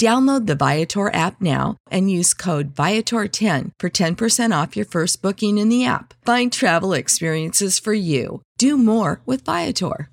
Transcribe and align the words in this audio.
Download 0.00 0.46
the 0.46 0.54
Viator 0.54 1.12
app 1.12 1.42
now 1.42 1.76
and 1.90 2.10
use 2.10 2.32
code 2.32 2.74
Viator10 2.74 3.72
for 3.78 3.90
10% 3.90 4.62
off 4.62 4.74
your 4.74 4.86
first 4.86 5.20
booking 5.20 5.58
in 5.58 5.68
the 5.68 5.84
app. 5.84 6.14
Find 6.24 6.50
travel 6.50 6.94
experiences 6.94 7.78
for 7.78 7.92
you. 7.92 8.40
Do 8.56 8.78
more 8.78 9.20
with 9.26 9.44
Viator. 9.44 10.08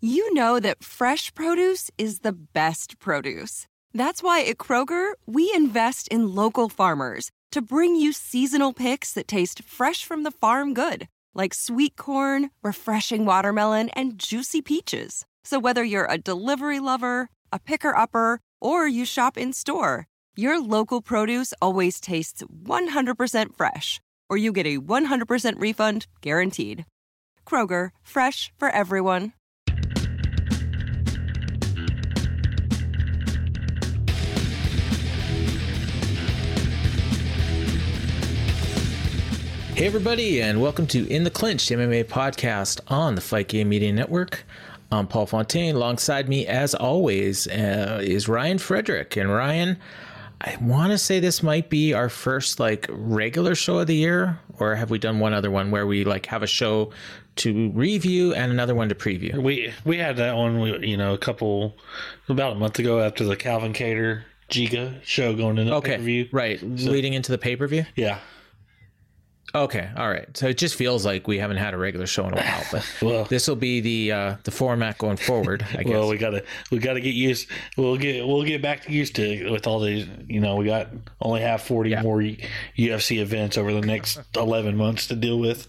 You 0.00 0.32
know 0.32 0.60
that 0.60 0.84
fresh 0.84 1.34
produce 1.34 1.90
is 1.98 2.20
the 2.20 2.30
best 2.32 3.00
produce. 3.00 3.66
That's 3.92 4.22
why 4.22 4.42
at 4.44 4.58
Kroger, 4.58 5.14
we 5.26 5.52
invest 5.52 6.06
in 6.06 6.36
local 6.36 6.68
farmers 6.68 7.32
to 7.50 7.60
bring 7.60 7.96
you 7.96 8.12
seasonal 8.12 8.72
picks 8.72 9.12
that 9.14 9.26
taste 9.26 9.64
fresh 9.64 10.04
from 10.04 10.22
the 10.22 10.30
farm 10.30 10.72
good, 10.72 11.08
like 11.34 11.52
sweet 11.52 11.96
corn, 11.96 12.50
refreshing 12.62 13.24
watermelon, 13.24 13.88
and 13.94 14.20
juicy 14.20 14.62
peaches. 14.62 15.26
So 15.42 15.58
whether 15.58 15.82
you're 15.82 16.06
a 16.08 16.16
delivery 16.16 16.78
lover, 16.78 17.28
a 17.52 17.58
picker 17.58 17.96
upper, 17.96 18.38
or 18.60 18.88
you 18.88 19.04
shop 19.04 19.36
in 19.36 19.52
store, 19.52 20.06
your 20.34 20.58
local 20.60 21.02
produce 21.02 21.52
always 21.60 22.00
tastes 22.00 22.42
100% 22.64 23.54
fresh, 23.54 24.00
or 24.30 24.38
you 24.38 24.52
get 24.52 24.66
a 24.66 24.78
100% 24.78 25.60
refund 25.60 26.06
guaranteed. 26.22 26.86
Kroger, 27.46 27.90
fresh 28.02 28.50
for 28.56 28.70
everyone. 28.70 29.34
Hey, 39.78 39.86
everybody, 39.86 40.42
and 40.42 40.60
welcome 40.60 40.88
to 40.88 41.06
In 41.06 41.22
the 41.22 41.30
Clinch, 41.30 41.66
MMA 41.66 42.06
podcast 42.06 42.80
on 42.88 43.14
the 43.14 43.20
Fight 43.20 43.46
Game 43.46 43.68
Media 43.68 43.92
Network. 43.92 44.44
I'm 44.90 45.06
Paul 45.06 45.26
Fontaine. 45.26 45.74
Alongside 45.74 46.28
me, 46.28 46.46
as 46.46 46.74
always, 46.74 47.46
uh, 47.46 48.00
is 48.02 48.28
Ryan 48.28 48.58
Frederick. 48.58 49.16
And 49.16 49.30
Ryan, 49.30 49.78
I 50.40 50.56
want 50.60 50.92
to 50.92 50.98
say 50.98 51.20
this 51.20 51.42
might 51.42 51.68
be 51.68 51.92
our 51.92 52.08
first 52.08 52.58
like 52.58 52.86
regular 52.90 53.54
show 53.54 53.78
of 53.78 53.86
the 53.86 53.94
year, 53.96 54.38
or 54.58 54.74
have 54.76 54.90
we 54.90 54.98
done 54.98 55.18
one 55.18 55.34
other 55.34 55.50
one 55.50 55.70
where 55.70 55.86
we 55.86 56.04
like 56.04 56.26
have 56.26 56.42
a 56.42 56.46
show 56.46 56.90
to 57.36 57.70
review 57.70 58.32
and 58.34 58.50
another 58.50 58.74
one 58.74 58.88
to 58.88 58.94
preview? 58.94 59.36
We 59.42 59.72
we 59.84 59.98
had 59.98 60.16
that 60.16 60.36
one, 60.36 60.82
you 60.82 60.96
know, 60.96 61.12
a 61.12 61.18
couple 61.18 61.76
about 62.28 62.52
a 62.52 62.56
month 62.56 62.78
ago 62.78 63.00
after 63.00 63.24
the 63.24 63.36
Calvin 63.36 63.74
Kattar 63.74 64.22
Giga 64.50 65.02
show 65.04 65.34
going 65.34 65.58
into 65.58 65.74
Okay, 65.74 65.92
pay-per-view. 65.92 66.28
right, 66.32 66.58
So- 66.60 66.66
leading 66.90 67.12
into 67.12 67.30
the 67.30 67.38
pay 67.38 67.56
per 67.56 67.66
view. 67.66 67.84
Yeah. 67.94 68.18
Okay, 69.54 69.88
all 69.96 70.10
right. 70.10 70.28
So 70.36 70.46
it 70.48 70.58
just 70.58 70.74
feels 70.74 71.06
like 71.06 71.26
we 71.26 71.38
haven't 71.38 71.56
had 71.56 71.72
a 71.72 71.78
regular 71.78 72.06
show 72.06 72.26
in 72.26 72.34
a 72.34 72.36
while, 72.36 72.62
but 72.70 72.94
Well- 73.02 73.24
this 73.24 73.48
will 73.48 73.56
be 73.56 73.80
the 73.80 74.12
uh, 74.12 74.36
the 74.44 74.50
format 74.50 74.98
going 74.98 75.16
forward. 75.16 75.64
I 75.72 75.82
guess. 75.82 75.92
Well, 75.92 76.08
we 76.08 76.18
gotta 76.18 76.44
we 76.70 76.78
gotta 76.78 77.00
get 77.00 77.14
used. 77.14 77.48
We'll 77.76 77.96
get 77.96 78.26
we'll 78.26 78.44
get 78.44 78.60
back 78.60 78.84
to 78.84 78.92
used 78.92 79.16
to 79.16 79.50
with 79.50 79.66
all 79.66 79.80
these. 79.80 80.06
You 80.26 80.40
know, 80.40 80.56
we 80.56 80.66
got 80.66 80.88
only 81.22 81.40
have 81.40 81.62
forty 81.62 81.90
Yeah. 81.90 82.02
more 82.02 82.18
UFC 82.76 83.20
events 83.20 83.56
over 83.56 83.72
the 83.72 83.80
next 83.80 84.20
eleven 84.36 84.76
months 84.76 85.06
to 85.08 85.16
deal 85.16 85.38
with. 85.38 85.66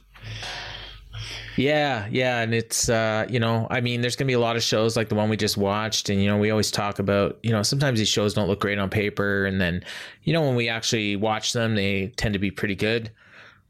Yeah, 1.56 2.08
yeah, 2.10 2.40
and 2.40 2.54
it's 2.54 2.88
uh, 2.88 3.26
you 3.30 3.40
know, 3.40 3.68
I 3.70 3.82
mean, 3.82 4.00
there's 4.02 4.16
gonna 4.16 4.28
be 4.28 4.34
a 4.34 4.40
lot 4.40 4.56
of 4.56 4.64
shows 4.64 4.96
like 4.96 5.10
the 5.10 5.16
one 5.16 5.30
we 5.30 5.36
just 5.36 5.58
watched, 5.58 6.08
and 6.10 6.22
you 6.22 6.28
know, 6.30 6.38
we 6.38 6.52
always 6.52 6.72
talk 6.72 7.00
about, 7.00 7.38
you 7.44 7.52
know, 7.52 7.64
sometimes 7.64 8.00
these 8.00 8.08
shows 8.08 8.34
don't 8.34 8.48
look 8.48 8.62
great 8.62 8.80
on 8.80 8.90
paper, 8.90 9.46
and 9.46 9.60
then, 9.60 9.84
you 10.24 10.32
know, 10.32 10.42
when 10.42 10.56
we 10.56 10.70
actually 10.70 11.18
watch 11.18 11.52
them, 11.52 11.76
they 11.76 12.14
tend 12.16 12.32
to 12.34 12.40
be 12.40 12.50
pretty 12.52 12.76
good. 12.76 13.12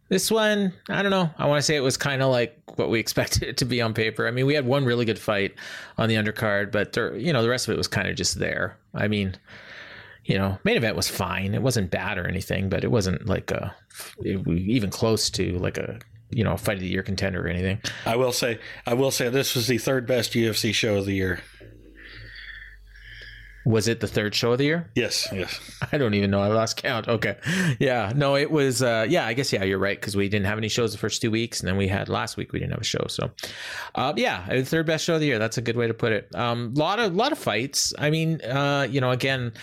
This 0.09 0.31
one, 0.31 0.73
I 0.89 1.01
don't 1.03 1.11
know. 1.11 1.29
I 1.37 1.45
want 1.45 1.59
to 1.59 1.61
say 1.61 1.75
it 1.75 1.81
was 1.81 1.95
kind 1.95 2.21
of 2.21 2.29
like 2.31 2.59
what 2.75 2.89
we 2.89 2.99
expected 2.99 3.43
it 3.43 3.57
to 3.57 3.65
be 3.65 3.81
on 3.81 3.93
paper. 3.93 4.27
I 4.27 4.31
mean, 4.31 4.45
we 4.45 4.55
had 4.55 4.65
one 4.65 4.85
really 4.85 5.05
good 5.05 5.19
fight 5.19 5.53
on 5.97 6.09
the 6.09 6.15
undercard, 6.15 6.71
but 6.71 6.93
there, 6.93 7.15
you 7.15 7.31
know, 7.31 7.41
the 7.41 7.49
rest 7.49 7.67
of 7.67 7.73
it 7.73 7.77
was 7.77 7.87
kind 7.87 8.07
of 8.07 8.15
just 8.15 8.39
there. 8.39 8.77
I 8.93 9.07
mean, 9.07 9.37
you 10.25 10.37
know, 10.37 10.57
main 10.63 10.77
event 10.77 10.95
was 10.95 11.07
fine. 11.07 11.53
It 11.53 11.61
wasn't 11.61 11.91
bad 11.91 12.17
or 12.17 12.27
anything, 12.27 12.69
but 12.69 12.83
it 12.83 12.91
wasn't 12.91 13.27
like 13.27 13.51
a 13.51 13.75
even 14.23 14.89
close 14.89 15.29
to 15.31 15.57
like 15.57 15.77
a 15.77 15.99
you 16.29 16.43
know 16.43 16.55
fight 16.57 16.75
of 16.75 16.81
the 16.81 16.87
year 16.87 17.03
contender 17.03 17.43
or 17.43 17.47
anything. 17.47 17.81
I 18.05 18.15
will 18.15 18.31
say 18.31 18.59
I 18.85 18.93
will 18.93 19.11
say 19.11 19.29
this 19.29 19.55
was 19.55 19.67
the 19.67 19.77
third 19.77 20.05
best 20.05 20.33
UFC 20.33 20.73
show 20.73 20.97
of 20.97 21.05
the 21.05 21.13
year. 21.13 21.41
Was 23.65 23.87
it 23.87 23.99
the 23.99 24.07
third 24.07 24.33
show 24.33 24.53
of 24.53 24.57
the 24.57 24.63
year? 24.63 24.89
Yes, 24.95 25.27
yes. 25.31 25.59
I 25.91 25.97
don't 25.97 26.13
even 26.13 26.31
know. 26.31 26.41
I 26.41 26.47
lost 26.47 26.77
count. 26.77 27.07
Okay. 27.07 27.37
Yeah. 27.79 28.13
No, 28.15 28.35
it 28.35 28.49
was, 28.49 28.81
uh, 28.81 29.05
yeah, 29.09 29.25
I 29.25 29.33
guess, 29.33 29.51
yeah, 29.51 29.63
you're 29.63 29.79
right. 29.79 30.01
Cause 30.01 30.15
we 30.15 30.29
didn't 30.29 30.45
have 30.45 30.57
any 30.57 30.69
shows 30.69 30.91
the 30.91 30.97
first 30.97 31.21
two 31.21 31.29
weeks. 31.29 31.59
And 31.59 31.67
then 31.67 31.77
we 31.77 31.87
had 31.87 32.09
last 32.09 32.37
week, 32.37 32.53
we 32.53 32.59
didn't 32.59 32.71
have 32.71 32.81
a 32.81 32.85
show. 32.85 33.05
So, 33.07 33.31
uh, 33.95 34.13
yeah, 34.15 34.47
the 34.49 34.63
third 34.63 34.85
best 34.85 35.03
show 35.05 35.15
of 35.15 35.19
the 35.19 35.27
year. 35.27 35.39
That's 35.39 35.57
a 35.57 35.61
good 35.61 35.75
way 35.75 35.87
to 35.87 35.93
put 35.93 36.11
it. 36.13 36.33
Um, 36.35 36.73
lot 36.73 36.99
of, 36.99 37.15
lot 37.15 37.31
of 37.31 37.37
fights. 37.37 37.93
I 37.99 38.09
mean, 38.09 38.41
uh, 38.41 38.87
you 38.89 39.01
know, 39.01 39.11
again, 39.11 39.53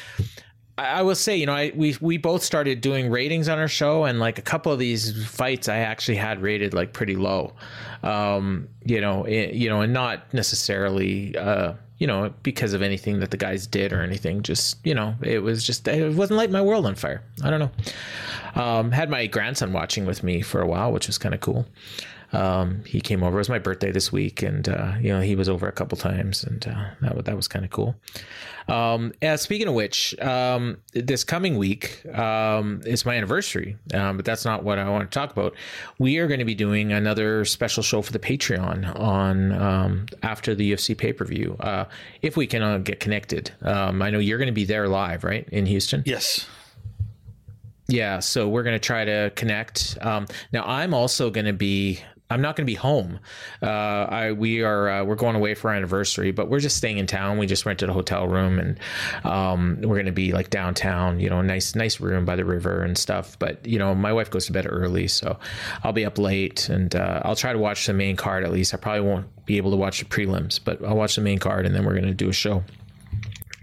I 0.78 0.84
I 0.98 1.02
will 1.02 1.14
say, 1.14 1.36
you 1.36 1.46
know, 1.46 1.54
I 1.54 1.72
we 1.74 1.96
we 2.00 2.18
both 2.18 2.42
started 2.42 2.80
doing 2.80 3.10
ratings 3.10 3.48
on 3.48 3.58
our 3.58 3.68
show, 3.68 4.04
and 4.04 4.20
like 4.20 4.38
a 4.38 4.42
couple 4.42 4.72
of 4.72 4.78
these 4.78 5.26
fights, 5.26 5.68
I 5.68 5.78
actually 5.78 6.16
had 6.16 6.42
rated 6.42 6.74
like 6.74 6.92
pretty 6.92 7.16
low, 7.16 7.54
um, 8.02 8.68
you 8.84 9.00
know, 9.00 9.24
it, 9.24 9.54
you 9.54 9.68
know, 9.68 9.80
and 9.80 9.92
not 9.92 10.32
necessarily, 10.34 11.36
uh, 11.36 11.74
you 11.98 12.06
know, 12.06 12.32
because 12.42 12.72
of 12.72 12.82
anything 12.82 13.20
that 13.20 13.30
the 13.30 13.36
guys 13.36 13.66
did 13.66 13.92
or 13.92 14.02
anything. 14.02 14.42
Just 14.42 14.78
you 14.84 14.94
know, 14.94 15.14
it 15.22 15.40
was 15.40 15.64
just 15.64 15.86
it 15.88 16.14
wasn't 16.14 16.36
like 16.36 16.50
my 16.50 16.62
world 16.62 16.86
on 16.86 16.94
fire. 16.94 17.22
I 17.42 17.50
don't 17.50 17.60
know. 17.60 18.62
Um, 18.62 18.90
had 18.92 19.10
my 19.10 19.26
grandson 19.26 19.72
watching 19.72 20.06
with 20.06 20.22
me 20.22 20.42
for 20.42 20.60
a 20.60 20.66
while, 20.66 20.92
which 20.92 21.06
was 21.06 21.18
kind 21.18 21.34
of 21.34 21.40
cool. 21.40 21.66
Um, 22.36 22.84
he 22.84 23.00
came 23.00 23.22
over. 23.22 23.36
It 23.36 23.40
was 23.40 23.48
my 23.48 23.58
birthday 23.58 23.90
this 23.90 24.12
week, 24.12 24.42
and 24.42 24.68
uh, 24.68 24.94
you 25.00 25.08
know 25.08 25.20
he 25.20 25.34
was 25.34 25.48
over 25.48 25.66
a 25.66 25.72
couple 25.72 25.96
times, 25.96 26.44
and 26.44 26.66
uh, 26.66 26.84
that 27.00 27.24
that 27.24 27.36
was 27.36 27.48
kind 27.48 27.64
of 27.64 27.70
cool. 27.70 27.96
Um, 28.68 29.12
uh, 29.22 29.36
speaking 29.36 29.68
of 29.68 29.74
which, 29.74 30.18
um, 30.20 30.78
this 30.92 31.22
coming 31.22 31.56
week 31.56 32.04
um, 32.14 32.82
is 32.84 33.06
my 33.06 33.14
anniversary, 33.14 33.76
um, 33.94 34.16
but 34.16 34.24
that's 34.24 34.44
not 34.44 34.64
what 34.64 34.78
I 34.78 34.88
want 34.90 35.10
to 35.10 35.14
talk 35.18 35.30
about. 35.30 35.54
We 35.98 36.18
are 36.18 36.26
going 36.26 36.40
to 36.40 36.44
be 36.44 36.54
doing 36.54 36.92
another 36.92 37.44
special 37.44 37.82
show 37.82 38.02
for 38.02 38.12
the 38.12 38.18
Patreon 38.18 38.98
on 38.98 39.52
um, 39.52 40.06
after 40.22 40.54
the 40.54 40.72
UFC 40.72 40.98
pay 40.98 41.12
per 41.12 41.24
view, 41.24 41.56
uh, 41.60 41.84
if 42.22 42.36
we 42.36 42.46
can 42.46 42.62
uh, 42.62 42.78
get 42.78 42.98
connected. 43.00 43.52
Um, 43.62 44.02
I 44.02 44.10
know 44.10 44.18
you're 44.18 44.38
going 44.38 44.46
to 44.48 44.52
be 44.52 44.64
there 44.64 44.88
live, 44.88 45.22
right, 45.24 45.48
in 45.52 45.66
Houston. 45.66 46.02
Yes. 46.04 46.46
yeah, 47.88 48.18
so 48.18 48.48
we're 48.48 48.64
gonna 48.64 48.78
try 48.80 49.04
to 49.04 49.30
connect. 49.36 49.96
Um, 50.00 50.26
now 50.52 50.64
I'm 50.64 50.92
also 50.92 51.30
gonna 51.30 51.52
be. 51.52 52.00
I'm 52.28 52.42
not 52.42 52.56
going 52.56 52.66
to 52.66 52.70
be 52.70 52.74
home. 52.74 53.20
Uh, 53.62 53.66
I 53.66 54.32
we 54.32 54.62
are 54.62 54.88
uh, 54.88 55.04
we're 55.04 55.14
going 55.14 55.36
away 55.36 55.54
for 55.54 55.70
our 55.70 55.76
anniversary, 55.76 56.32
but 56.32 56.48
we're 56.48 56.60
just 56.60 56.76
staying 56.76 56.98
in 56.98 57.06
town. 57.06 57.38
We 57.38 57.46
just 57.46 57.64
rented 57.64 57.88
a 57.88 57.92
hotel 57.92 58.26
room, 58.26 58.58
and 58.58 58.78
um, 59.24 59.78
we're 59.80 59.94
going 59.96 60.06
to 60.06 60.12
be 60.12 60.32
like 60.32 60.50
downtown. 60.50 61.20
You 61.20 61.30
know, 61.30 61.40
nice 61.42 61.74
nice 61.74 62.00
room 62.00 62.24
by 62.24 62.36
the 62.36 62.44
river 62.44 62.82
and 62.82 62.98
stuff. 62.98 63.38
But 63.38 63.64
you 63.66 63.78
know, 63.78 63.94
my 63.94 64.12
wife 64.12 64.30
goes 64.30 64.46
to 64.46 64.52
bed 64.52 64.66
early, 64.68 65.06
so 65.06 65.38
I'll 65.84 65.92
be 65.92 66.04
up 66.04 66.18
late, 66.18 66.68
and 66.68 66.94
uh, 66.96 67.22
I'll 67.24 67.36
try 67.36 67.52
to 67.52 67.58
watch 67.58 67.86
the 67.86 67.92
main 67.92 68.16
card 68.16 68.44
at 68.44 68.50
least. 68.50 68.74
I 68.74 68.78
probably 68.78 69.02
won't 69.02 69.26
be 69.46 69.56
able 69.56 69.70
to 69.70 69.76
watch 69.76 70.00
the 70.00 70.06
prelims, 70.06 70.58
but 70.62 70.84
I'll 70.84 70.96
watch 70.96 71.14
the 71.14 71.22
main 71.22 71.38
card, 71.38 71.64
and 71.64 71.74
then 71.74 71.84
we're 71.84 71.94
going 71.94 72.06
to 72.06 72.14
do 72.14 72.28
a 72.28 72.32
show. 72.32 72.64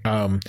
Um, 0.05 0.41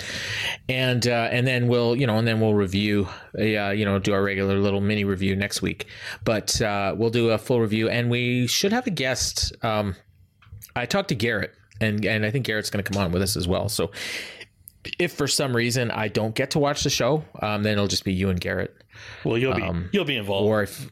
and 0.69 1.07
uh, 1.07 1.29
and 1.31 1.47
then 1.47 1.69
we'll 1.69 1.95
you 1.97 2.07
know 2.07 2.19
and 2.19 2.27
then 2.27 2.41
we'll 2.41 2.55
review 2.55 3.09
uh, 3.39 3.71
you 3.71 3.85
know 3.85 3.99
do 3.99 4.13
our 4.13 4.23
regular 4.23 4.59
little 4.59 4.81
mini 4.81 5.05
review 5.05 5.37
next 5.37 5.63
week, 5.63 5.87
but 6.25 6.61
uh, 6.61 6.95
we'll 6.97 7.11
do 7.11 7.31
a 7.31 7.39
full 7.39 7.61
review 7.61 7.89
and 7.89 8.11
we 8.11 8.47
should 8.47 8.73
have 8.73 8.87
a 8.87 8.91
guest. 8.91 9.53
Um, 9.65 9.95
I 10.75 10.87
talked 10.87 11.09
to 11.09 11.15
Garrett 11.15 11.53
and 11.81 12.05
and 12.05 12.27
I 12.27 12.31
think 12.31 12.47
Garrett's 12.47 12.71
going 12.71 12.83
to 12.83 12.91
come 12.91 13.01
on 13.01 13.13
with 13.13 13.23
us 13.23 13.37
as 13.37 13.47
well. 13.47 13.69
So 13.69 13.91
if 14.99 15.13
for 15.13 15.29
some 15.29 15.55
reason 15.55 15.91
I 15.91 16.09
don't 16.09 16.35
get 16.35 16.51
to 16.53 16.59
watch 16.59 16.83
the 16.83 16.91
show, 16.91 17.25
um, 17.41 17.63
then 17.63 17.75
it'll 17.75 17.87
just 17.87 18.05
be 18.05 18.13
you 18.13 18.31
and 18.31 18.41
Garrett. 18.41 18.75
Well, 19.25 19.39
you'll 19.39 19.55
be 19.55 19.63
Um, 19.63 19.89
you'll 19.93 20.05
be 20.05 20.17
involved. 20.17 20.47
Or 20.47 20.63
if 20.63 20.91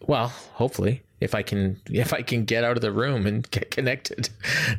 well, 0.00 0.28
hopefully 0.54 1.02
if 1.20 1.34
I 1.34 1.42
can 1.42 1.80
if 1.90 2.12
I 2.12 2.22
can 2.22 2.44
get 2.44 2.64
out 2.64 2.76
of 2.76 2.80
the 2.80 2.92
room 2.92 3.26
and 3.26 3.48
get 3.50 3.70
connected. 3.70 4.30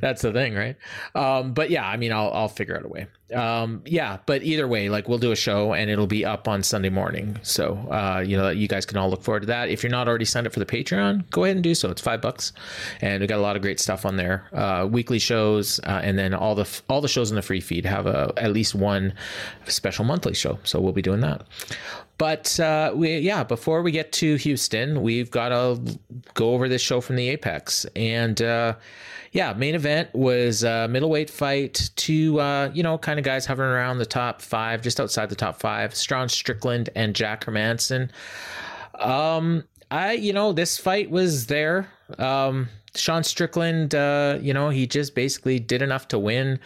That's 0.02 0.22
the 0.22 0.32
thing, 0.32 0.56
right? 0.56 0.76
Um, 1.16 1.54
but 1.54 1.70
yeah, 1.70 1.88
I 1.88 1.98
mean 1.98 2.12
I'll 2.12 2.32
I'll 2.32 2.48
figure 2.48 2.78
out 2.78 2.86
a 2.86 2.90
way. 2.90 3.08
Um, 3.34 3.82
yeah, 3.86 4.18
but 4.26 4.44
either 4.44 4.68
way, 4.68 4.90
like 4.90 5.08
we'll 5.08 5.20
do 5.20 5.32
a 5.32 5.36
show 5.36 5.74
and 5.74 5.90
it'll 5.90 6.08
be 6.08 6.26
up 6.26 6.48
on 6.48 6.64
Sunday 6.64 6.90
morning. 6.90 7.38
So 7.44 7.76
uh, 7.92 8.24
you 8.26 8.38
know 8.38 8.50
you 8.50 8.68
guys 8.68 8.86
can 8.86 8.98
all 8.98 9.10
look 9.10 9.24
forward 9.24 9.42
to 9.42 9.46
that. 9.48 9.70
If 9.70 9.84
you're 9.84 9.92
not 9.92 10.08
already 10.08 10.26
signed 10.26 10.48
up 10.48 10.54
for 10.54 10.60
the 10.60 10.66
Patreon, 10.66 11.30
go 11.30 11.44
ahead 11.44 11.56
and 11.56 11.64
do 11.64 11.76
so. 11.76 11.90
It's 11.90 12.02
five 12.02 12.22
bucks, 12.22 12.54
and 13.02 13.22
we 13.22 13.28
got 13.28 13.38
a 13.38 13.42
lot 13.42 13.56
of 13.56 13.62
great 13.62 13.80
stuff 13.80 14.06
on 14.06 14.16
there. 14.18 14.48
Uh, 14.54 14.88
weekly 14.90 15.20
shows, 15.20 15.80
uh, 15.86 16.02
and 16.04 16.18
then 16.18 16.34
all 16.34 16.56
the 16.56 16.82
all 16.90 17.02
the 17.02 17.08
shows 17.08 17.30
in 17.30 17.36
the 17.36 17.42
free 17.42 17.62
feed 17.62 17.86
have 17.86 18.08
a 18.08 18.34
at 18.38 18.52
least 18.52 18.76
one 18.76 19.14
special 19.68 20.06
monthly 20.06 20.34
show. 20.34 20.60
So 20.64 20.80
we'll 20.80 20.94
be 20.94 21.02
doing 21.02 21.22
that. 21.22 21.44
But 22.20 22.60
uh, 22.60 22.92
we, 22.94 23.20
yeah, 23.20 23.46
before 23.46 23.82
we 23.82 23.92
get 23.92 24.12
to 24.14 24.36
Houston, 24.36 25.02
we've 25.02 25.32
got 25.32 25.50
to 25.50 25.98
go 26.34 26.54
over 26.54 26.68
this 26.68 26.82
show 26.82 27.00
from 27.00 27.16
the 27.16 27.30
Apex. 27.30 27.86
And 27.96 28.42
uh, 28.42 28.76
yeah, 29.32 29.54
main 29.54 29.76
event 29.76 30.10
was 30.14 30.64
a 30.64 30.88
middleweight 30.88 31.30
fight. 31.30 31.92
Two, 31.96 32.40
uh, 32.40 32.72
you 32.74 32.84
know, 32.84 32.98
kind 32.98 33.20
of 33.20 33.26
guys 33.26 33.46
hovering 33.46 33.72
around 33.72 34.00
the 34.00 34.06
top 34.06 34.42
five, 34.42 34.82
just 34.82 35.00
outside 35.00 35.30
the 35.30 35.36
top 35.36 35.60
five. 35.60 35.96
Sean 35.96 36.30
Strickland 36.30 36.90
and 36.96 37.16
Jack 37.16 37.46
Hermansson. 37.46 38.10
Um, 38.96 39.64
I, 39.92 40.14
you 40.14 40.34
know, 40.34 40.52
this 40.54 40.78
fight 40.78 41.10
was 41.10 41.48
there. 41.48 41.90
Um, 42.18 42.70
Sean 42.96 43.24
Strickland, 43.24 43.94
uh, 43.94 44.40
you 44.42 44.54
know, 44.54 44.70
he 44.70 44.88
just 44.88 45.14
basically 45.14 45.60
did 45.60 45.82
enough 45.82 46.08
to 46.10 46.20
win. 46.20 46.60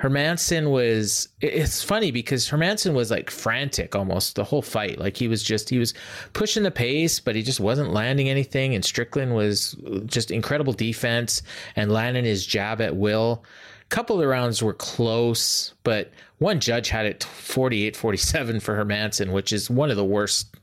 Hermansson 0.00 0.70
was, 0.70 1.28
it's 1.40 1.82
funny 1.82 2.10
because 2.10 2.48
Hermansson 2.48 2.94
was 2.94 3.10
like 3.10 3.30
frantic 3.30 3.94
almost 3.94 4.36
the 4.36 4.44
whole 4.44 4.62
fight. 4.62 4.98
Like 4.98 5.16
he 5.16 5.28
was 5.28 5.42
just, 5.42 5.68
he 5.68 5.78
was 5.78 5.94
pushing 6.32 6.62
the 6.62 6.70
pace, 6.70 7.18
but 7.18 7.34
he 7.34 7.42
just 7.42 7.60
wasn't 7.60 7.92
landing 7.92 8.28
anything. 8.28 8.74
And 8.74 8.84
Strickland 8.84 9.34
was 9.34 9.76
just 10.06 10.30
incredible 10.30 10.72
defense 10.72 11.42
and 11.76 11.92
landing 11.92 12.24
his 12.24 12.46
jab 12.46 12.80
at 12.80 12.96
will. 12.96 13.44
A 13.82 13.86
couple 13.94 14.20
of 14.20 14.28
rounds 14.28 14.62
were 14.62 14.74
close, 14.74 15.74
but 15.82 16.12
one 16.38 16.60
judge 16.60 16.88
had 16.88 17.06
it 17.06 17.24
48 17.24 17.96
47 17.96 18.60
for 18.60 18.76
Hermansson, 18.76 19.32
which 19.32 19.52
is 19.52 19.68
one 19.68 19.90
of 19.90 19.96
the 19.96 20.04
worst 20.04 20.56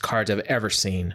cards 0.00 0.30
I've 0.30 0.40
ever 0.40 0.70
seen 0.70 1.14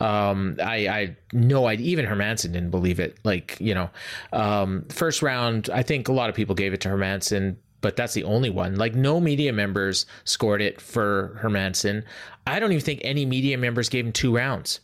um 0.00 0.56
i 0.62 0.88
i 0.88 1.16
no 1.32 1.64
i 1.66 1.74
even 1.74 2.04
hermansson 2.04 2.52
didn't 2.52 2.70
believe 2.70 2.98
it 2.98 3.18
like 3.24 3.56
you 3.60 3.74
know 3.74 3.90
um 4.32 4.84
first 4.88 5.22
round 5.22 5.70
i 5.72 5.82
think 5.82 6.08
a 6.08 6.12
lot 6.12 6.28
of 6.28 6.34
people 6.34 6.54
gave 6.54 6.72
it 6.72 6.80
to 6.80 6.88
hermansson 6.88 7.56
but 7.84 7.96
that's 7.96 8.14
the 8.14 8.24
only 8.24 8.48
one. 8.48 8.76
Like 8.76 8.94
no 8.94 9.20
media 9.20 9.52
members 9.52 10.06
scored 10.24 10.62
it 10.62 10.80
for 10.80 11.38
hermansson. 11.42 12.02
I 12.46 12.58
don't 12.58 12.72
even 12.72 12.82
think 12.82 13.02
any 13.04 13.26
media 13.26 13.58
members 13.58 13.90
gave 13.90 14.06
him 14.06 14.12
two 14.12 14.34
rounds. 14.34 14.80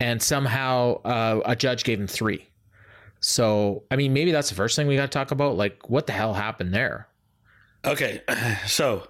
And 0.00 0.22
somehow 0.22 1.02
uh, 1.02 1.42
a 1.44 1.54
judge 1.54 1.84
gave 1.84 2.00
him 2.00 2.06
three. 2.06 2.48
So 3.20 3.82
i 3.90 3.96
mean 3.96 4.14
maybe 4.14 4.32
that's 4.32 4.48
the 4.48 4.54
first 4.54 4.74
thing 4.74 4.86
we 4.86 4.96
got 4.96 5.02
to 5.02 5.08
talk 5.18 5.32
about 5.32 5.56
like 5.56 5.90
what 5.90 6.06
the 6.06 6.14
hell 6.14 6.32
happened 6.32 6.72
there? 6.72 7.08
Okay, 7.84 8.22
so 8.66 9.06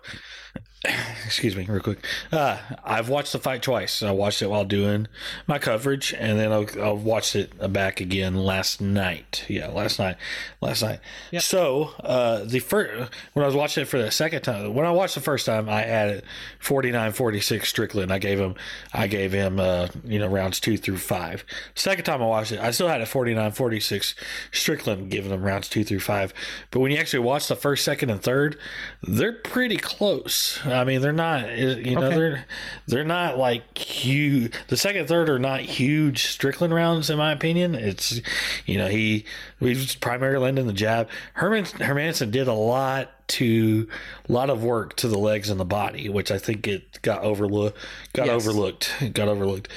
excuse 1.26 1.54
me, 1.54 1.66
real 1.66 1.80
quick. 1.80 2.02
Uh, 2.32 2.58
I've 2.82 3.10
watched 3.10 3.32
the 3.32 3.38
fight 3.38 3.62
twice. 3.62 4.02
I 4.02 4.12
watched 4.12 4.40
it 4.40 4.48
while 4.48 4.64
doing 4.64 5.08
my 5.46 5.58
coverage, 5.58 6.14
and 6.14 6.38
then 6.38 6.52
I, 6.52 6.66
I 6.80 6.92
watched 6.92 7.36
it 7.36 7.72
back 7.72 8.00
again 8.00 8.34
last 8.34 8.80
night. 8.80 9.44
Yeah, 9.46 9.68
last 9.68 9.98
night, 9.98 10.16
last 10.62 10.82
night. 10.82 11.00
So 11.38 11.90
uh, 12.00 12.44
the 12.44 12.60
first 12.60 13.10
when 13.34 13.42
I 13.42 13.46
was 13.46 13.54
watching 13.54 13.82
it 13.82 13.88
for 13.88 14.00
the 14.00 14.10
second 14.10 14.40
time, 14.40 14.72
when 14.72 14.86
I 14.86 14.90
watched 14.90 15.16
the 15.16 15.20
first 15.20 15.44
time, 15.44 15.68
I 15.68 15.82
had 15.82 16.08
it 16.08 16.24
49-46 16.62 17.66
Strickland. 17.66 18.10
I 18.10 18.18
gave 18.18 18.38
him, 18.38 18.54
I 18.94 19.06
gave 19.06 19.32
him, 19.32 19.60
uh, 19.60 19.88
you 20.04 20.18
know, 20.18 20.28
rounds 20.28 20.60
two 20.60 20.78
through 20.78 20.96
five. 20.96 21.44
Second 21.74 22.04
time 22.04 22.22
I 22.22 22.26
watched 22.26 22.52
it, 22.52 22.60
I 22.60 22.70
still 22.70 22.88
had 22.88 23.02
a 23.02 23.06
49-46 23.06 24.14
Strickland, 24.50 25.10
giving 25.10 25.30
him 25.30 25.42
rounds 25.42 25.68
two 25.68 25.84
through 25.84 26.00
five. 26.00 26.32
But 26.70 26.80
when 26.80 26.90
you 26.90 26.96
actually 26.96 27.20
watch 27.20 27.48
the 27.48 27.56
first, 27.56 27.84
second, 27.84 28.08
and 28.08 28.22
third, 28.22 28.58
they're 29.02 29.34
pretty 29.34 29.76
close. 29.76 30.58
I 30.72 30.84
mean, 30.84 31.00
they're 31.00 31.12
not. 31.12 31.44
Eh, 31.44 31.76
you 31.84 31.94
know, 31.96 32.06
Okay. 32.06 32.16
they're 32.16 32.44
they're 32.86 33.04
not 33.04 33.38
like 33.38 33.76
huge. 33.78 34.52
The 34.68 34.76
second, 34.76 35.06
third 35.08 35.28
are 35.28 35.38
not 35.38 35.60
huge 35.60 36.26
Strickland 36.26 36.74
rounds, 36.74 37.10
in 37.10 37.18
my 37.18 37.32
opinion. 37.32 37.74
It's 37.74 38.20
you 38.66 38.78
know 38.78 38.88
he 38.88 39.24
he's 39.60 39.94
primarily 39.94 40.44
landing 40.44 40.66
the 40.66 40.72
jab. 40.72 41.08
Herman 41.34 41.64
Hermansson 41.64 42.30
did 42.30 42.48
a 42.48 42.52
lot 42.54 43.10
to 43.28 43.88
a 44.28 44.32
lot 44.32 44.50
of 44.50 44.64
work 44.64 44.96
to 44.96 45.08
the 45.08 45.18
legs 45.18 45.50
and 45.50 45.60
the 45.60 45.64
body, 45.64 46.08
which 46.08 46.30
I 46.30 46.38
think 46.38 46.66
it 46.66 47.00
got 47.02 47.22
overlooked. 47.22 47.78
Got 48.12 48.26
Yes. 48.26 48.34
overlooked. 48.46 48.92
Got 49.14 49.28
overlooked. 49.28 49.68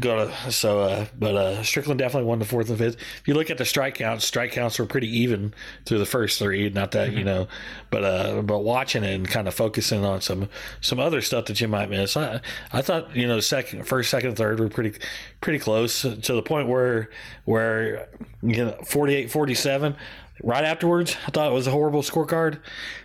Got 0.00 0.28
a, 0.28 0.50
so, 0.50 0.80
uh, 0.80 1.06
but 1.16 1.36
uh, 1.36 1.62
Strickland 1.62 2.00
definitely 2.00 2.28
won 2.28 2.40
the 2.40 2.44
fourth 2.44 2.68
and 2.68 2.76
fifth. 2.76 2.96
If 2.96 3.28
you 3.28 3.34
look 3.34 3.48
at 3.48 3.58
the 3.58 3.64
strike 3.64 3.94
counts, 3.94 4.24
strike 4.24 4.50
counts 4.50 4.78
were 4.78 4.86
pretty 4.86 5.08
even 5.20 5.54
through 5.86 5.98
the 5.98 6.06
first 6.06 6.40
three. 6.40 6.68
Not 6.68 6.90
that 6.92 7.12
you 7.12 7.22
know, 7.22 7.46
but 7.90 8.04
uh, 8.04 8.42
but 8.42 8.64
watching 8.64 9.04
it 9.04 9.14
and 9.14 9.28
kind 9.28 9.46
of 9.46 9.54
focusing 9.54 10.04
on 10.04 10.20
some 10.20 10.48
some 10.80 10.98
other 10.98 11.20
stuff 11.20 11.44
that 11.46 11.60
you 11.60 11.68
might 11.68 11.90
miss. 11.90 12.16
I 12.16 12.40
I 12.72 12.82
thought 12.82 13.14
you 13.14 13.28
know 13.28 13.38
second, 13.38 13.86
first, 13.86 14.10
second, 14.10 14.34
third 14.34 14.58
were 14.58 14.68
pretty 14.68 14.98
pretty 15.40 15.60
close 15.60 16.02
to 16.02 16.16
the 16.16 16.42
point 16.42 16.68
where 16.68 17.10
where 17.44 18.08
you 18.42 18.64
know 18.64 18.76
48, 18.86 19.30
47. 19.30 19.94
Right 20.42 20.64
afterwards, 20.64 21.16
I 21.28 21.30
thought 21.30 21.52
it 21.52 21.54
was 21.54 21.68
a 21.68 21.70
horrible 21.70 22.02
scorecard. 22.02 22.58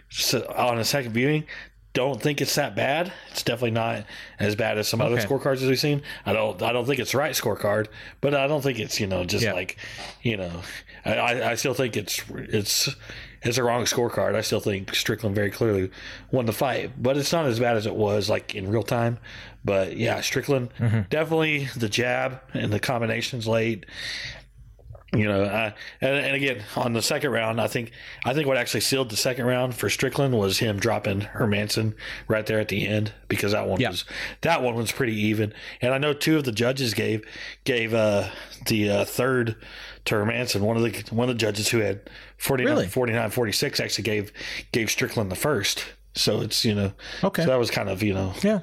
So 0.10 0.44
on 0.58 0.80
a 0.80 0.84
second 0.84 1.12
viewing, 1.14 1.46
don't 1.94 2.22
think 2.22 2.40
it's 2.42 2.56
that 2.56 2.76
bad. 2.76 3.12
It's 3.32 3.44
definitely 3.44 3.72
not 3.72 4.06
as 4.40 4.56
bad 4.56 4.78
as 4.78 4.88
some 4.88 5.02
other 5.02 5.18
scorecards 5.18 5.56
as 5.56 5.66
we've 5.66 5.80
seen. 5.80 6.02
I 6.26 6.34
don't. 6.34 6.62
I 6.62 6.72
don't 6.72 6.86
think 6.86 7.00
it's 7.00 7.12
the 7.14 7.18
right 7.18 7.34
scorecard, 7.34 7.88
but 8.22 8.36
I 8.36 8.48
don't 8.48 8.62
think 8.62 8.80
it's 8.80 9.00
you 9.00 9.08
know 9.08 9.24
just 9.24 9.44
Yeah. 9.44 9.54
like 9.54 9.78
you 10.22 10.38
know. 10.38 10.62
I, 11.06 11.16
I 11.16 11.52
I 11.52 11.56
still 11.56 11.74
think 11.74 11.98
it's 11.98 12.22
it's 12.30 12.90
it's 13.42 13.58
a 13.58 13.64
wrong 13.64 13.84
scorecard. 13.84 14.36
I 14.36 14.42
still 14.42 14.60
think 14.60 14.94
Strickland 14.94 15.36
very 15.36 15.50
clearly 15.50 15.90
won 16.32 16.46
the 16.46 16.54
fight, 16.54 16.92
but 17.02 17.18
it's 17.18 17.32
not 17.32 17.46
as 17.46 17.60
bad 17.60 17.78
as 17.78 17.86
it 17.86 17.96
was 17.96 18.30
like 18.30 18.54
in 18.54 18.70
real 18.70 18.84
time. 18.84 19.18
But 19.64 19.98
yeah, 19.98 20.22
Strickland 20.22 20.70
mm-hmm. 20.78 21.02
definitely 21.10 21.66
the 21.76 21.90
jab 21.90 22.42
and 22.54 22.72
the 22.72 22.80
combinations 22.80 23.48
late 23.48 23.86
you 25.14 25.26
know, 25.26 25.44
I, 25.44 25.74
and, 26.02 26.16
and 26.18 26.36
again 26.36 26.64
on 26.76 26.94
the 26.94 27.02
second 27.02 27.32
round, 27.32 27.60
I 27.60 27.68
think 27.68 27.92
I 28.26 28.34
think 28.34 28.48
what 28.48 28.58
actually 28.58 28.82
sealed 28.82 29.10
the 29.10 29.18
second 29.18 29.46
round 29.46 29.74
for 29.76 29.90
Strickland 29.90 30.38
was 30.38 30.60
him 30.60 30.78
dropping 30.78 31.22
Hermansson 31.22 31.96
right 32.28 32.46
there 32.46 32.60
at 32.60 32.68
the 32.68 32.88
end 32.88 33.12
because 33.28 33.54
that 33.54 33.68
one 33.68 33.80
Yeah. 33.82 33.90
was 33.90 34.06
that 34.42 34.62
one 34.62 34.76
was 34.76 34.92
pretty 34.92 35.16
even. 35.16 35.54
And 35.82 35.94
I 35.94 35.98
know 35.98 36.14
two 36.14 36.38
of 36.38 36.44
the 36.44 36.52
judges 36.52 36.94
gave 36.94 37.26
gave 37.64 37.94
uh, 37.94 38.30
the 38.68 38.90
uh, 38.90 39.06
third 39.06 39.56
to 40.06 40.16
Hermansson. 40.16 40.62
One 40.62 40.78
of 40.78 40.84
the 40.84 41.04
one 41.16 41.28
of 41.28 41.36
the 41.36 41.40
judges 41.40 41.70
who 41.70 41.80
had 41.80 42.02
49, 42.38 42.72
Really? 42.74 42.88
49 42.88 43.30
46 43.32 43.80
actually 43.80 44.04
gave 44.04 44.32
gave 44.72 44.92
Strickland 44.92 45.32
the 45.32 45.36
first. 45.36 45.86
So 46.16 46.42
it's 46.42 46.64
you 46.66 46.76
know 46.76 46.92
Okay. 47.24 47.44
So 47.44 47.50
that 47.50 47.58
was 47.60 47.72
kind 47.72 47.88
of 47.90 48.02
you 48.04 48.14
know 48.14 48.34
yeah 48.44 48.60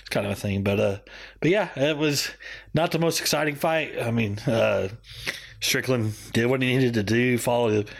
it's 0.00 0.08
kind 0.10 0.24
of 0.26 0.32
a 0.32 0.36
thing. 0.36 0.62
But 0.62 0.80
uh, 0.80 0.98
but 1.40 1.50
yeah, 1.50 1.68
it 1.76 1.96
was 1.98 2.30
not 2.72 2.90
the 2.92 2.98
most 2.98 3.20
exciting 3.20 3.54
fight. 3.54 4.00
I 4.00 4.10
mean, 4.10 4.38
uh, 4.46 4.88
Strickland 5.60 6.14
did 6.32 6.46
what 6.46 6.62
he 6.62 6.74
needed 6.76 6.94
to 6.94 7.02
do, 7.02 7.38
followed 7.38 7.86
the 7.86 7.92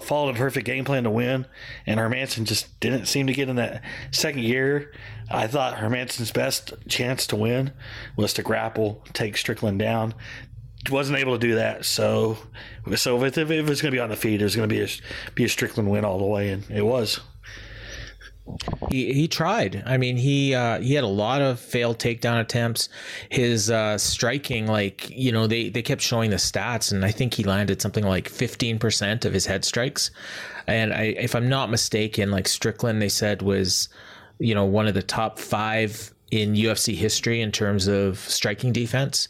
followed 0.00 0.34
a 0.34 0.38
perfect 0.38 0.66
game 0.66 0.84
plan 0.84 1.04
to 1.04 1.10
win, 1.10 1.46
and 1.86 2.00
Hermansson 2.00 2.44
just 2.44 2.78
didn't 2.80 3.06
seem 3.06 3.28
to 3.28 3.32
get 3.32 3.48
in 3.48 3.56
that 3.56 3.82
second 4.10 4.42
year. 4.42 4.92
I 5.30 5.46
thought 5.46 5.78
Hermansson's 5.78 6.32
best 6.32 6.74
chance 6.88 7.26
to 7.28 7.36
win 7.36 7.72
was 8.16 8.32
to 8.34 8.42
grapple, 8.42 9.04
take 9.12 9.36
Strickland 9.36 9.78
down. 9.78 10.14
Wasn't 10.90 11.16
able 11.16 11.38
to 11.38 11.46
do 11.46 11.54
that, 11.54 11.84
so 11.84 12.38
so 12.96 13.22
if, 13.22 13.38
if 13.38 13.50
it 13.52 13.68
was 13.68 13.80
going 13.80 13.92
to 13.92 13.96
be 13.96 14.00
on 14.00 14.10
the 14.10 14.16
feet, 14.16 14.40
it 14.40 14.44
was 14.44 14.56
going 14.56 14.68
to 14.68 14.74
be 14.74 14.82
a 14.82 14.88
be 15.36 15.44
a 15.44 15.48
Strickland 15.48 15.88
win 15.88 16.04
all 16.04 16.18
the 16.18 16.26
way, 16.26 16.50
and 16.50 16.68
it 16.68 16.82
was. 16.82 17.20
He 18.88 19.12
he 19.12 19.28
tried. 19.28 19.82
I 19.86 19.96
mean, 19.96 20.16
he 20.16 20.54
uh, 20.54 20.80
he 20.80 20.94
had 20.94 21.04
a 21.04 21.08
lot 21.08 21.40
of 21.40 21.60
failed 21.60 21.98
takedown 21.98 22.40
attempts. 22.40 22.88
His 23.28 23.70
uh, 23.70 23.98
striking, 23.98 24.66
like 24.66 25.08
you 25.10 25.30
know, 25.30 25.46
they 25.46 25.68
they 25.68 25.82
kept 25.82 26.02
showing 26.02 26.30
the 26.30 26.36
stats, 26.36 26.92
and 26.92 27.04
I 27.04 27.12
think 27.12 27.34
he 27.34 27.44
landed 27.44 27.80
something 27.80 28.04
like 28.04 28.28
fifteen 28.28 28.78
percent 28.78 29.24
of 29.24 29.32
his 29.32 29.46
head 29.46 29.64
strikes. 29.64 30.10
And 30.66 30.92
I, 30.92 31.14
if 31.18 31.34
I'm 31.34 31.48
not 31.48 31.70
mistaken, 31.70 32.30
like 32.30 32.48
Strickland, 32.48 33.00
they 33.00 33.08
said 33.08 33.42
was, 33.42 33.88
you 34.38 34.54
know, 34.54 34.64
one 34.64 34.86
of 34.86 34.94
the 34.94 35.02
top 35.02 35.38
five 35.38 36.12
in 36.30 36.54
UFC 36.54 36.94
history 36.94 37.40
in 37.40 37.52
terms 37.52 37.86
of 37.86 38.18
striking 38.18 38.72
defense. 38.72 39.28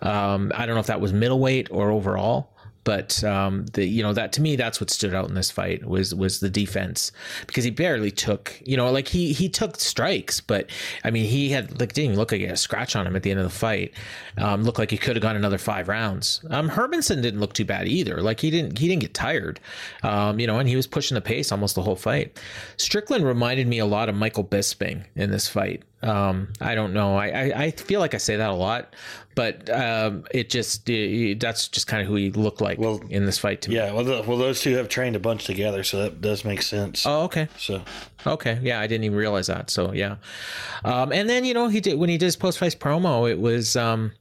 Um, 0.00 0.52
I 0.54 0.66
don't 0.66 0.74
know 0.74 0.80
if 0.80 0.86
that 0.86 1.00
was 1.00 1.12
middleweight 1.12 1.68
or 1.70 1.90
overall, 1.90 2.50
but 2.88 3.22
um, 3.22 3.66
the 3.74 3.84
you 3.84 4.02
know 4.02 4.14
that 4.14 4.32
to 4.32 4.40
me 4.40 4.56
that's 4.56 4.80
what 4.80 4.88
stood 4.88 5.12
out 5.12 5.28
in 5.28 5.34
this 5.34 5.50
fight 5.50 5.84
was 5.84 6.14
was 6.14 6.40
the 6.40 6.48
defense 6.48 7.12
because 7.46 7.62
he 7.62 7.70
barely 7.70 8.10
took 8.10 8.58
you 8.64 8.78
know 8.78 8.90
like 8.90 9.08
he 9.08 9.34
he 9.34 9.46
took 9.46 9.78
strikes, 9.78 10.40
but 10.40 10.70
I 11.04 11.10
mean 11.10 11.26
he 11.26 11.50
had 11.50 11.78
like 11.80 11.92
didn't 11.92 12.12
even 12.12 12.16
look 12.16 12.32
like 12.32 12.40
he 12.40 12.46
had 12.46 12.54
a 12.54 12.56
scratch 12.56 12.96
on 12.96 13.06
him 13.06 13.14
at 13.14 13.24
the 13.24 13.30
end 13.30 13.40
of 13.40 13.44
the 13.44 13.50
fight. 13.50 13.92
Um, 14.38 14.62
looked 14.62 14.78
like 14.78 14.90
he 14.90 14.96
could 14.96 15.16
have 15.16 15.22
gone 15.22 15.36
another 15.36 15.58
five 15.58 15.86
rounds. 15.86 16.42
Um, 16.48 16.70
Hermansson 16.70 17.20
didn't 17.20 17.40
look 17.40 17.52
too 17.52 17.66
bad 17.66 17.88
either. 17.88 18.22
Like 18.22 18.40
he 18.40 18.50
didn't 18.50 18.78
he 18.78 18.88
didn't 18.88 19.02
get 19.02 19.12
tired, 19.12 19.60
um, 20.02 20.40
you 20.40 20.46
know, 20.46 20.58
and 20.58 20.66
he 20.66 20.74
was 20.74 20.86
pushing 20.86 21.14
the 21.14 21.20
pace 21.20 21.52
almost 21.52 21.74
the 21.74 21.82
whole 21.82 21.94
fight. 21.94 22.40
Strickland 22.78 23.26
reminded 23.26 23.66
me 23.66 23.80
a 23.80 23.86
lot 23.86 24.08
of 24.08 24.14
Michael 24.14 24.44
Bisping 24.44 25.04
in 25.14 25.30
this 25.30 25.46
fight. 25.46 25.82
Um, 26.00 26.52
I 26.60 26.76
don't 26.76 26.92
know. 26.92 27.16
I, 27.16 27.26
I, 27.26 27.62
I, 27.64 27.70
feel 27.72 27.98
like 27.98 28.14
I 28.14 28.18
say 28.18 28.36
that 28.36 28.50
a 28.50 28.54
lot, 28.54 28.94
but 29.34 29.68
um, 29.68 30.24
it 30.30 30.48
just 30.48 30.88
it, 30.88 31.40
that's 31.40 31.66
just 31.66 31.88
kind 31.88 32.00
of 32.00 32.06
who 32.06 32.14
he 32.14 32.30
looked 32.30 32.60
like 32.60 32.78
well, 32.78 33.00
in 33.10 33.26
this 33.26 33.36
fight 33.36 33.62
to 33.62 33.70
me. 33.70 33.76
Yeah, 33.76 33.92
well, 33.92 34.04
the, 34.04 34.22
well, 34.24 34.38
those 34.38 34.60
two 34.60 34.76
have 34.76 34.88
trained 34.88 35.16
a 35.16 35.18
bunch 35.18 35.44
together, 35.44 35.82
so 35.82 36.02
that 36.02 36.20
does 36.20 36.44
make 36.44 36.62
sense. 36.62 37.04
Oh, 37.04 37.22
okay. 37.22 37.48
So, 37.58 37.82
okay, 38.24 38.60
yeah, 38.62 38.80
I 38.80 38.86
didn't 38.86 39.04
even 39.04 39.18
realize 39.18 39.48
that. 39.48 39.70
So, 39.70 39.92
yeah, 39.92 40.16
um, 40.84 41.12
and 41.12 41.28
then 41.28 41.44
you 41.44 41.52
know 41.52 41.66
he 41.66 41.80
did 41.80 41.98
when 41.98 42.08
he 42.08 42.16
did 42.16 42.26
his 42.26 42.36
post 42.36 42.58
fight 42.58 42.78
promo, 42.78 43.28
it 43.28 43.40
was 43.40 43.74
um, 43.74 44.12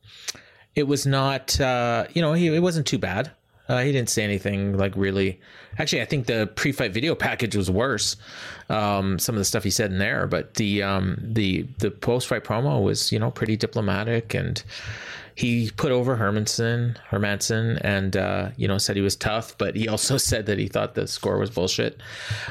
it 0.74 0.88
was 0.88 1.06
not 1.06 1.62
uh, 1.62 2.08
you 2.14 2.24
know 2.24 2.34
he 2.34 2.48
it 2.48 2.62
wasn't 2.62 2.88
too 2.88 2.98
bad. 2.98 3.32
Uh, 3.70 3.80
he 3.80 3.92
didn't 3.92 4.10
say 4.10 4.24
anything 4.24 4.78
like 4.78 4.94
really. 4.96 5.40
Actually, 5.78 6.02
I 6.02 6.06
think 6.06 6.26
the 6.26 6.50
pre-fight 6.56 6.94
video 6.94 7.16
package 7.16 7.56
was 7.56 7.70
worse. 7.70 8.16
Um, 8.70 9.20
some 9.20 9.36
of 9.36 9.40
the 9.40 9.46
stuff 9.46 9.64
he 9.64 9.70
said 9.70 9.92
in 9.92 10.00
there, 10.00 10.26
but 10.28 10.56
the 10.56 10.84
um, 10.84 11.18
the 11.22 11.68
the 11.80 11.92
post-fight 11.92 12.44
promo 12.44 12.84
was 12.84 13.12
you 13.12 13.20
know 13.20 13.32
pretty 13.32 13.58
diplomatic 13.58 14.34
and 14.34 14.64
he 15.38 15.70
put 15.70 15.92
over 15.92 16.18
Hermansson, 16.18 16.98
Hermansson, 17.12 17.80
and 17.84 18.18
uh, 18.18 18.50
you 18.58 18.68
know 18.68 18.80
said 18.80 18.96
he 18.96 19.04
was 19.04 19.16
tough, 19.16 19.56
but 19.60 19.76
he 19.76 19.88
also 19.88 20.18
said 20.32 20.48
that 20.48 20.58
he 20.58 20.68
thought 20.68 20.96
the 20.96 21.08
score 21.08 21.38
was 21.38 21.52
bullshit. 21.52 22.02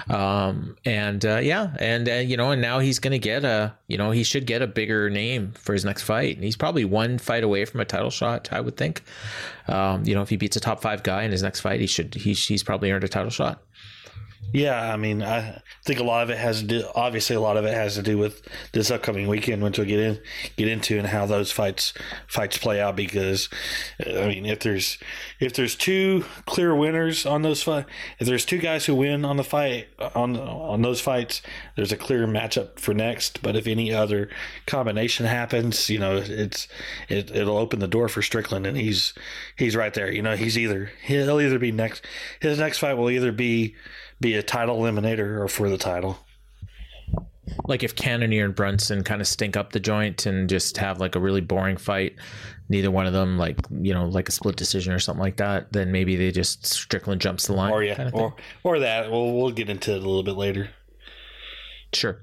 Um, 0.09 0.77
and 0.85 1.27
uh, 1.27 1.39
yeah, 1.39 1.75
and 1.81 2.09
uh, 2.09 2.13
you 2.15 2.37
know, 2.37 2.53
and 2.53 2.63
now 2.63 2.79
he's 2.79 3.01
gonna 3.01 3.19
get 3.19 3.45
a, 3.45 3.75
you 3.89 3.99
know, 3.99 4.13
he 4.13 4.23
should 4.23 4.47
get 4.47 4.63
a 4.63 4.69
bigger 4.69 5.11
name 5.11 5.51
for 5.59 5.73
his 5.73 5.85
next 5.85 6.05
fight. 6.05 6.37
And 6.37 6.45
he's 6.45 6.57
probably 6.57 6.85
one 6.85 7.19
fight 7.19 7.43
away 7.43 7.65
from 7.65 7.81
a 7.81 7.85
title 7.85 8.11
shot, 8.11 8.53
I 8.53 8.61
would 8.61 8.77
think. 8.77 9.03
Um, 9.67 10.05
you 10.05 10.15
know, 10.15 10.23
if 10.23 10.29
he 10.29 10.37
beats 10.37 10.55
a 10.55 10.61
top 10.61 10.81
five 10.81 11.03
guy 11.03 11.25
in 11.25 11.33
his 11.33 11.43
next 11.43 11.61
fight, 11.61 11.81
he 11.81 11.89
should 11.89 12.15
he, 12.15 12.35
he's 12.35 12.63
probably 12.63 12.93
earned 12.93 13.03
a 13.03 13.09
title 13.09 13.31
shot. 13.31 13.61
Yeah, 14.53 14.93
I 14.93 14.97
mean, 14.97 15.23
I 15.23 15.61
think 15.85 15.99
a 16.01 16.05
lot 16.05 16.23
of 16.23 16.31
it 16.31 16.39
has 16.39 16.61
to 16.61 16.67
do. 16.67 16.85
Obviously, 16.95 17.37
a 17.37 17.41
lot 17.41 17.57
of 17.57 17.65
it 17.65 17.75
has 17.75 17.97
to 17.97 18.03
do 18.03 18.17
with 18.17 18.47
this 18.73 18.91
upcoming 18.91 19.29
weekend, 19.29 19.63
which 19.63 19.77
we'll 19.77 19.87
get 19.87 19.99
in 19.99 20.21
get 20.57 20.69
into, 20.69 20.99
and 20.99 21.07
how 21.07 21.27
those 21.27 21.51
fights 21.53 21.93
fights 22.27 22.57
play 22.57 22.81
out. 22.81 22.97
Because, 22.97 23.49
I 24.01 24.29
mean, 24.29 24.47
if 24.47 24.61
there's 24.61 24.99
if 25.41 25.55
there's 25.55 25.75
two 25.75 26.25
clear 26.47 26.75
winners 26.75 27.27
on 27.27 27.43
those 27.43 27.63
fight, 27.63 27.87
if 28.19 28.27
there's 28.27 28.45
two 28.45 28.59
guys 28.59 28.87
who 28.87 28.95
win 28.95 29.25
on 29.25 29.37
the 29.37 29.45
fight 29.45 29.89
on 30.15 30.37
on 30.37 30.83
those 30.83 31.01
fights, 31.01 31.43
there's 31.75 31.93
a 31.93 31.97
clear 31.97 32.27
matchup 32.27 32.79
for 32.79 32.95
next. 32.95 33.43
But 33.43 33.57
if 33.57 33.67
any 33.67 33.93
other 33.93 34.31
combination 34.67 35.27
happens, 35.27 35.91
you 35.91 35.99
know, 35.99 36.17
it's 36.17 36.69
it, 37.09 37.35
it'll 37.35 37.59
open 37.59 37.81
the 37.81 37.89
door 37.89 38.09
for 38.09 38.23
Strickland, 38.23 38.67
and 38.67 38.77
he's 38.77 39.13
he's 39.57 39.77
right 39.77 39.93
there. 39.93 40.11
You 40.11 40.23
know, 40.23 40.37
he's 40.37 40.57
either 40.57 40.93
he'll 41.03 41.41
either 41.41 41.59
be 41.59 41.73
next. 41.73 42.07
His 42.41 42.59
next 42.59 42.79
fight 42.79 42.95
will 42.95 43.11
either 43.11 43.33
be 43.33 43.75
be 44.21 44.35
a 44.35 44.43
title 44.43 44.79
eliminator 44.79 45.41
or 45.41 45.49
for 45.49 45.69
the 45.69 45.79
title. 45.79 46.19
Like 47.67 47.83
if 47.83 47.95
Cannonier 47.95 48.45
and 48.45 48.55
Brunson 48.55 49.05
kind 49.05 49.21
of 49.21 49.27
stink 49.27 49.57
up 49.57 49.73
the 49.73 49.81
joint 49.81 50.27
and 50.27 50.49
just 50.49 50.77
have 50.79 51.01
like 51.01 51.15
a 51.15 51.21
really 51.21 51.41
boring 51.41 51.77
fight, 51.77 52.17
neither 52.69 52.91
one 52.91 53.07
of 53.07 53.13
them 53.13 53.39
like 53.39 53.59
you 53.71 53.95
know 53.95 54.07
like 54.07 54.29
a 54.29 54.33
split 54.33 54.57
decision 54.57 54.93
or 54.93 54.99
something 54.99 55.23
like 55.23 55.37
that, 55.37 55.73
then 55.73 55.93
maybe 55.93 56.17
they 56.17 56.31
just 56.31 56.67
Strickland 56.67 57.21
jumps 57.21 57.47
the 57.47 57.53
line. 57.53 57.73
Or 57.73 57.83
yeah, 57.83 57.95
kind 57.95 58.09
of 58.09 58.15
or 58.15 58.35
or 58.65 58.79
that. 58.81 59.11
We'll 59.11 59.33
we'll 59.33 59.53
get 59.53 59.69
into 59.69 59.93
it 59.93 59.99
a 59.99 60.07
little 60.07 60.23
bit 60.23 60.37
later. 60.37 60.71
Sure. 61.93 62.21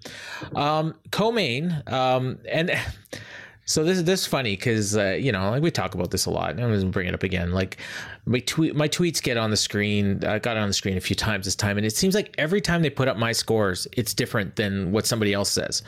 Um, 0.55 0.95
co-main, 1.11 1.83
um, 1.87 2.39
and 2.47 2.71
so 3.65 3.83
this 3.83 3.97
is 3.97 4.03
this 4.03 4.21
is 4.21 4.27
funny 4.27 4.55
because 4.55 4.97
uh, 4.97 5.17
you 5.19 5.31
know 5.31 5.51
like 5.51 5.63
we 5.63 5.71
talk 5.71 5.95
about 5.95 6.11
this 6.11 6.25
a 6.25 6.29
lot. 6.29 6.51
I'm 6.51 6.57
gonna 6.57 6.85
bring 6.85 7.07
it 7.07 7.13
up 7.13 7.23
again. 7.23 7.51
Like 7.51 7.77
my 8.25 8.39
tweet, 8.39 8.75
my 8.75 8.89
tweets 8.89 9.21
get 9.21 9.37
on 9.37 9.51
the 9.51 9.57
screen. 9.57 10.23
I 10.25 10.39
got 10.39 10.57
on 10.57 10.67
the 10.67 10.73
screen 10.73 10.97
a 10.97 11.01
few 11.01 11.15
times 11.15 11.45
this 11.45 11.55
time, 11.55 11.77
and 11.77 11.85
it 11.85 11.95
seems 11.95 12.13
like 12.13 12.35
every 12.37 12.59
time 12.59 12.81
they 12.81 12.89
put 12.89 13.07
up 13.07 13.17
my 13.17 13.31
scores, 13.31 13.87
it's 13.93 14.13
different 14.13 14.57
than 14.57 14.91
what 14.91 15.05
somebody 15.05 15.33
else 15.33 15.49
says, 15.49 15.81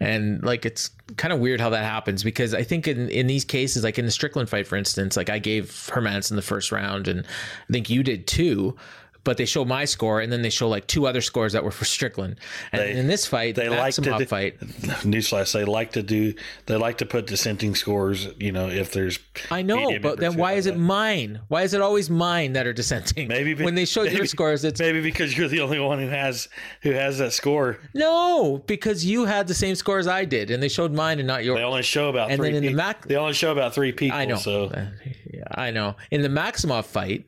and 0.00 0.42
like 0.42 0.66
it's 0.66 0.90
kind 1.16 1.32
of 1.32 1.38
weird 1.40 1.60
how 1.60 1.70
that 1.70 1.84
happens 1.84 2.24
because 2.24 2.52
I 2.52 2.64
think 2.64 2.88
in 2.88 3.08
in 3.08 3.28
these 3.28 3.44
cases, 3.44 3.84
like 3.84 3.98
in 3.98 4.06
the 4.06 4.12
Strickland 4.12 4.48
fight, 4.48 4.66
for 4.66 4.76
instance, 4.76 5.16
like 5.16 5.30
I 5.30 5.38
gave 5.38 5.66
Hermansson 5.92 6.34
the 6.34 6.42
first 6.42 6.72
round, 6.72 7.06
and 7.06 7.20
I 7.24 7.72
think 7.72 7.88
you 7.88 8.02
did 8.02 8.26
too 8.26 8.76
but 9.24 9.36
they 9.36 9.44
show 9.44 9.64
my 9.64 9.84
score 9.84 10.20
and 10.20 10.32
then 10.32 10.42
they 10.42 10.50
show 10.50 10.68
like 10.68 10.86
two 10.86 11.06
other 11.06 11.20
scores 11.20 11.52
that 11.52 11.64
were 11.64 11.70
for 11.70 11.84
Strickland. 11.84 12.36
And 12.72 12.82
they, 12.82 12.92
in 12.92 13.06
this 13.06 13.26
fight, 13.26 13.54
they 13.54 13.68
like 13.68 13.94
to 13.94 14.00
do, 14.00 14.24
fight. 14.26 14.58
Newsflash: 14.60 15.52
They 15.52 15.64
like 15.64 15.92
to 15.92 16.02
do. 16.02 16.34
They 16.66 16.76
like 16.76 16.98
to 16.98 17.06
put 17.06 17.26
dissenting 17.26 17.74
scores. 17.74 18.28
You 18.38 18.52
know, 18.52 18.68
if 18.68 18.92
there's. 18.92 19.18
I 19.50 19.62
know, 19.62 19.98
but 20.00 20.18
then 20.18 20.36
why 20.36 20.54
is 20.54 20.66
it 20.66 20.76
mine? 20.76 21.40
Why 21.48 21.62
is 21.62 21.74
it 21.74 21.80
always 21.80 22.10
mine 22.10 22.54
that 22.54 22.66
are 22.66 22.72
dissenting? 22.72 23.28
Maybe 23.28 23.54
when 23.54 23.74
they 23.74 23.84
show 23.84 24.04
maybe, 24.04 24.16
your 24.16 24.26
scores, 24.26 24.64
it's 24.64 24.80
maybe 24.80 25.00
because 25.00 25.36
you're 25.36 25.48
the 25.48 25.60
only 25.60 25.80
one 25.80 25.98
who 25.98 26.08
has 26.08 26.48
who 26.82 26.90
has 26.92 27.18
that 27.18 27.32
score. 27.32 27.78
No, 27.94 28.62
because 28.66 29.04
you 29.04 29.24
had 29.24 29.46
the 29.48 29.54
same 29.54 29.74
score 29.74 29.98
as 29.98 30.08
I 30.08 30.24
did, 30.24 30.50
and 30.50 30.62
they 30.62 30.68
showed 30.68 30.92
mine 30.92 31.18
and 31.18 31.26
not 31.26 31.44
yours. 31.44 31.58
They 31.58 31.64
only 31.64 31.82
show 31.82 32.08
about 32.08 32.30
and 32.30 32.38
three. 32.38 32.52
Then 32.52 32.64
in 32.64 32.72
the 32.72 32.74
Mac, 32.74 33.06
they 33.06 33.16
only 33.16 33.34
show 33.34 33.52
about 33.52 33.74
three 33.74 33.92
people. 33.92 34.16
I 34.16 34.24
know. 34.24 34.36
So. 34.36 34.70
Yeah, 35.32 35.44
I 35.54 35.70
know. 35.70 35.96
In 36.10 36.22
the 36.22 36.28
Maximov 36.28 36.84
fight, 36.86 37.24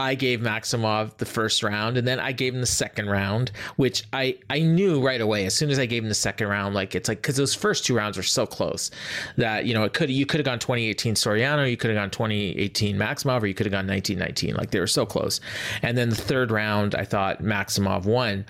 I 0.00 0.14
gave 0.14 0.40
Maximov 0.40 1.18
the 1.18 1.26
first 1.26 1.62
round 1.62 1.98
and 1.98 2.08
then 2.08 2.18
I 2.18 2.32
gave 2.32 2.54
him 2.54 2.60
the 2.62 2.66
second 2.66 3.10
round, 3.10 3.52
which 3.76 4.04
I, 4.14 4.38
I 4.48 4.60
knew 4.60 5.00
right 5.00 5.20
away 5.20 5.44
as 5.44 5.54
soon 5.54 5.68
as 5.68 5.78
I 5.78 5.84
gave 5.84 6.02
him 6.02 6.08
the 6.08 6.14
second 6.14 6.48
round, 6.48 6.74
like 6.74 6.94
it's 6.94 7.06
like 7.06 7.18
because 7.18 7.36
those 7.36 7.54
first 7.54 7.84
two 7.84 7.94
rounds 7.94 8.16
were 8.16 8.22
so 8.22 8.46
close 8.46 8.90
that 9.36 9.66
you 9.66 9.74
know 9.74 9.84
it 9.84 9.92
could 9.92 10.08
you 10.08 10.24
could 10.24 10.40
have 10.40 10.46
gone 10.46 10.58
2018 10.58 11.14
Soriano, 11.14 11.70
you 11.70 11.76
could 11.76 11.90
have 11.90 11.98
gone 11.98 12.10
2018 12.10 12.96
Maximov, 12.96 13.42
or 13.42 13.46
you 13.46 13.54
could 13.54 13.66
have 13.66 13.72
gone 13.72 13.86
1919. 13.86 14.54
Like 14.54 14.70
they 14.70 14.80
were 14.80 14.86
so 14.86 15.04
close. 15.04 15.38
And 15.82 15.98
then 15.98 16.08
the 16.08 16.16
third 16.16 16.50
round, 16.50 16.94
I 16.94 17.04
thought 17.04 17.42
Maximov 17.42 18.06
won 18.06 18.46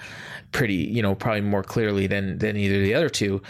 pretty, 0.53 0.75
you 0.75 1.03
know, 1.03 1.17
probably 1.17 1.41
more 1.41 1.65
clearly 1.65 2.07
than 2.07 2.39
than 2.39 2.57
either 2.57 2.77
of 2.77 2.83
the 2.83 2.95
other 2.95 3.09
two. 3.09 3.43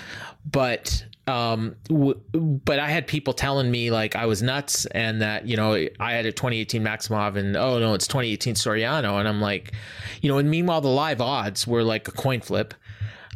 But 0.50 1.04
um, 1.31 1.77
w- 1.85 2.21
but 2.33 2.79
I 2.79 2.89
had 2.89 3.07
people 3.07 3.33
telling 3.33 3.71
me 3.71 3.91
like 3.91 4.17
I 4.17 4.27
was 4.27 4.43
nuts 4.43 4.87
and 4.87 5.23
that 5.23 5.47
you 5.47 5.57
know 5.57 5.75
I 6.01 6.13
had 6.13 6.27
a 6.27 6.33
2018 6.33 6.83
Maximov 6.83 7.37
and 7.37 7.57
oh 7.57 7.79
no 7.79 7.95
it's 7.95 8.07
2018 8.07 8.55
Soriano 8.55 9.19
and 9.19 9.29
I'm 9.29 9.41
like, 9.41 9.73
you 10.21 10.31
know, 10.31 10.39
and 10.39 10.51
meanwhile 10.51 10.81
the 10.81 10.89
live 10.89 11.21
odds 11.21 11.67
were 11.67 11.83
like 11.85 12.09
a 12.09 12.13
coin 12.13 12.41
flip. 12.41 12.75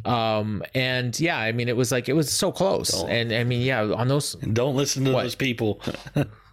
Um, 0.05 0.63
and 0.75 1.19
yeah, 1.19 1.39
I 1.39 1.53
mean 1.53 1.69
it 1.69 1.77
was 1.77 1.91
like 1.93 2.09
it 2.09 2.15
was 2.15 2.31
so 2.31 2.53
close, 2.53 2.91
don't, 2.91 3.11
and 3.11 3.33
I 3.33 3.45
mean 3.45 3.63
yeah, 3.63 3.83
on 3.83 4.09
those 4.09 4.35
don't 4.35 4.77
listen 4.77 5.05
to 5.05 5.13
what? 5.13 5.23
those 5.23 5.35
people. 5.35 5.81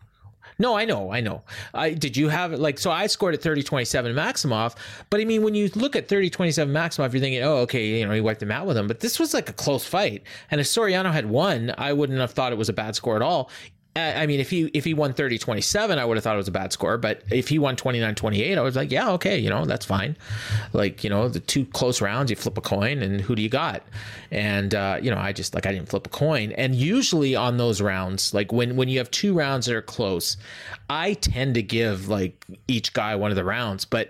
No, 0.61 0.77
I 0.77 0.85
know, 0.85 1.11
I 1.11 1.21
know. 1.21 1.41
I 1.73 1.89
did 1.89 2.15
you 2.15 2.29
have 2.29 2.53
it 2.53 2.59
like 2.59 2.77
so 2.77 2.91
I 2.91 3.07
scored 3.07 3.33
at 3.33 3.41
30 3.41 3.63
27 3.63 4.13
Maximov, 4.13 4.75
but 5.09 5.19
I 5.19 5.25
mean 5.25 5.41
when 5.41 5.55
you 5.55 5.71
look 5.73 5.95
at 5.95 6.07
30 6.07 6.29
27 6.29 6.71
Maximov, 6.71 7.11
you're 7.11 7.19
thinking, 7.19 7.41
oh, 7.41 7.57
okay, 7.57 7.99
you 7.99 8.05
know, 8.05 8.13
he 8.13 8.21
wiped 8.21 8.43
him 8.43 8.51
out 8.51 8.67
with 8.67 8.77
him. 8.77 8.87
But 8.87 8.99
this 8.99 9.19
was 9.19 9.33
like 9.33 9.49
a 9.49 9.53
close 9.53 9.83
fight. 9.83 10.21
And 10.51 10.61
if 10.61 10.67
Soriano 10.67 11.11
had 11.11 11.25
won, 11.25 11.73
I 11.79 11.93
wouldn't 11.93 12.19
have 12.19 12.31
thought 12.31 12.51
it 12.51 12.59
was 12.59 12.69
a 12.69 12.73
bad 12.73 12.95
score 12.95 13.15
at 13.15 13.23
all. 13.23 13.49
I 13.93 14.25
mean, 14.25 14.39
if 14.39 14.49
he 14.49 14.71
if 14.73 14.85
he 14.85 14.93
won 14.93 15.11
30 15.11 15.37
27, 15.37 15.99
I 15.99 16.05
would 16.05 16.15
have 16.15 16.23
thought 16.23 16.35
it 16.35 16.37
was 16.37 16.47
a 16.47 16.51
bad 16.51 16.71
score. 16.71 16.97
But 16.97 17.23
if 17.29 17.49
he 17.49 17.59
won 17.59 17.75
29 17.75 18.15
28, 18.15 18.57
I 18.57 18.61
was 18.61 18.77
like, 18.77 18.89
yeah, 18.89 19.11
okay, 19.11 19.37
you 19.37 19.49
know, 19.49 19.65
that's 19.65 19.85
fine. 19.85 20.15
Like, 20.71 21.03
you 21.03 21.09
know, 21.09 21.27
the 21.27 21.41
two 21.41 21.65
close 21.65 21.99
rounds, 22.01 22.29
you 22.29 22.37
flip 22.37 22.57
a 22.57 22.61
coin, 22.61 23.01
and 23.03 23.19
who 23.19 23.35
do 23.35 23.41
you 23.41 23.49
got? 23.49 23.83
And, 24.31 24.73
uh, 24.73 24.97
you 25.01 25.11
know, 25.11 25.17
I 25.17 25.33
just 25.33 25.53
like, 25.53 25.65
I 25.65 25.73
didn't 25.73 25.89
flip 25.89 26.07
a 26.07 26.09
coin. 26.09 26.53
And 26.53 26.73
usually 26.73 27.35
on 27.35 27.57
those 27.57 27.81
rounds, 27.81 28.33
like 28.33 28.53
when, 28.53 28.77
when 28.77 28.87
you 28.87 28.97
have 28.99 29.11
two 29.11 29.33
rounds 29.33 29.65
that 29.65 29.75
are 29.75 29.81
close, 29.81 30.37
I 30.89 31.15
tend 31.15 31.55
to 31.55 31.61
give 31.61 32.07
like 32.07 32.45
each 32.69 32.93
guy 32.93 33.15
one 33.15 33.29
of 33.29 33.35
the 33.35 33.43
rounds, 33.43 33.83
but 33.83 34.07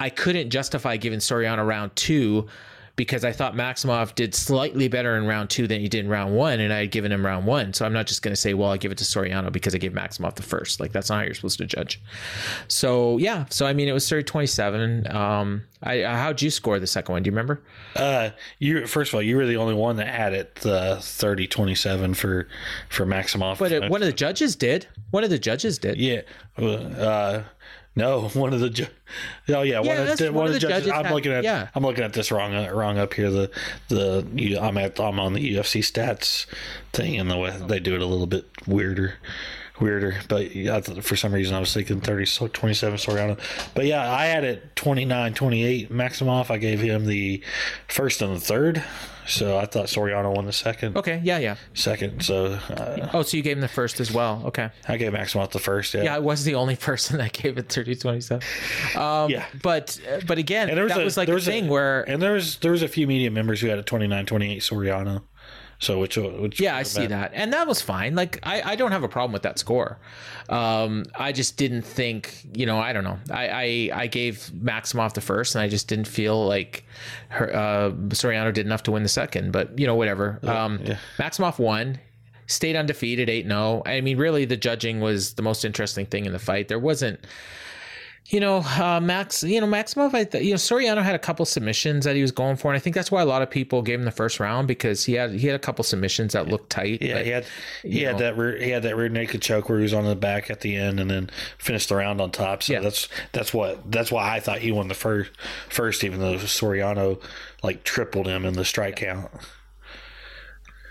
I 0.00 0.10
couldn't 0.10 0.50
justify 0.50 0.96
giving 0.96 1.20
Soriano 1.20 1.64
round 1.64 1.94
two 1.94 2.48
because 2.96 3.24
I 3.24 3.32
thought 3.32 3.54
Maximov 3.54 4.14
did 4.14 4.34
slightly 4.34 4.88
better 4.88 5.16
in 5.16 5.26
round 5.26 5.50
two 5.50 5.66
than 5.66 5.80
he 5.80 5.88
did 5.88 6.04
in 6.04 6.10
round 6.10 6.34
one, 6.34 6.60
and 6.60 6.72
I 6.72 6.80
had 6.80 6.90
given 6.90 7.10
him 7.12 7.24
round 7.24 7.46
one. 7.46 7.72
So 7.72 7.84
I'm 7.86 7.92
not 7.92 8.06
just 8.06 8.22
going 8.22 8.32
to 8.32 8.40
say, 8.40 8.54
well, 8.54 8.70
I 8.70 8.76
give 8.76 8.92
it 8.92 8.98
to 8.98 9.04
Soriano 9.04 9.50
because 9.50 9.74
I 9.74 9.78
gave 9.78 9.92
Maximov 9.92 10.34
the 10.34 10.42
first. 10.42 10.80
Like 10.80 10.92
that's 10.92 11.10
not 11.10 11.16
how 11.18 11.22
you're 11.24 11.34
supposed 11.34 11.58
to 11.58 11.66
judge. 11.66 12.00
So 12.68 13.18
yeah, 13.18 13.46
so 13.50 13.66
I 13.66 13.72
mean, 13.72 13.88
it 13.88 13.92
was 13.92 14.08
30 14.08 14.24
27. 14.24 15.10
Um, 15.14 15.62
I, 15.82 16.02
how'd 16.02 16.42
you 16.42 16.50
score 16.50 16.78
the 16.78 16.86
second 16.86 17.12
one? 17.12 17.22
Do 17.22 17.28
you 17.28 17.32
remember? 17.32 17.62
Uh, 17.96 18.30
you 18.58 18.86
first 18.86 19.10
of 19.10 19.14
all, 19.14 19.22
you 19.22 19.36
were 19.36 19.46
the 19.46 19.56
only 19.56 19.74
one 19.74 19.96
that 19.96 20.08
had 20.08 20.34
it 20.34 20.56
the 20.56 20.98
30 21.00 21.46
27 21.46 22.14
for 22.14 22.48
for 22.88 23.06
Maximov. 23.06 23.58
But 23.58 23.72
it, 23.72 23.90
one 23.90 24.02
of 24.02 24.06
the 24.06 24.12
judges 24.12 24.56
did. 24.56 24.86
One 25.10 25.24
of 25.24 25.30
the 25.30 25.38
judges 25.38 25.78
did. 25.78 25.98
Yeah. 25.98 26.22
Uh, 26.58 27.42
no, 27.96 28.28
one 28.28 28.52
of 28.52 28.60
the. 28.60 28.70
Ju- 28.70 28.86
oh 29.50 29.62
yeah, 29.62 29.80
Yeah, 29.82 29.98
one, 29.98 30.08
of, 30.08 30.18
the, 30.18 30.24
one 30.26 30.34
one 30.34 30.46
of 30.46 30.52
the 30.52 30.58
judges. 30.60 30.76
judges 30.86 30.92
I'm 30.92 31.04
had- 31.06 31.14
looking 31.14 31.32
at. 31.32 31.44
yeah. 31.44 31.68
I'm 31.74 31.82
looking 31.84 32.04
at 32.04 32.12
this 32.12 32.30
wrong. 32.30 32.54
uh, 32.54 32.70
Wrong 32.72 32.98
up 32.98 33.14
here. 33.14 33.30
The 33.30 33.50
the 33.88 34.26
you, 34.34 34.58
I'm 34.58 34.78
at. 34.78 34.98
I'm 35.00 35.18
on 35.20 35.32
the 35.34 35.54
UFC 35.56 35.80
stats 35.80 36.46
thing, 36.92 37.18
and 37.18 37.30
the 37.30 37.36
way 37.36 37.50
they 37.50 37.80
do 37.80 37.94
it 37.94 38.00
a 38.02 38.06
little 38.06 38.26
bit 38.26 38.46
weirder. 38.66 39.14
Weirder, 39.80 40.20
but 40.28 40.54
yeah, 40.54 40.78
for 40.80 41.16
some 41.16 41.32
reason 41.32 41.54
I 41.56 41.58
was 41.60 41.72
thinking 41.72 42.02
30, 42.02 42.26
so 42.26 42.48
27 42.48 42.98
Soriano. 42.98 43.38
But 43.74 43.86
yeah, 43.86 44.12
I 44.12 44.26
had 44.26 44.44
it 44.44 44.76
29 44.76 45.32
28 45.32 45.90
Maximov. 45.90 46.50
I 46.50 46.58
gave 46.58 46.80
him 46.80 47.06
the 47.06 47.42
first 47.88 48.20
and 48.20 48.36
the 48.36 48.40
third. 48.40 48.84
So 49.30 49.56
I 49.58 49.66
thought 49.66 49.86
Soriano 49.86 50.34
won 50.34 50.46
the 50.46 50.52
second. 50.52 50.96
Okay. 50.96 51.20
Yeah. 51.24 51.38
Yeah. 51.38 51.56
Second. 51.74 52.22
So 52.22 52.46
uh, 52.68 53.10
Oh, 53.12 53.22
so 53.22 53.36
you 53.36 53.42
gave 53.42 53.56
him 53.56 53.60
the 53.60 53.68
first 53.68 54.00
as 54.00 54.12
well. 54.12 54.42
Okay. 54.46 54.70
I 54.88 54.96
gave 54.96 55.12
Maximov 55.12 55.50
the 55.50 55.58
first. 55.58 55.94
Yeah. 55.94 56.02
Yeah, 56.02 56.16
I 56.16 56.18
was 56.18 56.44
the 56.44 56.54
only 56.56 56.76
person 56.76 57.18
that 57.18 57.32
gave 57.32 57.58
it 57.58 57.68
30 57.68 57.96
27. 57.96 58.42
Um, 59.00 59.30
Yeah. 59.30 59.46
But 59.62 59.98
but 60.26 60.38
again, 60.38 60.68
And 60.68 60.76
there 60.76 60.84
was 60.84 60.92
that 60.92 61.00
a, 61.00 61.04
was 61.04 61.16
like 61.16 61.28
a 61.28 61.40
thing 61.40 61.66
a, 61.68 61.70
where 61.70 62.02
and 62.08 62.20
there 62.20 62.32
was 62.32 62.56
there 62.58 62.72
was 62.72 62.82
a 62.82 62.88
few 62.88 63.06
media 63.06 63.30
members 63.30 63.60
who 63.60 63.68
had 63.68 63.78
a 63.78 63.82
29 63.82 64.26
28 64.26 64.60
Soriano. 64.62 65.22
So 65.80 65.98
which 65.98 66.18
which 66.18 66.60
Yeah, 66.60 66.76
I 66.76 66.82
see 66.82 67.06
that, 67.06 67.32
and 67.34 67.54
that 67.54 67.66
was 67.66 67.80
fine. 67.80 68.14
Like, 68.14 68.38
I, 68.42 68.72
I 68.72 68.76
don't 68.76 68.92
have 68.92 69.02
a 69.02 69.08
problem 69.08 69.32
with 69.32 69.42
that 69.42 69.58
score. 69.58 69.98
Um, 70.50 71.04
I 71.14 71.32
just 71.32 71.56
didn't 71.56 71.82
think, 71.82 72.46
you 72.52 72.66
know, 72.66 72.78
I 72.78 72.92
don't 72.92 73.02
know. 73.02 73.18
I, 73.30 73.48
I, 73.48 73.90
I 74.02 74.06
gave 74.06 74.50
Maximov 74.54 75.14
the 75.14 75.22
first, 75.22 75.54
and 75.54 75.62
I 75.62 75.68
just 75.68 75.88
didn't 75.88 76.06
feel 76.06 76.46
like 76.46 76.84
her 77.28 77.54
uh, 77.54 77.90
Soriano 78.08 78.52
did 78.52 78.66
enough 78.66 78.82
to 78.84 78.92
win 78.92 79.02
the 79.02 79.08
second. 79.08 79.52
But 79.52 79.78
you 79.78 79.86
know, 79.86 79.94
whatever. 79.94 80.38
Um, 80.42 80.80
yeah. 80.84 80.98
Maximov 81.18 81.58
won. 81.58 81.98
Stayed 82.46 82.74
undefeated, 82.74 83.30
eight 83.30 83.46
0 83.46 83.82
I 83.86 84.00
mean, 84.00 84.18
really, 84.18 84.44
the 84.44 84.56
judging 84.56 85.00
was 85.00 85.34
the 85.34 85.42
most 85.42 85.64
interesting 85.64 86.04
thing 86.04 86.26
in 86.26 86.32
the 86.32 86.38
fight. 86.40 86.66
There 86.66 86.80
wasn't, 86.80 87.20
you 88.26 88.38
know, 88.38 88.58
uh, 88.58 89.00
Max, 89.02 89.42
you 89.42 89.60
know, 89.60 89.66
Maximov, 89.66 90.14
I 90.14 90.22
th- 90.24 90.44
you 90.44 90.50
know, 90.50 90.56
Soriano 90.56 91.02
had 91.02 91.16
a 91.16 91.18
couple 91.18 91.44
submissions 91.44 92.04
that 92.04 92.14
he 92.14 92.22
was 92.22 92.30
going 92.30 92.54
for, 92.56 92.68
and 92.70 92.76
I 92.76 92.78
think 92.78 92.94
that's 92.94 93.10
why 93.10 93.22
a 93.22 93.26
lot 93.26 93.42
of 93.42 93.50
people 93.50 93.82
gave 93.82 93.98
him 93.98 94.04
the 94.04 94.12
first 94.12 94.38
round 94.38 94.68
because 94.68 95.04
he 95.04 95.14
had 95.14 95.32
he 95.32 95.46
had 95.48 95.56
a 95.56 95.58
couple 95.58 95.82
submissions 95.82 96.34
that 96.34 96.46
looked 96.46 96.70
tight. 96.70 97.02
Yeah, 97.02 97.14
but- 97.14 97.24
he 97.24 97.30
had 97.32 97.44
he 97.82 98.02
had 98.02 98.12
know. 98.12 98.18
that 98.20 98.36
rear, 98.36 98.56
he 98.56 98.70
had 98.70 98.82
that 98.84 98.94
rear 98.96 99.08
naked 99.08 99.42
choke 99.42 99.68
where 99.68 99.78
he 99.78 99.82
was 99.82 99.94
on 99.94 100.04
the 100.04 100.14
back 100.14 100.48
at 100.50 100.60
the 100.60 100.76
end 100.76 101.00
and 101.00 101.10
then 101.10 101.30
finished 101.58 101.88
the 101.88 101.96
round 101.96 102.20
on 102.20 102.30
top. 102.30 102.62
So 102.62 102.74
Yeah. 102.74 102.80
that's 102.80 103.08
that's 103.32 103.52
what 103.52 103.90
that's 103.90 104.12
why 104.12 104.36
I 104.36 104.38
thought 104.38 104.58
he 104.60 104.70
won 104.70 104.86
the 104.88 104.94
first 104.94 105.30
first, 105.68 106.04
even 106.04 106.20
though 106.20 106.36
Soriano 106.36 107.20
like 107.64 107.82
tripled 107.82 108.26
him 108.26 108.44
in 108.44 108.54
the 108.54 108.64
strike 108.64 108.96
count. 108.96 109.28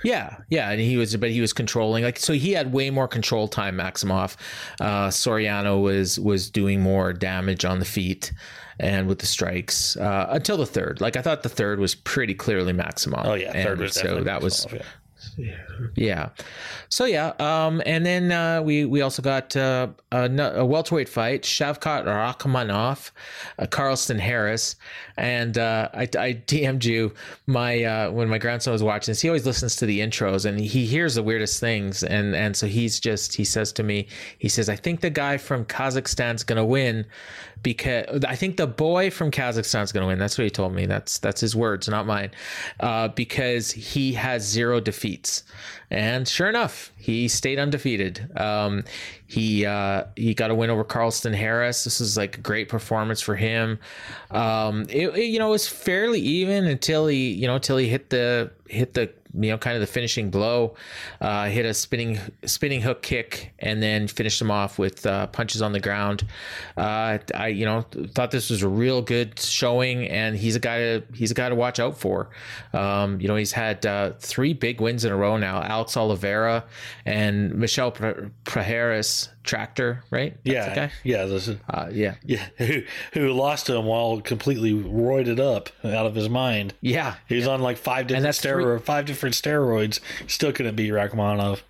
Yeah, 0.03 0.37
yeah, 0.49 0.71
and 0.71 0.79
he 0.79 0.97
was, 0.97 1.15
but 1.17 1.29
he 1.29 1.41
was 1.41 1.53
controlling. 1.53 2.03
Like, 2.03 2.19
so 2.19 2.33
he 2.33 2.53
had 2.53 2.71
way 2.71 2.89
more 2.89 3.07
control 3.07 3.47
time. 3.47 3.77
Maximov, 3.77 4.35
uh, 4.79 5.09
Soriano 5.09 5.81
was 5.81 6.19
was 6.19 6.49
doing 6.49 6.81
more 6.81 7.13
damage 7.13 7.65
on 7.65 7.79
the 7.79 7.85
feet 7.85 8.31
and 8.79 9.07
with 9.07 9.19
the 9.19 9.25
strikes 9.25 9.97
uh, 9.97 10.27
until 10.29 10.57
the 10.57 10.65
third. 10.65 11.01
Like, 11.01 11.17
I 11.17 11.21
thought 11.21 11.43
the 11.43 11.49
third 11.49 11.79
was 11.79 11.95
pretty 11.95 12.33
clearly 12.33 12.73
Maximov. 12.73 13.25
Oh 13.25 13.33
yeah, 13.33 13.51
third 13.51 13.73
And 13.73 13.81
was 13.81 13.93
so 13.93 14.23
that 14.23 14.41
was 14.41 14.65
Maximov, 14.65 14.85
yeah. 15.95 16.29
So 16.89 17.05
yeah, 17.05 17.33
um, 17.39 17.81
and 17.85 18.05
then 18.05 18.31
uh, 18.31 18.61
we 18.61 18.85
we 18.85 19.01
also 19.01 19.21
got 19.21 19.55
uh, 19.55 19.87
a, 20.11 20.29
a 20.55 20.65
welterweight 20.65 21.09
fight: 21.09 21.43
Shavkat 21.43 22.05
Rakhmonov, 22.05 23.11
uh, 23.57 23.65
Carlston 23.65 24.19
Harris, 24.19 24.75
and 25.17 25.57
uh, 25.57 25.89
I, 25.93 26.01
I 26.01 26.33
DM'd 26.47 26.85
you 26.85 27.13
my 27.47 27.83
uh, 27.83 28.11
when 28.11 28.29
my 28.29 28.37
grandson 28.37 28.73
was 28.73 28.83
watching 28.83 29.11
this. 29.11 29.21
He 29.21 29.29
always 29.29 29.45
listens 29.45 29.75
to 29.77 29.85
the 29.85 29.99
intros 29.99 30.45
and 30.45 30.59
he 30.59 30.85
hears 30.85 31.15
the 31.15 31.23
weirdest 31.23 31.59
things, 31.59 32.03
and 32.03 32.35
and 32.35 32.55
so 32.55 32.67
he's 32.67 32.99
just 32.99 33.35
he 33.35 33.43
says 33.43 33.71
to 33.73 33.83
me, 33.83 34.07
he 34.37 34.49
says, 34.49 34.69
I 34.69 34.75
think 34.75 35.01
the 35.01 35.09
guy 35.09 35.37
from 35.37 35.65
Kazakhstan's 35.65 36.43
gonna 36.43 36.65
win 36.65 37.05
because 37.61 38.23
I 38.23 38.35
think 38.35 38.57
the 38.57 38.67
boy 38.67 39.09
from 39.09 39.31
Kazakhstan 39.31 39.83
is 39.83 39.91
going 39.91 40.03
to 40.03 40.07
win. 40.07 40.19
That's 40.19 40.37
what 40.37 40.43
he 40.45 40.49
told 40.49 40.73
me. 40.73 40.85
That's 40.85 41.17
that's 41.19 41.41
his 41.41 41.55
words, 41.55 41.87
not 41.89 42.05
mine. 42.05 42.31
Uh, 42.79 43.09
because 43.09 43.71
he 43.71 44.13
has 44.13 44.43
zero 44.43 44.79
defeats, 44.79 45.43
and 45.91 46.27
sure 46.27 46.47
enough, 46.47 46.91
he 46.97 47.27
stayed 47.27 47.59
undefeated. 47.59 48.29
Um, 48.39 48.83
he 49.27 49.65
uh, 49.65 50.05
he 50.15 50.33
got 50.33 50.51
a 50.51 50.55
win 50.55 50.69
over 50.69 50.83
Carlston 50.83 51.33
Harris. 51.33 51.83
This 51.83 51.99
is 51.99 52.17
like 52.17 52.37
a 52.37 52.41
great 52.41 52.69
performance 52.69 53.21
for 53.21 53.35
him. 53.35 53.79
Um, 54.31 54.85
it, 54.89 55.09
it, 55.09 55.25
you 55.25 55.39
know 55.39 55.47
it 55.49 55.51
was 55.51 55.67
fairly 55.67 56.21
even 56.21 56.65
until 56.65 57.07
he 57.07 57.31
you 57.31 57.47
know 57.47 57.55
until 57.55 57.77
he 57.77 57.87
hit 57.87 58.09
the 58.09 58.51
hit 58.67 58.93
the 58.93 59.11
you 59.33 59.51
know 59.51 59.57
kind 59.57 59.75
of 59.75 59.81
the 59.81 59.87
finishing 59.87 60.29
blow. 60.29 60.75
Uh 61.21 61.45
hit 61.47 61.65
a 61.65 61.73
spinning 61.73 62.19
spinning 62.45 62.81
hook 62.81 63.01
kick 63.01 63.53
and 63.59 63.81
then 63.81 64.07
finished 64.07 64.41
him 64.41 64.51
off 64.51 64.79
with 64.79 65.05
uh, 65.05 65.27
punches 65.27 65.61
on 65.61 65.71
the 65.71 65.79
ground. 65.79 66.25
Uh 66.77 67.17
i 67.35 67.47
you 67.47 67.65
know 67.65 67.85
thought 68.15 68.31
this 68.31 68.49
was 68.49 68.63
a 68.63 68.67
real 68.69 69.01
good 69.01 69.39
showing 69.39 70.07
and 70.07 70.35
he's 70.35 70.55
a 70.55 70.59
guy 70.59 70.79
to 70.79 71.03
he's 71.13 71.31
a 71.31 71.35
guy 71.35 71.49
to 71.49 71.55
watch 71.55 71.79
out 71.79 71.97
for. 71.97 72.29
Um 72.73 73.19
you 73.21 73.27
know 73.27 73.35
he's 73.35 73.51
had 73.51 73.85
uh 73.85 74.13
three 74.19 74.53
big 74.53 74.81
wins 74.81 75.05
in 75.05 75.11
a 75.11 75.17
row 75.17 75.37
now 75.37 75.61
alex 75.61 75.95
oliveira 75.97 76.65
and 77.05 77.53
michel 77.55 77.91
prazeres 78.45 79.29
tractor 79.43 80.03
right? 80.11 80.37
That's 80.45 80.75
Yeah, 80.75 80.89
yeah, 81.03 81.25
this 81.25 81.47
is, 81.47 81.57
uh 81.69 81.89
yeah. 81.91 82.15
Yeah. 82.23 82.45
Who 82.57 82.83
who 83.13 83.31
lost 83.31 83.65
to 83.67 83.75
him 83.75 83.85
while 83.85 84.21
completely 84.21 84.73
roided 84.73 85.39
up 85.39 85.69
out 85.83 86.05
of 86.05 86.15
his 86.15 86.29
mind. 86.29 86.73
yeah. 86.81 87.15
He's 87.27 87.39
was 87.39 87.47
on 87.47 87.61
like 87.61 87.77
five 87.77 88.07
different 88.07 88.25
that's 88.25 88.39
steroids, 88.41 88.81
five 88.83 89.05
different 89.05 89.18
steroids. 89.27 89.99
Still 90.27 90.51
couldn't 90.51 90.75
beat 90.75 90.91
Rakhmonov. 90.91 91.61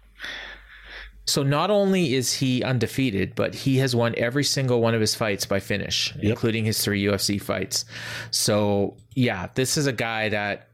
So 1.25 1.43
not 1.43 1.69
only 1.69 2.15
is 2.15 2.33
he 2.33 2.63
undefeated, 2.63 3.35
but 3.35 3.53
he 3.53 3.77
has 3.77 3.95
won 3.95 4.15
every 4.17 4.43
single 4.43 4.81
one 4.81 4.95
of 4.95 5.01
his 5.01 5.13
fights 5.13 5.45
by 5.45 5.59
finish, 5.59 6.11
including 6.21 6.65
his 6.65 6.83
three 6.83 7.03
UFC 7.03 7.39
fights. 7.39 7.85
So 8.31 8.97
yeah, 9.13 9.49
this 9.53 9.77
is 9.77 9.85
a 9.85 9.93
guy 9.93 10.29
that 10.29 10.69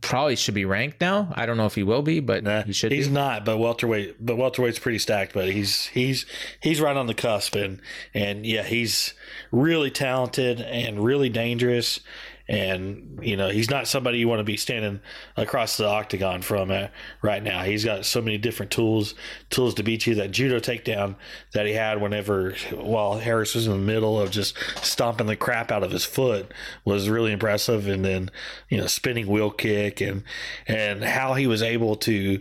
probably 0.00 0.34
should 0.34 0.54
be 0.54 0.64
ranked 0.64 1.00
now. 1.00 1.30
I 1.36 1.44
don't 1.44 1.58
know 1.58 1.66
if 1.66 1.74
he 1.74 1.82
will 1.82 2.00
be, 2.00 2.20
but 2.20 2.42
Nah, 2.42 2.62
he 2.62 2.72
should 2.72 2.90
he's 2.90 3.08
be. 3.08 3.12
not, 3.12 3.44
but 3.44 3.58
welterweight, 3.58 4.16
but 4.24 4.36
welterweight's 4.38 4.78
pretty 4.78 4.98
stacked. 4.98 5.34
But 5.34 5.50
he's 5.50 5.86
he's 5.88 6.24
he's 6.60 6.80
right 6.80 6.96
on 6.96 7.06
the 7.06 7.14
cusp, 7.14 7.54
and 7.54 7.78
and 8.14 8.46
yeah, 8.46 8.62
he's 8.62 9.12
really 9.50 9.90
talented 9.90 10.60
and 10.62 11.04
really 11.04 11.28
dangerous. 11.28 12.00
And 12.48 13.20
you 13.22 13.36
know, 13.36 13.48
he's 13.48 13.70
not 13.70 13.86
somebody 13.86 14.18
you 14.18 14.28
want 14.28 14.40
to 14.40 14.44
be 14.44 14.56
standing 14.56 15.00
across 15.36 15.76
the 15.76 15.86
octagon 15.86 16.42
from 16.42 16.70
uh, 16.70 16.88
right 17.22 17.42
now. 17.42 17.62
He's 17.62 17.84
got 17.84 18.04
so 18.04 18.20
many 18.20 18.38
different 18.38 18.72
tools, 18.72 19.14
tools 19.50 19.74
to 19.74 19.82
beat 19.82 20.06
you. 20.06 20.14
That 20.14 20.32
judo 20.32 20.58
takedown 20.58 21.16
that 21.52 21.66
he 21.66 21.72
had 21.72 22.00
whenever 22.00 22.54
while 22.72 23.18
Harris 23.18 23.54
was 23.54 23.66
in 23.66 23.72
the 23.72 23.78
middle 23.78 24.20
of 24.20 24.30
just 24.30 24.56
stomping 24.82 25.26
the 25.26 25.36
crap 25.36 25.70
out 25.70 25.82
of 25.82 25.90
his 25.90 26.04
foot 26.04 26.52
was 26.84 27.08
really 27.08 27.32
impressive. 27.32 27.86
And 27.86 28.04
then 28.04 28.30
you 28.68 28.78
know, 28.78 28.86
spinning 28.86 29.26
wheel 29.26 29.50
kick 29.50 30.00
and 30.00 30.24
and 30.66 31.04
how 31.04 31.34
he 31.34 31.46
was 31.46 31.62
able 31.62 31.96
to 31.96 32.40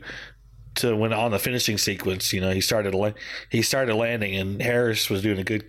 to 0.76 0.96
when 0.96 1.14
on 1.14 1.32
the 1.32 1.40
finishing 1.40 1.78
sequence, 1.78 2.32
you 2.34 2.42
know, 2.42 2.52
he 2.52 2.62
started 2.62 2.96
he 3.50 3.62
started 3.62 3.96
landing, 3.96 4.36
and 4.36 4.62
Harris 4.62 5.10
was 5.10 5.22
doing 5.22 5.40
a 5.40 5.44
good 5.44 5.66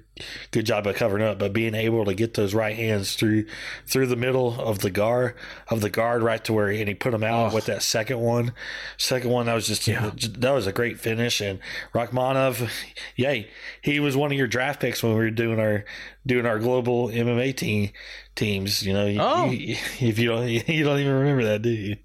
good 0.51 0.66
job 0.66 0.87
of 0.87 0.94
covering 0.94 1.25
up, 1.25 1.38
but 1.38 1.53
being 1.53 1.75
able 1.75 2.05
to 2.05 2.14
get 2.14 2.35
those 2.35 2.55
right 2.55 2.77
hands 2.77 3.14
through 3.14 3.46
through 3.87 4.07
the 4.07 4.16
middle 4.16 4.61
of 4.61 4.81
the 4.81 4.90
guard 4.90 5.35
of 5.68 5.81
the 5.81 5.90
guard 5.90 6.22
right 6.22 6.44
to 6.44 6.53
where 6.53 6.68
and 6.68 6.88
he 6.88 6.94
put 6.94 7.12
them 7.12 7.25
out 7.25 7.53
oh. 7.53 7.55
with 7.55 7.66
that 7.66 7.83
second 7.83 8.20
one, 8.20 8.53
second 8.98 9.31
one 9.31 9.46
that 9.46 9.55
was 9.55 9.66
just 9.66 9.87
that 9.87 10.51
was 10.53 10.66
a 10.66 10.72
great 10.72 11.01
finish. 11.01 11.40
And 11.40 11.59
Rakhmonov, 11.94 12.70
yay, 13.16 13.48
he 13.81 14.01
was 14.01 14.16
one 14.16 14.31
of 14.33 14.38
your 14.38 14.46
draft 14.46 14.81
picks 14.81 15.03
when 15.03 15.12
we 15.12 15.18
were 15.18 15.31
doing 15.31 15.59
our 15.59 15.85
doing 16.27 16.46
our 16.46 16.59
global 16.59 17.09
MMA 17.09 17.57
team 17.57 17.90
teams. 18.35 18.87
You 18.87 18.92
know, 18.92 19.07
you- 19.07 19.20
Oh. 19.20 19.51
you- 19.51 19.77
if 20.01 20.18
you 20.18 20.29
don't 20.29 20.48
you 20.68 20.85
don't 20.85 20.98
even 21.01 21.12
remember 21.12 21.44
that, 21.44 21.62
do 21.62 21.70
you? 21.70 21.96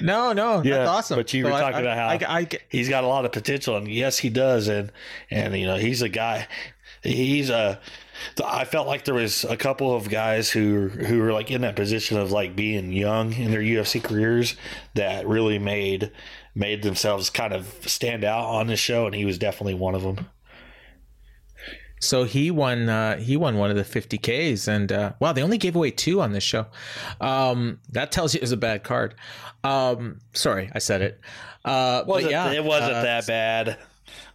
No, 0.00 0.32
no, 0.32 0.62
Yeah, 0.62 0.78
that's 0.78 0.90
awesome. 0.90 1.16
But 1.18 1.32
you 1.32 1.44
were 1.44 1.50
So 1.50 1.56
I- 1.56 1.60
talking 1.60 1.76
I- 1.76 1.80
about 1.80 1.96
how 2.20 2.26
I, 2.28 2.38
I, 2.40 2.48
he's 2.68 2.88
got 2.88 3.04
a 3.04 3.06
lot 3.06 3.24
of 3.24 3.32
potential, 3.32 3.76
and 3.76 3.88
yes, 3.88 4.18
he 4.18 4.28
does. 4.30 4.68
And 4.68 4.92
and 5.30 5.56
you 5.56 5.66
know, 5.66 5.76
he's 5.76 6.02
a 6.02 6.08
guy. 6.08 6.48
He's 7.02 7.50
a. 7.50 7.80
I 8.44 8.64
felt 8.64 8.86
like 8.86 9.04
there 9.04 9.14
was 9.14 9.44
a 9.44 9.56
couple 9.56 9.94
of 9.94 10.08
guys 10.08 10.50
who 10.50 10.88
who 10.88 11.18
were 11.18 11.32
like 11.32 11.50
in 11.50 11.62
that 11.62 11.74
position 11.74 12.16
of 12.18 12.30
like 12.30 12.54
being 12.54 12.92
young 12.92 13.32
in 13.32 13.50
their 13.50 13.60
UFC 13.60 14.02
careers 14.02 14.56
that 14.94 15.26
really 15.26 15.58
made 15.58 16.12
made 16.54 16.82
themselves 16.82 17.30
kind 17.30 17.52
of 17.52 17.66
stand 17.86 18.24
out 18.24 18.44
on 18.44 18.68
this 18.68 18.78
show, 18.78 19.06
and 19.06 19.14
he 19.14 19.24
was 19.24 19.38
definitely 19.38 19.74
one 19.74 19.94
of 19.94 20.02
them. 20.02 20.28
So 22.00 22.24
he 22.24 22.50
won. 22.50 22.88
Uh, 22.88 23.18
he 23.18 23.36
won 23.36 23.58
one 23.58 23.70
of 23.70 23.76
the 23.76 23.84
50ks, 23.84 24.68
and 24.68 24.90
uh, 24.90 25.12
wow, 25.20 25.32
they 25.32 25.42
only 25.42 25.58
gave 25.58 25.76
away 25.76 25.90
two 25.90 26.20
on 26.20 26.32
this 26.32 26.44
show. 26.44 26.66
Um, 27.20 27.80
that 27.90 28.12
tells 28.12 28.34
you 28.34 28.38
it 28.38 28.42
was 28.42 28.52
a 28.52 28.56
bad 28.56 28.82
card. 28.84 29.14
Um, 29.64 30.18
sorry, 30.32 30.70
I 30.72 30.78
said 30.78 31.00
it. 31.02 31.20
Uh, 31.64 32.02
Was 32.06 32.22
but 32.22 32.24
it, 32.24 32.30
yeah, 32.32 32.50
it 32.52 32.64
wasn't 32.64 32.94
uh, 32.94 33.02
that 33.02 33.26
bad. 33.26 33.78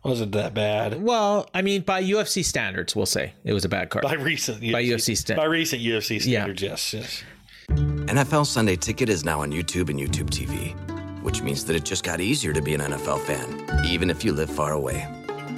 Wasn't 0.04 0.32
that 0.34 0.54
bad. 0.54 1.02
Well, 1.02 1.50
I 1.54 1.62
mean, 1.62 1.82
by 1.82 2.02
UFC 2.04 2.44
standards, 2.44 2.96
we'll 2.96 3.06
say 3.06 3.34
it 3.44 3.54
was 3.54 3.66
a 3.66 3.70
bad 3.70 3.90
card. 3.90 4.04
By 4.04 4.14
recent 4.14 4.62
UFC, 4.62 4.72
By 4.72 4.84
UFC 4.84 5.16
sta- 5.18 5.36
by 5.36 5.46
recent 5.46 5.82
UFC 5.82 6.16
Yeah. 6.26 6.42
standards, 6.44 6.62
yes, 6.62 6.94
yes. 6.94 7.24
NFL 7.70 8.46
Sunday 8.46 8.76
Ticket 8.78 9.10
is 9.10 9.26
now 9.26 9.42
on 9.42 9.52
YouTube 9.52 9.90
and 9.90 10.00
YouTube 10.00 10.30
TV, 10.30 10.74
which 11.22 11.42
means 11.42 11.66
that 11.66 11.76
it 11.76 11.84
just 11.84 12.04
got 12.04 12.22
easier 12.22 12.54
to 12.54 12.62
be 12.62 12.74
an 12.74 12.82
NFL 12.82 13.20
fan, 13.20 13.86
even 13.86 14.10
if 14.10 14.24
you 14.24 14.32
live 14.32 14.50
far 14.50 14.72
away. 14.74 15.06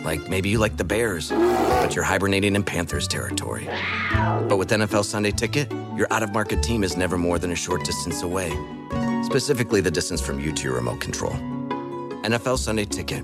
Like 0.03 0.27
maybe 0.29 0.49
you 0.49 0.57
like 0.57 0.77
the 0.77 0.83
Bears, 0.83 1.29
but 1.29 1.93
you're 1.93 2.05
hibernating 2.05 2.55
in 2.55 2.63
Panthers 2.63 3.07
territory. 3.07 3.67
But 4.47 4.57
with 4.57 4.69
NFL 4.69 5.03
Sunday 5.05 5.31
Ticket, 5.31 5.71
your 5.95 6.07
out 6.09 6.23
of 6.23 6.31
market 6.31 6.63
team 6.63 6.83
is 6.83 6.97
never 6.97 7.17
more 7.17 7.37
than 7.37 7.51
a 7.51 7.55
short 7.55 7.83
distance 7.83 8.23
away, 8.23 8.49
specifically 9.23 9.81
the 9.81 9.91
distance 9.91 10.21
from 10.21 10.39
you 10.39 10.51
to 10.53 10.63
your 10.63 10.75
remote 10.75 11.01
control. 11.01 11.33
NFL 12.23 12.57
Sunday 12.57 12.85
Ticket, 12.85 13.23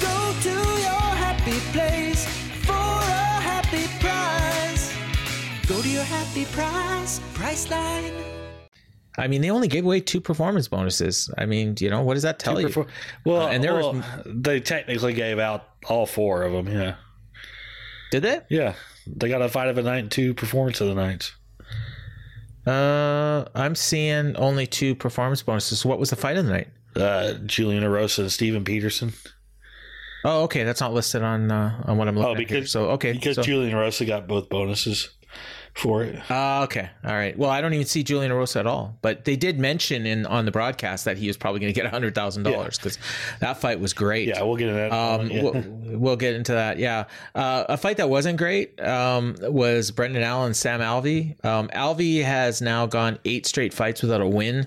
Go 0.00 0.34
to 0.42 0.50
your 0.50 1.08
happy 1.24 1.58
place 1.72 2.26
for 2.64 2.72
a 2.72 3.40
happy 3.50 3.86
price. 4.00 4.94
Go 5.66 5.80
to 5.82 5.88
your 5.88 6.04
happy 6.04 6.44
price, 6.46 7.20
Priceline. 7.34 8.24
I 9.18 9.26
mean, 9.26 9.42
they 9.42 9.50
only 9.50 9.68
gave 9.68 9.84
away 9.84 10.00
two 10.00 10.20
performance 10.20 10.68
bonuses. 10.68 11.30
I 11.36 11.44
mean, 11.44 11.74
you 11.80 11.90
know, 11.90 12.02
what 12.02 12.14
does 12.14 12.22
that 12.22 12.38
tell 12.38 12.60
you? 12.60 12.68
Perfor- 12.68 12.88
Well, 13.24 13.42
Uh, 13.42 13.48
and 13.48 13.62
there 13.62 13.74
was- 13.74 13.94
well, 13.96 14.22
they 14.26 14.60
technically 14.60 15.12
gave 15.12 15.38
out 15.38 15.68
all 15.88 16.06
four 16.06 16.42
of 16.42 16.52
them. 16.52 16.68
Yeah, 16.74 16.94
Did 18.10 18.22
they? 18.22 18.40
yeah. 18.48 18.74
They 19.06 19.28
got 19.28 19.42
a 19.42 19.48
fight 19.48 19.68
of 19.68 19.76
the 19.76 19.82
night 19.82 19.98
and 19.98 20.10
two 20.10 20.32
performance 20.34 20.80
of 20.80 20.88
the 20.88 20.94
nights. 20.94 21.32
Uh, 22.66 23.44
I'm 23.54 23.74
seeing 23.74 24.36
only 24.36 24.66
two 24.66 24.94
performance 24.94 25.42
bonuses. 25.42 25.84
What 25.84 25.98
was 25.98 26.10
the 26.10 26.16
fight 26.16 26.36
of 26.36 26.46
the 26.46 26.52
night? 26.52 26.68
Uh, 26.94 27.32
Julian 27.46 27.82
Erosa 27.82 28.20
and 28.20 28.32
Steven 28.32 28.64
Peterson. 28.64 29.12
Oh, 30.24 30.42
okay, 30.44 30.64
that's 30.64 30.80
not 30.80 30.92
listed 30.92 31.22
on 31.22 31.50
uh, 31.50 31.82
on 31.86 31.96
what 31.96 32.08
I'm 32.08 32.14
looking 32.16 32.28
Oh, 32.28 32.32
at 32.32 32.38
here. 32.38 32.46
because 32.46 32.70
So 32.70 32.90
okay, 32.90 33.12
because 33.12 33.36
so, 33.36 33.42
Julian 33.42 33.74
Erosa 33.74 34.06
got 34.06 34.26
both 34.28 34.48
bonuses 34.48 35.08
for 35.72 36.02
it. 36.02 36.20
Uh, 36.30 36.62
okay, 36.64 36.90
all 37.04 37.12
right. 37.12 37.38
Well, 37.38 37.48
I 37.48 37.60
don't 37.60 37.72
even 37.72 37.86
see 37.86 38.02
Julian 38.02 38.32
Erosa 38.32 38.56
at 38.60 38.66
all, 38.66 38.98
but 39.02 39.24
they 39.24 39.36
did 39.36 39.58
mention 39.58 40.04
in 40.04 40.26
on 40.26 40.44
the 40.44 40.50
broadcast 40.50 41.04
that 41.04 41.16
he 41.16 41.28
was 41.28 41.36
probably 41.36 41.60
going 41.60 41.72
to 41.72 41.80
get 41.80 41.88
hundred 41.90 42.14
thousand 42.14 42.42
dollars 42.42 42.76
because 42.76 42.98
that 43.38 43.58
fight 43.60 43.78
was 43.80 43.92
great. 43.94 44.28
Yeah, 44.28 44.42
we'll 44.42 44.56
get 44.56 44.68
into 44.68 44.80
that. 44.80 44.92
Um, 44.92 45.30
yeah. 45.30 45.42
we'll, 45.42 45.98
we'll 45.98 46.16
get 46.16 46.34
into 46.34 46.52
that. 46.52 46.78
Yeah, 46.78 47.04
uh, 47.36 47.64
a 47.68 47.76
fight 47.76 47.96
that 47.98 48.10
wasn't 48.10 48.36
great 48.36 48.78
um, 48.82 49.36
was 49.42 49.90
Brendan 49.92 50.22
Allen 50.24 50.46
and 50.46 50.56
Sam 50.56 50.80
Alvey. 50.80 51.42
Um, 51.44 51.68
Alvey 51.68 52.24
has 52.24 52.60
now 52.60 52.86
gone 52.86 53.18
eight 53.24 53.46
straight 53.46 53.72
fights 53.72 54.02
without 54.02 54.20
a 54.20 54.26
win. 54.28 54.66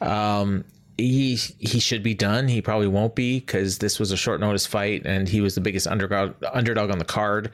Um, 0.00 0.64
he 0.96 1.36
he 1.36 1.80
should 1.80 2.02
be 2.02 2.14
done. 2.14 2.48
He 2.48 2.62
probably 2.62 2.86
won't 2.86 3.14
be 3.14 3.40
because 3.40 3.78
this 3.78 3.98
was 3.98 4.12
a 4.12 4.16
short 4.16 4.40
notice 4.40 4.66
fight, 4.66 5.04
and 5.04 5.28
he 5.28 5.40
was 5.40 5.54
the 5.54 5.60
biggest 5.60 5.86
underdog 5.86 6.34
underdog 6.52 6.90
on 6.90 6.98
the 6.98 7.04
card. 7.04 7.50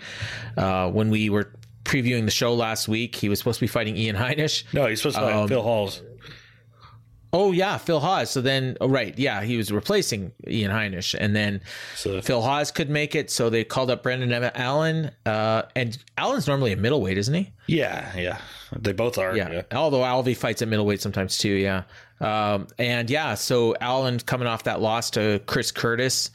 Uh, 0.56 0.90
when 0.90 1.10
we 1.10 1.30
were 1.30 1.50
previewing 1.84 2.24
the 2.24 2.30
show 2.30 2.54
last 2.54 2.88
week, 2.88 3.14
he 3.14 3.28
was 3.28 3.38
supposed 3.38 3.58
to 3.58 3.62
be 3.62 3.68
fighting 3.68 3.96
Ian 3.96 4.16
Heinisch. 4.16 4.64
no, 4.72 4.86
he's 4.86 5.00
supposed 5.00 5.16
to 5.16 5.22
fight 5.22 5.34
um, 5.34 5.48
Phil 5.48 5.62
Hawes. 5.62 6.02
Oh 7.32 7.52
yeah, 7.52 7.76
Phil 7.78 8.00
Hawes. 8.00 8.30
So 8.30 8.40
then, 8.40 8.76
oh, 8.80 8.88
right, 8.88 9.16
yeah, 9.18 9.42
he 9.42 9.56
was 9.56 9.70
replacing 9.70 10.32
Ian 10.48 10.72
Heinisch, 10.72 11.14
and 11.18 11.34
then 11.36 11.60
So- 11.94 12.20
Phil 12.20 12.42
Hawes 12.42 12.70
could 12.72 12.90
make 12.90 13.14
it. 13.14 13.30
So 13.30 13.50
they 13.50 13.62
called 13.62 13.90
up 13.90 14.02
Brendan 14.02 14.32
Allen, 14.54 15.10
uh, 15.26 15.62
and 15.76 15.96
Allen's 16.18 16.48
normally 16.48 16.72
a 16.72 16.76
middleweight, 16.76 17.18
isn't 17.18 17.34
he? 17.34 17.52
Yeah, 17.68 18.10
yeah. 18.16 18.38
They 18.76 18.92
both 18.92 19.16
are. 19.18 19.36
Yeah. 19.36 19.50
Yeah. 19.52 19.62
Although 19.72 20.00
Alvey 20.00 20.36
fights 20.36 20.60
at 20.62 20.68
middleweight 20.68 21.00
sometimes 21.00 21.38
too. 21.38 21.50
Yeah. 21.50 21.82
Um, 22.20 22.66
and 22.78 23.08
yeah, 23.08 23.34
so 23.34 23.74
Allen 23.80 24.18
coming 24.20 24.46
off 24.48 24.64
that 24.64 24.80
loss 24.80 25.10
to 25.10 25.40
Chris 25.46 25.70
Curtis, 25.72 26.30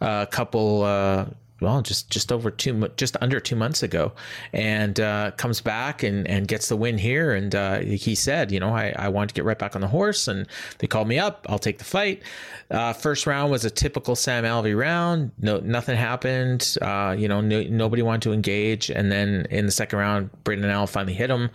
a 0.00 0.26
couple, 0.30 0.82
uh, 0.82 1.26
well, 1.60 1.82
just 1.82 2.10
just 2.10 2.32
over 2.32 2.50
two, 2.50 2.88
just 2.96 3.16
under 3.20 3.38
two 3.40 3.56
months 3.56 3.82
ago, 3.82 4.12
and 4.52 4.98
uh, 4.98 5.32
comes 5.32 5.60
back 5.60 6.02
and 6.02 6.26
and 6.26 6.48
gets 6.48 6.68
the 6.68 6.76
win 6.76 6.98
here. 6.98 7.34
And 7.34 7.54
uh, 7.54 7.80
he 7.80 8.14
said, 8.14 8.50
you 8.50 8.60
know, 8.60 8.70
I 8.70 8.94
I 8.96 9.08
want 9.08 9.30
to 9.30 9.34
get 9.34 9.44
right 9.44 9.58
back 9.58 9.74
on 9.74 9.80
the 9.80 9.88
horse, 9.88 10.26
and 10.28 10.46
they 10.78 10.86
called 10.86 11.08
me 11.08 11.18
up. 11.18 11.46
I'll 11.48 11.58
take 11.58 11.78
the 11.78 11.84
fight. 11.84 12.22
Uh, 12.70 12.92
first 12.92 13.26
round 13.26 13.50
was 13.50 13.64
a 13.64 13.70
typical 13.70 14.16
Sam 14.16 14.44
Alvey 14.44 14.76
round. 14.76 15.32
No, 15.38 15.58
nothing 15.58 15.96
happened. 15.96 16.76
Uh, 16.80 17.14
you 17.18 17.28
know, 17.28 17.40
no, 17.40 17.62
nobody 17.64 18.02
wanted 18.02 18.22
to 18.22 18.32
engage. 18.32 18.90
And 18.90 19.10
then 19.12 19.46
in 19.50 19.66
the 19.66 19.72
second 19.72 19.98
round, 19.98 20.30
Brendan 20.44 20.70
Al 20.70 20.86
finally 20.86 21.14
hit 21.14 21.30
him 21.30 21.50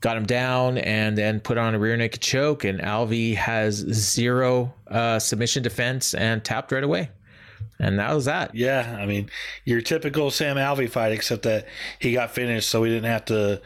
got 0.00 0.16
him 0.16 0.24
down 0.24 0.78
and 0.78 1.18
then 1.18 1.40
put 1.40 1.58
on 1.58 1.74
a 1.74 1.78
rear 1.78 1.94
naked 1.94 2.22
choke 2.22 2.64
and 2.64 2.80
alvey 2.80 3.34
has 3.34 3.74
zero 3.74 4.72
uh, 4.88 5.18
submission 5.18 5.62
defense 5.62 6.14
and 6.14 6.42
tapped 6.42 6.72
right 6.72 6.84
away 6.84 7.10
and 7.78 7.98
that 7.98 8.14
was 8.14 8.26
that 8.26 8.54
Yeah, 8.54 8.96
I 9.00 9.06
mean, 9.06 9.30
your 9.64 9.80
typical 9.80 10.30
Sam 10.30 10.56
Alvey 10.56 10.88
fight, 10.88 11.12
except 11.12 11.42
that 11.42 11.66
he 11.98 12.12
got 12.12 12.30
finished, 12.30 12.68
so 12.68 12.80
we 12.82 12.88
didn't 12.88 13.10
have 13.10 13.24
to 13.26 13.60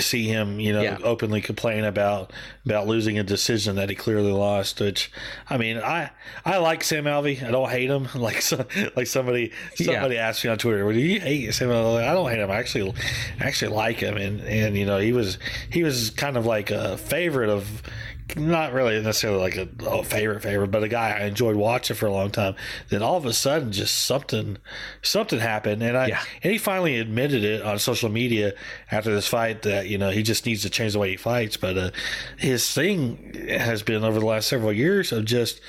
see 0.00 0.24
him, 0.26 0.58
you 0.58 0.72
know, 0.72 0.82
Yeah. 0.82 0.98
openly 1.04 1.40
complain 1.40 1.84
about 1.84 2.32
about 2.64 2.88
losing 2.88 3.18
a 3.20 3.22
decision 3.22 3.76
that 3.76 3.88
he 3.88 3.94
clearly 3.94 4.32
lost. 4.32 4.80
Which, 4.80 5.12
I 5.48 5.56
mean, 5.58 5.78
I 5.78 6.10
I 6.44 6.56
like 6.58 6.82
Sam 6.82 7.04
Alvey. 7.04 7.40
I 7.42 7.50
don't 7.52 7.70
hate 7.70 7.88
him. 7.88 8.08
Like 8.16 8.42
so, 8.42 8.66
like 8.96 9.06
somebody 9.06 9.52
somebody 9.76 10.18
asked 10.18 10.44
me 10.44 10.50
on 10.50 10.58
Twitter, 10.58 10.84
"Well, 10.84 10.94
do 10.94 11.00
you 11.00 11.20
hate 11.20 11.54
Sam 11.54 11.68
Alvey?" 11.68 12.02
I 12.06 12.12
don't 12.14 12.28
hate 12.28 12.40
him. 12.40 12.50
I 12.50 12.56
actually 12.56 12.92
actually 13.40 13.72
like 13.74 13.98
him, 13.98 14.16
and 14.16 14.40
and 14.40 14.76
you 14.76 14.84
know, 14.86 14.98
he 14.98 15.12
was 15.12 15.38
he 15.70 15.84
was 15.84 16.10
kind 16.10 16.36
of 16.36 16.44
like 16.46 16.70
a 16.72 16.96
favorite 16.98 17.48
of 17.50 17.82
not 18.34 18.72
really 18.72 19.00
necessarily 19.00 19.38
like 19.40 19.56
a, 19.56 19.68
a 19.88 20.02
favorite 20.02 20.40
favorite, 20.42 20.70
but 20.72 20.82
a 20.82 20.88
guy 20.88 21.10
I 21.18 21.26
enjoyed 21.26 21.54
watching 21.54 21.94
for 21.96 22.06
a 22.06 22.12
long 22.12 22.30
time. 22.30 22.56
Then 22.88 23.02
all 23.02 23.16
of 23.16 23.24
a 23.24 23.32
sudden, 23.32 23.70
just 23.70 23.94
something 24.04 24.58
something 25.02 25.38
happened, 25.38 25.82
and 25.82 25.96
I 25.96 26.08
Yeah. 26.08 26.22
and 26.42 26.52
he 26.52 26.58
finally 26.58 26.98
admitted 26.98 27.44
it 27.44 27.62
on 27.62 27.78
social 27.78 28.08
media 28.08 28.52
after 28.90 29.14
this 29.14 29.28
fight 29.28 29.62
that 29.62 29.88
you 29.88 29.96
know 29.98 30.10
he 30.10 30.22
just 30.24 30.44
needs 30.44 30.62
to 30.62 30.70
change 30.70 30.94
the 30.94 30.98
way 30.98 31.10
he 31.10 31.16
fights. 31.16 31.56
But 31.56 31.78
uh, 31.78 31.90
his 32.36 32.68
thing 32.72 33.32
has 33.48 33.82
been 33.82 34.02
over 34.02 34.18
the 34.18 34.26
last 34.26 34.48
several 34.48 34.72
years 34.72 35.12
of 35.12 35.24
just 35.24 35.60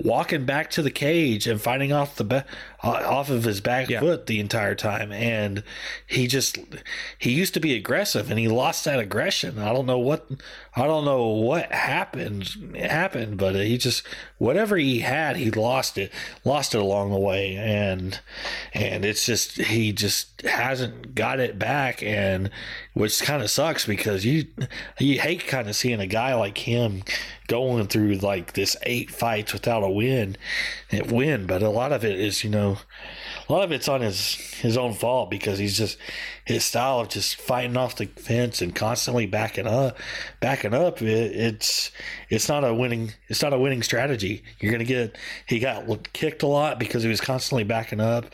walking 0.00 0.44
back 0.46 0.70
to 0.70 0.82
the 0.82 0.90
cage 0.90 1.46
and 1.46 1.60
fighting 1.60 1.92
off 1.92 2.16
the 2.16 2.24
ba- 2.24 2.46
off 2.86 3.30
of 3.30 3.44
his 3.44 3.60
back 3.60 3.88
Yeah. 3.88 4.00
foot 4.00 4.26
the 4.26 4.40
entire 4.40 4.74
time, 4.74 5.12
and 5.12 5.62
he 6.06 6.26
just 6.26 6.58
he 7.18 7.32
used 7.32 7.54
to 7.54 7.60
be 7.60 7.74
aggressive 7.74 8.30
and 8.30 8.38
he 8.38 8.48
lost 8.48 8.84
that 8.84 8.98
aggression. 8.98 9.58
I 9.58 9.72
don't 9.72 9.86
know 9.86 9.98
what 9.98 10.26
I 10.74 10.84
don't 10.86 11.04
know 11.04 11.26
what 11.28 11.72
happened 11.72 12.76
happened, 12.78 13.38
but 13.38 13.54
he 13.54 13.78
just 13.78 14.02
whatever 14.38 14.76
he 14.76 15.00
had, 15.00 15.36
he 15.36 15.50
lost 15.50 15.98
it, 15.98 16.12
lost 16.44 16.74
it 16.74 16.80
along 16.80 17.10
the 17.12 17.18
way, 17.18 17.56
and 17.56 18.20
and 18.74 19.04
it's 19.04 19.26
just 19.26 19.56
he 19.56 19.92
just 19.92 20.42
hasn't 20.42 21.14
got 21.14 21.40
it 21.40 21.58
back, 21.58 22.02
and 22.02 22.50
which 22.96 23.20
kind 23.20 23.42
of 23.42 23.50
sucks 23.50 23.84
because 23.84 24.24
you 24.24 24.46
you 24.98 25.20
hate 25.20 25.46
kind 25.46 25.68
of 25.68 25.76
seeing 25.76 26.00
a 26.00 26.06
guy 26.06 26.32
like 26.32 26.56
him 26.56 27.02
going 27.46 27.86
through 27.86 28.14
like 28.14 28.54
this 28.54 28.74
eight 28.84 29.10
fights 29.10 29.52
without 29.52 29.84
a 29.84 29.90
win, 29.90 30.34
and 30.90 31.12
win, 31.12 31.46
but 31.46 31.62
a 31.62 31.68
lot 31.68 31.92
of 31.92 32.06
it 32.06 32.18
is 32.18 32.42
you 32.42 32.48
know 32.48 32.78
a 33.50 33.52
lot 33.52 33.62
of 33.62 33.70
it's 33.70 33.86
on 33.86 34.00
his 34.00 34.36
his 34.62 34.78
own 34.78 34.94
fault 34.94 35.30
because 35.30 35.58
he's 35.58 35.76
just 35.76 35.98
his 36.46 36.64
style 36.64 37.00
of 37.00 37.10
just 37.10 37.36
fighting 37.36 37.76
off 37.76 37.96
the 37.96 38.06
fence 38.06 38.62
and 38.62 38.74
constantly 38.74 39.26
backing 39.26 39.66
up, 39.66 39.98
backing 40.40 40.72
up. 40.72 41.02
It, 41.02 41.36
it's 41.36 41.90
it's 42.30 42.48
not 42.48 42.64
a 42.64 42.72
winning 42.72 43.12
it's 43.28 43.42
not 43.42 43.52
a 43.52 43.58
winning 43.58 43.82
strategy. 43.82 44.42
You're 44.58 44.72
gonna 44.72 44.84
get 44.84 45.18
he 45.44 45.58
got 45.58 46.14
kicked 46.14 46.42
a 46.42 46.46
lot 46.46 46.78
because 46.78 47.02
he 47.02 47.10
was 47.10 47.20
constantly 47.20 47.64
backing 47.64 48.00
up, 48.00 48.24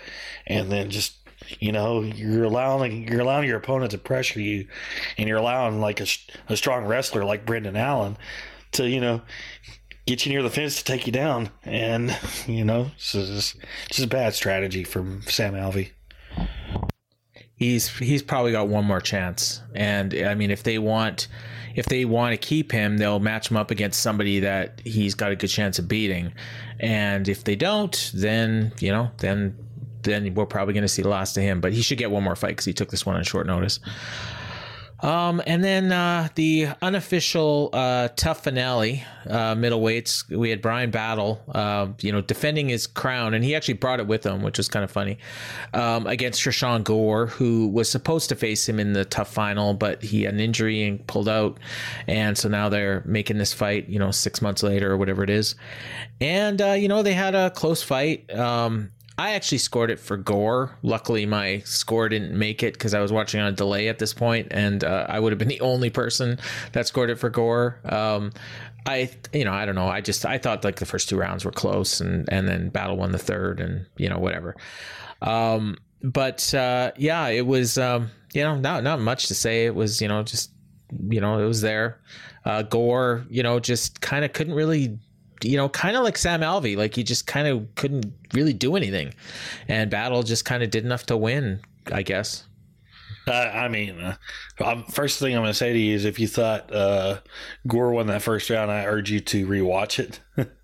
and 0.46 0.70
then 0.70 0.88
just 0.88 1.21
you 1.60 1.72
know 1.72 2.02
you're 2.02 2.44
allowing 2.44 3.08
you're 3.08 3.20
allowing 3.20 3.48
your 3.48 3.58
opponent 3.58 3.90
to 3.90 3.98
pressure 3.98 4.40
you, 4.40 4.66
and 5.18 5.28
you're 5.28 5.38
allowing 5.38 5.80
like 5.80 6.00
a, 6.00 6.06
a 6.48 6.56
strong 6.56 6.86
wrestler 6.86 7.24
like 7.24 7.44
Brendan 7.44 7.76
Allen 7.76 8.16
to 8.72 8.88
you 8.88 9.00
know 9.00 9.22
get 10.06 10.26
you 10.26 10.32
near 10.32 10.42
the 10.42 10.50
fence 10.50 10.76
to 10.76 10.84
take 10.84 11.06
you 11.06 11.12
down. 11.12 11.50
And, 11.64 12.16
you 12.46 12.64
know, 12.64 12.90
this 12.96 13.14
is 13.14 13.54
just 13.88 14.04
a 14.04 14.08
bad 14.08 14.34
strategy 14.34 14.84
from 14.84 15.22
Sam 15.22 15.54
Alvey. 15.54 15.90
he's 17.54 17.96
he's 17.98 18.22
probably 18.22 18.52
got 18.52 18.68
one 18.68 18.84
more 18.84 19.00
chance. 19.00 19.62
And 19.74 20.14
I 20.14 20.34
mean, 20.34 20.50
if 20.50 20.62
they 20.62 20.78
want 20.78 21.28
if 21.74 21.86
they 21.86 22.04
want 22.04 22.32
to 22.32 22.36
keep 22.36 22.70
him, 22.70 22.98
they'll 22.98 23.20
match 23.20 23.50
him 23.50 23.56
up 23.56 23.70
against 23.70 24.02
somebody 24.02 24.40
that 24.40 24.82
he's 24.84 25.14
got 25.14 25.32
a 25.32 25.36
good 25.36 25.48
chance 25.48 25.78
of 25.78 25.88
beating. 25.88 26.34
And 26.80 27.28
if 27.28 27.44
they 27.44 27.56
don't, 27.56 28.10
then 28.14 28.72
you 28.80 28.90
know, 28.90 29.10
then 29.18 29.56
then 30.02 30.34
we're 30.34 30.46
probably 30.46 30.74
going 30.74 30.82
to 30.82 30.88
see 30.88 31.02
the 31.02 31.12
to 31.34 31.40
him. 31.40 31.60
But 31.60 31.72
he 31.72 31.82
should 31.82 31.98
get 31.98 32.10
one 32.10 32.22
more 32.22 32.36
fight 32.36 32.48
because 32.48 32.64
he 32.64 32.72
took 32.72 32.90
this 32.90 33.06
one 33.06 33.16
on 33.16 33.24
short 33.24 33.46
notice. 33.46 33.80
Um, 35.02 35.42
and 35.46 35.64
then 35.64 35.90
uh, 35.90 36.28
the 36.36 36.68
unofficial 36.80 37.70
uh, 37.72 38.08
TUF 38.14 38.44
finale, 38.44 39.02
uh, 39.28 39.56
middleweights. 39.56 40.28
We 40.28 40.50
had 40.50 40.62
Bryan 40.62 40.92
Battle, 40.92 41.42
uh, 41.52 41.88
you 42.00 42.12
know, 42.12 42.20
defending 42.20 42.68
his 42.68 42.86
crown, 42.86 43.34
and 43.34 43.44
he 43.44 43.56
actually 43.56 43.74
brought 43.74 43.98
it 43.98 44.06
with 44.06 44.24
him, 44.24 44.42
which 44.42 44.58
was 44.58 44.68
kind 44.68 44.84
of 44.84 44.92
funny, 44.92 45.18
um, 45.74 46.06
against 46.06 46.40
Tresean 46.40 46.84
Gore, 46.84 47.26
who 47.26 47.66
was 47.66 47.90
supposed 47.90 48.28
to 48.28 48.36
face 48.36 48.68
him 48.68 48.78
in 48.78 48.92
the 48.92 49.04
TUF 49.04 49.28
final, 49.28 49.74
but 49.74 50.02
he 50.02 50.22
had 50.22 50.34
an 50.34 50.40
injury 50.40 50.84
and 50.84 51.04
pulled 51.08 51.28
out, 51.28 51.58
and 52.06 52.38
so 52.38 52.48
now 52.48 52.68
they're 52.68 53.02
making 53.04 53.38
this 53.38 53.52
fight, 53.52 53.88
you 53.88 53.98
know, 53.98 54.12
six 54.12 54.40
months 54.40 54.62
later 54.62 54.92
or 54.92 54.96
whatever 54.96 55.24
it 55.24 55.30
is, 55.30 55.56
and 56.20 56.62
uh, 56.62 56.72
you 56.72 56.86
know 56.86 57.02
they 57.02 57.14
had 57.14 57.34
a 57.34 57.50
close 57.50 57.82
fight. 57.82 58.32
Um, 58.32 58.92
I 59.18 59.32
actually 59.32 59.58
scored 59.58 59.90
it 59.90 60.00
for 60.00 60.16
Gore. 60.16 60.76
Luckily, 60.82 61.26
my 61.26 61.60
score 61.60 62.08
didn't 62.08 62.36
make 62.36 62.62
it 62.62 62.74
because 62.74 62.94
I 62.94 63.00
was 63.00 63.12
watching 63.12 63.40
on 63.40 63.48
a 63.48 63.52
delay 63.52 63.88
at 63.88 63.98
this 63.98 64.14
point, 64.14 64.48
and 64.50 64.82
uh, 64.82 65.06
I 65.08 65.20
would 65.20 65.32
have 65.32 65.38
been 65.38 65.48
the 65.56 65.60
only 65.60 65.90
person 65.90 66.38
that 66.72 66.86
scored 66.86 67.10
it 67.10 67.16
for 67.16 67.30
Gore. 67.30 67.78
Um, 67.84 68.32
I, 68.86 69.10
you 69.32 69.44
know, 69.44 69.52
I 69.52 69.64
don't 69.66 69.74
know. 69.74 69.86
I 69.86 70.00
just 70.00 70.24
I 70.26 70.38
thought 70.38 70.64
like 70.64 70.76
the 70.76 70.86
first 70.86 71.08
two 71.08 71.16
rounds 71.16 71.44
were 71.44 71.52
close, 71.52 72.00
and 72.00 72.28
and 72.32 72.48
then 72.48 72.70
Battle 72.70 72.96
won 72.96 73.12
the 73.12 73.18
third, 73.18 73.60
and 73.60 73.86
you 73.96 74.08
know 74.08 74.18
whatever. 74.18 74.56
Um, 75.20 75.76
but 76.02 76.52
uh, 76.54 76.92
yeah, 76.96 77.28
it 77.28 77.46
was 77.46 77.78
um, 77.78 78.10
you 78.32 78.42
know 78.42 78.56
not 78.56 78.82
not 78.82 79.00
much 79.00 79.26
to 79.28 79.34
say. 79.34 79.66
It 79.66 79.74
was 79.74 80.00
you 80.00 80.08
know 80.08 80.22
just 80.22 80.50
you 81.08 81.20
know 81.20 81.38
it 81.38 81.46
was 81.46 81.60
there. 81.60 82.00
Uh, 82.44 82.62
Gore, 82.62 83.24
you 83.30 83.42
know, 83.42 83.60
just 83.60 84.00
kind 84.00 84.24
of 84.24 84.32
couldn't 84.32 84.54
really 84.54 84.98
you 85.44 85.56
know, 85.56 85.68
kind 85.68 85.96
of 85.96 86.04
like 86.04 86.16
Sam 86.16 86.40
Alvey, 86.40 86.76
like 86.76 86.94
he 86.94 87.02
just 87.02 87.26
kind 87.26 87.48
of 87.48 87.74
couldn't 87.74 88.12
really 88.32 88.52
do 88.52 88.76
anything, 88.76 89.14
and 89.68 89.90
Battle 89.90 90.22
just 90.22 90.44
kind 90.44 90.62
of 90.62 90.70
did 90.70 90.84
enough 90.84 91.06
to 91.06 91.16
win, 91.16 91.60
I 91.90 92.02
guess. 92.02 92.44
Uh, 93.26 93.30
I 93.32 93.68
mean, 93.68 94.00
uh, 94.58 94.82
first 94.90 95.20
thing 95.20 95.34
I'm 95.34 95.42
going 95.42 95.50
to 95.52 95.54
say 95.54 95.72
to 95.72 95.78
you 95.78 95.94
is 95.94 96.04
if 96.04 96.18
you 96.18 96.26
thought 96.26 96.74
uh, 96.74 97.20
Gore 97.66 97.92
won 97.92 98.08
that 98.08 98.22
first 98.22 98.50
round, 98.50 98.70
I 98.70 98.84
urge 98.84 99.10
you 99.10 99.20
to 99.20 99.46
rewatch 99.46 99.98
it. 99.98 100.20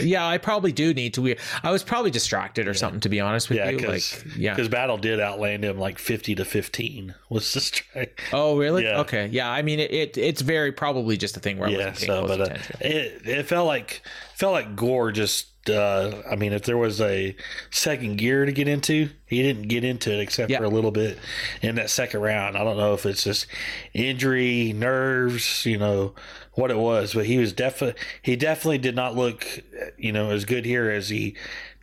yeah, 0.00 0.26
I 0.26 0.38
probably 0.38 0.72
do 0.72 0.92
need 0.94 1.14
to. 1.14 1.36
I 1.62 1.70
was 1.70 1.82
probably 1.82 2.10
distracted 2.10 2.66
or 2.68 2.74
something, 2.74 3.00
to 3.00 3.08
be 3.08 3.20
honest 3.20 3.48
with 3.48 3.58
yeah, 3.58 3.70
you. 3.70 3.78
Cause, 3.78 4.24
Like, 4.24 4.36
yeah, 4.36 4.54
because 4.54 4.68
Battle 4.68 4.96
did 4.98 5.20
outland 5.20 5.64
him 5.64 5.78
like 5.78 5.98
50 5.98 6.34
to 6.36 6.44
15 6.44 7.14
was 7.30 7.52
the 7.54 7.60
strike. 7.60 8.20
Oh, 8.32 8.56
really? 8.58 8.84
Yeah. 8.84 9.00
Okay. 9.00 9.26
Yeah. 9.26 9.48
I 9.50 9.62
mean, 9.62 9.80
it, 9.80 9.90
it 9.92 10.18
it's 10.18 10.42
very 10.42 10.72
probably 10.72 11.16
just 11.16 11.36
a 11.36 11.40
thing 11.40 11.58
where 11.58 11.68
I 11.68 11.72
yeah, 11.72 11.92
so 11.92 12.26
but 12.26 12.40
uh, 12.40 12.56
it 12.80 13.22
it 13.26 13.42
felt 13.46 13.66
like 13.66 14.02
felt 14.34 14.52
like 14.52 14.74
Gore 14.76 15.12
just. 15.12 15.48
Uh, 15.68 16.22
I 16.30 16.36
mean, 16.36 16.52
if 16.52 16.62
there 16.62 16.76
was 16.78 17.00
a 17.00 17.34
second 17.72 18.18
gear 18.18 18.46
to 18.46 18.52
get 18.52 18.68
into, 18.68 19.10
he 19.26 19.42
didn't 19.42 19.66
get 19.66 19.82
into 19.82 20.12
it 20.12 20.20
except 20.20 20.48
Yeah. 20.48 20.58
for 20.58 20.64
a 20.64 20.68
little 20.68 20.92
bit 20.92 21.18
in 21.60 21.74
that 21.74 21.90
second 21.90 22.20
round. 22.20 22.56
I 22.56 22.62
don't 22.62 22.76
know 22.76 22.94
if 22.94 23.04
it's 23.04 23.24
just 23.24 23.48
injury, 23.92 24.72
nerves, 24.76 25.66
you 25.66 25.76
know, 25.76 26.14
what 26.56 26.70
it 26.70 26.78
was, 26.78 27.14
but 27.14 27.26
he 27.26 27.38
was 27.38 27.52
definitely 27.52 28.00
he 28.22 28.34
definitely 28.34 28.78
did 28.78 28.96
not 28.96 29.14
look, 29.14 29.46
you 29.96 30.10
know, 30.12 30.30
as 30.30 30.44
good 30.44 30.64
here 30.64 30.90
as 30.90 31.08
he 31.08 31.36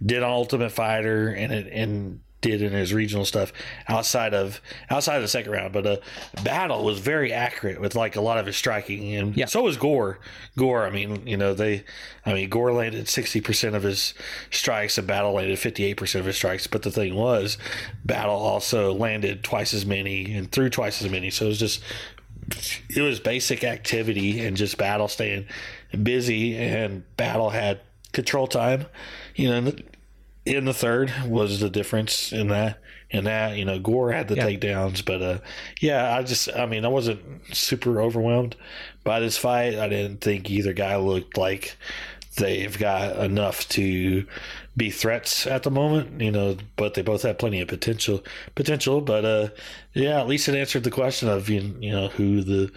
did 0.05 0.21
on 0.21 0.31
Ultimate 0.31 0.71
Fighter 0.71 1.29
and 1.29 1.53
it, 1.53 1.67
and 1.71 2.19
did 2.41 2.62
in 2.62 2.73
his 2.73 2.93
regional 2.93 3.23
stuff 3.23 3.53
outside 3.88 4.33
of 4.33 4.59
outside 4.89 5.15
of 5.15 5.21
the 5.21 5.29
second 5.29 5.53
round. 5.53 5.71
But 5.71 5.88
uh, 5.88 5.97
Battle 6.43 6.83
was 6.83 6.99
very 6.99 7.31
accurate 7.31 7.79
with 7.79 7.95
like 7.95 8.17
a 8.17 8.21
lot 8.21 8.38
of 8.38 8.45
his 8.45 8.57
striking, 8.57 9.15
and 9.15 9.38
Yeah. 9.38 9.45
so 9.45 9.63
was 9.63 9.77
Gore. 9.77 10.19
Gore, 10.57 10.86
I 10.86 10.89
mean, 10.89 11.25
you 11.25 11.38
know, 11.38 11.53
they, 11.53 11.86
I 12.25 12.33
mean, 12.33 12.49
Gore 12.49 12.73
landed 12.73 13.07
sixty 13.07 13.39
percent 13.39 13.75
of 13.75 13.83
his 13.83 14.13
strikes, 14.51 14.97
and 14.97 15.07
Battle 15.07 15.31
landed 15.31 15.57
fifty 15.57 15.86
eight 15.86 15.95
percent 15.95 16.19
of 16.19 16.25
his 16.25 16.36
strikes. 16.36 16.67
But 16.67 16.81
the 16.81 16.91
thing 16.91 17.15
was, 17.15 17.57
Battle 18.03 18.36
also 18.36 18.93
landed 18.93 19.43
twice 19.43 19.73
as 19.73 19.86
many 19.86 20.33
and 20.33 20.51
threw 20.51 20.69
twice 20.69 21.01
as 21.01 21.09
many. 21.09 21.29
So 21.29 21.45
it 21.45 21.49
was 21.49 21.59
just 21.59 21.81
it 22.89 23.01
was 23.01 23.19
basic 23.19 23.63
activity 23.63 24.39
and 24.45 24.58
just 24.58 24.77
battle 24.77 25.08
staying 25.08 25.45
busy 26.01 26.56
and 26.58 27.03
battle 27.17 27.49
had 27.49 27.79
control 28.12 28.47
time 28.47 28.86
you 29.36 29.49
know 29.49 29.56
in 29.58 29.65
the, 29.65 29.84
in 30.45 30.65
the 30.65 30.73
third 30.73 31.12
was 31.25 31.60
the 31.60 31.69
difference 31.69 32.32
in 32.34 32.47
that 32.47 32.79
in 33.10 33.25
that 33.25 33.56
you 33.58 33.63
know 33.65 33.79
gore 33.79 34.12
had 34.12 34.27
the 34.27 34.36
Yeah. 34.36 34.47
takedowns 34.47 35.06
but 35.06 35.21
uh 35.21 35.38
yeah 35.82 36.15
i 36.17 36.23
just 36.23 36.49
i 36.56 36.65
mean 36.65 36.84
i 36.86 36.88
wasn't 36.89 37.21
super 37.56 38.01
overwhelmed 38.01 38.56
by 39.03 39.19
this 39.19 39.38
fight 39.38 39.75
i 39.77 39.88
didn't 39.88 40.21
think 40.21 40.49
either 40.49 40.73
guy 40.73 40.95
looked 40.97 41.38
like 41.38 41.75
they've 42.38 42.77
got 42.77 43.15
enough 43.17 43.69
to 43.69 44.25
be 44.75 44.89
threats 44.89 45.45
at 45.45 45.63
the 45.63 45.71
moment, 45.71 46.19
you 46.21 46.31
know, 46.31 46.57
but 46.75 46.95
they 46.95 47.01
both 47.01 47.21
have 47.23 47.38
plenty 47.38 47.62
of 47.62 47.67
potential 47.67 48.23
potential. 48.55 49.01
But 49.01 49.25
uh 49.25 49.49
yeah, 49.93 50.19
at 50.19 50.27
least 50.27 50.47
it 50.49 50.55
answered 50.55 50.83
the 50.83 50.91
question 50.91 51.29
of 51.29 51.49
you 51.49 51.75
you 51.79 51.91
know 51.91 52.07
who 52.07 52.43
the 52.43 52.71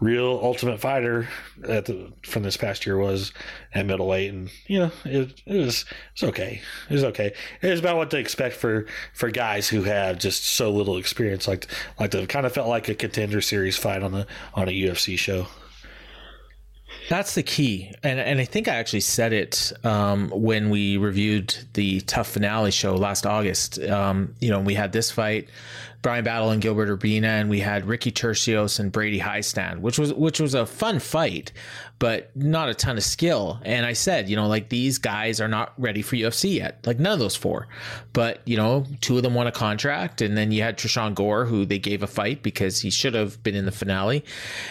real 0.00 0.38
ultimate 0.42 0.78
fighter 0.78 1.28
at 1.66 1.86
the 1.86 2.12
from 2.22 2.44
this 2.44 2.56
past 2.56 2.86
year 2.86 2.96
was 2.96 3.32
at 3.74 3.84
middleweight 3.84 4.32
and 4.32 4.48
you 4.68 4.78
know 4.78 4.92
it, 5.04 5.42
it 5.44 5.56
was 5.56 5.84
it's 6.12 6.22
okay 6.22 6.60
it 6.88 6.92
was 6.92 7.02
okay 7.02 7.32
it 7.62 7.68
was 7.68 7.80
about 7.80 7.96
what 7.96 8.08
to 8.08 8.16
expect 8.16 8.54
for 8.54 8.86
for 9.12 9.28
guys 9.28 9.68
who 9.68 9.82
have 9.82 10.16
just 10.16 10.44
so 10.44 10.70
little 10.70 10.98
experience 10.98 11.48
like 11.48 11.66
like 11.98 12.12
the 12.12 12.24
kind 12.28 12.46
of 12.46 12.52
felt 12.52 12.68
like 12.68 12.88
a 12.88 12.94
contender 12.94 13.40
series 13.40 13.76
fight 13.76 14.02
on 14.04 14.14
a 14.14 14.26
on 14.54 14.68
a 14.68 14.72
UFC 14.72 15.18
show 15.18 15.48
That's 17.08 17.34
the 17.34 17.42
key, 17.42 17.94
and 18.02 18.20
and 18.20 18.38
I 18.38 18.44
think 18.44 18.68
I 18.68 18.74
actually 18.74 19.00
said 19.00 19.32
it 19.32 19.72
um, 19.82 20.28
when 20.28 20.68
we 20.68 20.98
reviewed 20.98 21.54
the 21.72 22.02
TUF 22.02 22.26
finale 22.26 22.70
show 22.70 22.96
last 22.96 23.24
August. 23.24 23.78
Um, 23.80 24.34
you 24.40 24.50
know, 24.50 24.60
we 24.60 24.74
had 24.74 24.92
this 24.92 25.10
fight, 25.10 25.48
Bryan 26.00 26.24
Battle 26.24 26.50
and 26.50 26.62
Gilbert 26.62 26.88
Urbina, 26.88 27.24
and 27.24 27.50
we 27.50 27.58
had 27.58 27.84
Ricky 27.84 28.12
Turcios 28.12 28.78
and 28.78 28.92
Brady 28.92 29.18
Hiestand, 29.18 29.80
which 29.80 29.98
was 29.98 30.12
which 30.14 30.38
was 30.38 30.54
a 30.54 30.64
fun 30.64 31.00
fight, 31.00 31.52
but 31.98 32.34
not 32.36 32.68
a 32.68 32.74
ton 32.74 32.96
of 32.96 33.02
skill. 33.02 33.58
And 33.64 33.84
I 33.84 33.94
said, 33.94 34.28
you 34.28 34.36
know, 34.36 34.46
like 34.46 34.68
these 34.68 34.98
guys 34.98 35.40
are 35.40 35.48
not 35.48 35.72
ready 35.76 36.02
for 36.02 36.14
UFC 36.14 36.54
yet, 36.54 36.86
like 36.86 37.00
none 37.00 37.14
of 37.14 37.18
those 37.18 37.34
four. 37.34 37.66
But 38.12 38.42
you 38.46 38.56
know, 38.56 38.86
two 39.00 39.16
of 39.16 39.24
them 39.24 39.34
won 39.34 39.48
a 39.48 39.52
contract, 39.52 40.20
and 40.20 40.36
then 40.38 40.52
you 40.52 40.62
had 40.62 40.78
Tresean 40.78 41.14
Gore, 41.14 41.44
who 41.44 41.64
they 41.64 41.80
gave 41.80 42.04
a 42.04 42.06
fight 42.06 42.44
because 42.44 42.80
he 42.80 42.90
should 42.90 43.14
have 43.14 43.42
been 43.42 43.56
in 43.56 43.64
the 43.64 43.72
finale, 43.72 44.24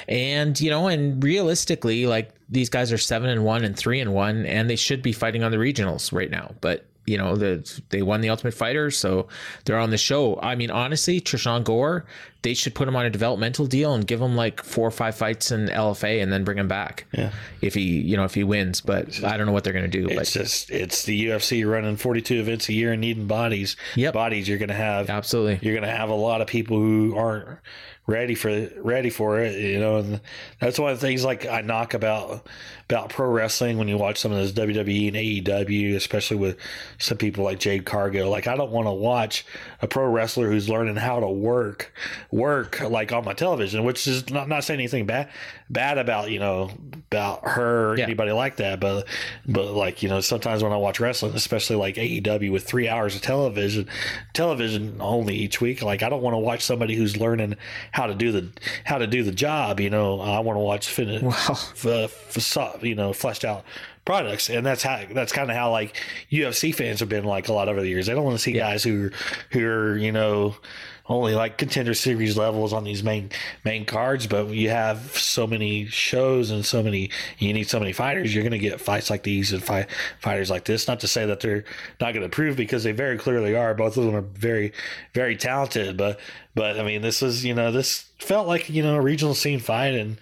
and 0.07 0.59
you 0.59 0.69
know, 0.69 0.87
and 0.87 1.21
realistically, 1.21 2.05
like 2.05 2.31
these 2.47 2.69
guys 2.69 2.93
are 2.93 2.97
seven 2.97 3.29
and 3.29 3.43
one 3.43 3.65
and 3.65 3.75
three 3.77 3.99
and 3.99 4.13
one, 4.13 4.45
and 4.45 4.69
they 4.69 4.77
should 4.77 5.01
be 5.01 5.11
fighting 5.11 5.43
on 5.43 5.51
the 5.51 5.57
regionals 5.57 6.13
right 6.13 6.31
now, 6.31 6.55
but. 6.61 6.85
You 7.07 7.17
know, 7.17 7.35
the, 7.35 7.81
they 7.89 8.01
won 8.01 8.21
the 8.21 8.29
Ultimate 8.29 8.53
Fighter, 8.53 8.91
so 8.91 9.27
they're 9.65 9.79
on 9.79 9.89
the 9.89 9.97
show. 9.97 10.39
I 10.41 10.55
mean, 10.55 10.69
honestly, 10.69 11.19
Tresean 11.21 11.63
Gore, 11.63 12.05
they 12.41 12.53
should 12.53 12.75
put 12.75 12.87
him 12.87 12.95
on 12.95 13.05
a 13.05 13.09
developmental 13.09 13.65
deal 13.65 13.93
and 13.93 14.05
give 14.05 14.21
him 14.21 14.35
like 14.35 14.63
four 14.63 14.87
or 14.87 14.91
five 14.91 15.15
fights 15.15 15.51
in 15.51 15.67
LFA 15.67 16.21
and 16.21 16.31
then 16.31 16.43
bring 16.43 16.57
him 16.57 16.67
back. 16.67 17.05
Yeah. 17.11 17.31
If 17.61 17.73
he, 17.73 17.81
you 17.81 18.15
know, 18.15 18.25
if 18.25 18.33
he 18.33 18.43
wins, 18.43 18.81
but 18.81 19.23
I 19.23 19.37
don't 19.37 19.47
know 19.47 19.51
what 19.53 19.63
they're 19.63 19.73
going 19.73 19.89
to 19.89 20.01
do. 20.01 20.07
It's 20.07 20.15
But 20.15 20.39
just 20.39 20.69
it's 20.69 21.03
the 21.03 21.27
UFC 21.27 21.69
running 21.69 21.97
42 21.97 22.39
events 22.39 22.69
a 22.69 22.73
year 22.73 22.91
and 22.91 23.01
needing 23.01 23.27
bodies. 23.27 23.75
Yep. 23.95 24.13
Bodies 24.13 24.47
you're 24.47 24.59
going 24.59 24.69
to 24.69 24.75
have 24.75 25.09
absolutely. 25.09 25.59
you're 25.61 25.75
going 25.75 25.89
to 25.89 25.95
have 25.95 26.09
a 26.09 26.15
lot 26.15 26.41
of 26.41 26.47
people 26.47 26.77
who 26.77 27.15
aren't 27.17 27.59
ready 28.07 28.35
for 28.35 28.69
ready 28.77 29.09
for 29.09 29.39
it, 29.41 29.59
you 29.59 29.79
know, 29.79 29.97
and 29.97 30.21
that's 30.59 30.79
one 30.79 30.91
of 30.91 30.99
the 30.99 31.05
things 31.05 31.25
like 31.25 31.45
I 31.45 31.61
knock 31.61 31.93
about 31.93 32.47
about 32.85 33.09
pro 33.09 33.29
wrestling 33.29 33.77
when 33.77 33.89
you 33.89 33.97
watch 33.97 34.17
some 34.17 34.31
of 34.31 34.37
those 34.37 34.53
WWE 34.53 35.07
and 35.09 35.17
AEW, 35.17 35.93
especially 35.95 36.37
with 36.37 36.57
some 36.99 37.17
people 37.17 37.43
like 37.43 37.59
Jade 37.59 37.85
Cargill. 37.85 38.29
Like 38.29 38.47
I 38.47 38.55
don't 38.55 38.71
want 38.71 38.87
to 38.87 38.93
watch 38.93 39.45
a 39.81 39.87
pro 39.87 40.07
wrestler 40.07 40.49
who's 40.49 40.69
learning 40.69 40.95
how 40.95 41.19
to 41.19 41.27
work 41.27 41.93
work 42.31 42.81
like 42.81 43.11
on 43.13 43.23
my 43.25 43.33
television, 43.33 43.83
which 43.83 44.05
is 44.07 44.29
not 44.29 44.47
not 44.49 44.63
saying 44.63 44.79
anything 44.79 45.05
bad 45.05 45.29
bad 45.69 45.97
about, 45.97 46.29
you 46.31 46.39
know, 46.39 46.69
about 47.11 47.47
her 47.47 47.91
or 47.91 47.97
Yeah. 47.97 48.03
anybody 48.05 48.31
like 48.31 48.57
that, 48.57 48.79
but 48.79 49.05
but 49.45 49.71
like, 49.73 50.03
you 50.03 50.09
know, 50.09 50.19
sometimes 50.21 50.63
when 50.63 50.71
I 50.73 50.77
watch 50.77 50.99
wrestling, 50.99 51.33
especially 51.35 51.75
like 51.75 51.95
AEW 51.95 52.51
with 52.51 52.65
3 52.65 52.87
hours 52.89 53.15
of 53.15 53.21
television, 53.21 53.87
television 54.33 54.97
only 54.99 55.35
each 55.35 55.61
week, 55.61 55.81
like 55.81 56.03
I 56.03 56.09
don't 56.09 56.21
want 56.21 56.33
to 56.33 56.39
watch 56.39 56.61
somebody 56.63 56.95
who's 56.95 57.17
learning 57.17 57.55
how 57.91 58.07
to 58.07 58.15
do 58.15 58.31
the 58.31 58.49
how 58.83 58.97
to 58.97 59.07
do 59.07 59.23
the 59.23 59.31
job, 59.31 59.79
you 59.79 59.89
know. 59.89 60.19
I 60.21 60.39
want 60.39 60.55
to 60.57 60.61
watch 60.61 60.87
fin- 60.87 61.25
Wow. 61.25 61.33
f- 61.49 61.85
f- 61.85 62.83
you 62.83 62.95
know, 62.95 63.13
fleshed 63.13 63.45
out 63.45 63.63
products 64.05 64.49
and 64.49 64.65
that's 64.65 64.83
how 64.83 65.01
that's 65.11 65.33
kind 65.33 65.49
of 65.51 65.57
how 65.57 65.69
like 65.69 65.93
UFC 66.31 66.73
fans 66.73 67.01
have 67.01 67.09
been 67.09 67.25
like 67.25 67.49
a 67.49 67.53
lot 67.53 67.67
over 67.67 67.81
the 67.81 67.89
years. 67.89 68.05
They 68.07 68.13
don't 68.13 68.23
want 68.23 68.37
to 68.37 68.41
see 68.41 68.53
guys 68.53 68.83
who 68.83 69.09
who 69.51 69.65
are, 69.65 69.97
you 69.97 70.11
know, 70.13 70.55
only 71.09 71.35
like 71.35 71.57
contender 71.57 71.93
series 71.93 72.37
levels 72.37 72.73
on 72.73 72.83
these 72.83 73.03
main 73.03 73.31
main 73.63 73.85
cards, 73.85 74.27
but 74.27 74.49
you 74.49 74.69
have 74.69 75.17
so 75.17 75.47
many 75.47 75.85
shows 75.85 76.51
and 76.51 76.65
so 76.65 76.83
many 76.83 77.09
you 77.37 77.53
need 77.53 77.69
so 77.69 77.79
many 77.79 77.93
fighters, 77.93 78.33
you're 78.33 78.43
going 78.43 78.51
to 78.51 78.59
get 78.59 78.81
fights 78.81 79.09
like 79.09 79.23
these 79.23 79.53
and 79.53 79.63
fight 79.63 79.87
fighters 80.19 80.49
like 80.49 80.65
this. 80.65 80.87
Not 80.87 80.99
to 81.01 81.07
say 81.07 81.25
that 81.25 81.39
they're 81.39 81.63
not 82.01 82.13
going 82.13 82.23
to 82.23 82.29
prove 82.29 82.57
because 82.57 82.83
they 82.83 82.91
very 82.91 83.17
clearly 83.17 83.55
are. 83.55 83.73
Both 83.73 83.97
of 83.97 84.05
them 84.05 84.15
are 84.15 84.21
very 84.21 84.73
very 85.13 85.37
talented, 85.37 85.97
but 85.97 86.19
but 86.55 86.79
I 86.79 86.83
mean 86.83 87.01
this 87.01 87.21
is 87.21 87.45
you 87.45 87.53
know 87.53 87.71
this 87.71 88.05
felt 88.19 88.47
like 88.47 88.69
you 88.69 88.83
know 88.83 88.95
a 88.95 89.01
regional 89.01 89.33
scene 89.33 89.59
fight 89.59 89.93
and 89.95 90.17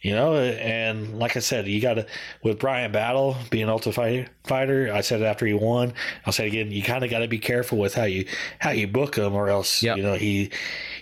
you 0.00 0.14
know, 0.14 0.36
and 0.36 1.18
like 1.18 1.36
I 1.36 1.40
said, 1.40 1.66
you 1.66 1.80
got 1.80 1.94
to 1.94 2.06
with 2.42 2.58
bryan 2.60 2.92
Battle 2.92 3.36
being 3.50 3.64
an 3.64 3.70
ultimate 3.70 4.28
fighter. 4.44 4.92
I 4.92 5.00
said 5.00 5.20
it 5.20 5.24
after 5.24 5.44
he 5.46 5.54
won. 5.54 5.92
I'll 6.24 6.32
say 6.32 6.44
it 6.44 6.48
again. 6.48 6.70
You 6.70 6.82
kind 6.82 7.02
of 7.04 7.10
got 7.10 7.18
to 7.20 7.28
be 7.28 7.38
careful 7.38 7.78
with 7.78 7.94
how 7.94 8.04
you 8.04 8.26
how 8.60 8.70
you 8.70 8.86
book 8.86 9.16
him, 9.16 9.34
or 9.34 9.48
else 9.48 9.82
Yep. 9.82 9.96
you 9.96 10.02
know 10.04 10.14
he, 10.14 10.50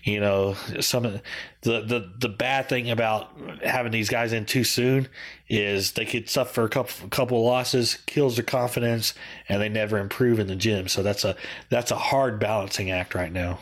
you 0.05 0.21
know, 0.21 0.55
some 0.81 1.03
the 1.03 1.81
the 1.83 2.11
the 2.19 2.29
bad 2.29 2.69
thing 2.69 2.91
about 2.91 3.31
having 3.63 3.93
these 3.93 4.09
guys 4.09 4.33
in 4.33 4.47
too 4.47 4.65
soon 4.65 5.09
is 5.49 5.93
they 5.93 6.05
could 6.07 6.29
suffer 6.31 6.65
a 6.65 6.69
couple 6.69 7.09
couple 7.09 7.39
of 7.39 7.45
losses, 7.45 7.97
kills 8.07 8.37
their 8.37 8.45
confidence, 8.45 9.13
and 9.49 9.61
they 9.61 9.69
never 9.69 9.99
improve 9.99 10.39
in 10.39 10.47
the 10.47 10.57
gym. 10.57 10.89
So 10.89 11.03
that's 11.03 11.25
a 11.25 11.37
that's 11.69 11.91
a 11.91 11.97
hard 11.97 12.39
balancing 12.41 12.91
act 12.91 13.15
right 13.15 13.33
now. 13.33 13.59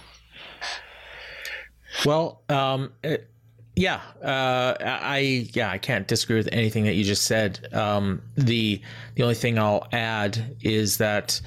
Well, 2.04 2.42
um, 2.48 2.92
it- 3.02 3.28
yeah, 3.76 4.00
uh, 4.22 4.74
I 4.80 5.48
yeah 5.52 5.70
I 5.70 5.78
can't 5.78 6.06
disagree 6.06 6.37
with 6.37 6.48
anything 6.52 6.84
that 6.84 6.94
you 6.94 7.04
just 7.04 7.24
said. 7.24 7.68
Um, 7.72 8.22
the 8.37 8.80
the 9.16 9.22
only 9.22 9.34
thing 9.34 9.58
I'll 9.58 9.88
add 9.92 10.56
is 10.62 10.98
that 10.98 11.40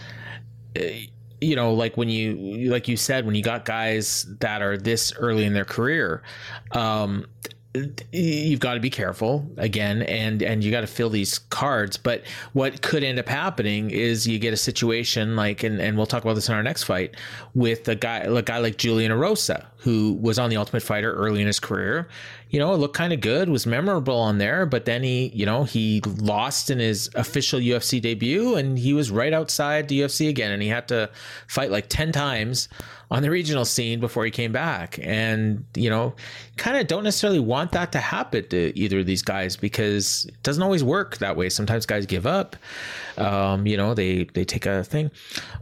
uh, 0.77 0.81
you 1.39 1.55
know 1.55 1.73
like 1.73 1.95
when 1.95 2.09
you 2.09 2.69
like 2.69 2.87
you 2.87 2.97
said 2.97 3.25
when 3.25 3.35
you 3.35 3.43
got 3.43 3.65
guys 3.65 4.25
that 4.39 4.61
are 4.61 4.77
this 4.77 5.13
early 5.13 5.45
in 5.45 5.53
their 5.53 5.65
career 5.65 6.23
um 6.71 7.27
you've 8.11 8.59
got 8.59 8.73
to 8.75 8.79
be 8.79 8.89
careful 8.89 9.49
again 9.57 10.01
and 10.03 10.41
and 10.41 10.63
you 10.63 10.71
got 10.71 10.81
to 10.81 10.87
fill 10.87 11.09
these 11.09 11.37
cards 11.37 11.97
but 11.97 12.23
what 12.53 12.81
could 12.81 13.03
end 13.03 13.19
up 13.19 13.27
happening 13.27 13.91
is 13.91 14.27
you 14.27 14.39
get 14.39 14.53
a 14.53 14.57
situation 14.57 15.35
like 15.35 15.63
and, 15.63 15.79
and 15.79 15.97
we'll 15.97 16.05
talk 16.05 16.23
about 16.23 16.33
this 16.33 16.49
in 16.49 16.55
our 16.55 16.63
next 16.63 16.83
fight 16.83 17.15
with 17.53 17.87
a 17.87 17.95
guy 17.95 18.19
a 18.19 18.41
guy 18.41 18.57
like 18.59 18.77
Julian 18.77 19.11
Erosa 19.11 19.65
who 19.79 20.13
was 20.13 20.39
on 20.39 20.49
the 20.49 20.57
Ultimate 20.57 20.81
Fighter 20.81 21.13
early 21.13 21.39
in 21.39 21.47
his 21.47 21.59
career. 21.59 22.07
You 22.49 22.59
know 22.59 22.73
looked 22.75 22.95
kind 22.95 23.13
of 23.13 23.21
good 23.21 23.49
was 23.49 23.67
memorable 23.67 24.17
on 24.17 24.37
there 24.37 24.65
but 24.65 24.85
then 24.85 25.03
he 25.03 25.27
you 25.35 25.45
know 25.45 25.65
he 25.65 26.01
lost 26.21 26.69
in 26.69 26.79
his 26.79 27.09
official 27.15 27.59
UFC 27.59 28.01
debut 28.01 28.55
and 28.55 28.79
he 28.79 28.93
was 28.93 29.11
right 29.11 29.33
outside 29.33 29.89
the 29.89 30.01
UFC 30.01 30.29
again 30.29 30.51
and 30.51 30.61
he 30.61 30.69
had 30.69 30.87
to 30.87 31.09
fight 31.47 31.69
like 31.69 31.89
10 31.89 32.11
times 32.11 32.69
on 33.09 33.23
the 33.23 33.29
regional 33.29 33.63
scene 33.63 33.99
before 33.99 34.25
he 34.25 34.31
came 34.31 34.51
back. 34.51 34.99
And, 35.01 35.63
you 35.75 35.89
know, 35.89 36.13
kind 36.57 36.77
of 36.77 36.87
don't 36.87 37.03
necessarily 37.03 37.39
want 37.39 37.71
that 37.71 37.91
to 37.93 37.99
happen 37.99 38.47
to 38.49 38.77
either 38.77 38.99
of 38.99 39.05
these 39.05 39.21
guys 39.21 39.55
because 39.55 40.25
it 40.25 40.43
doesn't 40.43 40.61
always 40.61 40.83
work 40.83 41.17
that 41.17 41.37
way. 41.37 41.49
Sometimes 41.49 41.85
guys 41.85 42.05
give 42.05 42.25
up. 42.25 42.55
Um, 43.17 43.65
you 43.65 43.77
know, 43.77 43.93
they 43.93 44.25
they 44.33 44.43
take 44.43 44.65
a 44.65 44.83
thing. 44.83 45.09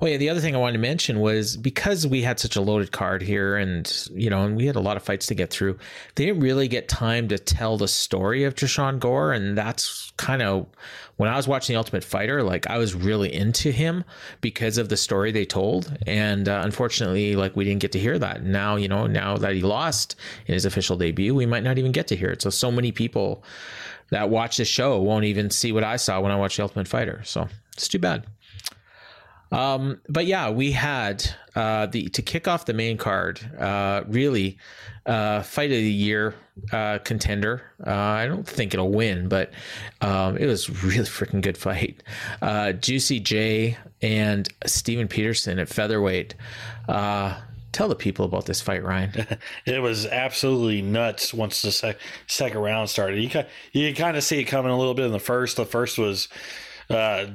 Oh 0.01 0.07
yeah, 0.07 0.17
the 0.17 0.29
other 0.29 0.39
thing 0.39 0.55
I 0.55 0.57
wanted 0.57 0.73
to 0.73 0.79
mention 0.79 1.19
was 1.19 1.55
because 1.55 2.05
we 2.05 2.21
had 2.21 2.39
such 2.39 2.55
a 2.55 2.61
loaded 2.61 2.91
card 2.91 3.21
here 3.21 3.55
and 3.55 4.09
you 4.13 4.29
know, 4.29 4.43
and 4.43 4.57
we 4.57 4.65
had 4.65 4.75
a 4.75 4.81
lot 4.81 4.97
of 4.97 5.03
fights 5.03 5.27
to 5.27 5.35
get 5.35 5.51
through, 5.51 5.77
they 6.15 6.25
didn't 6.25 6.41
really 6.41 6.67
get 6.67 6.89
time 6.89 7.27
to 7.29 7.37
tell 7.37 7.77
the 7.77 7.87
story 7.87 8.43
of 8.43 8.55
Tresean 8.55 8.99
Gore, 8.99 9.31
and 9.31 9.57
that's 9.57 10.11
kind 10.17 10.41
of 10.41 10.65
when 11.17 11.29
I 11.29 11.35
was 11.35 11.47
watching 11.47 11.73
The 11.73 11.77
Ultimate 11.77 12.03
Fighter, 12.03 12.43
like 12.43 12.67
I 12.67 12.77
was 12.77 12.93
really 12.93 13.33
into 13.33 13.71
him 13.71 14.03
because 14.41 14.77
of 14.77 14.89
the 14.89 14.97
story 14.97 15.31
they 15.31 15.45
told. 15.45 15.95
And 16.05 16.49
uh, 16.49 16.61
unfortunately, 16.63 17.35
like 17.35 17.55
we 17.55 17.63
didn't 17.63 17.81
get 17.81 17.93
to 17.93 17.99
hear 17.99 18.19
that. 18.19 18.43
Now, 18.43 18.75
you 18.75 18.87
know, 18.87 19.07
now 19.07 19.37
that 19.37 19.53
he 19.53 19.61
lost 19.61 20.15
in 20.45 20.53
his 20.53 20.65
official 20.65 20.97
debut, 20.97 21.33
we 21.33 21.45
might 21.45 21.63
not 21.63 21.77
even 21.77 21.91
get 21.91 22.07
to 22.07 22.15
hear 22.15 22.29
it. 22.29 22.41
So, 22.41 22.49
so 22.49 22.71
many 22.71 22.91
people 22.91 23.43
that 24.09 24.29
watch 24.29 24.57
the 24.57 24.65
show 24.65 25.01
won't 25.01 25.25
even 25.25 25.49
see 25.49 25.71
what 25.71 25.83
I 25.83 25.95
saw 25.95 26.19
when 26.21 26.31
I 26.31 26.35
watched 26.35 26.57
The 26.57 26.63
Ultimate 26.63 26.87
Fighter. 26.87 27.21
So 27.23 27.47
it's 27.73 27.87
too 27.87 27.99
bad. 27.99 28.25
Um, 29.51 30.01
but 30.09 30.25
yeah, 30.25 30.49
we 30.49 30.71
had 30.71 31.23
uh, 31.55 31.85
the 31.87 32.09
to 32.09 32.21
kick 32.21 32.47
off 32.47 32.65
the 32.65 32.73
main 32.73 32.97
card. 32.97 33.39
Uh, 33.57 34.03
really, 34.07 34.57
uh, 35.05 35.41
fight 35.43 35.71
of 35.71 35.77
the 35.77 35.91
year 35.91 36.35
uh, 36.71 36.99
contender. 36.99 37.61
Uh, 37.85 37.91
I 37.91 38.27
don't 38.27 38.47
think 38.47 38.73
it'll 38.73 38.91
win, 38.91 39.27
but 39.27 39.51
um, 40.01 40.37
it 40.37 40.47
was 40.47 40.83
really 40.83 40.99
freaking 41.05 41.41
good 41.41 41.57
fight. 41.57 42.03
Uh, 42.41 42.71
Juicy 42.73 43.19
J 43.19 43.77
and 44.01 44.47
Steven 44.65 45.07
Peterson 45.07 45.59
at 45.59 45.69
featherweight. 45.69 46.35
Uh, 46.87 47.39
tell 47.71 47.87
the 47.87 47.95
people 47.95 48.25
about 48.25 48.45
this 48.45 48.61
fight, 48.61 48.83
Ryan. 48.83 49.27
it 49.65 49.81
was 49.81 50.05
absolutely 50.05 50.81
nuts 50.81 51.33
once 51.33 51.61
the 51.61 51.71
sec- 51.71 51.99
second 52.27 52.59
round 52.61 52.89
started. 52.89 53.21
You 53.21 53.29
ki- 53.29 53.45
you 53.73 53.93
kind 53.93 54.17
of 54.17 54.23
see 54.23 54.39
it 54.39 54.45
coming 54.45 54.71
a 54.71 54.77
little 54.77 54.93
bit 54.93 55.05
in 55.05 55.11
the 55.11 55.19
first. 55.19 55.57
The 55.57 55.65
first 55.65 55.97
was 55.97 56.29
uh, 56.89 57.27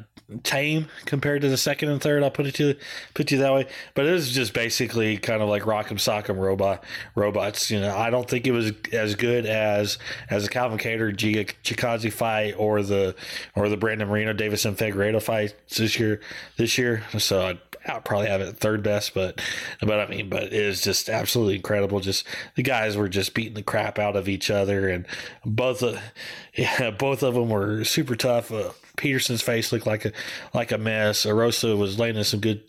tame 0.43 0.87
compared 1.05 1.43
to 1.43 1.49
the 1.49 1.57
second 1.57 1.89
and 1.91 2.01
third. 2.01 2.23
I'll 2.23 2.31
put 2.31 2.47
it 2.47 2.55
to 2.57 2.75
put 3.15 3.31
you 3.31 3.39
that 3.39 3.53
way. 3.53 3.67
But 3.95 4.07
it 4.07 4.13
was 4.13 4.31
just 4.33 4.53
basically 4.53 5.17
kind 5.17 5.43
of 5.43 5.49
like 5.49 5.63
Rock'em 5.63 5.99
Sock'em 5.99 6.39
robot 6.39 6.85
robots. 7.15 7.71
You 7.71 7.81
know, 7.81 7.97
I 7.97 8.11
don't 8.11 8.29
think 8.29 8.47
it 8.47 8.53
was 8.53 8.73
as 8.93 9.15
good 9.15 9.47
as 9.47 9.99
as 10.29 10.45
the 10.45 10.49
Calvin 10.49 10.79
Kattar 10.79 11.15
Giga 11.15 11.53
Chikadze 11.63 12.13
fight 12.13 12.55
or 12.57 12.83
the 12.83 13.15
or 13.55 13.69
the 13.69 13.77
Brandon 13.77 14.09
Moreno 14.09 14.33
Deiveson 14.33 14.77
Figueiredo 14.77 15.23
fight 15.23 15.55
this 15.77 15.99
year. 15.99 16.21
This 16.57 16.79
year, 16.79 17.03
so 17.19 17.47
I'd, 17.47 17.59
I'd 17.87 18.05
probably 18.05 18.29
have 18.29 18.41
it 18.41 18.57
third 18.59 18.83
best. 18.83 19.15
But 19.15 19.41
but 19.81 20.01
I 20.01 20.07
mean, 20.07 20.29
but 20.29 20.45
it 20.45 20.53
is 20.53 20.83
just 20.83 21.09
absolutely 21.09 21.57
incredible. 21.57 22.01
Just 22.01 22.27
the 22.55 22.63
guys 22.63 22.97
were 22.97 23.09
just 23.09 23.35
beating 23.35 23.55
the 23.55 23.63
crap 23.63 23.99
out 23.99 24.17
of 24.17 24.29
each 24.29 24.51
other, 24.51 24.89
and 24.89 25.07
both 25.45 25.83
of 25.83 26.01
yeah, 26.55 26.91
both 26.91 27.23
of 27.23 27.35
them 27.35 27.49
were 27.49 27.85
super 27.85 28.17
tough. 28.17 28.53
Uh, 28.53 28.71
Peterson's 29.01 29.41
face 29.41 29.73
looked 29.73 29.87
like 29.87 30.05
a 30.05 30.13
like 30.53 30.73
a 30.73 30.77
mess. 30.77 31.25
Erosa 31.25 31.77
was 31.77 31.99
landing 31.99 32.23
some 32.23 32.39
good 32.39 32.63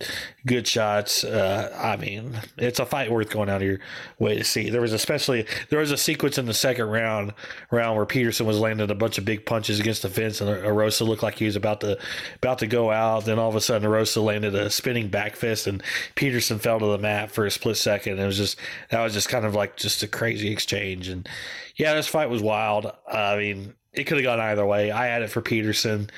good 0.46 0.66
shots. 0.66 1.26
Uh, 1.26 1.78
I 1.78 1.98
mean, 1.98 2.40
it's 2.58 2.80
a 2.80 2.86
fight 2.86 3.12
worth 3.12 3.30
going 3.30 3.50
out 3.50 3.58
of 3.58 3.68
your 3.68 3.80
way 4.18 4.38
to 4.38 4.44
see. 4.46 4.70
There 4.70 4.80
was 4.80 4.94
especially 4.94 5.46
there 5.70 5.80
was 5.80 5.92
a 5.92 5.98
sequence 5.98 6.38
in 6.38 6.46
the 6.46 6.54
second 6.54 6.86
round 6.86 7.34
round 7.70 7.98
where 7.98 8.06
Peterson 8.06 8.46
was 8.46 8.60
landing 8.60 8.90
a 8.90 8.96
bunch 8.96 9.18
of 9.18 9.26
big 9.26 9.46
punches 9.46 9.82
against 9.82 10.04
the 10.04 10.10
fence, 10.10 10.40
and 10.40 10.50
Erosa 10.50 11.06
looked 11.06 11.22
like 11.22 11.38
he 11.38 11.46
was 11.46 11.58
about 11.58 11.82
to 11.82 12.00
about 12.38 12.60
to 12.60 12.68
go 12.68 12.92
out. 12.92 13.26
Then 13.26 13.38
all 13.38 13.50
of 13.50 13.56
a 13.58 13.62
sudden, 13.62 13.90
Erosa 13.90 14.24
landed 14.24 14.56
a 14.56 14.70
spinning 14.70 15.10
back 15.10 15.36
fist, 15.36 15.68
and 15.68 15.84
Peterson 16.16 16.60
fell 16.60 16.80
to 16.80 16.86
the 16.86 16.98
mat 16.98 17.30
for 17.30 17.46
a 17.46 17.52
split 17.52 17.76
second. 17.76 18.20
It 18.20 18.26
was 18.26 18.38
just 18.38 18.58
that 18.90 19.04
was 19.04 19.12
just 19.12 19.28
kind 19.28 19.46
of 19.46 19.54
like 19.54 19.76
just 19.76 20.02
a 20.02 20.08
crazy 20.08 20.50
exchange, 20.50 21.10
and 21.10 21.28
yeah, 21.76 21.94
this 21.94 22.08
fight 22.08 22.30
was 22.30 22.42
wild. 22.42 22.90
I 23.06 23.36
mean 23.36 23.74
it 23.94 24.06
could 24.06 24.16
have 24.18 24.24
gone 24.24 24.40
either 24.40 24.66
way. 24.66 24.90
I 24.90 25.08
had 25.08 25.22
it 25.22 25.30
for 25.30 25.42
Peterson. 25.42 26.10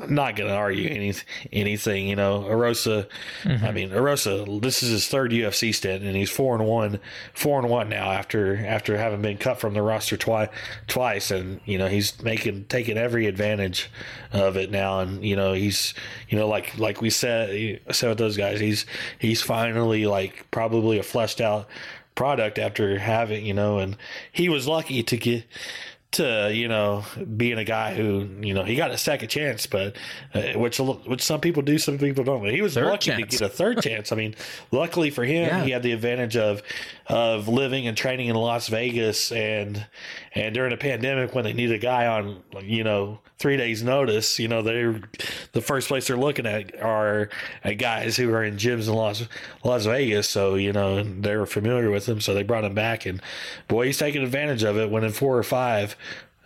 I'm 0.00 0.12
not 0.12 0.34
going 0.34 0.50
to 0.50 0.56
argue 0.56 0.88
any, 0.90 1.14
anything. 1.52 2.08
You 2.08 2.16
know, 2.16 2.40
Erosa. 2.48 3.06
I 3.44 3.48
mm-hmm. 3.48 3.74
mean, 3.74 3.90
Erosa. 3.90 4.60
This 4.60 4.82
is 4.82 4.90
his 4.90 5.06
third 5.06 5.30
UFC 5.30 5.72
stint, 5.72 6.02
and 6.02 6.16
he's 6.16 6.30
four 6.30 6.56
and 6.56 6.66
one, 6.66 6.98
four 7.32 7.60
and 7.60 7.70
one 7.70 7.88
now 7.88 8.10
after 8.10 8.66
after 8.66 8.96
having 8.98 9.22
been 9.22 9.38
cut 9.38 9.60
from 9.60 9.74
the 9.74 9.82
roster 9.82 10.16
twice. 10.16 10.48
Twice, 10.88 11.30
and 11.30 11.60
you 11.64 11.78
know 11.78 11.86
he's 11.86 12.20
making 12.24 12.64
taking 12.64 12.98
every 12.98 13.26
advantage 13.26 13.88
of 14.32 14.56
it 14.56 14.72
now, 14.72 14.98
and 14.98 15.24
you 15.24 15.36
know 15.36 15.52
he's 15.52 15.94
you 16.28 16.36
know 16.36 16.48
like 16.48 16.76
like 16.76 17.00
we 17.00 17.10
said 17.10 17.80
said 17.92 18.08
with 18.08 18.18
those 18.18 18.36
guys, 18.36 18.58
he's 18.58 18.84
he's 19.20 19.42
finally 19.42 20.06
like 20.06 20.50
probably 20.50 20.98
a 20.98 21.04
fleshed 21.04 21.40
out 21.40 21.68
product 22.14 22.58
after 22.58 22.98
having 22.98 23.46
you 23.46 23.54
know, 23.54 23.78
and 23.78 23.96
he 24.32 24.48
was 24.48 24.66
lucky 24.66 25.04
to 25.04 25.16
get 25.16 25.44
to 26.12 26.50
you 26.52 26.68
know 26.68 27.04
being 27.36 27.58
a 27.58 27.64
guy 27.64 27.94
who 27.94 28.28
you 28.40 28.54
know 28.54 28.64
he 28.64 28.76
got 28.76 28.90
a 28.90 28.98
second 28.98 29.28
chance, 29.28 29.66
but 29.66 29.96
uh, 30.34 30.52
which 30.58 30.78
which 30.78 31.22
some 31.22 31.40
people 31.40 31.62
do, 31.62 31.78
some 31.78 31.98
people 31.98 32.24
don't. 32.24 32.42
But 32.42 32.52
he 32.54 32.62
was 32.62 32.74
Third 32.74 32.84
lucky 32.86 33.10
to 33.10 33.22
get 33.22 33.40
a 33.40 33.48
third 33.48 33.82
chance. 33.82 34.12
I 34.12 34.16
mean, 34.16 34.34
luckily 34.70 35.10
for 35.10 35.24
him, 35.24 35.46
Yeah. 35.48 35.64
he 35.64 35.70
had 35.70 35.82
the 35.82 35.92
advantage 35.92 36.36
of 36.36 36.62
of 37.08 37.48
living 37.48 37.86
and 37.86 37.96
training 37.96 38.28
in 38.28 38.36
Las 38.36 38.68
Vegas, 38.68 39.32
and 39.32 39.86
and 40.34 40.54
during 40.54 40.72
a 40.72 40.76
pandemic 40.76 41.34
when 41.34 41.44
they 41.44 41.52
need 41.52 41.70
a 41.72 41.78
guy 41.78 42.06
on 42.06 42.42
you 42.62 42.84
know 42.84 43.20
three 43.38 43.56
days 43.56 43.82
notice, 43.82 44.38
you 44.38 44.48
know 44.48 44.62
they're 44.62 45.00
the 45.52 45.60
first 45.60 45.88
place 45.88 46.06
they're 46.06 46.16
looking 46.16 46.46
at 46.46 46.80
are 46.80 47.28
guys 47.76 48.16
who 48.16 48.32
are 48.32 48.44
in 48.44 48.56
gyms 48.56 48.88
in 48.88 48.94
Las 48.94 49.26
Las 49.64 49.84
Vegas. 49.84 50.28
So 50.28 50.54
you 50.54 50.72
know 50.72 51.02
they 51.02 51.36
were 51.36 51.46
familiar 51.46 51.90
with 51.90 52.08
him, 52.08 52.20
so 52.20 52.34
they 52.34 52.42
brought 52.42 52.64
him 52.64 52.74
back, 52.74 53.06
and 53.06 53.20
boy, 53.68 53.86
he's 53.86 53.98
taking 53.98 54.22
advantage 54.22 54.62
of 54.62 54.76
it. 54.78 54.90
Winning 54.90 55.12
four 55.12 55.36
or 55.36 55.42
five. 55.42 55.96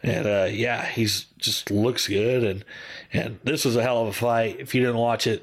And 0.02 0.26
uh, 0.26 0.48
yeah, 0.50 0.84
he's 0.84 1.24
just 1.38 1.70
looks 1.70 2.06
good, 2.06 2.44
and 2.44 2.64
and 3.12 3.40
this 3.44 3.64
was 3.64 3.76
a 3.76 3.82
hell 3.82 4.02
of 4.02 4.08
a 4.08 4.12
fight. 4.12 4.60
If 4.60 4.74
you 4.74 4.80
didn't 4.80 4.98
watch 4.98 5.26
it, 5.26 5.42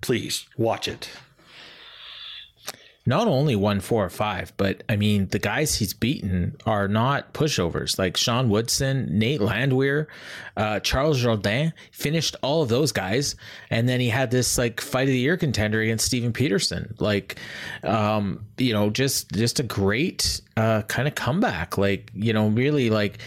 please 0.00 0.46
watch 0.56 0.88
it. 0.88 1.10
Not 3.06 3.26
only 3.26 3.56
won 3.56 3.80
four 3.80 4.04
or 4.04 4.10
five, 4.10 4.52
but 4.56 4.82
I 4.88 4.96
mean, 4.96 5.28
the 5.28 5.38
guys 5.38 5.74
he's 5.76 5.94
beaten 5.94 6.56
are 6.66 6.86
not 6.86 7.32
pushovers. 7.32 7.98
Like 7.98 8.16
Sean 8.16 8.50
Woodson, 8.50 9.18
Nate 9.18 9.40
Landwehr, 9.40 10.06
uh, 10.56 10.80
Charles 10.80 11.22
Jourdain 11.22 11.72
finished 11.92 12.36
all 12.42 12.62
of 12.62 12.68
those 12.68 12.92
guys. 12.92 13.36
And 13.70 13.88
then 13.88 14.00
he 14.00 14.10
had 14.10 14.30
this 14.30 14.58
like 14.58 14.80
fight 14.80 15.08
of 15.08 15.08
the 15.08 15.18
year 15.18 15.38
contender 15.38 15.80
against 15.80 16.04
Steven 16.04 16.32
Peterson. 16.32 16.94
Like, 16.98 17.38
um, 17.82 18.44
you 18.58 18.74
know, 18.74 18.90
just, 18.90 19.32
just 19.32 19.60
a 19.60 19.64
great 19.64 20.40
uh, 20.58 20.82
kind 20.82 21.08
of 21.08 21.14
comeback. 21.14 21.78
Like, 21.78 22.10
you 22.14 22.34
know, 22.34 22.48
really 22.48 22.90
like, 22.90 23.18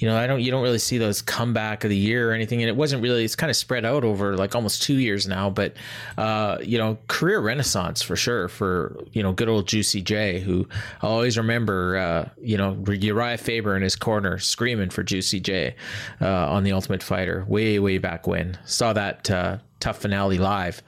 you 0.00 0.08
know, 0.08 0.16
I 0.16 0.26
don't 0.26 0.40
you 0.40 0.50
don't 0.50 0.62
really 0.62 0.78
see 0.78 0.96
those 0.96 1.20
comeback 1.20 1.84
of 1.84 1.90
the 1.90 1.96
year 1.96 2.30
or 2.30 2.32
anything, 2.32 2.62
and 2.62 2.70
it 2.70 2.74
wasn't 2.74 3.02
really. 3.02 3.22
It's 3.22 3.36
kind 3.36 3.50
of 3.50 3.56
spread 3.56 3.84
out 3.84 4.02
over 4.02 4.34
like 4.34 4.54
almost 4.54 4.82
two 4.82 4.94
years 4.94 5.28
now, 5.28 5.50
but 5.50 5.74
uh, 6.16 6.56
you 6.62 6.78
know, 6.78 6.96
career 7.06 7.38
renaissance 7.38 8.00
for 8.00 8.16
sure 8.16 8.48
for 8.48 8.98
you 9.12 9.22
know 9.22 9.32
good 9.32 9.50
old 9.50 9.68
Juicy 9.68 10.00
J, 10.00 10.40
who 10.40 10.66
I 11.02 11.06
always 11.06 11.36
remember. 11.36 11.98
Uh, 11.98 12.28
you 12.40 12.56
know, 12.56 12.82
Uriah 12.88 13.36
Faber 13.36 13.76
in 13.76 13.82
his 13.82 13.94
corner 13.94 14.38
screaming 14.38 14.88
for 14.88 15.02
Juicy 15.02 15.38
J 15.38 15.76
uh, 16.22 16.50
on 16.50 16.64
the 16.64 16.72
Ultimate 16.72 17.02
Fighter 17.02 17.44
way 17.46 17.78
way 17.78 17.98
back 17.98 18.26
when. 18.26 18.58
Saw 18.64 18.94
that 18.94 19.30
uh, 19.30 19.58
TUF 19.80 19.98
finale 19.98 20.38
live. 20.38 20.82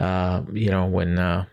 Uh, 0.00 0.42
you 0.50 0.70
know 0.70 0.86
when 0.86 1.18
uh, 1.18 1.44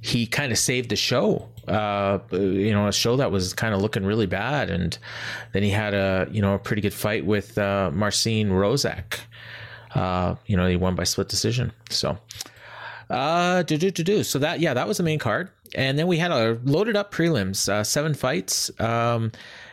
he 0.00 0.26
kind 0.26 0.50
of 0.50 0.56
saved 0.56 0.88
the 0.88 0.96
show 0.96 1.46
uh, 1.68 2.18
you 2.32 2.72
know, 2.72 2.88
a 2.88 2.92
show 2.92 3.16
that 3.16 3.30
was 3.30 3.52
kind 3.54 3.74
of 3.74 3.80
looking 3.80 4.04
really 4.04 4.26
bad. 4.26 4.70
And 4.70 4.98
then 5.52 5.62
he 5.62 5.70
had 5.70 5.94
a, 5.94 6.28
you 6.30 6.42
know, 6.42 6.54
a 6.54 6.58
pretty 6.58 6.82
good 6.82 6.94
fight 6.94 7.24
with 7.24 7.56
uh, 7.58 7.90
Marcin 7.92 8.50
Wrzosek. 8.50 9.20
Uh, 9.94 10.34
you 10.46 10.56
know, 10.56 10.66
he 10.66 10.76
won 10.76 10.94
by 10.94 11.04
split 11.04 11.28
decision. 11.28 11.72
So, 11.90 12.18
uh, 13.10 13.62
do, 13.62 13.76
do, 13.76 13.90
do, 13.90 14.04
do. 14.04 14.22
So 14.22 14.38
that, 14.38 14.60
yeah, 14.60 14.74
that 14.74 14.86
was 14.86 14.98
the 14.98 15.02
main 15.02 15.18
card. 15.18 15.50
And 15.74 15.98
then 15.98 16.06
we 16.06 16.18
had 16.18 16.30
a 16.30 16.58
loaded 16.64 16.96
up 16.96 17.12
prelims, 17.12 17.68
uh, 17.68 17.84
seven 17.84 18.14
fights, 18.14 18.70
um, 18.80 19.32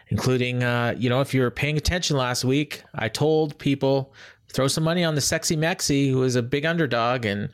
including, 0.10 0.64
uh, 0.64 0.96
you 0.98 1.10
know, 1.10 1.22
if 1.22 1.34
you 1.34 1.41
were 1.41 1.52
paying 1.52 1.78
attention 1.78 2.18
last 2.18 2.46
week, 2.46 2.84
I 2.93 3.10
told 3.10 3.58
people 3.58 4.14
throw 4.50 4.68
some 4.68 4.84
money 4.84 5.04
on 5.04 5.16
the 5.16 5.22
sexy 5.22 5.58
Mexi, 5.58 6.10
who 6.10 6.20
was 6.20 6.36
a 6.36 6.41
big 6.41 6.66
underdog 6.66 7.26
and, 7.26 7.50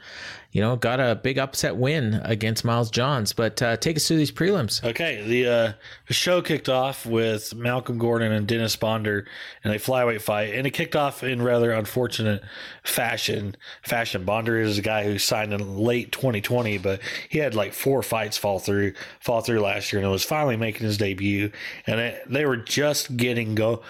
you 0.51 0.61
know, 0.61 0.75
got 0.75 0.99
a 0.99 1.15
big 1.15 1.37
upset 1.37 1.77
win 1.77 2.21
against 2.23 2.65
Miles 2.65 2.91
Johns. 2.91 3.33
But 3.33 3.61
uh, 3.61 3.77
take 3.77 3.97
us 3.97 4.07
through 4.07 4.17
these 4.17 4.31
prelims. 4.31 4.83
Okay, 4.83 5.23
the, 5.25 5.47
uh, 5.47 5.73
show 6.09 6.41
kicked 6.41 6.67
off 6.69 7.05
with 7.05 7.55
Malcolm 7.55 7.97
Gordon 7.97 8.31
and 8.31 8.47
Dennis 8.47 8.75
Bondar 8.75 9.25
in 9.63 9.71
a 9.71 9.75
flyweight 9.75 10.21
fight, 10.21 10.53
and 10.53 10.67
it 10.67 10.71
kicked 10.71 10.95
off 10.95 11.23
in 11.23 11.41
rather 11.41 11.71
unfortunate 11.71 12.43
fashion. 12.83 13.55
Fashion 13.81 14.25
Bondar 14.25 14.61
is 14.61 14.77
a 14.77 14.81
guy 14.81 15.05
who 15.05 15.17
signed 15.17 15.53
in 15.53 15.77
late 15.77 16.11
2020, 16.11 16.77
but 16.79 16.99
he 17.29 17.37
had 17.37 17.55
like 17.55 17.73
four 17.73 18.03
fights 18.03 18.37
fall 18.37 18.59
through 18.59 18.93
fall 19.19 19.41
through 19.41 19.61
last 19.61 19.91
year, 19.91 20.01
and 20.01 20.07
it 20.07 20.11
was 20.11 20.25
finally 20.25 20.57
making 20.57 20.85
his 20.85 20.97
debut. 20.97 21.51
And 21.87 21.99
it, 21.99 22.23
they 22.27 22.45
were 22.45 22.57
just 22.57 23.15
getting 23.15 23.55
go 23.55 23.81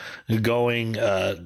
going. 0.42 0.98
Uh, 0.98 1.38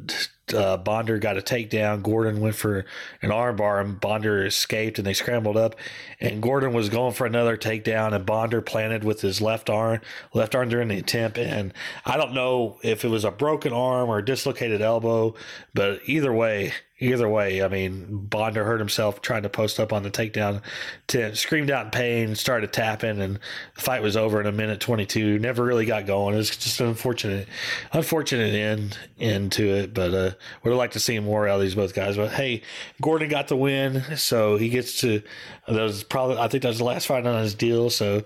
uh, 0.53 0.77
Bondar 0.77 1.19
got 1.19 1.37
a 1.37 1.41
takedown. 1.41 2.03
Gordon 2.03 2.39
went 2.39 2.55
for 2.55 2.85
an 3.21 3.29
armbar, 3.29 3.81
and 3.81 3.99
Bondar 3.99 4.45
escaped, 4.45 4.97
and 4.97 5.07
they 5.07 5.13
scrambled 5.13 5.57
up. 5.57 5.75
And 6.19 6.41
Gordon 6.41 6.73
was 6.73 6.89
going 6.89 7.13
for 7.13 7.25
another 7.25 7.57
takedown, 7.57 8.13
and 8.13 8.25
Bondar 8.25 8.63
planted 8.65 9.03
with 9.03 9.21
his 9.21 9.41
left 9.41 9.69
arm, 9.69 10.01
left 10.33 10.55
arm 10.55 10.69
during 10.69 10.89
the 10.89 10.99
attempt. 10.99 11.37
And 11.37 11.73
I 12.05 12.17
don't 12.17 12.33
know 12.33 12.77
if 12.83 13.03
it 13.03 13.09
was 13.09 13.23
a 13.23 13.31
broken 13.31 13.73
arm 13.73 14.09
or 14.09 14.19
a 14.19 14.25
dislocated 14.25 14.81
elbow, 14.81 15.35
but 15.73 16.01
either 16.05 16.33
way, 16.33 16.73
either 16.99 17.27
way, 17.27 17.61
I 17.61 17.67
mean, 17.67 18.27
Bondar 18.29 18.65
hurt 18.65 18.79
himself 18.79 19.21
trying 19.21 19.43
to 19.43 19.49
post 19.49 19.79
up 19.79 19.91
on 19.91 20.03
the 20.03 20.09
takedown, 20.09 20.61
to, 21.07 21.35
screamed 21.35 21.69
out 21.69 21.85
in 21.85 21.91
pain, 21.91 22.35
started 22.35 22.71
tapping, 22.71 23.19
and 23.21 23.39
the 23.75 23.81
fight 23.81 24.01
was 24.01 24.15
over 24.15 24.39
in 24.39 24.47
a 24.47 24.51
minute 24.51 24.79
22. 24.79 25.39
Never 25.39 25.63
really 25.63 25.85
got 25.85 26.05
going. 26.05 26.35
It 26.35 26.37
was 26.37 26.55
just 26.55 26.79
an 26.79 26.87
unfortunate, 26.87 27.47
unfortunate 27.91 28.53
end 28.53 28.97
into 29.17 29.73
it, 29.73 29.93
but 29.93 30.13
uh, 30.13 30.31
would 30.63 30.71
have 30.71 30.77
liked 30.77 30.93
to 30.93 30.99
see 30.99 31.19
more 31.19 31.47
out 31.47 31.55
of 31.55 31.61
these 31.61 31.75
both 31.75 31.93
guys. 31.93 32.15
But 32.15 32.31
hey, 32.31 32.61
Gordon 33.01 33.29
got 33.29 33.49
the 33.49 33.57
win, 33.57 34.01
so 34.15 34.57
he 34.57 34.69
gets 34.69 35.01
to. 35.01 35.21
That 35.67 35.81
was 35.81 36.03
probably 36.03 36.37
I 36.37 36.47
think 36.47 36.63
that 36.63 36.69
was 36.69 36.77
the 36.77 36.85
last 36.85 37.07
fight 37.07 37.25
on 37.25 37.41
his 37.41 37.55
deal, 37.55 37.89
so 37.89 38.23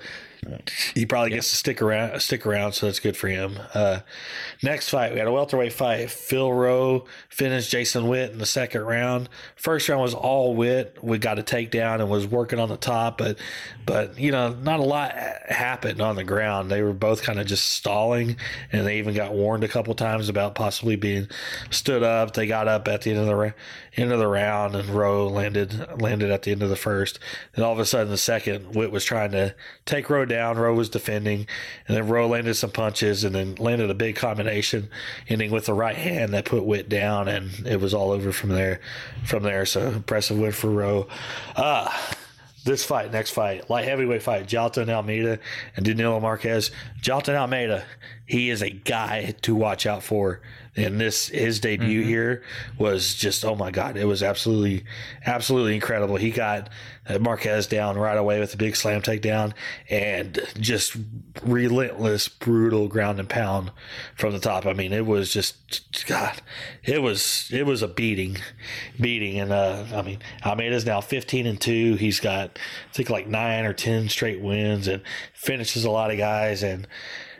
he 0.93 1.05
probably 1.05 1.31
gets 1.31 1.49
to 1.49 1.55
stick 1.55 1.81
around, 1.81 2.19
stick 2.19 2.45
around, 2.45 2.73
so 2.73 2.85
that's 2.85 2.99
good 2.99 3.17
for 3.17 3.27
him. 3.27 3.59
Uh, 3.73 3.99
next 4.63 4.89
fight, 4.89 5.11
we 5.11 5.19
had 5.19 5.27
a 5.27 5.31
welterweight 5.31 5.73
fight. 5.73 6.09
Phil 6.09 6.51
Rowe 6.51 7.05
finished 7.29 7.71
Jason 7.71 8.07
Witt 8.07 8.31
in 8.31 8.37
the 8.37 8.45
second 8.45 8.81
round. 8.81 9.29
First 9.55 9.89
round 9.89 10.01
was 10.01 10.13
all 10.13 10.55
Witt. 10.55 10.97
We 11.01 11.17
got 11.17 11.39
a 11.39 11.43
takedown 11.43 11.99
and 11.99 12.09
was 12.09 12.25
working 12.27 12.59
on 12.59 12.69
the 12.69 12.77
top, 12.77 13.17
but 13.17 13.37
but 13.85 14.19
you 14.19 14.31
know, 14.31 14.53
not 14.53 14.79
a 14.79 14.83
lot 14.83 15.11
happened 15.13 16.01
on 16.01 16.15
the 16.15 16.23
ground. 16.23 16.71
They 16.71 16.81
were 16.81 16.93
both 16.93 17.21
kind 17.21 17.39
of 17.39 17.47
just 17.47 17.67
stalling, 17.67 18.37
and 18.71 18.85
they 18.85 18.99
even 18.99 19.13
got 19.13 19.33
warned 19.33 19.63
a 19.63 19.67
couple 19.67 19.93
times 19.93 20.29
about 20.29 20.55
possibly 20.55 20.95
being 20.95 21.27
stood 21.69 22.03
up. 22.03 22.33
They 22.33 22.47
got 22.47 22.67
up 22.67 22.87
at 22.87 23.01
the 23.01 23.11
end 23.11 23.19
of 23.19 23.25
the 23.25 23.53
end 23.95 24.11
of 24.11 24.19
the 24.19 24.27
round, 24.27 24.75
and 24.75 24.89
Rowe 24.89 25.27
landed 25.27 26.01
landed 26.01 26.31
at 26.31 26.43
the 26.43 26.51
end 26.51 26.63
of 26.63 26.69
the 26.69 26.75
first. 26.75 27.19
Then 27.53 27.65
all 27.65 27.73
of 27.73 27.79
a 27.79 27.85
sudden, 27.85 28.09
the 28.09 28.17
second, 28.17 28.75
Witt 28.75 28.91
was 28.91 29.05
trying 29.05 29.31
to 29.31 29.55
take 29.85 30.09
Rowe 30.09 30.25
down. 30.25 30.57
Rowe 30.57 30.73
was 30.73 30.89
defending, 30.89 31.47
and 31.87 31.97
then 31.97 32.07
Rowe 32.07 32.27
landed 32.27 32.55
some 32.55 32.71
punches, 32.71 33.23
and 33.23 33.35
then 33.35 33.55
landed 33.55 33.89
a 33.89 33.95
big 33.95 34.15
combination, 34.15 34.89
ending 35.27 35.51
with 35.51 35.65
the 35.65 35.73
right 35.73 35.97
hand 35.97 36.33
that 36.33 36.45
put 36.45 36.65
Witt 36.65 36.89
down, 36.89 37.27
and 37.27 37.65
it 37.65 37.79
was 37.79 37.93
all 37.93 38.11
over 38.11 38.31
from 38.31 38.49
there. 38.49 38.79
From 39.25 39.43
there, 39.43 39.65
so 39.65 39.87
impressive 39.87 40.37
win 40.37 40.51
for 40.51 40.69
Rowe. 40.69 41.07
Uh, 41.55 41.91
this 42.65 42.83
fight, 42.83 43.11
next 43.11 43.31
fight, 43.31 43.69
light 43.69 43.85
heavyweight 43.85 44.21
fight, 44.21 44.45
Jailton 44.45 44.89
Almeida 44.89 45.39
and 45.75 45.85
Danilo 45.85 46.19
Marques. 46.19 46.71
Jailton 47.01 47.35
Almeida, 47.35 47.85
he 48.25 48.49
is 48.49 48.61
a 48.61 48.69
guy 48.69 49.33
to 49.41 49.55
watch 49.55 49.85
out 49.85 50.03
for. 50.03 50.41
And 50.79 50.99
this 50.99 51.27
his 51.27 51.59
debut 51.59 52.01
mm-hmm. 52.01 52.09
here 52.09 52.43
was 52.77 53.15
just 53.15 53.43
oh 53.43 53.55
my 53.55 53.71
god, 53.71 53.97
it 53.97 54.05
was 54.05 54.23
absolutely 54.23 54.85
absolutely 55.25 55.75
incredible. 55.75 56.15
He 56.15 56.31
got 56.31 56.69
Marques 57.19 57.65
down 57.67 57.97
right 57.97 58.17
away 58.17 58.39
with 58.39 58.53
a 58.53 58.57
big 58.57 58.75
slam 58.75 59.01
takedown 59.01 59.53
and 59.89 60.39
just 60.59 60.95
relentless, 61.41 62.27
brutal 62.27 62.87
ground 62.87 63.19
and 63.19 63.27
pound 63.27 63.71
from 64.15 64.33
the 64.33 64.39
top. 64.39 64.65
I 64.65 64.73
mean, 64.73 64.93
it 64.93 65.05
was 65.05 65.33
just 65.33 66.05
God, 66.05 66.41
it 66.83 67.01
was 67.01 67.49
it 67.51 67.65
was 67.65 67.81
a 67.81 67.87
beating, 67.87 68.37
beating. 68.99 69.39
And 69.39 69.51
uh, 69.51 69.85
I 69.93 70.01
mean, 70.03 70.19
Almeida's 70.45 70.85
now 70.85 71.01
fifteen 71.01 71.47
and 71.47 71.59
two. 71.59 71.95
He's 71.95 72.19
got 72.19 72.59
I 72.89 72.93
think 72.93 73.09
like 73.09 73.27
nine 73.27 73.65
or 73.65 73.73
ten 73.73 74.07
straight 74.09 74.41
wins 74.41 74.87
and 74.87 75.01
finishes 75.33 75.85
a 75.85 75.91
lot 75.91 76.11
of 76.11 76.17
guys 76.17 76.61
and 76.61 76.87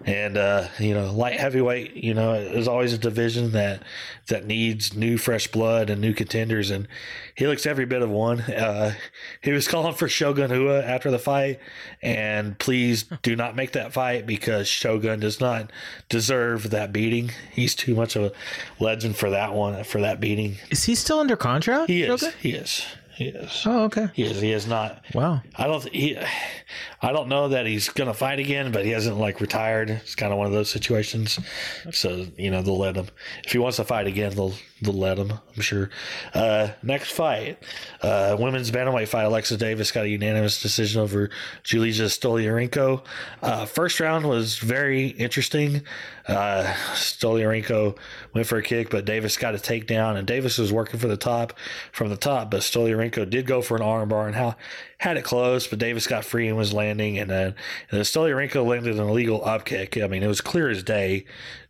and 0.05 0.37
uh, 0.37 0.67
you 0.79 0.93
know 0.93 1.11
light 1.11 1.39
heavyweight 1.39 1.95
you 1.95 2.13
know 2.13 2.33
is 2.33 2.67
always 2.67 2.93
a 2.93 2.97
division 2.97 3.51
that 3.51 3.83
that 4.29 4.45
needs 4.45 4.95
new 4.95 5.17
fresh 5.17 5.47
blood 5.47 5.89
and 5.89 5.99
new 5.99 6.13
contenders. 6.13 6.71
And 6.71 6.87
he 7.35 7.45
looks 7.47 7.65
every 7.65 7.85
bit 7.85 8.01
of 8.01 8.09
one. 8.09 8.41
Uh, 8.41 8.93
he 9.41 9.51
was 9.51 9.67
calling 9.67 9.93
for 9.93 10.07
shogun 10.07 10.51
Rua 10.51 10.83
after 10.83 11.11
the 11.11 11.19
fight. 11.19 11.59
And 12.01 12.57
please 12.57 13.03
do 13.21 13.35
not 13.35 13.55
make 13.55 13.73
that 13.73 13.91
fight 13.91 14.25
because 14.25 14.67
shogun 14.67 15.19
does 15.19 15.39
not 15.39 15.71
deserve 16.07 16.69
that 16.69 16.93
beating. 16.93 17.31
He's 17.51 17.75
too 17.75 17.95
much 17.95 18.15
of 18.15 18.23
a 18.23 18.31
legend 18.83 19.17
for 19.17 19.29
that 19.31 19.53
one 19.53 19.83
for 19.83 20.01
that 20.01 20.19
beating. 20.19 20.55
Is 20.69 20.85
he 20.85 20.95
still 20.95 21.19
under 21.19 21.35
contract 21.35 21.89
he 21.89 22.03
is. 22.03 22.21
Shogun? 22.21 22.37
he 22.39 22.51
is 22.51 22.85
he 23.19 23.25
is. 23.25 23.63
Oh, 23.65 23.83
okay. 23.83 24.07
He 24.13 24.23
is. 24.23 24.39
He 24.39 24.53
is 24.53 24.65
not. 24.65 25.03
Wow. 25.13 25.41
I 25.57 25.67
don't. 25.67 25.83
He. 25.89 26.17
I 27.01 27.11
don't 27.11 27.27
know 27.27 27.49
that 27.49 27.65
he's 27.65 27.89
gonna 27.89 28.13
fight 28.13 28.39
again, 28.39 28.71
but 28.71 28.85
he 28.85 28.91
hasn't 28.91 29.17
like 29.17 29.41
retired. 29.41 29.89
It's 29.89 30.15
kind 30.15 30.31
of 30.31 30.37
one 30.37 30.47
of 30.47 30.53
those 30.53 30.69
situations. 30.69 31.37
So 31.91 32.27
you 32.37 32.49
know 32.49 32.61
they'll 32.61 32.77
let 32.77 32.95
him. 32.95 33.07
If 33.43 33.51
he 33.51 33.57
wants 33.57 33.75
to 33.75 33.83
fight 33.83 34.07
again, 34.07 34.33
they'll 34.35 34.53
they'll 34.81 34.93
let 34.93 35.17
him. 35.17 35.33
I'm 35.33 35.61
sure. 35.61 35.89
Uh, 36.33 36.69
next 36.81 37.11
fight, 37.11 37.61
uh, 38.01 38.37
women's 38.39 38.71
bantamweight 38.71 39.09
fight. 39.09 39.23
Alexa 39.23 39.57
Davis 39.57 39.91
got 39.91 40.05
a 40.05 40.09
unanimous 40.09 40.61
decision 40.61 41.01
over 41.01 41.29
Julija 41.65 42.05
Stoliarenko. 42.05 43.03
Uh, 43.41 43.65
first 43.65 43.99
round 43.99 44.29
was 44.29 44.59
very 44.59 45.07
interesting. 45.07 45.81
Uh, 46.29 46.63
Stoliarenko 46.93 47.97
went 48.35 48.45
for 48.45 48.59
a 48.59 48.63
kick, 48.63 48.91
but 48.91 49.03
Davis 49.03 49.35
got 49.35 49.55
a 49.55 49.57
takedown, 49.57 50.15
and 50.15 50.27
Davis 50.27 50.59
was 50.59 50.71
working 50.71 50.99
for 50.99 51.07
the 51.07 51.17
top 51.17 51.53
from 51.91 52.09
the 52.09 52.15
top, 52.15 52.51
but 52.51 52.61
Stoliarenko 52.61 53.27
did 53.27 53.47
go 53.47 53.63
for 53.63 53.75
an 53.75 53.81
armbar 53.81 54.27
and 54.27 54.35
how 54.35 54.55
had 54.99 55.17
it 55.17 55.23
close, 55.23 55.65
but 55.65 55.79
Davis 55.79 56.05
got 56.05 56.23
free 56.23 56.47
and 56.47 56.55
was 56.55 56.71
landing, 56.71 57.17
and 57.17 57.31
then 57.31 57.47
and 57.47 57.55
then 57.97 58.01
Stoliarenko 58.01 58.63
landed 58.65 58.99
an 58.99 59.09
illegal 59.09 59.43
up 59.43 59.65
kick. 59.65 59.97
I 59.97 60.07
mean, 60.07 60.21
it 60.21 60.27
was 60.27 60.41
clear 60.41 60.69
as 60.69 60.83
day. 60.83 61.25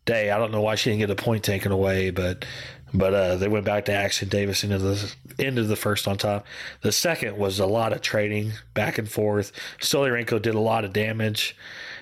Day. 0.05 0.31
I 0.31 0.37
don't 0.39 0.51
know 0.51 0.61
why 0.61 0.75
she 0.75 0.89
didn't 0.89 1.01
get 1.01 1.09
a 1.11 1.15
point 1.15 1.43
taken 1.43 1.71
away, 1.71 2.09
but 2.09 2.43
but 2.93 3.13
uh, 3.13 3.35
they 3.35 3.47
went 3.47 3.65
back 3.65 3.85
to 3.85 3.93
action. 3.93 4.27
Davis 4.27 4.63
into 4.63 4.79
the 4.79 5.13
end 5.37 5.59
of 5.59 5.67
the 5.67 5.75
first 5.75 6.07
on 6.07 6.17
top. 6.17 6.45
The 6.81 6.91
second 6.91 7.37
was 7.37 7.59
a 7.59 7.65
lot 7.65 7.93
of 7.93 8.01
trading 8.01 8.53
back 8.73 8.97
and 8.97 9.09
forth. 9.09 9.51
Stoliarenko 9.79 10.41
did 10.41 10.55
a 10.55 10.59
lot 10.59 10.85
of 10.85 10.93
damage 10.93 11.55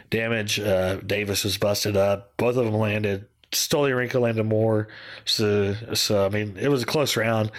damage. 0.10 0.60
Uh, 0.60 0.97
Davis 0.97 1.43
was 1.43 1.58
busted 1.58 1.97
up. 1.97 2.36
Both 2.38 2.58
of 2.58 2.66
them 2.66 2.76
landed. 2.76 3.28
Stoliarenko 3.51 4.20
landed 4.20 4.43
more. 4.43 4.89
So, 5.26 5.74
so 5.93 6.26
I 6.26 6.30
mean, 6.30 6.58
it 6.60 6.70
was 6.70 6.84
a 6.84 6.86
close 6.86 7.16
round. 7.16 7.51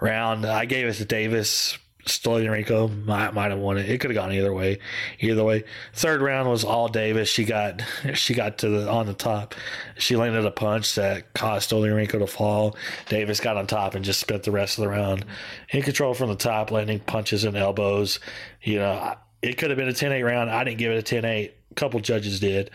Round. 0.00 0.46
I 0.46 0.64
gave 0.64 0.86
it 0.86 0.94
to 0.94 1.04
Davis 1.04 1.78
Stoliarenko 2.06 3.04
might 3.04 3.32
might 3.32 3.50
have 3.50 3.60
won 3.60 3.78
it. 3.78 3.88
It 3.88 3.98
could 4.00 4.10
have 4.10 4.16
gone 4.16 4.32
either 4.32 4.52
way. 4.52 4.78
Either 5.20 5.44
way. 5.44 5.64
Third 5.94 6.20
round 6.20 6.48
was 6.48 6.64
all 6.64 6.88
Davis. 6.88 7.28
She 7.28 7.44
got 7.44 7.82
she 8.14 8.34
got 8.34 8.58
to 8.58 8.68
the 8.68 8.90
on 8.90 9.06
the 9.06 9.14
top. 9.14 9.54
She 9.98 10.16
landed 10.16 10.44
a 10.44 10.50
punch 10.50 10.96
that 10.96 11.32
caused 11.34 11.70
Stoliarenko 11.70 12.18
to 12.18 12.26
fall. 12.26 12.76
Davis 13.08 13.38
got 13.38 13.56
on 13.56 13.66
top 13.66 13.94
and 13.94 14.04
just 14.04 14.20
spent 14.20 14.42
the 14.42 14.50
rest 14.50 14.78
of 14.78 14.82
the 14.82 14.90
round 14.90 15.24
in 15.70 15.82
control 15.82 16.14
from 16.14 16.28
the 16.28 16.36
top, 16.36 16.70
landing 16.70 16.98
punches 16.98 17.44
and 17.44 17.56
elbows. 17.56 18.18
You 18.62 18.78
know, 18.78 19.14
it 19.42 19.58
could 19.58 19.70
have 19.70 19.76
been 19.76 19.88
a 19.88 19.92
10-8 19.92 20.24
round. 20.24 20.50
I 20.50 20.64
didn't 20.64 20.78
give 20.78 20.92
it 20.92 21.12
a 21.12 21.14
10-8 21.14 21.24
A 21.70 21.74
couple 21.74 22.00
judges 22.00 22.38
did 22.38 22.70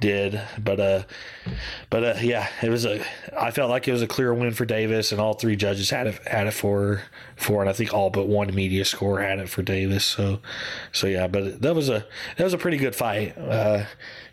did 0.00 0.40
but 0.58 0.78
uh 0.80 1.02
but 1.90 2.04
uh 2.04 2.14
yeah 2.20 2.48
it 2.60 2.68
was 2.68 2.84
a 2.84 3.02
i 3.38 3.50
felt 3.50 3.70
like 3.70 3.86
it 3.86 3.92
was 3.92 4.02
a 4.02 4.06
clear 4.06 4.34
win 4.34 4.52
for 4.52 4.64
davis 4.64 5.12
and 5.12 5.20
all 5.20 5.32
three 5.32 5.54
judges 5.54 5.88
had 5.90 6.08
it 6.08 6.18
had 6.26 6.46
it 6.48 6.50
for 6.50 7.02
for 7.36 7.60
and 7.60 7.70
i 7.70 7.72
think 7.72 7.94
all 7.94 8.10
but 8.10 8.26
one 8.26 8.52
media 8.54 8.84
score 8.84 9.20
had 9.20 9.38
it 9.38 9.48
for 9.48 9.62
davis. 9.62 10.04
So 10.04 10.40
so 10.90 11.06
yeah 11.06 11.28
but 11.28 11.62
that 11.62 11.74
was 11.74 11.88
a 11.88 12.04
that 12.36 12.44
was 12.44 12.52
a 12.52 12.58
pretty 12.58 12.76
good 12.76 12.94
fight. 12.94 13.38
Uh 13.38 13.84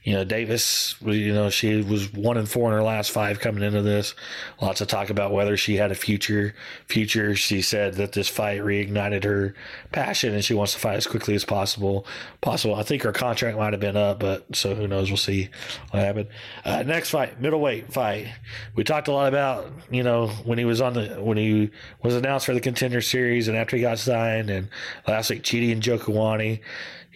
you 0.03 0.13
know 0.13 0.23
davis 0.23 0.95
you 1.01 1.33
know 1.33 1.49
she 1.49 1.81
was 1.81 2.11
one 2.13 2.37
and 2.37 2.49
four 2.49 2.69
in 2.69 2.73
her 2.73 2.83
last 2.83 3.11
five 3.11 3.39
coming 3.39 3.63
into 3.63 3.81
this. 3.81 4.15
Lots 4.61 4.81
of 4.81 4.87
talk 4.87 5.09
about 5.09 5.31
whether 5.31 5.57
she 5.57 5.75
had 5.75 5.91
a 5.91 5.95
future 5.95 6.55
future. 6.87 7.35
She 7.35 7.61
said 7.61 7.95
that 7.95 8.13
this 8.13 8.29
fight 8.29 8.61
reignited 8.61 9.23
her 9.23 9.53
passion 9.91 10.33
and 10.33 10.43
she 10.43 10.53
wants 10.53 10.73
to 10.73 10.79
fight 10.79 10.95
as 10.95 11.07
quickly 11.07 11.35
as 11.35 11.43
possible 11.45 12.05
possible. 12.41 12.75
I 12.75 12.83
think 12.83 13.03
her 13.03 13.11
contract 13.11 13.57
might 13.57 13.73
have 13.73 13.79
been 13.79 13.97
up 13.97 14.19
but 14.19 14.55
so 14.55 14.75
who 14.75 14.87
knows? 14.87 15.09
We'll 15.09 15.17
see 15.17 15.49
what 15.91 16.03
happened. 16.03 16.29
Uh, 16.63 16.83
next 16.83 17.09
fight 17.09 17.41
middleweight 17.41 17.91
fight. 17.91 18.27
We 18.75 18.83
talked 18.83 19.07
a 19.07 19.11
lot 19.11 19.27
about 19.27 19.71
you 19.91 20.03
know 20.03 20.27
when 20.45 20.57
he 20.57 20.65
was 20.65 20.81
on 20.81 20.93
the 20.93 21.07
when 21.21 21.37
he 21.37 21.71
was 22.01 22.15
announced 22.15 22.45
for 22.45 22.53
the 22.53 22.61
contender 22.61 23.01
series 23.01 23.47
and 23.47 23.57
after 23.57 23.75
he 23.75 23.81
got 23.81 23.99
signed 23.99 24.49
and 24.49 24.69
last 25.07 25.29
week 25.29 25.43
Chidi 25.43 25.75
Njokuani 25.75 26.61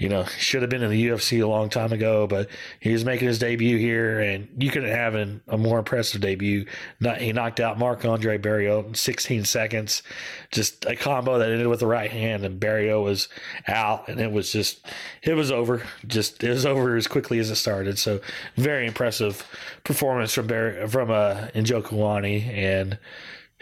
you 0.04 0.10
know, 0.10 0.26
should 0.38 0.62
have 0.62 0.70
been 0.70 0.84
in 0.84 0.92
the 0.92 1.08
UFC 1.08 1.42
a 1.42 1.48
long 1.48 1.70
time 1.70 1.94
ago, 1.94 2.28
but 2.28 2.50
he 2.82 2.92
was 2.92 3.06
making 3.06 3.26
his 3.26 3.40
debut 3.40 3.78
here, 3.78 4.20
and 4.20 4.50
you 4.58 4.70
couldn't 4.70 4.90
have 4.90 5.16
an, 5.16 5.40
a 5.48 5.58
more 5.58 5.80
impressive 5.80 6.20
debut. 6.20 6.66
Not, 7.00 7.22
he 7.22 7.32
knocked 7.32 7.62
out 7.62 7.80
Marc 7.80 8.04
Andre 8.04 8.38
Barriault 8.38 8.88
in 8.88 8.96
16 8.96 9.46
seconds, 9.46 10.04
just 10.52 10.84
a 10.84 10.98
combo 10.98 11.40
that 11.40 11.50
ended 11.50 11.68
with 11.68 11.80
the 11.80 11.88
right 11.88 12.12
hand, 12.12 12.44
and 12.44 12.60
Barriault 12.60 13.02
was 13.02 13.30
out, 13.70 14.10
and 14.10 14.20
it 14.20 14.30
was 14.30 14.52
just, 14.52 14.86
it 15.22 15.36
was 15.36 15.54
over. 15.54 15.82
Just 16.06 16.44
it 16.44 16.50
was 16.50 16.66
over 16.66 16.98
as 16.98 17.08
quickly 17.08 17.40
as 17.40 17.50
it 17.50 17.56
started. 17.56 17.98
So 17.98 18.20
very 18.58 18.86
impressive 18.86 19.48
performance 19.86 20.34
from 20.34 20.48
Barry, 20.48 20.86
from 20.86 21.12
uh, 21.12 21.48
Njokuani, 21.56 22.46
and 22.50 23.00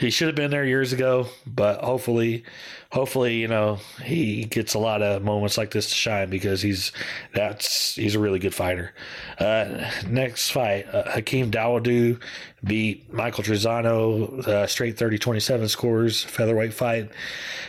he 0.02 0.10
should 0.10 0.28
have 0.28 0.36
been 0.36 0.52
there 0.52 0.66
years 0.66 0.94
ago, 0.94 1.28
but 1.46 1.84
hopefully, 1.84 2.44
hopefully, 2.92 3.36
you 3.38 3.48
know, 3.48 3.80
he 4.04 4.46
gets 4.46 4.74
a 4.74 4.80
lot 4.80 5.02
of 5.02 5.24
moments 5.24 5.58
like 5.58 5.72
this 5.72 5.90
to 5.90 5.96
shine 5.96 6.30
because 6.30 6.62
he's 6.62 6.92
that's 7.34 7.96
he's 7.96 8.16
a 8.16 8.20
really 8.20 8.40
good 8.40 8.54
fighter. 8.54 8.94
Uh, 9.38 9.90
next 10.08 10.50
fight, 10.50 10.88
uh, 10.94 11.10
Hakeem 11.12 11.52
Dawodu 11.52 12.20
beat 12.64 13.12
Michael 13.14 13.44
Trizano, 13.44 14.48
uh, 14.48 14.68
straight 14.68 14.98
30-27 14.98 15.70
scores, 15.70 16.24
featherweight 16.24 16.74
fight, 16.74 17.12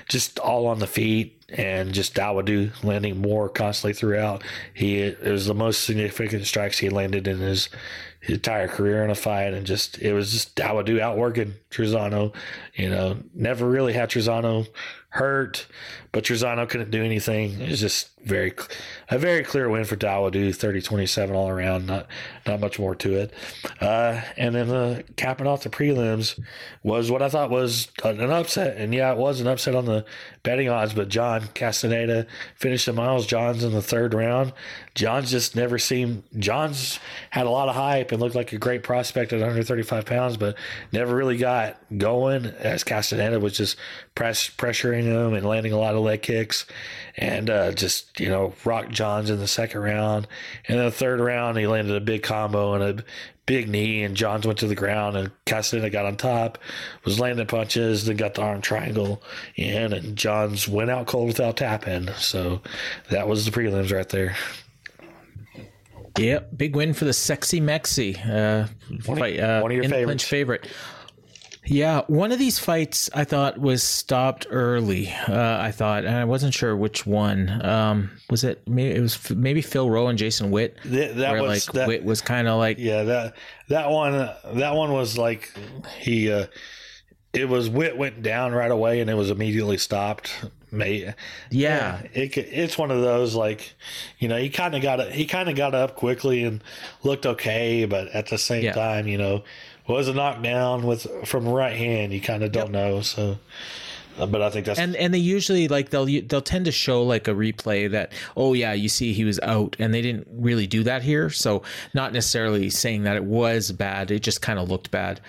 just 0.09 0.39
all 0.39 0.67
on 0.67 0.79
the 0.79 0.87
feet 0.87 1.39
and 1.53 1.93
just 1.93 2.15
Dawodu 2.15 2.83
landing 2.83 3.21
more 3.21 3.49
constantly 3.49 3.93
throughout. 3.93 4.43
He 4.75 4.99
it 4.99 5.23
was 5.23 5.47
the 5.47 5.55
most 5.55 5.85
significant 5.85 6.47
strikes 6.47 6.79
he 6.79 6.89
landed 6.89 7.29
in 7.29 7.39
his 7.39 7.69
his 8.23 8.37
entire 8.37 8.69
career 8.69 9.05
in 9.05 9.11
a 9.11 9.15
fight, 9.17 9.53
and 9.53 9.67
just 9.67 10.01
it 10.01 10.13
was 10.13 10.31
just 10.31 10.55
Dawodu 10.55 11.01
outworking 11.01 11.55
Trizano. 11.71 12.33
You 12.75 12.89
know, 12.89 13.17
never 13.35 13.69
really 13.69 13.93
had 13.93 14.11
Trizano 14.11 14.69
hurt, 15.09 15.67
but 16.13 16.25
Trizano 16.25 16.69
couldn't 16.69 16.91
do 16.91 17.03
anything. 17.03 17.59
It 17.61 17.71
was 17.71 17.81
just 17.81 18.11
very 18.25 18.53
a 19.11 19.19
very 19.19 19.43
clear 19.43 19.69
win 19.69 19.85
for 19.85 19.97
Dawodu, 19.97 20.51
30-27 20.51 21.35
all 21.35 21.49
around. 21.49 21.87
Not 21.87 22.07
not 22.47 22.61
much 22.61 22.79
more 22.79 22.95
to 22.97 23.15
it. 23.17 23.33
Uh, 23.81 24.21
and 24.37 24.55
then 24.55 24.69
the 24.69 25.05
capping 25.17 25.47
off 25.47 25.63
the 25.63 25.71
prelims 25.71 26.39
was 26.83 27.11
what 27.11 27.23
I 27.23 27.29
thought 27.29 27.51
was 27.51 27.89
an 28.05 28.21
upset, 28.31 28.77
and 28.77 28.95
yeah, 28.95 29.13
it 29.13 29.19
was 29.19 29.41
an 29.41 29.47
upset 29.47 29.75
on 29.75 29.87
the 29.87 30.05
betting 30.43 30.69
odds. 30.69 30.93
But 30.93 31.09
John 31.09 31.49
Castaneda 31.55 32.27
finished 32.57 32.87
the 32.87 32.93
Miles 32.93 33.27
Johns 33.27 33.65
in 33.65 33.73
the 33.73 33.83
third 33.83 34.15
round. 34.15 34.53
Johns 34.95 35.31
just 35.31 35.57
never 35.57 35.79
seemed. 35.79 36.25
Johns 36.39 37.01
had 37.31 37.47
a 37.47 37.51
lot 37.51 37.69
of 37.69 37.75
hype 37.75 38.13
and 38.13 38.21
looked 38.21 38.35
like 38.35 38.53
a 38.53 38.59
great 38.59 38.83
prospect 38.83 39.33
at 39.33 39.37
135 39.37 40.05
pounds, 40.05 40.37
but 40.37 40.57
never 40.93 41.17
really 41.17 41.39
got 41.39 41.79
going 41.97 42.47
as 42.47 42.85
Castaneda 42.85 43.41
was 43.41 43.57
just 43.57 43.77
press 44.15 44.51
pressuring 44.51 45.05
him 45.05 45.33
and 45.33 45.47
landing 45.47 45.73
a 45.73 45.79
lot 45.79 45.95
of 45.95 46.02
leg 46.03 46.23
kicks, 46.23 46.67
and 47.17 47.49
uh, 47.51 47.73
just 47.73 48.21
you 48.21 48.29
know 48.29 48.53
rock 48.65 48.89
Johns 48.91 49.31
in 49.31 49.39
the 49.39 49.49
second 49.49 49.81
round. 49.81 50.27
And 50.69 50.79
then 50.79 50.85
the 50.87 50.91
third 50.93 51.21
round, 51.21 51.59
he 51.59 51.67
landed 51.67 51.97
a 51.97 52.01
big 52.01 52.23
combo 52.23 52.75
and 52.75 53.01
a 53.01 53.05
big 53.47 53.69
knee, 53.69 54.03
and 54.05 54.15
Johns 54.17 54.47
went 54.47 54.59
to 54.61 54.67
the 54.69 54.75
ground, 54.75 55.17
and 55.17 55.31
Castaneda 55.47 55.91
got 55.91 56.07
on 56.07 56.17
top, 56.17 56.59
was 57.05 57.19
landing 57.19 57.47
punches, 57.47 58.05
then 58.07 58.17
got 58.17 58.35
the 58.35 58.43
arm 58.43 58.61
triangle 58.61 59.23
in, 59.57 59.93
and 59.93 60.17
Johns 60.17 60.69
went 60.69 60.91
out 60.91 61.07
cold 61.07 61.27
without 61.27 61.57
tapping. 61.57 62.09
So 62.19 62.63
that 63.11 63.27
was 63.27 63.45
the 63.45 63.51
prelims 63.51 63.93
right 63.93 64.09
there. 64.09 64.37
Yep, 66.19 66.51
big 66.57 66.77
win 66.77 66.93
for 66.93 67.07
the 67.07 67.13
sexy 67.15 67.61
Mexi. 67.61 68.17
Uh, 68.19 68.69
One 69.07 69.17
of- 69.17 69.23
fight, 69.23 69.41
uh, 69.41 69.61
one 69.61 69.71
of 69.71 69.77
your 69.77 69.89
favorites. 69.89 70.25
favorite. 70.25 70.67
Yeah, 71.65 72.03
one 72.09 72.33
of 72.33 72.41
these 72.41 72.59
fights 72.59 73.09
I 73.15 73.23
thought 73.23 73.57
was 73.57 73.85
stopped 73.85 74.47
early. 74.51 75.13
Uh, 75.29 75.59
I 75.61 75.71
thought, 75.71 76.05
and 76.05 76.17
I 76.17 76.25
wasn't 76.25 76.55
sure 76.55 76.77
which 76.77 77.07
one. 77.07 77.65
Um, 77.65 78.11
was 78.29 78.43
it? 78.43 78.67
Maybe 78.67 78.97
it 78.97 79.01
was 79.01 79.15
f- 79.15 79.31
maybe 79.31 79.63
Phil 79.63 79.89
Rowe 79.89 80.09
and 80.09 80.19
Jason 80.19 80.51
Witt. 80.51 80.77
Th- 80.83 81.15
that 81.15 81.33
where 81.33 81.43
was- 81.43 81.67
like 81.69 81.75
that- 81.75 81.87
Witt 81.89 82.03
was 82.05 82.21
kind 82.21 82.49
of 82.49 82.59
like 82.59 82.79
Yeah, 82.79 83.05
that 83.05 83.35
that 83.69 83.91
one 83.91 84.29
that 84.55 84.75
one 84.75 84.93
was 84.93 85.17
like 85.17 85.53
he 86.01 86.33
uh 86.33 86.47
it 87.33 87.49
was 87.49 87.71
Witt 87.71 87.97
went 87.97 88.23
down 88.23 88.53
right 88.53 88.71
away 88.71 89.01
and 89.01 89.09
it 89.09 89.15
was 89.15 89.31
immediately 89.31 89.79
stopped. 89.79 90.33
May 90.73 91.15
yeah, 91.51 92.01
it 92.15 92.37
it's 92.39 92.77
one 92.79 92.91
of 92.91 93.03
those 93.03 93.35
like 93.37 93.75
you 94.19 94.27
know 94.27 94.37
he 94.39 94.49
kind 94.49 94.75
of 94.75 94.81
got 94.83 94.99
it 95.01 95.13
he 95.13 95.27
kind 95.27 95.49
of 95.51 95.55
got 95.55 95.75
up 95.77 95.95
quickly 95.97 96.43
and 96.45 96.65
looked 97.05 97.25
okay, 97.27 97.85
but 97.85 98.09
at 98.09 98.29
the 98.29 98.39
same 98.39 98.65
Yeah. 98.65 98.73
time 98.73 99.07
you 99.07 99.19
know 99.19 99.45
was 99.87 100.09
a 100.09 100.15
knockdown 100.15 100.87
with 100.87 101.07
from 101.27 101.49
right 101.49 101.77
hand. 101.77 102.13
You 102.13 102.21
kind 102.21 102.43
of 102.43 102.53
don't 102.53 102.71
know 102.73 103.01
so. 103.03 103.39
uh, 104.19 104.27
But 104.27 104.43
I 104.43 104.51
think 104.51 104.67
that's 104.67 104.79
and 104.79 104.95
and 104.97 105.13
they 105.13 105.19
usually 105.19 105.69
like 105.69 105.91
they'll 105.91 106.05
they'll 106.05 106.43
tend 106.43 106.67
to 106.67 106.73
show 106.73 107.03
like 107.03 107.27
a 107.29 107.33
replay 107.33 107.91
that 107.91 108.13
oh 108.37 108.53
yeah 108.53 108.73
you 108.75 108.89
see 108.89 109.13
he 109.13 109.25
was 109.25 109.41
out 109.41 109.75
and 109.79 109.93
they 109.93 110.03
didn't 110.03 110.29
really 110.31 110.67
do 110.67 110.83
that 110.85 111.03
here 111.03 111.31
so 111.31 111.63
not 111.95 112.13
necessarily 112.13 112.69
saying 112.71 113.05
that 113.05 113.17
it 113.17 113.25
was 113.25 113.73
bad. 113.73 114.11
It 114.11 114.21
just 114.23 114.43
kind 114.43 114.59
of 114.59 114.71
looked 114.71 114.91
bad. 114.91 115.21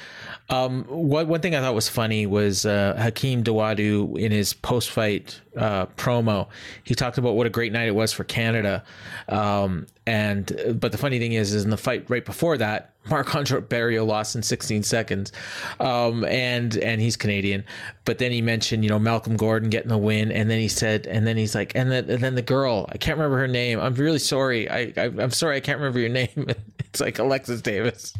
Um 0.49 0.83
what 0.89 1.27
one 1.27 1.39
thing 1.39 1.55
i 1.55 1.61
thought 1.61 1.73
was 1.73 1.87
funny 1.87 2.25
was 2.27 2.65
uh 2.65 2.93
hakeem 2.97 3.43
dawodu 3.45 4.17
in 4.19 4.31
his 4.33 4.53
post-fight 4.53 5.39
uh 5.55 5.85
promo 5.95 6.47
he 6.83 6.93
talked 6.93 7.17
about 7.17 7.35
what 7.35 7.47
a 7.47 7.49
great 7.49 7.71
night 7.71 7.87
it 7.87 7.95
was 7.95 8.11
for 8.11 8.25
canada. 8.25 8.83
Um 9.29 9.87
and 10.05 10.75
but 10.79 10.91
the 10.91 10.97
funny 10.97 11.19
thing 11.19 11.33
is 11.33 11.53
is 11.53 11.63
in 11.63 11.69
the 11.69 11.77
fight 11.77 12.09
right 12.09 12.25
before 12.25 12.57
that 12.57 12.93
Marc 13.09 13.35
Andre 13.35 13.59
Barriault 13.59 14.07
lost 14.07 14.35
in 14.35 14.43
16 14.43 14.83
seconds, 14.83 15.31
um, 15.79 16.23
and 16.25 16.77
and 16.77 17.01
he's 17.01 17.17
Canadian. 17.17 17.65
But 18.05 18.17
then 18.17 18.31
he 18.31 18.41
mentioned, 18.41 18.83
you 18.83 18.89
know, 18.89 18.99
Malcolm 18.99 19.35
Gordon 19.35 19.69
getting 19.69 19.89
the 19.89 19.97
win, 19.97 20.31
and 20.31 20.49
then 20.49 20.59
he 20.59 20.67
said, 20.67 21.07
and 21.07 21.27
then 21.27 21.37
he's 21.37 21.53
like, 21.55 21.73
and 21.75 21.91
then 21.91 22.09
and 22.09 22.21
then 22.21 22.35
the 22.35 22.41
girl, 22.41 22.85
I 22.89 22.97
can't 22.97 23.17
remember 23.17 23.37
her 23.39 23.47
name. 23.47 23.79
I'm 23.79 23.93
really 23.95 24.19
sorry. 24.19 24.69
I, 24.69 24.93
I 24.95 25.05
I'm 25.05 25.31
sorry, 25.31 25.57
I 25.57 25.59
can't 25.59 25.79
remember 25.79 25.99
your 25.99 26.09
name. 26.09 26.29
it's 26.79 27.01
like 27.01 27.19
Alexis 27.19 27.61
Davis. 27.61 28.13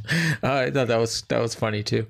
Uh, 0.43 0.53
I 0.53 0.71
thought 0.71 0.88
that 0.88 0.99
was 0.99 1.21
that 1.23 1.39
was 1.39 1.55
funny 1.55 1.84
too. 1.84 2.05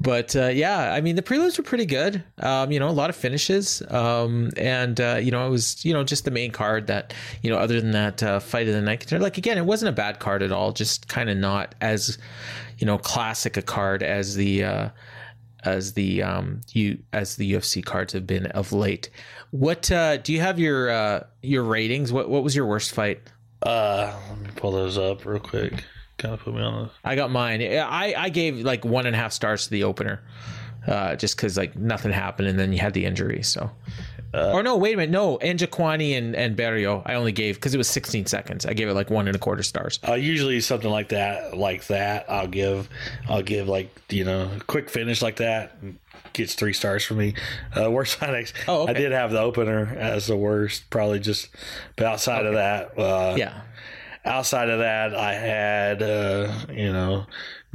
But 0.00 0.34
uh, 0.34 0.48
yeah, 0.48 0.92
I 0.92 1.00
mean 1.00 1.16
the 1.16 1.22
prelims 1.22 1.56
were 1.56 1.64
pretty 1.64 1.86
good. 1.86 2.22
Um, 2.40 2.70
you 2.72 2.80
know, 2.80 2.88
a 2.88 2.90
lot 2.90 3.10
of 3.10 3.16
finishes, 3.16 3.82
um, 3.90 4.50
and 4.56 5.00
uh, 5.00 5.18
you 5.20 5.30
know 5.30 5.46
it 5.46 5.50
was 5.50 5.84
you 5.84 5.92
know 5.92 6.04
just 6.04 6.24
the 6.24 6.30
main 6.30 6.50
card 6.50 6.88
that 6.88 7.14
you 7.42 7.50
know 7.50 7.58
other 7.58 7.80
than 7.80 7.92
that 7.92 8.22
uh, 8.22 8.40
fight 8.40 8.66
of 8.68 8.74
the 8.74 8.82
night 8.82 9.00
contender. 9.04 9.22
Like 9.22 9.38
again, 9.38 9.58
it 9.58 9.66
wasn't 9.66 9.90
a 9.90 9.92
bad 9.92 10.18
card 10.18 10.42
at 10.42 10.52
all. 10.52 10.72
Just 10.72 11.08
kind 11.08 11.30
of 11.30 11.36
not 11.36 11.74
as 11.80 12.18
you 12.78 12.86
know 12.86 12.98
classic 12.98 13.56
a 13.56 13.62
card 13.62 14.02
as 14.02 14.34
the 14.34 14.64
uh, 14.64 14.88
as 15.64 15.92
the 15.94 16.22
um 16.22 16.60
you 16.72 16.98
as 17.12 17.36
the 17.36 17.52
UFC 17.52 17.84
cards 17.84 18.12
have 18.12 18.26
been 18.26 18.46
of 18.46 18.72
late. 18.72 19.10
What 19.50 19.90
uh, 19.90 20.16
do 20.18 20.32
you 20.32 20.40
have 20.40 20.58
your 20.58 20.90
uh, 20.90 21.24
your 21.42 21.62
ratings? 21.62 22.12
What 22.12 22.28
what 22.28 22.42
was 22.42 22.54
your 22.56 22.66
worst 22.66 22.92
fight? 22.92 23.20
uh 23.62 24.14
let 24.28 24.38
me 24.40 24.48
pull 24.56 24.72
those 24.72 24.98
up 24.98 25.24
real 25.24 25.40
quick. 25.40 25.84
Kind 26.18 26.34
of 26.34 26.40
put 26.40 26.54
me 26.54 26.60
on 26.60 26.84
the 26.84 26.90
I 27.02 27.16
got 27.16 27.30
mine. 27.30 27.62
I 27.62 28.14
I 28.16 28.28
gave 28.28 28.58
like 28.58 28.84
one 28.84 29.06
and 29.06 29.16
a 29.16 29.18
half 29.18 29.32
stars 29.32 29.64
to 29.64 29.70
the 29.70 29.84
opener. 29.84 30.22
Uh, 30.86 31.16
just 31.16 31.36
because 31.36 31.56
like 31.56 31.76
nothing 31.76 32.12
happened 32.12 32.48
and 32.48 32.58
then 32.58 32.72
you 32.72 32.78
had 32.78 32.92
the 32.94 33.04
injury. 33.06 33.42
So, 33.42 33.70
or 34.34 34.62
no, 34.62 34.76
wait 34.76 34.94
a 34.94 34.96
minute, 34.96 35.10
no, 35.10 35.38
Njokuani 35.38 36.18
and 36.18 36.34
and 36.36 36.56
Barriault, 36.56 37.02
I 37.06 37.14
only 37.14 37.32
gave 37.32 37.54
because 37.54 37.74
it 37.74 37.78
was 37.78 37.88
16 37.88 38.26
seconds. 38.26 38.66
I 38.66 38.72
gave 38.74 38.88
it 38.88 38.94
like 38.94 39.08
one 39.10 39.26
and 39.26 39.36
a 39.36 39.38
quarter 39.38 39.62
stars. 39.62 39.98
Uh, 40.06 40.14
usually 40.14 40.60
something 40.60 40.90
like 40.90 41.08
that, 41.10 41.56
like 41.56 41.86
that, 41.86 42.26
I'll 42.28 42.48
give, 42.48 42.88
I'll 43.28 43.42
give 43.42 43.68
like 43.68 43.88
you 44.10 44.24
know, 44.24 44.50
quick 44.66 44.90
finish 44.90 45.22
like 45.22 45.36
that 45.36 45.76
gets 46.32 46.54
three 46.54 46.72
stars 46.72 47.04
for 47.04 47.14
me. 47.14 47.34
Uh, 47.76 47.90
worst 47.92 48.16
fight 48.16 48.52
Oh, 48.68 48.82
okay. 48.82 48.90
I 48.90 48.94
did 48.94 49.12
have 49.12 49.30
the 49.30 49.40
opener 49.40 49.86
as 49.98 50.26
the 50.26 50.36
worst, 50.36 50.90
probably 50.90 51.20
just. 51.20 51.48
But 51.96 52.06
outside 52.06 52.44
of 52.44 52.54
that, 52.54 52.98
uh, 52.98 53.36
Yeah. 53.38 53.60
outside 54.24 54.68
of 54.68 54.80
that, 54.80 55.14
I 55.14 55.32
had 55.34 56.02
uh, 56.02 56.52
you 56.72 56.92
know, 56.92 57.26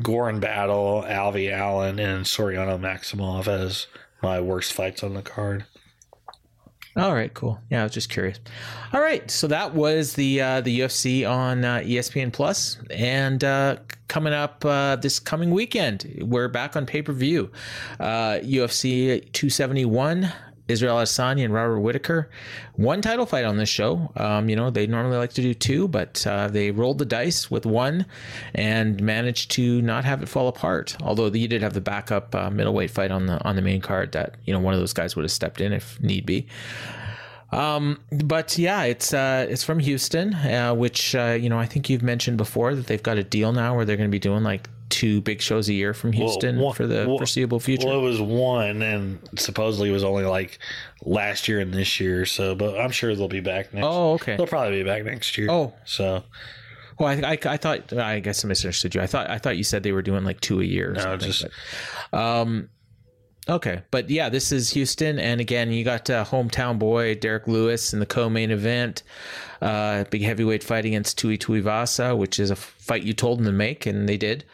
Goran 0.01 0.39
Battle, 0.39 1.03
Alvi 1.07 1.51
Allen, 1.51 1.99
and 1.99 2.25
Soriano 2.25 2.79
Maximov 2.79 3.47
as 3.47 3.87
my 4.21 4.39
worst 4.39 4.73
fights 4.73 5.03
on 5.03 5.13
the 5.13 5.21
card. 5.21 5.65
All 6.95 7.13
right, 7.13 7.33
cool. 7.33 7.59
Yeah, 7.69 7.81
I 7.81 7.83
was 7.83 7.93
just 7.93 8.09
curious. 8.09 8.39
All 8.91 8.99
right, 8.99 9.29
so 9.29 9.47
that 9.47 9.73
was 9.73 10.13
the 10.13 10.41
uh, 10.41 10.61
the 10.61 10.81
UFC 10.81 11.29
on 11.29 11.63
uh, 11.63 11.77
ESPN 11.77 12.33
Plus, 12.33 12.77
and 12.89 13.43
uh, 13.43 13.77
coming 14.07 14.33
up 14.33 14.65
uh, 14.65 14.95
this 14.97 15.19
coming 15.19 15.51
weekend, 15.51 16.21
we're 16.25 16.49
back 16.49 16.75
on 16.75 16.85
pay 16.85 17.01
per 17.01 17.13
view. 17.13 17.51
Uh, 17.99 18.39
UFC 18.41 19.31
271. 19.31 20.33
Israel 20.69 20.97
Adesanya 20.97 21.43
and 21.43 21.53
Robert 21.53 21.79
Whitaker. 21.79 22.29
One 22.75 23.01
title 23.01 23.25
fight 23.25 23.43
on 23.43 23.57
this 23.57 23.67
show. 23.67 24.11
Um, 24.15 24.49
you 24.49 24.55
know, 24.55 24.69
they 24.69 24.87
normally 24.87 25.17
like 25.17 25.33
to 25.33 25.41
do 25.41 25.53
two, 25.53 25.87
but 25.87 26.25
uh, 26.25 26.47
they 26.47 26.71
rolled 26.71 26.99
the 26.99 27.05
dice 27.05 27.51
with 27.51 27.65
one 27.65 28.05
and 28.53 29.01
managed 29.01 29.51
to 29.51 29.81
not 29.81 30.05
have 30.05 30.21
it 30.21 30.29
fall 30.29 30.47
apart. 30.47 30.95
Although 31.01 31.27
you 31.27 31.47
did 31.47 31.61
have 31.63 31.73
the 31.73 31.81
backup 31.81 32.33
uh, 32.35 32.49
middleweight 32.49 32.91
fight 32.91 33.11
on 33.11 33.25
the 33.25 33.43
on 33.43 33.55
the 33.55 33.61
main 33.61 33.81
card 33.81 34.11
that 34.13 34.35
you 34.45 34.53
know 34.53 34.59
one 34.59 34.73
of 34.73 34.79
those 34.79 34.93
guys 34.93 35.15
would 35.15 35.23
have 35.23 35.31
stepped 35.31 35.59
in 35.59 35.73
if 35.73 35.99
need 36.01 36.25
be. 36.25 36.47
Um, 37.51 37.99
but 38.11 38.57
yeah, 38.57 38.83
it's 38.83 39.13
uh, 39.13 39.47
it's 39.49 39.63
from 39.63 39.79
Houston, 39.79 40.35
uh, 40.35 40.75
which 40.75 41.15
uh, 41.15 41.37
you 41.39 41.49
know 41.49 41.57
I 41.57 41.65
think 41.65 41.89
you've 41.89 42.03
mentioned 42.03 42.37
before 42.37 42.75
that 42.75 42.87
they've 42.87 43.01
got 43.01 43.17
a 43.17 43.23
deal 43.23 43.51
now 43.51 43.75
where 43.75 43.85
they're 43.85 43.97
going 43.97 44.09
to 44.09 44.11
be 44.11 44.19
doing 44.19 44.43
like 44.43 44.69
two 44.89 45.21
big 45.21 45.41
shows 45.41 45.69
a 45.69 45.73
year 45.73 45.93
from 45.93 46.11
Houston 46.13 46.59
one- 46.59 46.73
for 46.73 46.87
the 46.87 47.05
well- 47.07 47.17
foreseeable 47.17 47.59
future. 47.59 47.87
Well, 47.87 47.99
it 47.99 48.03
was 48.03 48.19
one, 48.21 48.81
and 48.81 49.19
supposedly 49.37 49.89
it 49.89 49.93
was 49.93 50.03
only 50.03 50.25
like 50.25 50.59
last 51.03 51.47
year 51.47 51.59
and 51.59 51.73
this 51.73 51.99
year. 51.99 52.25
So, 52.25 52.55
but 52.55 52.79
I'm 52.79 52.91
sure 52.91 53.15
they'll 53.15 53.27
be 53.27 53.39
back 53.39 53.73
next. 53.73 53.85
Oh, 53.87 54.13
okay. 54.13 54.35
They'll 54.35 54.47
probably 54.47 54.79
be 54.79 54.83
back 54.83 55.03
next 55.05 55.37
year. 55.37 55.47
Oh. 55.49 55.73
so 55.85 56.23
Well, 56.99 57.07
I, 57.09 57.31
I, 57.33 57.37
I 57.45 57.57
thought 57.57 57.93
I 57.93 58.19
guess 58.19 58.43
I 58.43 58.47
misunderstood 58.47 58.95
you. 58.95 59.01
I 59.01 59.07
thought 59.07 59.29
I 59.29 59.37
thought 59.37 59.57
you 59.57 59.63
said 59.63 59.83
they 59.83 59.91
were 59.93 60.01
doing 60.01 60.23
like 60.25 60.41
two 60.41 60.59
a 60.59 60.65
year. 60.65 60.91
No, 60.93 61.01
something, 61.01 61.27
just- 61.31 61.45
but, 62.11 62.17
um, 62.19 62.69
okay, 63.49 63.81
but 63.91 64.09
yeah, 64.09 64.29
this 64.29 64.51
is 64.51 64.69
Houston, 64.71 65.19
and 65.19 65.41
again, 65.41 65.71
you 65.71 65.83
got 65.83 66.09
uh, 66.09 66.23
hometown 66.23 66.79
boy 66.79 67.15
Derrick 67.15 67.47
Lewis 67.47 67.93
in 67.93 67.99
the 67.99 68.05
co-main 68.05 68.51
event, 68.51 69.03
uh, 69.61 70.03
big 70.05 70.21
heavyweight 70.21 70.63
fight 70.63 70.85
against 70.85 71.17
Tui 71.17 71.37
Tuivasa, 71.37 72.17
which 72.17 72.39
is 72.39 72.51
a 72.51 72.55
fight 72.55 73.03
you 73.03 73.13
told 73.13 73.39
them 73.39 73.45
to 73.45 73.51
make, 73.51 73.85
and 73.85 74.07
they 74.07 74.17
did. 74.17 74.45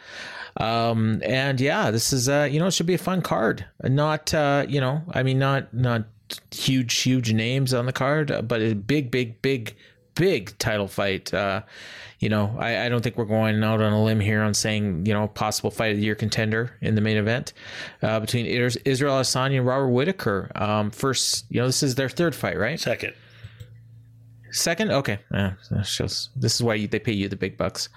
Um, 0.58 1.20
and 1.24 1.60
yeah, 1.60 1.90
this 1.90 2.12
is 2.12 2.28
uh, 2.28 2.48
you 2.50 2.58
know, 2.58 2.66
it 2.66 2.72
should 2.72 2.86
be 2.86 2.94
a 2.94 2.98
fun 2.98 3.22
card. 3.22 3.66
Not 3.82 4.32
uh, 4.32 4.64
you 4.68 4.80
know, 4.80 5.02
I 5.12 5.22
mean, 5.22 5.38
not 5.38 5.72
not 5.74 6.04
huge 6.50 7.02
huge 7.02 7.32
names 7.32 7.74
on 7.74 7.86
the 7.86 7.92
card, 7.92 8.48
but 8.48 8.60
a 8.60 8.74
big 8.74 9.10
big 9.10 9.40
big 9.42 9.76
big 10.16 10.58
title 10.58 10.88
fight. 10.88 11.32
Uh, 11.32 11.62
you 12.18 12.28
know, 12.28 12.56
I, 12.58 12.86
I 12.86 12.88
don't 12.88 13.02
think 13.02 13.16
we're 13.16 13.26
going 13.26 13.62
out 13.62 13.80
on 13.80 13.92
a 13.92 14.02
limb 14.02 14.20
here 14.20 14.42
on 14.42 14.54
saying, 14.54 15.06
you 15.06 15.12
know, 15.12 15.28
possible 15.28 15.70
fight 15.70 15.92
of 15.92 15.98
the 15.98 16.02
year 16.02 16.14
contender 16.14 16.76
in 16.80 16.96
the 16.96 17.00
main 17.00 17.18
event 17.18 17.52
uh, 18.02 18.18
between 18.18 18.46
Israel 18.46 19.14
Adesanya 19.14 19.58
and 19.58 19.66
Robert 19.66 19.88
Whitaker. 19.88 20.50
Um, 20.54 20.90
first, 20.90 21.44
you 21.50 21.60
know, 21.60 21.66
this 21.66 21.82
is 21.82 21.94
their 21.94 22.08
third 22.08 22.34
fight, 22.34 22.58
right? 22.58 22.80
second. 22.80 23.14
Second, 24.50 24.90
okay. 24.90 25.18
Yeah, 25.30 25.52
shows. 25.84 26.30
This 26.34 26.54
is 26.54 26.62
why 26.62 26.74
you, 26.74 26.88
they 26.88 26.98
pay 26.98 27.12
you 27.12 27.28
the 27.28 27.36
big 27.36 27.58
bucks. 27.58 27.90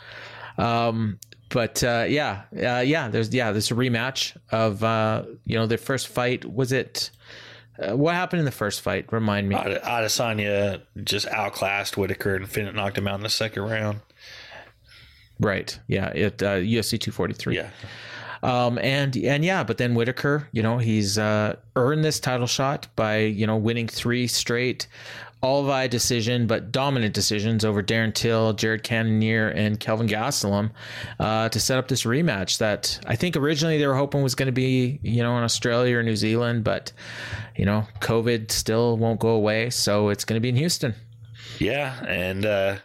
Um, 0.57 1.19
but 1.49 1.81
uh, 1.83 2.05
yeah, 2.07 2.43
uh, 2.53 2.81
yeah. 2.81 3.07
There's 3.07 3.33
yeah, 3.33 3.51
there's 3.51 3.71
a 3.71 3.75
rematch 3.75 4.35
of 4.51 4.83
uh, 4.83 5.23
you 5.45 5.55
know 5.55 5.67
their 5.67 5.77
first 5.77 6.09
fight. 6.09 6.45
Was 6.45 6.71
it? 6.71 7.11
Uh, 7.81 7.95
what 7.95 8.15
happened 8.15 8.39
in 8.39 8.45
the 8.45 8.51
first 8.51 8.81
fight? 8.81 9.11
Remind 9.11 9.47
me. 9.47 9.55
Ade- 9.55 9.81
Adesanya 9.81 10.81
just 11.03 11.27
outclassed 11.27 11.97
Whitaker 11.97 12.35
and 12.35 12.49
fin- 12.49 12.75
knocked 12.75 12.97
him 12.97 13.07
out 13.07 13.15
in 13.15 13.21
the 13.21 13.29
second 13.29 13.63
round. 13.63 14.01
Right. 15.39 15.79
Yeah. 15.87 16.09
It 16.09 16.43
uh, 16.43 16.57
UFC 16.57 16.99
243. 16.99 17.55
Yeah. 17.55 17.69
Um, 18.41 18.77
and 18.77 19.15
and 19.17 19.43
yeah, 19.43 19.63
but 19.63 19.77
then 19.77 19.95
Whitaker, 19.95 20.47
you 20.53 20.63
know, 20.63 20.77
he's 20.77 21.17
uh, 21.17 21.57
earned 21.75 22.05
this 22.05 22.19
title 22.21 22.47
shot 22.47 22.87
by 22.95 23.17
you 23.19 23.45
know 23.45 23.57
winning 23.57 23.87
three 23.87 24.27
straight 24.27 24.87
all 25.41 25.63
via 25.63 25.87
decision, 25.87 26.47
but 26.47 26.71
dominant 26.71 27.13
decisions 27.13 27.63
over 27.63 27.81
Darren 27.81 28.13
Till, 28.13 28.53
Jared 28.53 28.83
Cannonier, 28.83 29.47
and 29.47 29.79
Kelvin 29.79 30.07
Gastelum 30.07 30.71
uh, 31.19 31.49
to 31.49 31.59
set 31.59 31.77
up 31.77 31.87
this 31.87 32.03
rematch 32.03 32.57
that 32.57 32.99
I 33.07 33.15
think 33.15 33.37
originally 33.37 33.77
they 33.77 33.87
were 33.87 33.95
hoping 33.95 34.21
was 34.21 34.35
going 34.35 34.47
to 34.47 34.51
be 34.51 34.99
you 35.01 35.23
know 35.23 35.37
in 35.37 35.43
Australia 35.43 35.97
or 35.97 36.03
New 36.03 36.15
Zealand, 36.15 36.63
but 36.63 36.91
you 37.55 37.65
know 37.65 37.85
COVID 38.01 38.51
still 38.51 38.97
won't 38.97 39.19
go 39.19 39.29
away, 39.29 39.69
so 39.69 40.09
it's 40.09 40.25
going 40.25 40.37
to 40.37 40.41
be 40.41 40.49
in 40.49 40.55
Houston. 40.55 40.93
Yeah, 41.57 42.03
and 42.05 42.45
uh, 42.45 42.77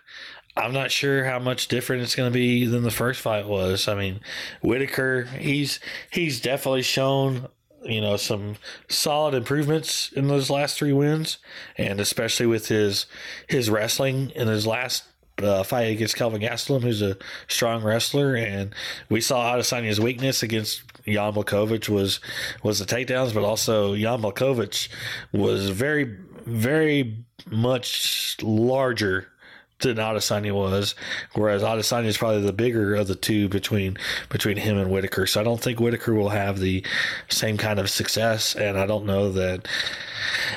I'm 0.57 0.72
not 0.72 0.90
sure 0.90 1.24
how 1.24 1.38
much 1.40 1.68
different 1.68 2.02
it's 2.02 2.14
going 2.14 2.30
to 2.30 2.34
be 2.34 2.66
than 2.66 2.84
the 2.84 2.90
first 2.90 3.20
fight 3.20 3.46
was. 3.46 3.88
I 3.88 3.94
mean, 3.94 4.20
Whitaker, 4.62 5.24
he's 5.24 5.80
he's 6.11 6.40
definitely 6.40 6.82
shown 6.82 7.48
you 7.85 8.01
know 8.01 8.16
some 8.16 8.57
solid 8.89 9.35
improvements 9.35 10.12
in 10.12 10.28
those 10.28 10.51
last 10.51 10.78
three 10.78 10.93
wins, 10.93 11.39
and 11.76 12.01
especially 12.01 12.47
with 12.47 12.68
his 12.68 13.07
his 13.49 13.70
wrestling 13.70 14.30
in 14.30 14.49
his 14.49 14.66
last. 14.66 15.05
Uh, 15.43 15.64
fight 15.64 15.91
against 15.91 16.14
Kelvin 16.14 16.41
Gastelum, 16.41 16.82
who's 16.82 17.03
a 17.03 17.16
strong 17.49 17.82
wrestler, 17.82 18.37
and 18.37 18.72
we 19.09 19.20
saw 19.20 19.57
Adesanya's 19.57 19.99
weakness 19.99 20.45
against 20.45 20.85
Jan 21.07 21.32
Blachowicz 21.32 21.89
was 21.89 22.20
was 22.62 22.78
the 22.78 22.85
takedowns, 22.85 23.35
but 23.35 23.43
also 23.43 23.97
Jan 23.97 24.22
Blachowicz 24.22 24.89
was 25.32 25.70
very, 25.70 26.16
very 26.47 27.24
much 27.51 28.37
larger 28.43 29.28
than 29.81 29.97
Adesanya 29.97 30.53
was, 30.53 30.95
whereas 31.35 31.62
Adesanya 31.62 32.07
is 32.07 32.16
probably 32.16 32.43
the 32.43 32.53
bigger 32.53 32.95
of 32.95 33.07
the 33.09 33.14
two 33.14 33.49
between 33.49 33.99
between 34.29 34.57
him 34.57 34.79
and 34.79 34.91
Whitaker. 34.91 35.27
So 35.27 35.41
I 35.41 35.45
don't 35.45 35.61
think 35.61 35.81
Whitaker 35.81 36.14
will 36.14 36.31
have 36.31 36.59
the 36.59 36.85
same 37.29 37.57
kind 37.57 37.79
of 37.79 37.91
success, 37.91 38.55
and 38.55 38.79
I 38.79 38.87
don't 38.87 39.05
know 39.05 39.31
that. 39.33 39.66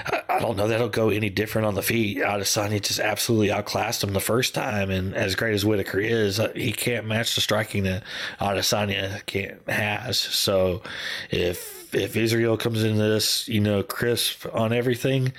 I- 0.05 0.22
don't 0.39 0.55
know 0.55 0.68
that 0.68 0.76
it'll 0.76 0.88
go 0.88 1.09
any 1.09 1.30
different 1.30 1.65
on 1.68 1.74
the 1.74 1.82
feet. 1.82 2.20
Adesanya 2.20 2.82
just 2.82 2.99
absolutely 2.99 3.51
outclassed 3.51 4.03
him 4.03 4.13
the 4.13 4.20
first 4.20 4.53
time, 4.53 4.91
and 4.91 5.15
as 5.15 5.36
great 5.36 5.55
as 5.55 5.65
Whitaker 5.65 5.99
is, 5.99 6.39
uh, 6.39 6.51
he 6.55 6.72
can't 6.72 7.05
match 7.07 7.36
the 7.36 7.41
striking 7.41 7.84
that 7.84 8.03
Adesanya 8.39 9.26
can't 9.26 9.68
has. 9.68 10.20
So 10.20 10.84
if 11.32 11.76
if 11.97 12.15
Israel 12.15 12.57
comes 12.57 12.83
into 12.83 13.01
this, 13.01 13.47
you 13.47 13.59
know, 13.59 13.83
crisp 13.83 14.45
on 14.53 14.71
everything, 14.73 15.33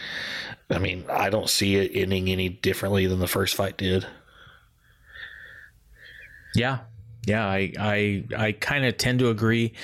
I 0.70 0.78
mean, 0.78 1.04
I 1.10 1.30
don't 1.30 1.48
see 1.48 1.76
it 1.76 1.92
ending 1.94 2.28
any 2.28 2.48
differently 2.48 3.06
than 3.06 3.20
the 3.20 3.28
first 3.28 3.54
fight 3.54 3.76
did. 3.76 4.06
Yeah. 6.54 6.80
Yeah, 7.26 7.46
I 7.46 7.72
I, 7.78 8.24
I 8.34 8.52
kind 8.52 8.86
of 8.86 8.96
tend 8.96 9.18
to 9.18 9.28
agree. 9.28 9.74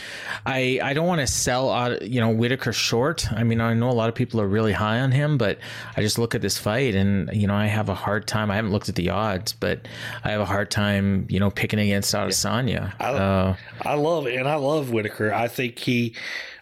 I 0.46 0.80
I 0.82 0.94
don't 0.94 1.06
want 1.06 1.20
to 1.20 1.26
sell 1.26 1.98
you 2.02 2.18
know, 2.18 2.30
Whitaker 2.30 2.72
short. 2.72 3.30
I 3.30 3.44
mean, 3.44 3.60
I 3.60 3.74
know 3.74 3.90
a 3.90 3.92
lot 3.92 4.08
of 4.08 4.14
people 4.14 4.40
are 4.40 4.48
really 4.48 4.72
high 4.72 5.00
on 5.00 5.12
him, 5.12 5.36
but 5.36 5.58
I 5.94 6.00
just 6.00 6.18
look 6.18 6.34
at 6.34 6.40
this 6.40 6.56
fight 6.56 6.94
and 6.94 7.28
you 7.34 7.46
know, 7.46 7.54
I 7.54 7.66
have 7.66 7.90
a 7.90 7.94
hard 7.94 8.26
time. 8.26 8.50
I 8.50 8.56
haven't 8.56 8.72
looked 8.72 8.88
at 8.88 8.94
the 8.94 9.10
odds, 9.10 9.52
but 9.52 9.86
I 10.24 10.30
have 10.30 10.40
a 10.40 10.46
hard 10.46 10.70
time, 10.70 11.26
you 11.28 11.38
know, 11.38 11.50
picking 11.50 11.78
against 11.78 12.14
Adesanya. 12.14 12.94
I, 12.98 13.12
Uh, 13.12 13.56
I 13.82 13.94
love 13.94 14.26
and 14.26 14.48
I 14.48 14.54
love 14.54 14.90
Whitaker. 14.90 15.34
I 15.34 15.48
think 15.48 15.78
he, 15.78 16.14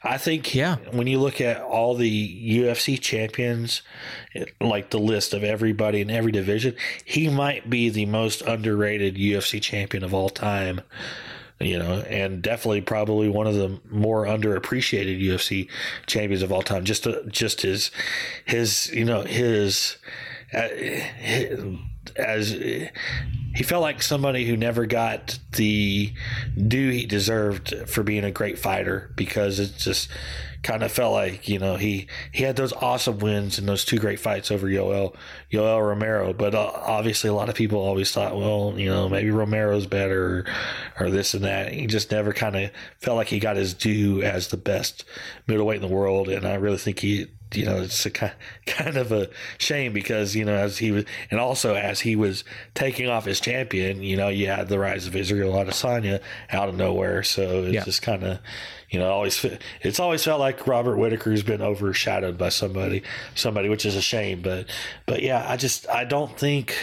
I 0.04 0.18
think 0.18 0.54
Yeah. 0.54 0.76
When 0.90 1.06
you 1.06 1.20
look 1.20 1.40
at 1.40 1.60
all 1.60 1.94
the 1.94 2.58
UFC 2.60 3.00
champions, 3.00 3.82
like 4.60 4.90
the 4.90 4.98
list 4.98 5.32
of 5.32 5.44
everybody 5.44 6.00
in 6.00 6.10
every 6.10 6.32
division, 6.32 6.74
he 7.04 7.28
might 7.28 7.70
be 7.70 7.88
the 7.88 8.06
most 8.06 8.42
underrated 8.42 9.16
UFC 9.16 9.60
champion 9.62 10.02
of 10.02 10.12
all 10.12 10.28
time. 10.28 10.80
You 11.60 11.78
know, 11.78 12.00
and 12.08 12.42
definitely 12.42 12.80
probably 12.80 13.28
one 13.28 13.46
of 13.46 13.54
the 13.54 13.80
more 13.88 14.26
underappreciated 14.26 15.22
UFC 15.22 15.68
champions 16.06 16.42
of 16.42 16.50
all 16.50 16.62
time. 16.62 16.84
Just 16.84 17.04
to, 17.04 17.22
just 17.28 17.60
his 17.60 17.92
his 18.44 18.92
you 18.92 19.04
know 19.04 19.22
his, 19.22 19.96
uh, 20.52 20.68
his 20.68 21.60
as 22.16 22.50
he 22.50 23.62
felt 23.62 23.82
like 23.82 24.02
somebody 24.02 24.46
who 24.46 24.56
never 24.56 24.86
got 24.86 25.38
the 25.52 26.12
due 26.56 26.90
he 26.90 27.06
deserved 27.06 27.74
for 27.86 28.02
being 28.02 28.24
a 28.24 28.30
great 28.30 28.58
fighter 28.58 29.10
because 29.14 29.58
it 29.58 29.76
just 29.76 30.08
kind 30.62 30.84
of 30.84 30.92
felt 30.92 31.12
like 31.12 31.48
you 31.48 31.58
know 31.58 31.76
he 31.76 32.06
he 32.30 32.44
had 32.44 32.56
those 32.56 32.72
awesome 32.74 33.18
wins 33.18 33.58
and 33.58 33.68
those 33.68 33.84
two 33.84 33.98
great 33.98 34.20
fights 34.20 34.50
over 34.50 34.66
Yoel 34.66 35.14
Yoel 35.52 35.86
Romero, 35.86 36.32
but 36.32 36.54
uh, 36.54 36.70
obviously 36.74 37.28
a 37.28 37.34
lot 37.34 37.48
of 37.48 37.54
people 37.54 37.78
always 37.78 38.10
thought, 38.12 38.36
well, 38.36 38.74
you 38.76 38.88
know, 38.88 39.08
maybe 39.08 39.30
Romero's 39.30 39.86
better 39.86 40.46
or, 40.98 41.06
or 41.06 41.10
this 41.10 41.34
and 41.34 41.44
that. 41.44 41.72
He 41.72 41.86
just 41.86 42.10
never 42.10 42.32
kind 42.32 42.56
of 42.56 42.70
felt 43.00 43.16
like 43.16 43.28
he 43.28 43.38
got 43.38 43.56
his 43.56 43.74
due 43.74 44.22
as 44.22 44.48
the 44.48 44.56
best 44.56 45.04
middleweight 45.46 45.82
in 45.82 45.88
the 45.88 45.94
world, 45.94 46.28
and 46.28 46.46
I 46.46 46.54
really 46.54 46.78
think 46.78 47.00
he 47.00 47.26
you 47.56 47.64
know, 47.66 47.82
it's 47.82 48.04
a 48.06 48.10
kind 48.66 48.96
of 48.96 49.12
a 49.12 49.28
shame 49.58 49.92
because, 49.92 50.34
you 50.34 50.44
know, 50.44 50.54
as 50.54 50.78
he 50.78 50.90
was, 50.92 51.04
and 51.30 51.38
also 51.40 51.74
as 51.74 52.00
he 52.00 52.16
was 52.16 52.44
taking 52.74 53.08
off 53.08 53.24
his 53.24 53.40
champion, 53.40 54.02
you 54.02 54.16
know, 54.16 54.28
you 54.28 54.46
had 54.48 54.68
the 54.68 54.78
rise 54.78 55.06
of 55.06 55.16
Israel 55.16 55.52
Adesanya 55.54 56.20
out 56.50 56.68
of 56.68 56.76
nowhere. 56.76 57.22
So 57.22 57.64
it's 57.64 57.74
Yeah. 57.74 57.84
just 57.84 58.02
kind 58.02 58.24
of, 58.24 58.38
you 58.90 58.98
know, 58.98 59.10
always, 59.10 59.44
it's 59.80 60.00
always 60.00 60.22
felt 60.24 60.40
like 60.40 60.66
Robert 60.66 60.96
Whitaker's 60.96 61.42
been 61.42 61.62
overshadowed 61.62 62.36
by 62.36 62.50
somebody, 62.50 63.02
somebody, 63.34 63.68
which 63.68 63.86
is 63.86 63.96
a 63.96 64.02
shame. 64.02 64.42
But, 64.42 64.66
but 65.06 65.22
yeah, 65.22 65.44
I 65.48 65.56
just, 65.56 65.88
I 65.88 66.04
don't 66.04 66.36
think, 66.38 66.74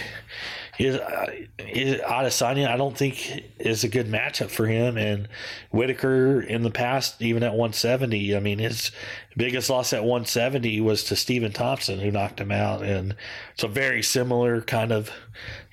is, 0.80 0.96
uh, 0.96 1.26
is 1.60 2.00
Adesanya, 2.02 2.70
I 2.70 2.78
don't 2.78 2.98
think 2.98 3.44
is 3.60 3.84
a 3.84 3.90
good 3.90 4.08
matchup 4.08 4.50
for 4.50 4.66
him. 4.66 4.98
And 4.98 5.28
Whitaker 5.72 6.40
in 6.40 6.64
the 6.64 6.72
past, 6.72 7.22
even 7.22 7.44
at 7.44 7.52
170, 7.52 8.36
I 8.36 8.40
mean, 8.40 8.60
his 8.60 8.92
biggest 9.36 9.70
loss 9.70 9.92
at 9.92 10.04
170 10.04 10.80
was 10.80 11.04
to 11.06 11.18
Stephen 11.18 11.52
Thompson, 11.52 12.00
who 12.00 12.12
knocked 12.12 12.40
him 12.40 12.52
out. 12.52 12.82
And 12.82 13.18
it's 13.54 13.64
a 13.64 13.68
very 13.68 14.02
similar 14.02 14.62
kind 14.62 14.94
of, 14.94 15.12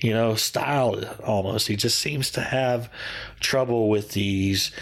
you 0.00 0.12
know, 0.12 0.34
style 0.34 1.00
almost. 1.24 1.68
He 1.68 1.76
just 1.76 2.00
seems 2.00 2.32
to 2.32 2.40
have 2.40 2.90
trouble 3.38 3.88
with 3.88 4.10
these 4.10 4.72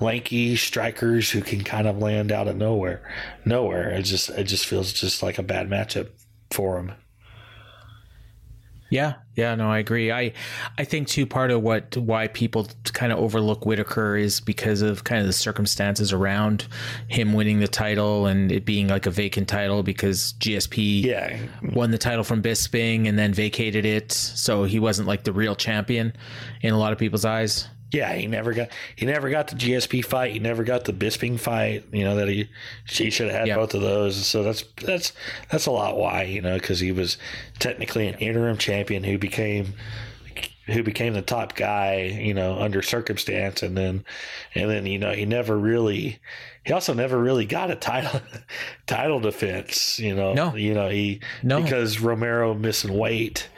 lanky 0.00 0.54
strikers 0.54 1.32
who 1.32 1.42
can 1.42 1.64
kind 1.64 1.88
of 1.88 1.98
land 1.98 2.30
out 2.30 2.46
of 2.46 2.56
nowhere. 2.56 3.02
Nowhere. 3.44 3.90
It 3.90 4.02
just, 4.02 4.30
it 4.30 4.44
just 4.44 4.66
feels 4.66 4.92
just 4.92 5.24
like 5.24 5.38
a 5.38 5.42
bad 5.42 5.68
matchup 5.68 6.10
for 6.52 6.78
him. 6.78 6.92
Yeah, 8.92 9.14
yeah, 9.36 9.54
no, 9.54 9.70
I 9.70 9.78
agree. 9.78 10.12
I, 10.12 10.34
I 10.76 10.84
think 10.84 11.08
too 11.08 11.24
part 11.24 11.50
of 11.50 11.62
what 11.62 11.96
why 11.96 12.28
people 12.28 12.68
kind 12.92 13.10
of 13.10 13.18
overlook 13.18 13.64
Whitaker 13.64 14.16
is 14.18 14.38
because 14.38 14.82
of 14.82 15.04
kind 15.04 15.22
of 15.22 15.26
the 15.26 15.32
circumstances 15.32 16.12
around 16.12 16.66
him 17.08 17.32
winning 17.32 17.60
the 17.60 17.68
title 17.68 18.26
and 18.26 18.52
it 18.52 18.66
being 18.66 18.88
like 18.88 19.06
a 19.06 19.10
vacant 19.10 19.48
title 19.48 19.82
because 19.82 20.34
GSP 20.40 21.04
Yeah. 21.04 21.38
won 21.72 21.90
the 21.90 21.96
title 21.96 22.22
from 22.22 22.42
Bisping 22.42 23.08
and 23.08 23.18
then 23.18 23.32
vacated 23.32 23.86
it, 23.86 24.12
so 24.12 24.64
he 24.64 24.78
wasn't 24.78 25.08
like 25.08 25.24
the 25.24 25.32
real 25.32 25.56
champion 25.56 26.12
in 26.60 26.74
a 26.74 26.78
lot 26.78 26.92
of 26.92 26.98
people's 26.98 27.24
eyes. 27.24 27.68
Yeah, 27.92 28.12
he 28.14 28.26
never 28.26 28.52
got 28.54 28.70
he 28.96 29.04
never 29.06 29.28
got 29.30 29.48
the 29.48 29.54
GSP 29.54 30.04
fight. 30.04 30.32
He 30.32 30.38
never 30.38 30.64
got 30.64 30.84
the 30.84 30.92
Bisping 30.92 31.38
fight. 31.38 31.84
You 31.92 32.04
know 32.04 32.16
that 32.16 32.26
he 32.28 32.48
he 32.88 33.10
should 33.10 33.30
have 33.30 33.46
had 33.46 33.54
both 33.56 33.74
of 33.74 33.82
those. 33.82 34.16
So 34.26 34.42
that's 34.42 34.64
that's 34.82 35.12
that's 35.50 35.66
a 35.66 35.70
lot 35.70 35.96
why 35.98 36.22
you 36.22 36.40
know 36.40 36.54
because 36.58 36.80
he 36.80 36.90
was 36.90 37.18
technically 37.58 38.08
an 38.08 38.14
interim 38.14 38.56
champion 38.56 39.04
who 39.04 39.18
became 39.18 39.74
who 40.66 40.82
became 40.82 41.12
the 41.12 41.22
top 41.22 41.54
guy 41.56 42.02
you 42.04 42.32
know 42.32 42.58
under 42.58 42.82
circumstance 42.82 43.62
and 43.62 43.76
then 43.76 44.04
and 44.54 44.70
then 44.70 44.86
you 44.86 44.98
know 44.98 45.12
he 45.12 45.26
never 45.26 45.58
really 45.58 46.18
he 46.64 46.72
also 46.72 46.94
never 46.94 47.18
really 47.18 47.44
got 47.44 47.68
a 47.70 47.74
title 47.74 48.20
title 48.86 49.18
defense 49.18 49.98
you 49.98 50.14
know 50.14 50.32
No. 50.32 50.54
you 50.54 50.72
know 50.72 50.88
he 50.88 51.20
No. 51.42 51.60
because 51.60 51.98
Romero 51.98 52.54
missing 52.54 52.96
weight 52.96 53.48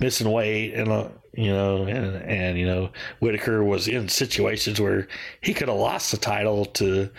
missing 0.00 0.30
weight 0.32 0.72
and 0.74 0.88
uh, 0.90 1.08
you 1.34 1.52
know 1.52 1.84
and, 1.84 2.16
and 2.22 2.58
you 2.58 2.66
know 2.66 2.90
Whitaker 3.20 3.62
was 3.62 3.86
in 3.86 4.08
situations 4.08 4.80
where 4.80 5.06
he 5.42 5.54
could 5.54 5.68
have 5.68 5.76
lost 5.76 6.10
the 6.10 6.16
title 6.16 6.64
to 6.64 7.10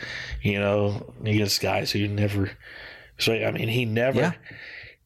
you 0.41 0.59
know 0.59 1.13
against 1.23 1.61
guys 1.61 1.91
who 1.91 2.07
never 2.07 2.51
so 3.19 3.33
I 3.33 3.51
mean 3.51 3.69
he 3.69 3.85
never 3.85 4.19
Yeah. 4.19 4.31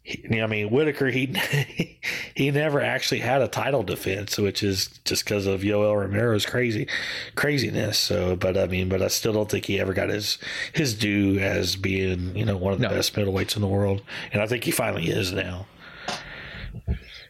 he, 0.04 0.42
I 0.42 0.48
mean 0.48 0.70
Whitaker 0.72 1.08
he 1.08 1.28
he 2.36 2.50
never 2.50 2.82
actually 2.82 3.20
had 3.20 3.42
a 3.42 3.48
title 3.48 3.84
defense 3.84 4.38
which 4.38 4.64
is 4.64 4.88
just 5.06 5.26
because 5.26 5.46
of 5.46 5.62
Yoel 5.62 6.00
Romero's 6.00 6.46
crazy 6.46 6.88
craziness 7.36 8.00
so 8.00 8.36
but 8.36 8.58
I 8.58 8.66
mean 8.68 8.90
but 8.90 9.02
I 9.02 9.10
still 9.10 9.34
don't 9.34 9.50
think 9.52 9.66
he 9.66 9.80
ever 9.80 9.94
got 9.94 10.10
his 10.10 10.38
his 10.74 10.94
due 10.96 11.38
as 11.40 11.76
being 11.76 12.36
you 12.36 12.46
know 12.46 12.58
one 12.58 12.74
of 12.74 12.80
the 12.80 12.88
No. 12.88 12.96
best 12.96 13.14
middleweights 13.16 13.56
in 13.56 13.62
the 13.62 13.68
world 13.68 14.02
and 14.32 14.42
I 14.42 14.48
think 14.48 14.64
he 14.64 14.72
finally 14.72 15.10
is 15.10 15.32
now 15.34 15.68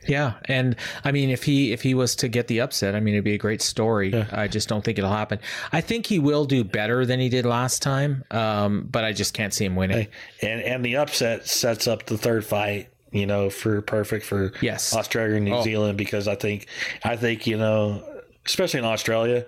Yeah, 0.07 0.33
and 0.45 0.75
I 1.03 1.11
mean, 1.11 1.29
if 1.29 1.43
he 1.43 1.71
if 1.71 1.81
he 1.81 1.93
was 1.93 2.15
to 2.17 2.27
get 2.27 2.47
the 2.47 2.61
upset, 2.61 2.95
I 2.95 2.99
mean, 2.99 3.13
it'd 3.15 3.23
be 3.23 3.33
a 3.33 3.37
great 3.37 3.61
story. 3.61 4.13
I 4.31 4.47
just 4.47 4.67
don't 4.69 4.83
think 4.83 4.97
it'll 4.97 5.09
happen. 5.11 5.39
I 5.71 5.81
think 5.81 6.05
he 6.05 6.19
will 6.19 6.45
do 6.45 6.63
better 6.63 7.05
than 7.05 7.19
he 7.19 7.29
did 7.29 7.45
last 7.45 7.81
time, 7.81 8.23
um, 8.31 8.87
but 8.91 9.03
I 9.03 9.13
just 9.13 9.33
can't 9.33 9.53
see 9.53 9.65
him 9.65 9.75
winning. 9.75 10.07
and 10.41 10.61
and 10.61 10.85
the 10.85 10.97
upset 10.97 11.47
sets 11.47 11.87
up 11.87 12.05
the 12.05 12.17
third 12.17 12.45
fight 12.45 12.89
you 13.11 13.25
know 13.25 13.49
for 13.49 13.81
perfect 13.81 14.25
for 14.25 14.51
Yes. 14.61 14.93
australia 14.95 15.35
and 15.37 15.45
new 15.45 15.53
Oh. 15.55 15.61
zealand 15.63 15.97
because 15.97 16.27
i 16.27 16.35
think 16.35 16.67
i 17.03 17.15
think 17.15 17.47
you 17.47 17.55
know 17.55 18.03
especially 18.45 18.79
in 18.79 18.85
australia. 18.85 19.45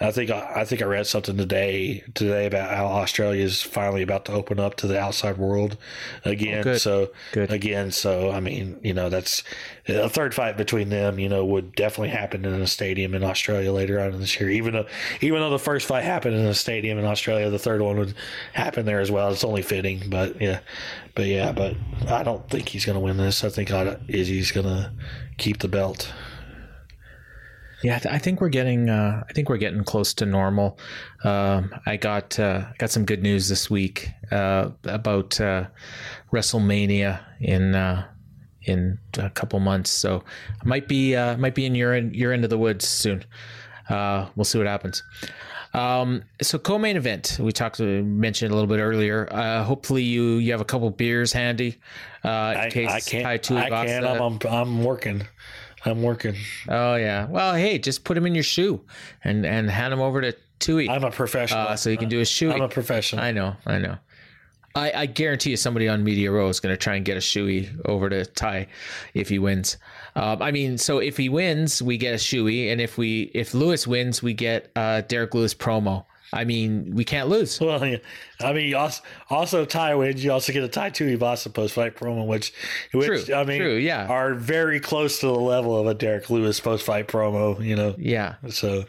I 0.00 0.10
think 0.10 0.28
i 0.30 0.64
think 0.64 0.82
i 0.82 0.84
read 0.86 1.06
something 1.06 1.36
today 1.36 2.02
today 2.14 2.46
about 2.46 2.76
how 2.76 2.86
australia 2.86 3.44
is 3.44 3.62
finally 3.62 4.02
about 4.02 4.24
to 4.24 4.32
open 4.32 4.58
up 4.58 4.74
to 4.78 4.88
the 4.88 4.98
outside 4.98 5.38
world 5.38 5.76
again. 6.24 6.58
Oh, 6.58 6.62
good. 6.64 6.80
so 6.80 7.10
Good. 7.30 7.52
again 7.52 7.92
so 7.92 8.32
i 8.32 8.40
mean 8.40 8.80
you 8.82 8.92
know 8.92 9.08
that's 9.08 9.44
a 9.86 10.08
third 10.08 10.34
fight 10.34 10.56
between 10.56 10.88
them 10.88 11.20
you 11.20 11.28
know 11.28 11.44
would 11.44 11.76
definitely 11.76 12.08
happen 12.08 12.44
in 12.44 12.60
a 12.60 12.66
stadium 12.66 13.14
in 13.14 13.22
australia 13.22 13.70
later 13.72 14.00
on 14.00 14.12
in 14.14 14.20
this 14.20 14.38
year. 14.40 14.50
Even 14.50 14.72
though 14.74 14.86
even 15.20 15.38
though 15.40 15.50
the 15.50 15.58
first 15.60 15.86
fight 15.86 16.02
happened 16.02 16.34
in 16.34 16.44
a 16.44 16.54
stadium 16.54 16.98
in 16.98 17.04
australia 17.04 17.48
the 17.48 17.58
third 17.58 17.80
one 17.80 17.96
would 17.96 18.14
happen 18.52 18.86
there 18.86 19.00
as 19.00 19.12
well. 19.12 19.30
It's 19.30 19.44
only 19.44 19.62
fitting 19.62 20.10
but 20.10 20.40
yeah. 20.40 20.58
But 21.14 21.26
yeah 21.26 21.52
but 21.52 21.76
i 22.08 22.24
don't 22.24 22.48
think 22.50 22.68
he's 22.68 22.84
going 22.84 22.94
to 22.94 23.00
win 23.00 23.16
this. 23.16 23.44
I 23.44 23.48
think 23.48 23.70
izzy's 24.08 24.50
going 24.50 24.66
to 24.66 24.90
keep 25.36 25.58
the 25.58 25.68
belt 25.68 26.12
Yeah, 27.84 28.00
I 28.10 28.18
think 28.18 28.40
we're 28.40 28.48
getting. 28.48 28.88
Uh, 28.88 29.24
I 29.28 29.32
think 29.34 29.50
we're 29.50 29.58
getting 29.58 29.84
close 29.84 30.14
to 30.14 30.24
normal. 30.24 30.78
Um, 31.22 31.74
I 31.84 31.98
got 31.98 32.40
uh, 32.40 32.64
got 32.78 32.88
some 32.88 33.04
good 33.04 33.22
news 33.22 33.50
this 33.50 33.68
week 33.68 34.08
uh, 34.32 34.70
about 34.84 35.38
uh, 35.38 35.66
WrestleMania 36.32 37.20
in 37.40 37.74
uh, 37.74 38.08
in 38.62 38.98
a 39.18 39.28
couple 39.28 39.60
months. 39.60 39.90
So 39.90 40.24
might 40.64 40.88
be 40.88 41.14
uh, 41.14 41.36
might 41.36 41.54
be 41.54 41.66
in 41.66 41.74
your 41.74 41.92
end, 41.92 42.16
your 42.16 42.32
end 42.32 42.44
of 42.44 42.48
the 42.48 42.56
woods 42.56 42.88
soon. 42.88 43.22
Uh, 43.90 44.30
we'll 44.34 44.46
see 44.46 44.56
what 44.56 44.66
happens. 44.66 45.02
Um, 45.74 46.22
so 46.40 46.58
co-main 46.58 46.96
event 46.96 47.36
we 47.38 47.52
talked 47.52 47.80
mentioned 47.80 48.50
a 48.50 48.54
little 48.54 48.68
bit 48.68 48.80
earlier. 48.80 49.28
Uh, 49.30 49.62
hopefully 49.62 50.04
you 50.04 50.36
you 50.36 50.52
have 50.52 50.62
a 50.62 50.64
couple 50.64 50.88
beers 50.88 51.34
handy. 51.34 51.76
Uh, 52.24 52.54
in 52.54 52.60
i, 52.60 52.70
case 52.70 52.90
I 52.90 53.00
can't 53.00 53.26
i 53.26 53.36
can't 53.36 54.06
I'm, 54.06 54.22
I'm, 54.22 54.38
I'm 54.48 54.84
working 54.84 55.26
i'm 55.84 56.02
working 56.02 56.34
Oh 56.68 56.94
yeah. 56.96 57.26
Well, 57.26 57.54
hey, 57.54 57.78
just 57.78 58.04
put 58.04 58.16
him 58.16 58.26
in 58.26 58.34
your 58.34 58.44
shoe 58.44 58.80
and 59.22 59.44
and 59.44 59.70
hand 59.70 59.92
him 59.92 60.00
over 60.00 60.20
to 60.20 60.34
Tui, 60.60 60.88
i'm 60.88 61.04
a 61.04 61.10
professional 61.10 61.68
uh, 61.68 61.76
so 61.76 61.90
he 61.90 61.96
can 61.96 62.08
do 62.08 62.20
a 62.20 62.24
shoe. 62.24 62.52
i'm 62.52 62.62
a 62.62 62.68
professional 62.68 63.22
I 63.22 63.32
know, 63.32 63.56
I 63.66 63.78
know. 63.78 63.96
I, 64.76 64.92
I 64.92 65.06
guarantee 65.06 65.50
you, 65.50 65.56
somebody 65.56 65.88
on 65.88 66.02
Media 66.02 66.32
Row 66.32 66.48
is 66.48 66.58
going 66.58 66.72
to 66.72 66.76
try 66.76 66.96
and 66.96 67.04
get 67.04 67.16
a 67.16 67.20
shoey 67.20 67.70
over 67.84 68.08
to 68.10 68.24
Ty 68.26 68.66
if 69.14 69.28
he 69.28 69.38
wins. 69.38 69.76
Um, 70.16 70.42
I 70.42 70.50
mean, 70.50 70.78
so 70.78 70.98
if 70.98 71.16
he 71.16 71.28
wins, 71.28 71.80
we 71.80 71.96
get 71.96 72.12
a 72.12 72.16
shoey, 72.18 72.72
and 72.72 72.80
if 72.80 72.98
we 72.98 73.30
if 73.34 73.54
Lewis 73.54 73.86
wins, 73.86 74.20
we 74.20 74.34
get 74.34 74.72
uh, 74.74 75.02
Derrick 75.02 75.32
Lewis 75.32 75.54
promo. 75.54 76.06
I 76.34 76.44
mean, 76.44 76.94
we 76.94 77.04
can't 77.04 77.28
lose. 77.28 77.60
Well, 77.60 77.84
yeah. 77.86 77.98
I 78.40 78.52
mean, 78.52 78.74
also, 78.74 79.02
also 79.30 79.64
Ty 79.64 79.94
wins. 79.94 80.24
You 80.24 80.32
also 80.32 80.52
get 80.52 80.64
a 80.64 80.68
tie 80.68 80.90
Ty 80.90 81.04
Tuivasa 81.04 81.52
post 81.52 81.74
fight 81.74 81.96
promo, 81.96 82.26
which, 82.26 82.52
which 82.92 83.26
True, 83.26 83.34
I 83.34 83.44
mean, 83.44 83.60
true, 83.60 83.74
yeah. 83.74 84.06
are 84.06 84.34
very 84.34 84.80
close 84.80 85.20
to 85.20 85.26
the 85.26 85.32
level 85.32 85.78
of 85.78 85.86
a 85.86 85.94
Derrick 85.94 86.28
Lewis 86.30 86.58
post 86.60 86.84
fight 86.84 87.06
promo. 87.08 87.64
You 87.64 87.76
know, 87.76 87.94
Yeah, 87.96 88.34
so 88.48 88.84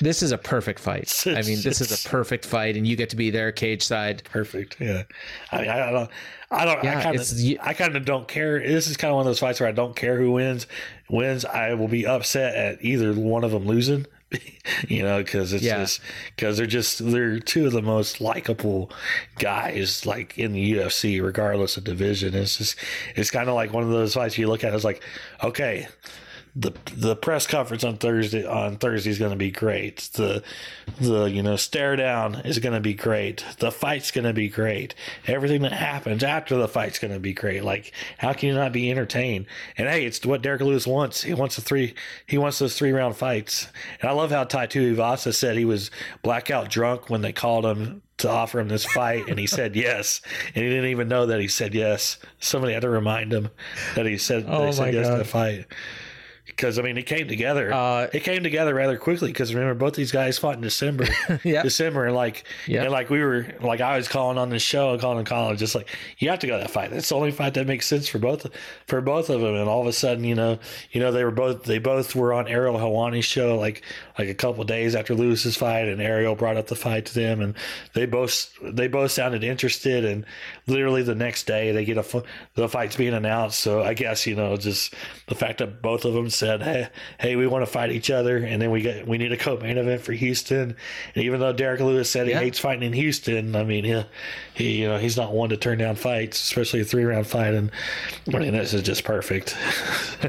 this 0.00 0.22
is 0.22 0.32
a 0.32 0.38
perfect 0.38 0.80
fight. 0.80 1.10
I 1.26 1.42
mean, 1.42 1.60
this 1.62 1.80
is 1.80 2.04
a 2.04 2.08
perfect 2.08 2.44
fight, 2.44 2.76
and 2.76 2.86
you 2.86 2.96
get 2.96 3.10
to 3.10 3.16
be 3.16 3.30
there 3.30 3.52
cage 3.52 3.82
side. 3.82 4.22
perfect. 4.24 4.76
Yeah, 4.80 5.04
I 5.52 5.60
mean, 5.60 5.70
I 5.70 5.90
don't, 5.90 6.10
I 6.50 6.64
don't, 6.64 6.82
Yeah, 6.84 6.98
I 6.98 7.02
kind 7.02 7.16
of, 7.16 7.58
I 7.62 7.74
kind 7.74 7.96
of 7.96 8.04
don't 8.04 8.26
care. 8.26 8.58
This 8.58 8.88
is 8.88 8.96
kind 8.96 9.10
of 9.10 9.16
one 9.16 9.22
of 9.22 9.26
those 9.26 9.38
fights 9.38 9.60
where 9.60 9.68
I 9.68 9.72
don't 9.72 9.94
care 9.94 10.18
who 10.18 10.32
wins. 10.32 10.66
Wins, 11.08 11.44
I 11.44 11.74
will 11.74 11.88
be 11.88 12.06
upset 12.06 12.54
at 12.54 12.84
either 12.84 13.12
one 13.14 13.44
of 13.44 13.52
them 13.52 13.66
losing. 13.66 14.06
you 14.88 15.02
know, 15.02 15.22
because 15.22 15.52
it's 15.52 15.64
Yeah. 15.64 15.78
just 15.78 16.00
because 16.36 16.56
they're 16.56 16.66
just 16.66 17.04
they're 17.10 17.38
two 17.40 17.66
of 17.66 17.72
the 17.72 17.82
most 17.82 18.20
likable 18.20 18.90
guys 19.38 20.06
like 20.06 20.38
in 20.38 20.52
the 20.52 20.72
UFC, 20.74 21.22
regardless 21.22 21.76
of 21.76 21.84
division. 21.84 22.34
It's 22.34 22.58
just 22.58 22.76
it's 23.16 23.30
kind 23.30 23.48
of 23.48 23.54
like 23.54 23.72
one 23.72 23.82
of 23.82 23.90
those 23.90 24.14
fights 24.14 24.38
you 24.38 24.46
look 24.48 24.62
at. 24.64 24.72
It's 24.74 24.84
like, 24.84 25.02
okay, 25.42 25.88
the 26.56 26.72
the 26.94 27.14
press 27.14 27.46
conference 27.46 27.84
on 27.84 27.96
Thursday 27.96 28.44
on 28.44 28.76
Thursday 28.76 29.10
is 29.10 29.18
going 29.18 29.30
to 29.30 29.36
be 29.36 29.50
great. 29.50 30.10
The 30.14 30.42
the 31.00 31.24
you 31.24 31.42
know 31.42 31.56
stare 31.56 31.96
down 31.96 32.36
is 32.36 32.58
going 32.58 32.74
to 32.74 32.80
be 32.80 32.94
great. 32.94 33.44
The 33.58 33.70
fight's 33.70 34.10
going 34.10 34.24
to 34.24 34.32
be 34.32 34.48
great. 34.48 34.94
Everything 35.26 35.62
that 35.62 35.72
happens 35.72 36.24
after 36.24 36.56
the 36.56 36.68
fight's 36.68 36.98
going 36.98 37.14
to 37.14 37.20
be 37.20 37.32
great. 37.32 37.62
Like 37.62 37.92
how 38.18 38.32
can 38.32 38.48
you 38.48 38.54
not 38.54 38.72
be 38.72 38.90
entertained? 38.90 39.46
And 39.76 39.88
hey, 39.88 40.04
it's 40.04 40.24
what 40.26 40.42
Derrick 40.42 40.62
Lewis 40.62 40.86
wants. 40.86 41.22
He 41.22 41.34
wants 41.34 41.56
a 41.58 41.60
three. 41.60 41.94
He 42.26 42.38
wants 42.38 42.58
those 42.58 42.76
three 42.76 42.92
round 42.92 43.16
fights. 43.16 43.68
And 44.00 44.10
I 44.10 44.12
love 44.12 44.30
how 44.30 44.44
Tai 44.44 44.66
Tuivasa 44.66 45.32
said 45.32 45.56
he 45.56 45.64
was 45.64 45.90
blackout 46.22 46.68
drunk 46.68 47.08
when 47.08 47.20
they 47.20 47.32
called 47.32 47.64
him 47.64 48.02
to 48.18 48.28
offer 48.28 48.60
him 48.60 48.68
this 48.68 48.84
fight 48.84 49.28
and 49.28 49.38
he 49.38 49.46
said 49.46 49.74
yes 49.74 50.20
and 50.54 50.62
he 50.62 50.68
didn't 50.68 50.90
even 50.90 51.08
know 51.08 51.26
that 51.26 51.40
he 51.40 51.48
said 51.48 51.74
yes 51.74 52.18
somebody 52.38 52.74
had 52.74 52.82
to 52.82 52.90
remind 52.90 53.32
him 53.32 53.48
that 53.94 54.04
he 54.04 54.18
said, 54.18 54.44
Oh 54.46 54.66
he 54.66 54.72
said 54.72 54.92
yes 54.92 55.08
to 55.08 55.16
the 55.16 55.24
fight 55.24 55.66
because 56.50 56.78
I 56.78 56.82
mean, 56.82 56.96
it 56.98 57.06
came 57.06 57.28
together. 57.28 57.72
Uh, 57.72 58.08
it 58.12 58.20
came 58.20 58.42
together 58.42 58.74
rather 58.74 58.96
quickly 58.98 59.28
because 59.28 59.54
remember, 59.54 59.74
both 59.74 59.94
these 59.94 60.12
guys 60.12 60.38
fought 60.38 60.56
in 60.56 60.60
December. 60.60 61.06
Yep. 61.44 61.62
December, 61.64 62.04
and 62.06 62.14
like, 62.14 62.44
Yep. 62.66 62.82
and 62.84 62.92
like 62.92 63.08
we 63.08 63.20
were, 63.22 63.46
like 63.60 63.80
I 63.80 63.96
was 63.96 64.08
calling 64.08 64.36
on 64.36 64.50
the 64.50 64.58
show, 64.58 64.92
and 64.92 65.00
calling 65.00 65.24
Colin, 65.24 65.56
just 65.56 65.74
like 65.74 65.88
you 66.18 66.28
have 66.28 66.38
to 66.40 66.46
go 66.46 66.54
to 66.56 66.62
that 66.64 66.70
fight. 66.70 66.90
That's 66.90 67.08
the 67.08 67.14
only 67.14 67.30
fight 67.30 67.54
that 67.54 67.66
makes 67.66 67.86
sense 67.86 68.08
for 68.08 68.18
both, 68.18 68.46
for 68.86 69.00
both 69.00 69.30
of 69.30 69.40
them. 69.40 69.54
And 69.54 69.68
all 69.68 69.80
of 69.80 69.86
a 69.86 69.92
sudden, 69.92 70.24
you 70.24 70.34
know, 70.34 70.58
you 70.90 71.00
know, 71.00 71.12
they 71.12 71.24
were 71.24 71.30
both, 71.30 71.64
they 71.64 71.78
both 71.78 72.14
were 72.14 72.32
on 72.32 72.46
Ariel 72.48 72.74
Helwani's 72.76 73.24
show, 73.24 73.56
like, 73.58 73.82
like 74.18 74.28
a 74.28 74.34
couple 74.34 74.62
days 74.64 74.94
after 74.94 75.14
Lewis's 75.14 75.56
fight, 75.56 75.88
and 75.88 76.00
Ariel 76.02 76.34
brought 76.34 76.56
up 76.56 76.66
the 76.66 76.76
fight 76.76 77.06
to 77.06 77.14
them, 77.14 77.40
and 77.40 77.54
they 77.94 78.06
both, 78.06 78.52
they 78.62 78.88
both 78.88 79.10
sounded 79.12 79.42
interested. 79.44 80.04
And 80.04 80.26
literally 80.66 81.02
the 81.02 81.14
next 81.14 81.46
day, 81.46 81.72
they 81.72 81.84
get 81.84 81.96
a, 81.96 82.24
the 82.54 82.68
fight's 82.68 82.96
being 82.96 83.14
announced. 83.14 83.60
So 83.60 83.82
I 83.82 83.94
guess 83.94 84.26
you 84.26 84.34
know, 84.34 84.56
just 84.56 84.94
the 85.28 85.34
fact 85.34 85.58
that 85.58 85.80
both 85.80 86.04
of 86.04 86.12
them 86.14 86.28
said, 86.40 86.62
hey, 86.62 86.88
hey, 87.20 87.36
we 87.36 87.46
want 87.46 87.64
to 87.64 87.70
fight 87.70 87.92
each 87.92 88.10
other, 88.10 88.38
and 88.38 88.60
then 88.60 88.70
we 88.72 88.82
get, 88.82 89.06
we 89.06 89.16
need 89.18 89.30
a 89.30 89.36
co-main 89.36 89.78
event 89.78 90.00
for 90.00 90.12
Houston. 90.12 90.74
And 91.14 91.24
even 91.24 91.38
though 91.38 91.52
Derrick 91.52 91.80
Lewis 91.80 92.10
said 92.10 92.26
he 92.26 92.32
Yeah. 92.32 92.40
hates 92.40 92.58
fighting 92.58 92.82
in 92.82 92.92
Houston, 92.92 93.54
I 93.54 93.62
mean, 93.62 93.84
he, 93.84 94.02
he, 94.54 94.80
you 94.82 94.88
know, 94.88 94.98
he's 94.98 95.16
not 95.16 95.32
one 95.32 95.50
to 95.50 95.56
turn 95.56 95.78
down 95.78 95.94
fights, 95.94 96.42
especially 96.42 96.80
a 96.80 96.84
three-round 96.84 97.26
fight. 97.28 97.54
And 97.54 97.70
I 98.34 98.38
mean, 98.38 98.52
this 98.52 98.74
is 98.74 98.82
just 98.82 99.04
perfect. 99.04 99.56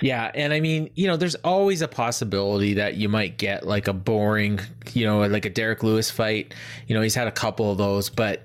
Yeah, 0.00 0.30
and 0.34 0.52
I 0.52 0.60
mean, 0.60 0.90
you 0.96 1.06
know, 1.06 1.16
there's 1.16 1.36
always 1.36 1.80
a 1.80 1.88
possibility 1.88 2.74
that 2.74 2.96
you 2.96 3.08
might 3.08 3.38
get 3.38 3.66
like 3.66 3.88
a 3.88 3.94
boring, 3.94 4.60
you 4.92 5.06
know, 5.06 5.20
like 5.26 5.46
a 5.46 5.50
Derrick 5.50 5.82
Lewis 5.82 6.10
fight. 6.10 6.52
You 6.86 6.94
know, 6.94 7.00
he's 7.00 7.14
had 7.14 7.26
a 7.26 7.32
couple 7.32 7.70
of 7.72 7.78
those, 7.78 8.10
but 8.10 8.42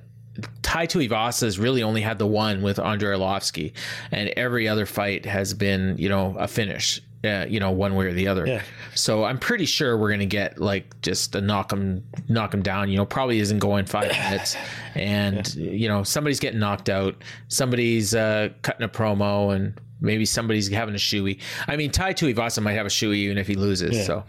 Tai 0.62 0.88
Tuivasa 0.88 1.42
has 1.42 1.60
really 1.60 1.84
only 1.84 2.02
had 2.02 2.20
the 2.20 2.28
one 2.28 2.62
with 2.62 2.80
Andrei 2.80 3.18
Arlovsky, 3.18 3.74
and 4.12 4.30
every 4.38 4.68
other 4.68 4.86
fight 4.86 5.26
has 5.26 5.54
been, 5.54 5.98
you 5.98 6.10
know, 6.10 6.36
a 6.38 6.48
finish. 6.48 7.02
Uh, 7.22 7.46
you 7.50 7.60
know, 7.60 7.70
one 7.70 7.96
way 7.96 8.06
or 8.06 8.14
the 8.14 8.30
other. 8.30 8.46
Yeah. 8.48 8.62
So 8.96 9.26
I'm 9.26 9.38
pretty 9.40 9.66
sure 9.66 9.98
we're 9.98 10.10
gonna 10.10 10.26
get 10.26 10.58
like 10.58 11.02
just 11.02 11.36
a 11.36 11.42
knock 11.42 11.74
him, 11.74 12.02
knock 12.30 12.54
him 12.54 12.62
down. 12.62 12.90
You 12.90 12.96
know, 12.96 13.06
probably 13.06 13.40
isn't 13.40 13.60
going 13.60 13.88
five 13.88 14.10
minutes, 14.30 14.56
and 14.96 15.54
you 15.54 15.90
know 15.90 16.04
somebody's 16.04 16.40
getting 16.40 16.62
knocked 16.62 16.88
out, 16.88 17.22
somebody's 17.50 18.16
uh, 18.16 18.50
cutting 18.62 18.86
a 18.86 18.88
promo, 18.88 19.54
and 19.54 19.78
maybe 20.00 20.24
somebody's 20.24 20.70
having 20.70 20.96
a 20.96 20.98
shoey. 20.98 21.42
I 21.68 21.76
mean, 21.76 21.92
Tai 21.92 22.14
Tuivasa 22.14 22.64
might 22.64 22.74
have 22.74 22.86
a 22.86 22.90
shoey 22.90 23.16
even 23.16 23.38
if 23.38 23.48
he 23.48 23.56
loses. 23.56 23.98
Yeah. 23.98 24.04
So, 24.04 24.24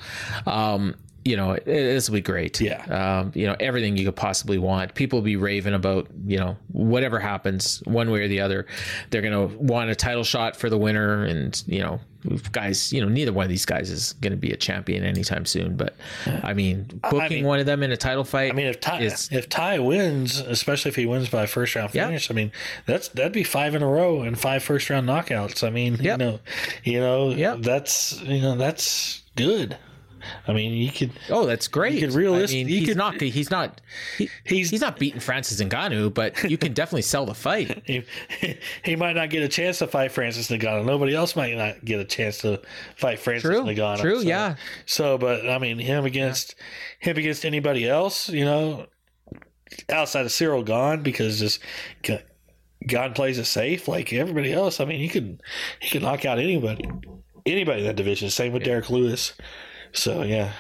um, 0.51 0.96
you 1.25 1.37
know, 1.37 1.53
it, 1.53 1.64
this 1.64 2.09
will 2.09 2.14
be 2.14 2.21
great. 2.23 2.61
Yeah. 2.61 2.83
Um, 3.21 3.33
you 3.35 3.47
know, 3.47 3.57
everything 3.61 3.97
you 3.97 4.05
could 4.07 4.16
possibly 4.16 4.59
want. 4.59 4.95
People 4.95 5.18
will 5.18 5.25
be 5.25 5.37
raving 5.37 5.75
about, 5.75 6.09
you 6.27 6.39
know, 6.39 6.57
whatever 6.73 7.18
happens 7.18 7.83
one 7.85 8.11
way 8.11 8.23
or 8.23 8.29
the 8.29 8.41
other. 8.41 8.66
They're 9.11 9.23
going 9.23 9.49
to 9.51 9.57
want 9.59 9.91
a 9.91 9.95
title 9.95 10.25
shot 10.25 10.57
for 10.57 10.71
the 10.71 10.79
winner. 10.79 11.25
And, 11.25 11.62
you 11.66 11.81
know, 11.81 12.01
guys, 12.53 12.91
you 12.93 13.01
know, 13.03 13.09
neither 13.09 13.33
one 13.35 13.45
of 13.45 13.51
these 13.51 13.66
guys 13.66 13.91
is 13.91 14.14
going 14.14 14.31
to 14.33 14.37
be 14.39 14.51
a 14.51 14.57
champion 14.57 15.05
anytime 15.05 15.45
soon. 15.45 15.77
But 15.77 15.95
I 16.43 16.55
mean, 16.55 16.85
booking 17.11 17.29
mean- 17.39 17.45
one 17.45 17.61
of 17.61 17.66
them 17.66 17.83
in 17.83 17.93
a 17.93 17.97
title 17.99 18.25
fight. 18.25 18.51
I 18.51 18.55
mean, 18.55 18.66
if 18.66 18.81
Ty 18.81 19.01
is, 19.03 19.29
if 19.31 19.49
Ty 19.49 19.79
wins, 19.81 20.39
especially 20.41 20.89
if 20.91 20.97
he 20.97 21.05
wins 21.07 21.29
by 21.29 21.45
first 21.47 21.75
round 21.75 21.95
Yeah. 21.95 22.07
finish, 22.07 22.31
I 22.31 22.35
mean 22.35 22.51
that's 22.87 23.09
that'd 23.09 23.33
be 23.33 23.45
five 23.45 23.75
in 23.75 23.83
a 23.83 23.87
row 23.89 24.23
and 24.23 24.39
five 24.39 24.62
first 24.62 24.89
round 24.91 25.07
knockouts. 25.09 25.62
I 25.66 25.71
mean, 25.71 25.97
you 26.01 26.16
know, 26.16 26.41
you 26.85 27.01
know, 27.01 27.31
Yep. 27.31 27.59
that's 27.61 28.21
you 28.23 28.41
know 28.41 28.57
that's 28.57 29.23
good. 29.37 29.77
I 30.49 30.53
mean, 30.53 30.73
you 30.75 30.91
could. 30.91 31.12
Oh, 31.29 31.47
that's 31.47 31.68
great. 31.68 31.95
You 31.95 32.09
could 32.09 32.16
I 32.16 32.47
mean, 32.47 32.68
he's 32.68 32.89
could- 32.89 32.97
not. 32.97 33.21
He's 33.21 33.51
not. 33.51 33.81
He, 34.18 34.29
He's- 34.45 34.71
he's 34.71 34.81
not 34.81 34.99
beating 34.99 35.21
Francis 35.21 35.61
Ngannou, 35.62 36.12
but 36.14 36.43
you 36.45 36.57
can 36.59 36.73
definitely 36.73 37.03
sell 37.03 37.27
the 37.27 37.35
fight. 37.35 37.83
He, 37.87 38.05
he 38.85 38.97
might 38.97 39.14
not 39.16 39.31
get 39.31 39.43
a 39.43 39.49
chance 39.49 39.79
to 39.79 39.87
fight 39.87 40.12
Francis 40.12 40.49
Ngannou. 40.49 40.85
Nobody 40.85 41.14
else 41.14 41.35
might 41.37 41.57
not 41.57 41.85
get 41.85 42.01
a 42.01 42.05
chance 42.05 42.39
to 42.39 42.61
fight 42.97 43.18
Francis 43.18 43.43
True, 43.51 43.62
Ngannou. 43.62 43.99
true, 44.01 44.23
So- 44.23 44.29
yeah. 44.29 44.57
So, 44.87 45.18
but 45.18 45.49
I 45.49 45.59
mean, 45.59 45.79
him 45.79 46.05
against 46.05 46.55
him 47.01 47.16
against 47.16 47.45
anybody 47.45 47.89
else, 47.89 48.29
you 48.29 48.45
know, 48.45 48.87
outside 49.89 50.23
of 50.27 50.33
Ciryl 50.33 50.64
Gane, 50.64 51.03
because 51.03 51.39
just 51.39 51.61
G- 52.03 52.18
Gane 52.87 53.12
plays 53.12 53.39
it 53.39 53.45
safe. 53.45 53.89
Like 53.89 54.12
everybody 54.12 54.53
else, 54.53 54.81
I 54.81 54.85
mean, 54.85 55.01
he 55.01 55.09
could 55.09 55.41
he 55.81 55.91
could 55.91 56.03
knock 56.03 56.25
out 56.25 56.39
anybody, 56.39 56.89
anybody 57.47 57.81
in 57.81 57.87
that 57.87 57.97
division. 57.97 58.31
Same 58.31 58.53
with 58.53 58.64
Derrick 58.64 58.91
Lewis. 58.91 59.35
So 59.93 60.22
yeah, 60.22 60.53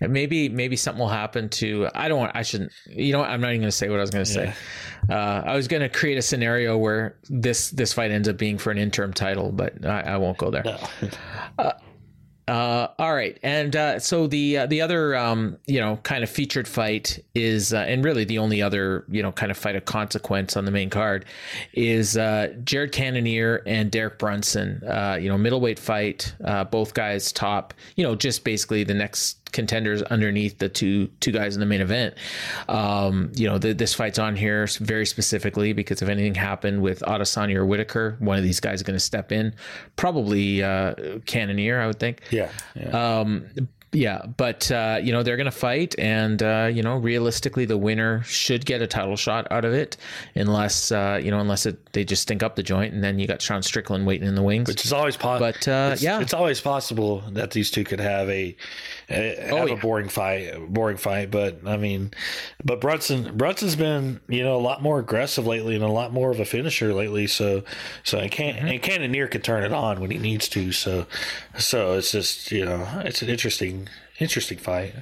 And 0.00 0.12
maybe 0.12 0.48
maybe 0.48 0.76
something 0.76 1.00
will 1.00 1.08
happen 1.08 1.48
to 1.50 1.88
I 1.94 2.08
don't 2.08 2.18
want 2.18 2.32
I 2.34 2.42
shouldn't 2.42 2.72
you 2.86 3.12
know 3.12 3.20
what 3.20 3.30
I'm 3.30 3.40
not 3.40 3.50
even 3.50 3.62
going 3.62 3.68
to 3.68 3.72
say 3.76 3.88
what 3.88 3.98
I 3.98 4.02
was 4.02 4.10
going 4.10 4.24
to 4.24 4.30
say. 4.30 4.54
Uh, 5.08 5.42
I 5.46 5.54
was 5.54 5.68
going 5.68 5.82
to 5.82 5.88
create 5.88 6.18
a 6.18 6.22
scenario 6.22 6.76
where 6.76 7.16
this 7.30 7.70
this 7.70 7.92
fight 7.92 8.10
ends 8.10 8.28
up 8.28 8.36
being 8.36 8.58
for 8.58 8.70
an 8.72 8.78
interim 8.78 9.12
title, 9.12 9.52
but 9.52 9.86
I, 9.86 10.00
I 10.00 10.16
won't 10.16 10.36
go 10.36 10.50
there. 10.50 10.64
no. 10.64 10.78
Uh, 11.58 11.72
all 12.48 13.14
right, 13.14 13.38
and 13.42 13.74
uh, 13.74 13.98
so 13.98 14.26
the 14.26 14.58
uh, 14.58 14.66
the 14.66 14.80
other 14.80 15.16
um, 15.16 15.58
you 15.66 15.80
know 15.80 15.96
kind 16.04 16.22
of 16.22 16.30
featured 16.30 16.68
fight 16.68 17.18
is, 17.34 17.72
uh, 17.72 17.78
and 17.78 18.04
really 18.04 18.24
the 18.24 18.38
only 18.38 18.62
other 18.62 19.04
you 19.08 19.22
know 19.22 19.32
kind 19.32 19.50
of 19.50 19.58
fight 19.58 19.74
of 19.74 19.84
consequence 19.84 20.56
on 20.56 20.64
the 20.64 20.70
main 20.70 20.88
card 20.88 21.24
is 21.72 22.16
uh, 22.16 22.54
Jared 22.64 22.92
Cannonier 22.92 23.62
and 23.66 23.90
Derek 23.90 24.18
Brunson. 24.18 24.82
Uh, 24.84 25.18
you 25.20 25.28
know, 25.28 25.36
middleweight 25.36 25.78
fight. 25.78 26.34
Uh, 26.44 26.62
both 26.64 26.94
guys 26.94 27.32
top. 27.32 27.74
You 27.96 28.04
know, 28.04 28.14
just 28.14 28.44
basically 28.44 28.84
the 28.84 28.94
next 28.94 29.35
contenders 29.56 30.02
underneath 30.02 30.58
the 30.58 30.68
two 30.68 31.08
two 31.18 31.32
guys 31.32 31.56
in 31.56 31.60
the 31.60 31.66
main 31.66 31.80
event. 31.80 32.14
Um, 32.68 33.32
you 33.34 33.48
know, 33.48 33.58
the, 33.58 33.72
this 33.72 33.94
fight's 33.94 34.18
on 34.18 34.36
here 34.36 34.68
very 34.80 35.06
specifically 35.06 35.72
because 35.72 36.02
if 36.02 36.08
anything 36.08 36.34
happened 36.34 36.82
with 36.82 37.00
Adesanya 37.00 37.56
or 37.56 37.66
Whitaker, 37.66 38.16
one 38.20 38.36
of 38.36 38.44
these 38.44 38.60
guys 38.60 38.76
is 38.76 38.82
going 38.84 38.96
to 38.96 39.00
step 39.00 39.32
in. 39.32 39.54
Probably 39.96 40.62
uh, 40.62 40.94
Cannonier, 41.24 41.80
I 41.80 41.86
would 41.88 41.98
think. 41.98 42.20
yeah, 42.30 42.50
yeah. 42.76 43.18
Um, 43.20 43.46
yeah, 43.96 44.26
but 44.36 44.70
uh, 44.70 45.00
you 45.02 45.12
know 45.12 45.22
they're 45.22 45.36
going 45.36 45.46
to 45.46 45.50
fight, 45.50 45.94
and 45.98 46.42
uh, 46.42 46.68
you 46.72 46.82
know 46.82 46.96
realistically, 46.96 47.64
the 47.64 47.78
winner 47.78 48.22
should 48.24 48.66
get 48.66 48.82
a 48.82 48.86
title 48.86 49.16
shot 49.16 49.46
out 49.50 49.64
of 49.64 49.72
it, 49.72 49.96
unless 50.34 50.92
uh, 50.92 51.18
you 51.22 51.30
know 51.30 51.40
unless 51.40 51.64
it, 51.64 51.92
they 51.92 52.04
just 52.04 52.22
stink 52.22 52.42
up 52.42 52.56
the 52.56 52.62
joint, 52.62 52.92
and 52.92 53.02
then 53.02 53.18
you 53.18 53.26
got 53.26 53.40
Sean 53.40 53.62
Strickland 53.62 54.06
waiting 54.06 54.28
in 54.28 54.34
the 54.34 54.42
wings. 54.42 54.68
Which 54.68 54.84
is 54.84 54.92
always 54.92 55.16
possible. 55.16 55.46
But, 55.46 55.68
uh, 55.68 55.90
it's, 55.94 56.02
yeah. 56.02 56.20
it's 56.20 56.34
always 56.34 56.60
possible 56.60 57.22
that 57.30 57.52
these 57.52 57.70
two 57.70 57.84
could 57.84 58.00
have 58.00 58.28
a, 58.28 58.54
a 59.08 59.50
Oh, 59.50 59.56
have 59.58 59.68
yeah. 59.68 59.74
a 59.74 59.76
boring 59.78 60.08
fight, 60.08 60.52
boring 60.68 60.96
fight. 60.96 61.30
But 61.30 61.60
I 61.66 61.76
mean, 61.76 62.12
but 62.64 62.80
Brunson 62.80 63.36
Brunson's 63.36 63.76
been 63.76 64.20
you 64.28 64.42
know 64.42 64.56
a 64.56 64.60
lot 64.60 64.82
more 64.82 64.98
aggressive 64.98 65.46
lately 65.46 65.74
and 65.74 65.84
a 65.84 65.88
lot 65.88 66.12
more 66.12 66.30
of 66.30 66.40
a 66.40 66.44
finisher 66.44 66.92
lately. 66.92 67.26
So 67.26 67.62
so 68.02 68.18
and 68.18 68.30
can 68.30 68.54
Mm-hmm. 68.56 68.66
and 68.68 68.82
Cannonier 68.82 69.26
can 69.28 69.42
turn 69.42 69.62
it 69.64 69.72
on 69.72 70.00
when 70.00 70.10
he 70.10 70.18
needs 70.18 70.48
to. 70.50 70.72
So 70.72 71.06
so 71.58 71.94
it's 71.94 72.10
just 72.12 72.50
you 72.50 72.64
know 72.64 72.86
it's 73.04 73.22
an 73.22 73.28
interesting 73.28 73.88
interesting 74.18 74.58
fight. 74.58 74.94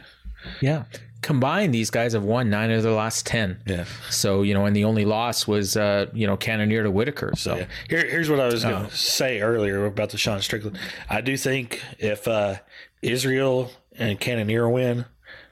yeah, 0.61 0.85
combined, 1.23 1.73
these 1.73 1.89
guys 1.89 2.13
have 2.13 2.25
won 2.25 2.51
nine 2.51 2.71
of 2.71 2.83
their 2.83 2.93
last 2.93 3.25
ten. 3.25 3.59
Yeah. 3.67 3.85
So 4.11 4.43
you 4.43 4.53
know, 4.53 4.67
and 4.67 4.77
the 4.77 4.85
only 4.85 5.07
loss 5.07 5.47
was 5.47 5.77
uh, 5.79 6.11
you 6.13 6.27
know 6.27 6.37
Cannonier 6.37 6.83
to 6.83 6.91
Whitaker. 6.91 7.33
So 7.37 7.57
Yeah. 7.57 7.67
Here, 7.89 8.07
here's 8.07 8.29
what 8.29 8.41
I 8.41 8.47
was 8.47 8.65
Oh. 8.65 8.71
going 8.71 8.87
to 8.91 8.95
say 8.97 9.41
earlier 9.41 9.87
about 9.87 10.11
the 10.11 10.19
Sean 10.19 10.43
Strickland. 10.43 10.79
I 11.09 11.23
do 11.23 11.37
think 11.39 11.81
if 11.99 12.29
uh, 12.29 12.57
Israel 13.01 13.71
and 13.99 14.21
Cannonier 14.21 14.69
win, 14.69 15.07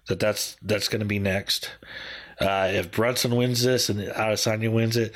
that 0.09 0.20
that's 0.20 0.57
that's 0.62 0.88
going 0.88 1.01
to 1.01 1.07
be 1.07 1.18
next. 1.18 1.70
Uh, 2.40 2.70
if 2.72 2.90
Brunson 2.90 3.36
wins 3.36 3.62
this 3.62 3.88
and 3.88 4.01
Adesanya 4.01 4.72
wins 4.72 4.97
it, 4.97 5.14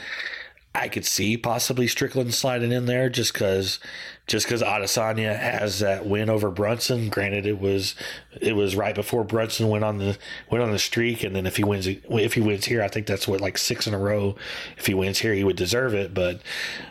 I 0.77 0.89
could 0.89 1.07
see 1.07 1.37
possibly 1.37 1.87
Strickland 1.87 2.35
sliding 2.35 2.71
in 2.71 2.87
there 2.87 3.09
just 3.09 3.33
because 3.33 3.79
just 4.27 4.45
because 4.45 4.61
Adesanya 4.61 5.39
has 5.39 5.79
that 5.79 6.05
win 6.05 6.29
over 6.29 6.51
Brunson. 6.51 7.09
Granted, 7.09 7.47
it 7.47 7.61
was 7.61 7.95
it 8.41 8.55
was 8.55 8.77
right 8.77 8.95
before 8.95 9.25
Brunson 9.25 9.69
went 9.69 9.85
on 9.85 9.99
the 9.99 10.19
went 10.51 10.63
on 10.63 10.73
the 10.73 10.79
streak, 10.79 11.25
and 11.25 11.35
then 11.35 11.47
if 11.47 11.57
he 11.57 11.65
wins 11.65 11.87
if 11.87 12.35
he 12.35 12.41
wins 12.41 12.67
here, 12.67 12.83
I 12.83 12.89
think 12.89 13.07
that's 13.07 13.27
what 13.27 13.41
like 13.41 13.57
six 13.57 13.87
in 13.87 13.95
a 13.95 13.99
row. 13.99 14.37
If 14.77 14.87
he 14.87 14.95
wins 14.95 15.19
here, 15.19 15.33
he 15.33 15.45
would 15.45 15.57
deserve 15.57 15.95
it. 15.95 16.13
But 16.13 16.43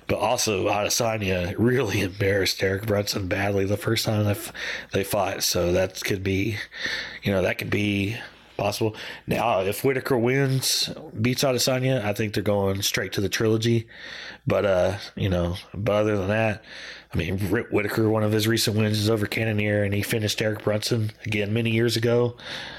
but 0.07 0.17
also 0.17 0.67
Adesanya 0.67 1.53
really 1.57 2.01
embarrassed 2.01 2.59
Derek 2.59 2.87
Brunson 2.87 3.27
badly 3.27 3.65
the 3.65 3.77
first 3.77 4.05
time 4.05 4.35
they 4.93 5.03
fought. 5.03 5.43
So 5.43 5.71
that 5.73 6.03
could 6.03 6.23
be, 6.23 6.57
you 7.21 7.31
know, 7.31 7.43
that 7.43 7.59
could 7.59 7.69
be 7.69 8.17
possible. 8.57 8.95
Now, 9.27 9.61
if 9.61 9.83
Whitaker 9.83 10.17
wins, 10.17 10.89
beats 11.19 11.43
Adesanya, 11.43 12.03
I 12.03 12.13
think 12.13 12.33
they're 12.33 12.43
going 12.43 12.81
straight 12.81 13.13
to 13.13 13.21
the 13.21 13.29
trilogy. 13.29 13.87
But 14.47 14.65
uh, 14.65 14.97
you 15.15 15.29
know, 15.29 15.55
but 15.73 15.93
other 15.93 16.17
than 16.17 16.27
that, 16.27 16.63
I 17.15 17.17
mean, 17.17 17.39
Rip 17.49 17.71
Whitaker, 17.71 18.09
one 18.09 18.23
of 18.23 18.33
his 18.33 18.45
recent 18.45 18.75
wins 18.77 18.99
is 18.99 19.09
over 19.09 19.25
Cannonier, 19.25 19.83
and 19.83 19.93
he 19.93 20.01
finished 20.01 20.37
Derek 20.37 20.63
Brunson 20.63 21.11
again 21.25 21.53
many 21.53 21.71
years 21.71 21.95
ago. 21.95 22.35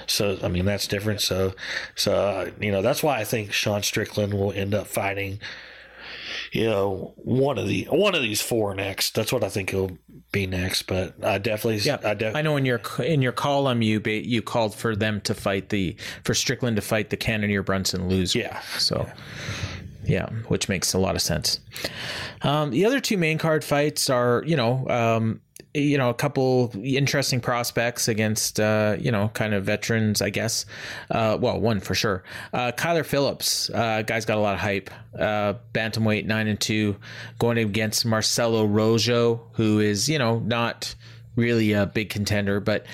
So, 0.07 0.39
I 0.43 0.49
mean, 0.49 0.67
that's 0.67 0.87
different. 0.87 1.23
So, 1.23 1.55
so 1.95 2.15
uh, 2.15 2.51
you 2.61 2.71
know, 2.71 2.83
that's 2.83 3.03
why 3.03 3.19
I 3.19 3.25
think 3.25 3.53
Sean 3.53 3.83
Strickland 3.83 4.35
will 4.35 4.53
end 4.53 4.75
up 4.75 4.87
fighting. 4.89 5.41
You 6.53 6.67
know, 6.67 7.15
one 7.17 7.59
of 7.59 7.69
the 7.69 7.85
one 7.91 8.15
of 8.15 8.23
these 8.23 8.41
four 8.41 8.75
next. 8.75 9.15
That's 9.15 9.33
what 9.33 9.45
I 9.45 9.49
think 9.49 9.71
he'll 9.71 9.97
be 10.33 10.47
next. 10.47 10.83
But 10.83 11.23
I 11.25 11.39
definitely, 11.39 11.79
Yeah, 11.79 11.99
I, 12.05 12.39
I, 12.39 12.43
know 12.43 12.57
in 12.57 12.65
your 12.65 12.81
in 13.03 13.23
your 13.23 13.33
column 13.33 13.83
you 13.83 14.01
ba- 14.01 14.27
you 14.27 14.43
called 14.43 14.75
for 14.75 14.97
them 14.97 15.21
to 15.23 15.35
fight 15.35 15.69
the 15.69 15.97
for 16.25 16.35
Strickland 16.35 16.77
to 16.77 16.83
fight 16.83 17.11
the 17.11 17.17
Cannonier 17.17 17.63
Brunson 17.63 18.09
loser. 18.09 18.41
Yeah. 18.41 18.61
so 18.79 19.09
yeah, 20.05 20.29
which 20.49 20.69
makes 20.69 20.95
a 20.95 20.99
lot 20.99 21.17
of 21.17 21.23
sense. 21.23 21.61
Um, 22.43 22.71
the 22.71 22.85
other 22.85 23.01
two 23.01 23.17
main 23.17 23.39
card 23.39 23.65
fights 23.65 24.09
are 24.09 24.43
you 24.47 24.57
know 24.57 24.87
um, 24.89 25.41
you 25.77 25.99
know 25.99 26.09
a 26.09 26.15
couple 26.15 26.73
interesting 26.83 27.41
prospects 27.41 28.09
against 28.09 28.59
uh, 28.59 28.97
you 28.99 29.11
know 29.11 29.29
kind 29.35 29.55
of 29.55 29.65
veterans, 29.65 30.23
I 30.23 30.31
guess. 30.31 30.67
Uh, 31.11 31.39
well, 31.41 31.61
one 31.61 31.81
for 31.81 31.95
sure. 31.95 32.23
Uh, 32.53 32.73
Kyler 32.73 33.05
Phillips, 33.05 33.71
uh, 33.71 34.03
guy's 34.03 34.25
got 34.25 34.39
a 34.39 34.41
lot 34.41 34.55
of 34.55 34.61
hype. 34.61 34.91
Uh, 35.19 35.55
bantamweight 35.73 36.27
nine 36.27 36.47
and 36.47 36.61
two, 36.61 36.97
going 37.39 37.59
against 37.59 38.05
Marcelo 38.05 38.65
Rojo, 38.65 39.41
who 39.53 39.81
is 39.81 40.09
you 40.09 40.19
know 40.19 40.39
not 40.41 40.95
really 41.37 41.73
a 41.73 41.87
big 41.87 42.11
contender, 42.11 42.61
but 42.61 42.87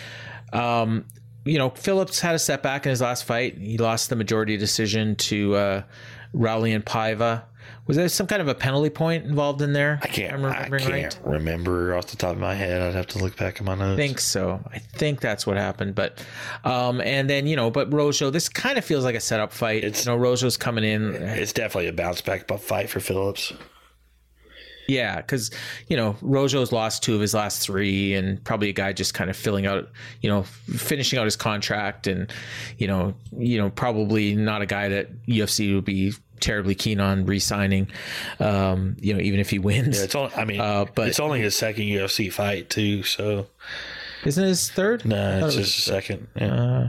um, 0.52 1.04
you 1.44 1.58
know, 1.58 1.70
Phillips 1.70 2.20
had 2.20 2.34
a 2.34 2.38
setback 2.38 2.86
in 2.86 2.90
his 2.90 3.00
last 3.00 3.24
fight. 3.24 3.58
He 3.58 3.78
lost 3.78 4.10
the 4.10 4.16
majority 4.16 4.56
decision 4.56 5.16
to 5.16 5.54
uh, 5.54 5.82
Raulian 6.34 6.84
Paiva. 6.84 7.42
Was 7.86 7.96
there 7.96 8.08
some 8.08 8.28
kind 8.28 8.40
of 8.40 8.46
a 8.46 8.54
penalty 8.54 8.90
point 8.90 9.24
involved 9.24 9.60
in 9.60 9.72
there? 9.72 9.98
I 10.02 10.06
can't. 10.06 10.34
I'm 10.34 10.44
I 10.72 10.78
can't 10.78 11.18
remember 11.24 11.96
off 11.96 12.06
the 12.06 12.16
top 12.16 12.32
of 12.32 12.38
my 12.38 12.54
head. 12.54 12.80
I'd 12.80 12.94
have 12.94 13.08
to 13.08 13.18
look 13.18 13.36
back 13.36 13.56
at 13.56 13.64
my 13.64 13.74
notes. 13.74 13.94
I 13.94 13.96
think 13.96 14.20
so. 14.20 14.60
I 14.72 14.78
think 14.78 15.20
that's 15.20 15.46
what 15.48 15.56
happened. 15.56 15.96
But, 15.96 16.24
um, 16.64 17.00
and 17.00 17.28
then 17.28 17.48
you 17.48 17.56
know, 17.56 17.70
but 17.72 17.92
Rojo, 17.92 18.30
this 18.30 18.48
kind 18.48 18.78
of 18.78 18.84
feels 18.84 19.04
like 19.04 19.16
a 19.16 19.20
setup 19.20 19.52
fight. 19.52 19.82
It's- 19.82 20.04
you 20.06 20.12
know, 20.12 20.16
Rojo's 20.16 20.56
coming 20.56 20.84
in. 20.84 21.14
it's 21.14 21.52
definitely 21.52 21.88
a 21.88 21.92
bounce 21.92 22.20
back 22.20 22.46
fight 22.60 22.88
for 22.88 23.00
Phillips. 23.00 23.52
Yeah, 24.88 25.16
because 25.16 25.50
you 25.88 25.96
know 25.96 26.16
Rojo's 26.22 26.72
lost 26.72 27.02
two 27.02 27.14
of 27.14 27.20
his 27.20 27.34
last 27.34 27.62
three, 27.62 28.14
and 28.14 28.42
probably 28.44 28.68
a 28.68 28.72
guy 28.72 28.92
just 28.92 29.14
kind 29.14 29.30
of 29.30 29.36
filling 29.36 29.64
out, 29.66 29.88
you 30.20 30.28
know, 30.28 30.42
finishing 30.42 31.18
out 31.18 31.24
his 31.24 31.36
contract, 31.36 32.06
and 32.08 32.30
you 32.78 32.88
know, 32.88 33.14
you 33.36 33.58
know, 33.58 33.70
probably 33.70 34.34
not 34.34 34.60
a 34.60 34.66
guy 34.66 34.88
that 34.88 35.08
UFC 35.26 35.74
would 35.74 35.84
be 35.84 36.12
terribly 36.42 36.74
keen 36.74 37.00
on 37.00 37.24
re-signing. 37.24 37.90
Um, 38.38 38.96
you 39.00 39.14
know, 39.14 39.20
even 39.20 39.40
if 39.40 39.48
he 39.48 39.58
wins, 39.58 39.96
Yeah, 39.98 40.04
it's 40.04 40.14
only. 40.14 40.34
I 40.34 40.44
mean, 40.44 40.60
Uh, 40.60 40.84
but- 40.94 41.08
it's 41.08 41.20
only 41.20 41.40
his 41.40 41.56
second 41.56 41.84
UFC 41.84 42.30
fight 42.30 42.68
too. 42.68 43.02
So 43.04 43.46
isn't 44.26 44.44
it 44.44 44.48
his 44.48 44.68
third? 44.70 45.04
No, 45.06 45.40
thought 45.40 45.46
it's 45.46 45.56
his 45.56 45.74
second. 45.74 46.26
Yeah. 46.36 46.54
Uh, 46.54 46.88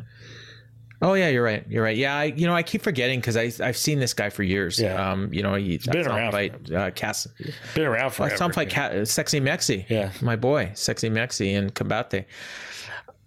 oh 1.02 1.14
yeah, 1.16 1.30
you're 1.30 1.44
right. 1.44 1.66
You're 1.70 1.84
right. 1.84 1.96
Yeah, 1.98 2.16
I, 2.16 2.26
you 2.26 2.46
know, 2.48 2.56
I 2.56 2.64
keep 2.64 2.82
forgetting 2.82 3.20
because 3.20 3.38
I 3.38 3.52
I've 3.66 3.78
seen 3.78 4.00
this 4.00 4.14
guy 4.14 4.30
for 4.30 4.44
years. 4.44 4.80
Yeah. 4.80 5.12
Um, 5.12 5.30
you 5.34 5.42
know, 5.44 5.54
he, 5.56 5.74
has 5.74 5.86
been 5.88 6.08
around 6.08 6.32
Fight, 6.32 6.72
uh, 6.72 6.92
Cass, 6.92 7.28
Been 7.76 7.86
around 7.86 8.06
I 8.06 8.10
forever. 8.10 8.38
saw 8.38 8.46
him 8.46 8.52
fight 8.54 8.70
Ca- 8.70 9.06
Sexy 9.06 9.40
Mexi. 9.40 9.86
Yeah. 9.90 10.12
my 10.22 10.36
boy, 10.36 10.72
Sexy 10.76 11.10
Mexi 11.10 11.58
and 11.58 11.74
Combate. 11.74 12.26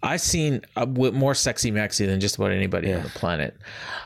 I've 0.02 0.20
seen 0.20 0.62
uh, 0.76 0.86
more 0.86 1.34
Sexy 1.34 1.72
Mexi 1.72 2.06
than 2.06 2.20
just 2.20 2.36
about 2.36 2.52
anybody 2.52 2.92
on 2.92 3.02
the 3.02 3.08
planet. 3.08 3.56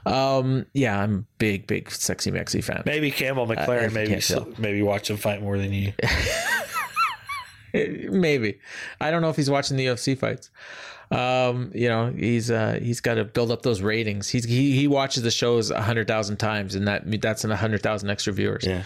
Um, 0.07 0.67
yeah, 0.73 1.01
I'm 1.01 1.27
big, 1.39 1.67
big 1.67 1.91
Sexy 1.91 2.31
Mexi 2.31 2.63
fan. 2.63 2.83
Maybe 2.87 3.11
Campbell 3.11 3.47
McLaren. 3.47 3.91
you 3.91 4.45
maybe 4.45 4.53
maybe 4.59 4.83
watch 4.83 5.11
him 5.11 5.17
fight 5.17 5.43
more 5.43 5.59
than 5.59 5.73
you. 5.73 5.93
Maybe. 7.73 8.59
I 9.01 9.11
don't 9.11 9.23
know 9.23 9.31
if 9.31 9.37
he's 9.37 9.51
watching 9.51 9.77
the 9.77 9.87
UFC 9.87 10.19
fights. 10.19 10.51
Um, 11.11 11.73
you 11.75 11.89
know, 11.89 12.13
he's 12.13 12.53
uh 12.53 12.79
he's 12.81 13.01
got 13.01 13.15
to 13.15 13.25
build 13.25 13.51
up 13.51 13.63
those 13.63 13.83
ratings. 13.83 14.29
He's 14.29 14.45
he, 14.45 14.77
he 14.77 14.87
watches 14.87 15.25
the 15.25 15.31
shows 15.33 15.71
a 15.73 15.83
hundred 15.83 16.07
thousand 16.07 16.37
times, 16.37 16.77
and 16.77 16.87
that 16.87 17.03
that's 17.21 17.45
a 17.45 17.57
hundred 17.57 17.83
thousand 17.83 18.11
extra 18.11 18.33
viewers. 18.33 18.65
Yeah. 18.65 18.85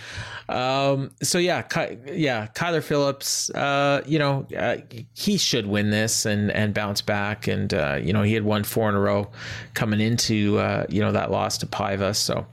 Um. 0.49 1.11
So 1.23 1.39
yeah, 1.39 1.61
Ky- 1.63 1.99
yeah, 2.13 2.47
Kyler 2.55 2.83
Phillips. 2.83 3.51
Uh, 3.51 4.03
you 4.07 4.19
know, 4.19 4.47
uh, 4.57 4.79
he 5.13 5.37
should 5.37 5.67
win 5.67 5.91
this 5.91 6.25
and 6.25 6.51
and 6.51 6.73
bounce 6.73 7.03
back. 7.03 7.47
And 7.47 7.73
uh, 7.75 7.99
you 8.03 8.15
know, 8.15 8.23
he 8.23 8.33
had 8.33 8.45
won 8.45 8.65
four 8.65 8.89
in 8.89 8.95
a 8.95 9.01
row 9.01 9.31
coming 9.75 10.01
into 10.01 10.59
uh, 10.59 10.87
you 10.89 11.03
know 11.03 11.13
that 11.13 11.31
loss 11.31 11.59
to 11.59 11.67
Paiva. 11.67 12.17
So 12.17 12.47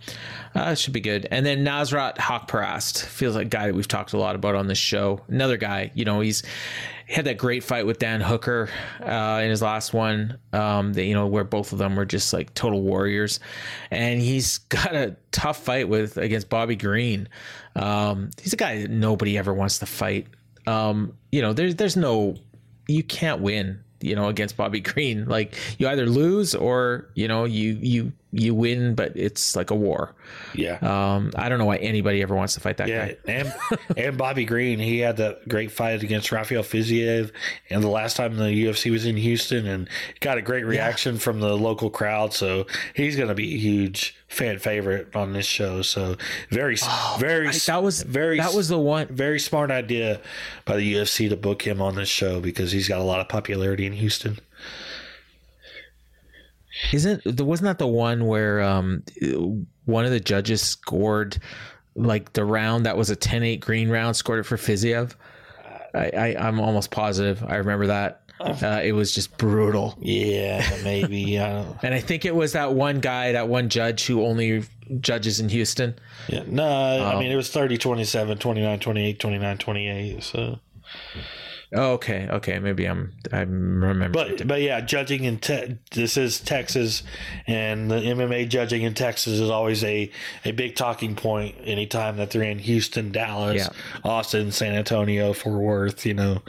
uh, 0.53 0.71
it 0.71 0.79
should 0.79 0.93
be 0.93 0.99
good. 1.01 1.27
And 1.31 1.45
then 1.45 1.63
Nasrat 1.63 2.17
Haqparast 2.17 3.05
feels 3.05 3.35
like 3.35 3.45
a 3.45 3.49
guy 3.49 3.67
that 3.67 3.73
we've 3.75 3.87
talked 3.87 4.11
a 4.11 4.17
lot 4.17 4.35
about 4.35 4.55
on 4.55 4.67
this 4.67 4.77
show. 4.77 5.21
Another 5.29 5.55
guy. 5.55 5.91
You 5.93 6.03
know, 6.03 6.19
he's 6.19 6.43
had 7.11 7.25
that 7.25 7.37
great 7.37 7.63
fight 7.63 7.85
with 7.85 7.99
Dan 7.99 8.21
Hooker 8.21 8.69
uh, 9.01 9.41
in 9.43 9.49
his 9.49 9.61
last 9.61 9.93
one. 9.93 10.39
Um, 10.53 10.93
that 10.93 11.03
you 11.03 11.13
know 11.13 11.27
where 11.27 11.43
both 11.43 11.73
of 11.73 11.77
them 11.77 11.95
were 11.95 12.05
just 12.05 12.33
like 12.33 12.53
total 12.53 12.81
warriors, 12.81 13.39
and 13.89 14.21
he's 14.21 14.57
got 14.69 14.95
a 14.95 15.15
tough 15.31 15.63
fight 15.63 15.89
with 15.89 16.17
against 16.17 16.49
Bobby 16.49 16.75
Green. 16.75 17.27
Um, 17.75 18.31
he's 18.41 18.53
a 18.53 18.57
guy 18.57 18.81
that 18.81 18.89
nobody 18.91 19.37
ever 19.37 19.53
wants 19.53 19.79
to 19.79 19.85
fight. 19.85 20.27
Um, 20.67 21.13
you 21.31 21.41
know, 21.41 21.53
there's 21.53 21.75
there's 21.75 21.97
no 21.97 22.35
you 22.87 23.03
can't 23.03 23.41
win. 23.41 23.83
You 23.99 24.15
know, 24.15 24.29
against 24.29 24.57
Bobby 24.57 24.79
Green, 24.81 25.25
like 25.25 25.55
you 25.77 25.87
either 25.87 26.05
lose 26.05 26.55
or 26.55 27.09
you 27.13 27.27
know 27.27 27.45
you 27.45 27.77
you 27.81 28.13
you 28.33 28.55
win, 28.55 28.95
but 28.95 29.11
it's 29.15 29.55
like 29.55 29.71
a 29.71 29.75
war. 29.75 30.13
Yeah. 30.55 30.75
Um, 30.81 31.31
I 31.35 31.49
don't 31.49 31.59
know 31.59 31.65
why 31.65 31.77
anybody 31.77 32.21
ever 32.21 32.33
wants 32.35 32.53
to 32.53 32.59
fight 32.61 32.77
that 32.77 32.87
Yeah, 32.87 33.07
guy. 33.09 33.17
and 33.27 33.53
and 33.97 34.17
Bobby 34.17 34.45
Green, 34.45 34.79
he 34.79 34.99
had 34.99 35.17
that 35.17 35.47
great 35.49 35.71
fight 35.71 36.01
against 36.03 36.31
Rafael 36.31 36.63
Fiziev, 36.63 37.31
and 37.69 37.83
the 37.83 37.89
last 37.89 38.15
time 38.17 38.37
the 38.37 38.45
UFC 38.65 38.89
was 38.91 39.05
in 39.05 39.17
Houston, 39.17 39.67
and 39.67 39.89
got 40.21 40.37
a 40.37 40.41
great 40.41 40.65
reaction 40.65 41.17
from 41.17 41.39
the 41.41 41.57
local 41.57 41.89
crowd. 41.89 42.33
So 42.33 42.67
he's 42.95 43.15
going 43.15 43.27
to 43.29 43.35
be 43.35 43.53
a 43.53 43.57
huge 43.57 44.15
fan 44.27 44.59
favorite 44.59 45.13
on 45.15 45.33
this 45.33 45.45
show. 45.45 45.81
So 45.81 46.15
very, 46.49 46.77
very 47.19 47.49
I- 47.49 47.51
that 47.67 47.83
was 47.83 48.01
very 48.03 48.37
that 48.37 48.53
was 48.53 48.69
the 48.69 48.79
one 48.79 49.07
very 49.07 49.39
smart 49.39 49.71
idea 49.71 50.21
by 50.65 50.77
the 50.77 50.93
UFC 50.95 51.27
to 51.29 51.35
book 51.35 51.63
him 51.63 51.81
on 51.81 51.95
this 51.95 52.07
show 52.09 52.39
because 52.39 52.71
he's 52.71 52.87
got 52.87 52.99
a 52.99 53.03
lot 53.03 53.19
of 53.19 53.27
popularity 53.27 53.85
in 53.85 53.93
Houston. 53.93 54.39
Isn't 56.93 57.21
there 57.25 57.45
wasn't 57.45 57.65
that 57.65 57.79
the 57.79 57.87
one 57.87 58.25
where 58.25 58.61
um 58.61 59.03
one 59.85 60.05
of 60.05 60.11
the 60.11 60.19
judges 60.19 60.61
scored 60.61 61.37
like 61.95 62.33
the 62.33 62.45
round 62.45 62.85
that 62.85 62.95
was 62.95 63.09
a 63.09 63.15
10-8 63.15 63.59
green 63.59 63.89
round 63.89 64.15
scored 64.15 64.39
it 64.39 64.43
for 64.43 64.57
Fiziev? 64.57 65.13
I, 65.93 66.09
I 66.09 66.35
I'm 66.39 66.59
almost 66.59 66.91
positive. 66.91 67.43
I 67.43 67.55
remember 67.55 67.87
that. 67.87 68.17
Uh, 68.39 68.81
it 68.83 68.93
was 68.93 69.13
just 69.13 69.37
brutal. 69.37 69.95
Yeah, 70.01 70.67
maybe. 70.83 71.39
I. 71.39 71.63
And 71.83 71.93
I 71.93 71.99
think 71.99 72.25
it 72.25 72.35
was 72.35 72.53
that 72.53 72.73
one 72.73 72.99
guy, 72.99 73.33
that 73.33 73.47
one 73.47 73.69
judge 73.69 74.05
who 74.07 74.25
only 74.25 74.63
judges 74.99 75.39
in 75.39 75.49
Houston. 75.49 75.95
Yeah, 76.27 76.43
no, 76.47 76.65
I 76.65 77.19
mean 77.19 77.31
it 77.31 77.35
was 77.35 77.49
30 77.49 77.77
27, 77.77 78.37
29 78.37 78.79
28, 78.79 79.19
29 79.19 79.57
28. 79.57 80.23
So 80.23 80.59
Oh, 81.73 81.93
okay, 81.93 82.27
okay, 82.29 82.59
maybe 82.59 82.85
I'm 82.85 83.13
I'm 83.31 83.81
remembering. 83.81 84.11
But 84.11 84.45
but 84.45 84.61
yeah, 84.61 84.81
judging 84.81 85.23
in 85.23 85.39
te- 85.39 85.77
this 85.91 86.17
is 86.17 86.41
Texas, 86.41 87.03
and 87.47 87.89
the 87.89 87.95
MMA 87.95 88.49
judging 88.49 88.81
in 88.81 88.93
Texas 88.93 89.39
is 89.39 89.49
always 89.49 89.81
a, 89.85 90.11
a 90.43 90.51
big 90.51 90.75
talking 90.75 91.15
point. 91.15 91.55
Anytime 91.63 92.17
that 92.17 92.31
they're 92.31 92.43
in 92.43 92.59
Houston, 92.59 93.13
Dallas, 93.13 93.55
Yeah. 93.55 93.69
Austin, 94.03 94.51
San 94.51 94.73
Antonio, 94.75 95.31
Fort 95.31 95.61
Worth, 95.61 96.05
you 96.05 96.13
know, 96.13 96.41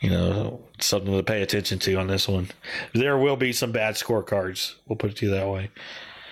you 0.00 0.08
know 0.08 0.62
something 0.78 1.12
to 1.12 1.22
pay 1.22 1.42
attention 1.42 1.78
to 1.80 1.94
on 1.96 2.06
this 2.06 2.26
one. 2.26 2.48
There 2.94 3.18
will 3.18 3.36
be 3.36 3.52
some 3.52 3.72
bad 3.72 3.96
scorecards. 3.96 4.76
We'll 4.88 4.96
put 4.96 5.10
it 5.10 5.16
to 5.18 5.26
you 5.26 5.32
that 5.32 5.48
way. 5.48 5.70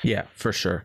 Yeah, 0.02 0.24
for 0.34 0.52
sure. 0.54 0.84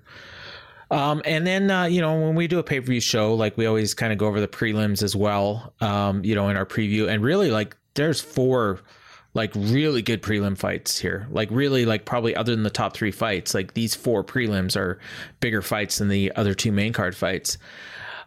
Um, 0.93 1.23
and 1.25 1.45
then 1.45 1.71
uh, 1.71 1.85
you 1.85 2.01
know 2.01 2.19
when 2.19 2.35
we 2.35 2.47
do 2.47 2.59
a 2.59 2.63
pay 2.63 2.79
per 2.79 2.85
view 2.85 2.99
show, 2.99 3.33
like 3.33 3.57
we 3.57 3.65
always 3.65 3.93
kind 3.93 4.13
of 4.13 4.19
go 4.19 4.27
over 4.27 4.39
the 4.39 4.47
prelims 4.47 5.01
as 5.01 5.15
well. 5.15 5.73
Um, 5.81 6.23
you 6.23 6.35
know, 6.35 6.49
in 6.49 6.57
our 6.57 6.65
preview, 6.65 7.09
and 7.09 7.23
really 7.23 7.49
like 7.49 7.75
there's 7.95 8.21
four 8.21 8.79
like 9.33 9.51
really 9.55 10.01
good 10.01 10.21
prelim 10.21 10.57
fights 10.57 10.99
here. 10.99 11.27
Like 11.31 11.49
really 11.51 11.85
like 11.85 12.05
probably 12.05 12.35
other 12.35 12.53
than 12.53 12.63
the 12.63 12.69
top 12.69 12.93
three 12.95 13.11
fights, 13.11 13.53
like 13.53 13.73
these 13.73 13.95
four 13.95 14.23
prelims 14.23 14.77
are 14.77 14.99
bigger 15.39 15.61
fights 15.61 15.97
than 15.97 16.09
the 16.09 16.31
other 16.35 16.53
two 16.53 16.71
main 16.71 16.93
card 16.93 17.15
fights. 17.15 17.57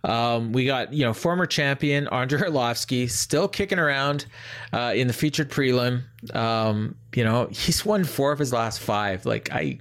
Um, 0.03 0.53
we 0.53 0.67
got 0.67 0.93
you 0.93 1.05
know 1.05 1.13
former 1.13 1.47
champion 1.47 2.09
Andrei 2.09 2.41
Arlovsky 2.41 3.11
still 3.11 3.49
kicking 3.49 3.79
around 3.79 4.27
uh, 4.73 4.93
in 4.95 5.07
the 5.07 5.13
featured 5.13 5.51
prelim. 5.51 6.03
Um, 6.33 6.97
you 7.15 7.25
know, 7.25 7.49
he's 7.51 7.85
won 7.85 8.05
four 8.05 8.33
of 8.33 8.39
his 8.39 8.53
last 8.53 8.81
five. 8.81 9.25
Like 9.25 9.51
I, 9.51 9.79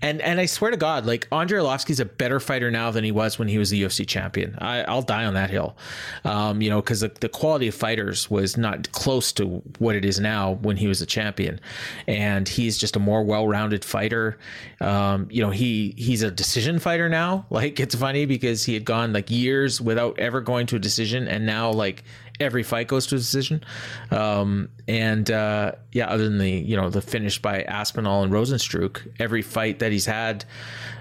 and 0.00 0.20
and 0.22 0.38
I 0.38 0.46
swear 0.46 0.70
to 0.70 0.76
God, 0.76 1.06
like 1.06 1.26
Andre 1.32 1.58
Arlovsky's 1.58 1.98
a 1.98 2.04
better 2.04 2.38
fighter 2.38 2.70
now 2.70 2.90
than 2.92 3.02
he 3.02 3.10
was 3.10 3.38
when 3.38 3.48
he 3.48 3.58
was 3.58 3.70
the 3.70 3.82
UFC 3.82 4.06
champion. 4.06 4.56
I, 4.60 4.82
I'll 4.82 5.02
die 5.02 5.24
on 5.24 5.34
that 5.34 5.50
hill. 5.50 5.76
Um, 6.24 6.62
you 6.62 6.70
know, 6.70 6.80
because 6.80 7.00
the, 7.00 7.08
the 7.08 7.28
quality 7.28 7.68
of 7.68 7.74
fighters 7.74 8.30
was 8.30 8.56
not 8.56 8.90
close 8.92 9.32
to 9.32 9.62
what 9.78 9.96
it 9.96 10.04
is 10.04 10.20
now 10.20 10.52
when 10.62 10.76
he 10.76 10.86
was 10.86 11.02
a 11.02 11.06
champion, 11.06 11.60
and 12.06 12.48
he's 12.48 12.78
just 12.78 12.94
a 12.94 13.00
more 13.00 13.24
well-rounded 13.24 13.84
fighter. 13.84 14.38
Um, 14.80 15.26
you 15.30 15.42
know, 15.42 15.50
he 15.50 15.94
he's 15.96 16.22
a 16.22 16.30
decision 16.30 16.78
fighter 16.78 17.08
now. 17.08 17.46
Like 17.58 17.80
it's 17.80 17.96
funny 17.96 18.24
because 18.24 18.62
he 18.62 18.74
had 18.74 18.84
gone 18.84 19.12
like 19.12 19.32
years 19.32 19.80
without 19.80 20.16
ever 20.20 20.40
going 20.40 20.66
to 20.68 20.76
a 20.76 20.78
decision, 20.78 21.26
and 21.26 21.44
now 21.44 21.72
like 21.72 22.04
every 22.40 22.62
fight 22.62 22.86
goes 22.88 23.06
to 23.08 23.14
a 23.16 23.18
decision. 23.18 23.64
Um, 24.10 24.68
and 24.86 25.30
uh, 25.30 25.72
yeah, 25.92 26.06
other 26.08 26.24
than 26.24 26.38
the 26.38 26.50
you 26.50 26.76
know 26.76 26.88
the 26.90 27.00
finish 27.02 27.40
by 27.40 27.62
Aspinall 27.62 28.22
and 28.22 28.32
Rozenstruik, 28.32 29.06
every 29.18 29.42
fight 29.42 29.78
that 29.80 29.92
he's 29.92 30.06
had 30.06 30.44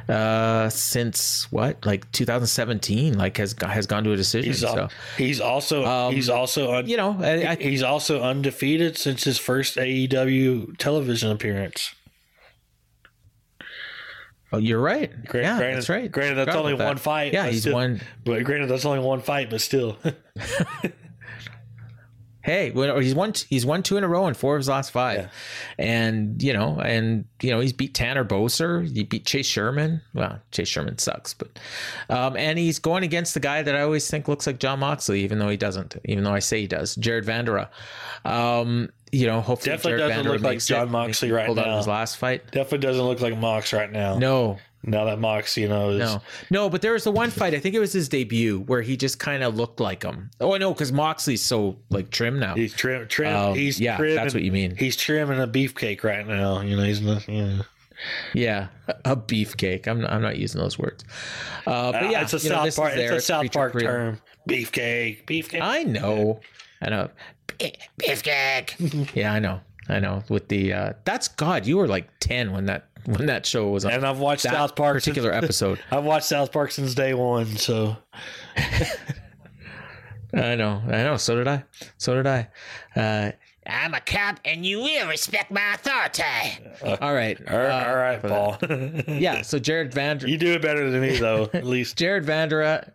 uh, 0.10 0.70
since 0.70 1.52
what 1.52 1.86
like 1.86 2.12
2017 2.12 3.18
like 3.18 3.38
has 3.38 3.56
has 3.62 3.86
gone 3.88 4.04
to 4.06 4.12
a 4.14 4.16
decision. 4.16 4.52
He's, 4.52 4.62
so 4.62 4.78
al- 4.80 4.92
he's 5.18 5.40
also 5.42 5.86
Um, 5.86 6.14
he's 6.14 6.30
also 6.30 6.74
un- 6.76 6.88
you 6.88 6.98
know 6.98 7.18
I, 7.20 7.48
I, 7.48 7.56
he's 7.56 7.84
also 7.84 8.22
undefeated 8.22 8.98
since 8.98 9.24
his 9.24 9.38
first 9.38 9.76
AEW 9.78 10.78
television 10.78 11.30
appearance. 11.32 11.94
oh, 14.54 14.58
you're 14.60 14.80
right. 14.82 15.12
Gra- 15.26 15.42
yeah, 15.42 15.58
granted, 15.58 15.78
that's 15.78 15.90
right. 15.90 16.12
Granted, 16.12 16.36
that's 16.36 16.56
only 16.56 16.72
about 16.74 16.84
that. 16.86 16.88
one 16.90 16.98
fight. 16.98 17.34
Yeah, 17.34 17.48
he's 17.48 17.62
still- 17.62 17.74
won. 17.74 18.02
But 18.24 18.44
granted, 18.46 18.70
that's 18.70 18.86
only 18.86 19.00
one 19.00 19.22
fight, 19.22 19.50
but 19.50 19.62
still. 19.62 19.98
Hey, 22.48 22.72
he's 22.72 23.14
won. 23.14 23.34
He's 23.50 23.66
won 23.66 23.84
two 23.84 23.98
in 23.98 24.06
a 24.06 24.08
row 24.08 24.26
in 24.28 24.34
four 24.34 24.56
of 24.56 24.62
his 24.62 24.70
last 24.70 24.92
five, 24.92 25.18
Yeah. 25.20 25.28
and 25.78 26.42
you 26.42 26.54
know, 26.54 26.80
and 26.80 27.26
you 27.42 27.52
know, 27.52 27.60
he's 27.60 27.74
beat 27.74 27.94
Tanner 27.94 28.24
Boser. 28.24 28.90
He 28.90 29.04
beat 29.04 29.26
Chase 29.26 29.46
Sherman. 29.46 30.00
Well, 30.14 30.40
Chase 30.52 30.70
Sherman 30.70 30.98
sucks, 30.98 31.34
but 31.34 31.50
um, 32.10 32.38
and 32.38 32.58
he's 32.58 32.80
going 32.80 33.04
against 33.04 33.34
the 33.34 33.42
guy 33.42 33.64
that 33.64 33.76
I 33.76 33.82
always 33.82 34.10
think 34.10 34.30
looks 34.30 34.48
like 34.48 34.60
Jon 34.60 34.80
Moxley, 34.80 35.20
even 35.26 35.40
though 35.40 35.50
he 35.50 35.58
doesn't. 35.58 35.98
Even 36.06 36.24
though 36.24 36.34
I 36.34 36.40
say 36.40 36.62
he 36.62 36.68
does, 36.68 36.96
Jared 36.96 37.26
Vanderaa. 37.26 37.68
Um, 38.24 38.90
you 39.12 39.26
know, 39.28 39.42
hopefully 39.42 39.76
Definitely 39.76 40.00
Jared 40.00 40.10
doesn't 40.16 40.26
Vanderaa 40.26 40.34
look 40.36 40.42
like 40.44 40.60
Jon. 40.60 40.90
Moxley 40.92 41.32
right 41.32 41.54
now. 41.54 41.78
his 41.78 41.88
last 41.88 42.16
fight. 42.18 42.50
Definitely 42.52 42.80
doesn't 42.80 43.04
look 43.06 43.20
like 43.22 43.38
Mox 43.38 43.74
right 43.74 43.92
now. 43.92 44.18
No, 44.18 44.58
Now 44.84 45.06
that 45.06 45.20
Mox, 45.20 45.58
you 45.58 45.68
know, 45.68 45.90
is 45.90 46.00
no, 46.00 46.22
no. 46.50 46.70
But 46.70 46.82
there 46.82 46.94
was 46.94 47.04
the 47.04 47.12
one 47.12 47.30
fight. 47.30 47.54
I 47.54 47.60
think 47.60 47.76
it 47.76 47.80
was 47.80 47.92
his 47.92 48.08
debut 48.08 48.60
where 48.60 48.82
he 48.82 48.96
just 48.96 49.20
kind 49.20 49.44
of 49.44 49.56
looked 49.56 49.80
like 49.80 50.04
him. 50.04 50.30
Oh, 50.40 50.54
I 50.54 50.60
know 50.60 50.72
because 50.74 50.92
Moxley's 50.92 51.44
so 51.44 51.78
like 51.90 52.10
trim 52.10 52.40
now. 52.40 52.56
he's 52.56 52.74
trim, 52.74 53.08
trim. 53.08 53.36
Um, 53.36 53.56
he's 53.56 53.80
yeah, 53.80 53.98
trimming, 53.98 54.16
that's 54.16 54.34
what 54.34 54.44
you 54.44 54.52
mean. 54.52 54.76
He's 54.76 54.96
trimming 54.96 55.42
a 55.42 55.48
beefcake 55.48 56.04
right 56.04 56.26
now. 56.26 56.62
You 56.62 56.78
know, 56.78 56.84
he's 56.84 57.02
not. 57.02 57.28
Know. 57.28 57.62
Yeah, 58.34 58.68
a 59.06 59.16
beefcake. 59.16 59.88
I'm 59.88 60.02
not, 60.02 60.12
I'm 60.12 60.22
not 60.22 60.38
using 60.38 60.62
those 60.62 60.78
words. 60.78 61.04
Uh, 61.66 61.92
but 61.92 62.12
yeah, 62.12 62.22
it's 62.22 62.34
a 62.34 62.38
you 62.38 62.50
know, 62.50 62.70
South 62.70 62.76
Park. 62.76 62.94
It's 62.96 63.12
a 63.12 63.22
South 63.22 63.52
Park 63.52 63.80
term. 63.80 64.22
Beefcake. 64.48 65.26
Beefcake. 65.26 65.62
I 65.62 65.84
know. 65.84 66.40
I 66.82 66.90
know. 66.90 67.10
Beefcake. 67.60 69.10
yeah, 69.16 69.34
I 69.34 69.40
know. 69.40 69.60
I 69.90 70.00
know. 70.00 70.24
With 70.30 70.48
the 70.50 70.74
uh, 70.74 70.94
that's 71.06 71.28
God. 71.28 71.66
You 71.66 71.78
were 71.78 71.88
like 71.88 72.08
ten 72.20 72.52
when 72.52 72.66
that 72.66 72.90
when 73.08 73.26
that 73.28 73.46
show 73.46 73.70
was 73.70 73.86
on. 73.86 73.94
and 73.94 74.06
I've 74.06 74.20
watched 74.20 74.44
that 74.44 74.54
South 74.54 74.76
Park 74.76 74.98
particular 74.98 75.32
since, 75.32 75.44
episode. 75.44 75.80
I've 75.92 76.04
watched 76.04 76.26
South 76.26 76.52
Park 76.52 76.72
since 76.72 76.94
day 76.94 77.14
one. 77.14 77.46
So 77.58 77.96
I 80.34 80.56
know. 80.56 80.82
I 80.86 81.04
know. 81.04 81.18
So 81.18 81.36
did 81.38 81.48
I. 81.48 81.64
So 81.98 82.16
did 82.16 82.28
I. 82.28 82.50
Uh, 82.96 83.32
I'm 83.66 83.94
a 83.94 84.02
cop, 84.02 84.40
and 84.46 84.66
you 84.66 84.80
will 84.82 85.08
respect 85.08 85.52
my 85.52 85.74
authority. 85.74 86.24
all 87.02 87.14
right. 87.14 87.38
all 87.50 87.58
right, 87.58 87.86
uh, 87.86 87.90
all 87.90 87.96
right, 87.96 88.22
Paul. 88.22 88.58
Yeah. 89.08 89.42
So 89.42 89.60
Jared 89.60 89.94
Vander. 89.94 90.28
you 90.28 90.38
do 90.38 90.54
it 90.54 90.62
better 90.62 90.90
than 90.90 91.02
me, 91.02 91.18
though. 91.18 91.50
At 91.54 91.66
least. 91.66 91.98
Jared 91.98 92.26
Vanderaa. 92.26 92.92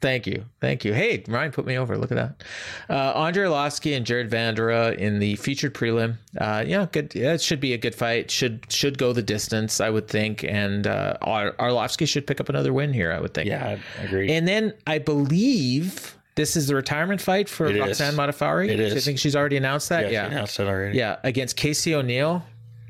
Thank 0.00 0.26
you. 0.26 0.44
Thank 0.60 0.84
you. 0.84 0.94
Hey, 0.94 1.22
Ryan 1.28 1.52
put 1.52 1.66
me 1.66 1.76
over. 1.76 1.98
Look 1.98 2.10
at 2.10 2.16
that. 2.16 2.42
Uh, 2.88 3.12
Andre 3.14 3.44
Arlovsky 3.46 3.96
and 3.96 4.06
Jared 4.06 4.30
Vanderaa 4.30 4.96
in 4.96 5.18
the 5.18 5.36
featured 5.36 5.74
prelim. 5.74 6.16
Uh, 6.40 6.64
yeah, 6.66 6.86
good. 6.90 7.14
Yeah, 7.14 7.34
it 7.34 7.42
should 7.42 7.60
be 7.60 7.74
a 7.74 7.78
good 7.78 7.94
fight. 7.94 8.30
Should 8.30 8.64
should 8.72 8.96
go 8.96 9.12
the 9.12 9.22
distance, 9.22 9.80
I 9.80 9.90
would 9.90 10.08
think. 10.08 10.42
And 10.42 10.86
uh, 10.86 11.18
Arlovsky 11.22 12.08
should 12.08 12.26
pick 12.26 12.40
up 12.40 12.48
another 12.48 12.72
win 12.72 12.92
here, 12.94 13.12
I 13.12 13.20
would 13.20 13.34
think. 13.34 13.48
Yeah, 13.48 13.78
I 13.98 14.02
agree. 14.02 14.32
And 14.32 14.48
then 14.48 14.72
I 14.86 14.98
believe 14.98 16.16
this 16.34 16.56
is 16.56 16.66
the 16.68 16.74
retirement 16.74 17.20
fight 17.20 17.48
for 17.48 17.66
It 17.66 17.76
is. 17.76 17.80
Roxanne 17.82 18.14
Modafferi. 18.14 18.68
It 18.70 18.80
is. 18.80 18.94
I 18.94 19.00
think 19.00 19.18
she's 19.18 19.36
already 19.36 19.56
announced 19.58 19.88
that. 19.90 20.04
yeah, 20.04 20.10
Yeah. 20.10 20.28
she 20.28 20.32
announced 20.34 20.60
it 20.60 20.66
already. 20.68 20.96
Yeah, 20.96 21.16
against 21.24 21.56
Casey 21.56 21.94
O'Neill, 21.94 22.42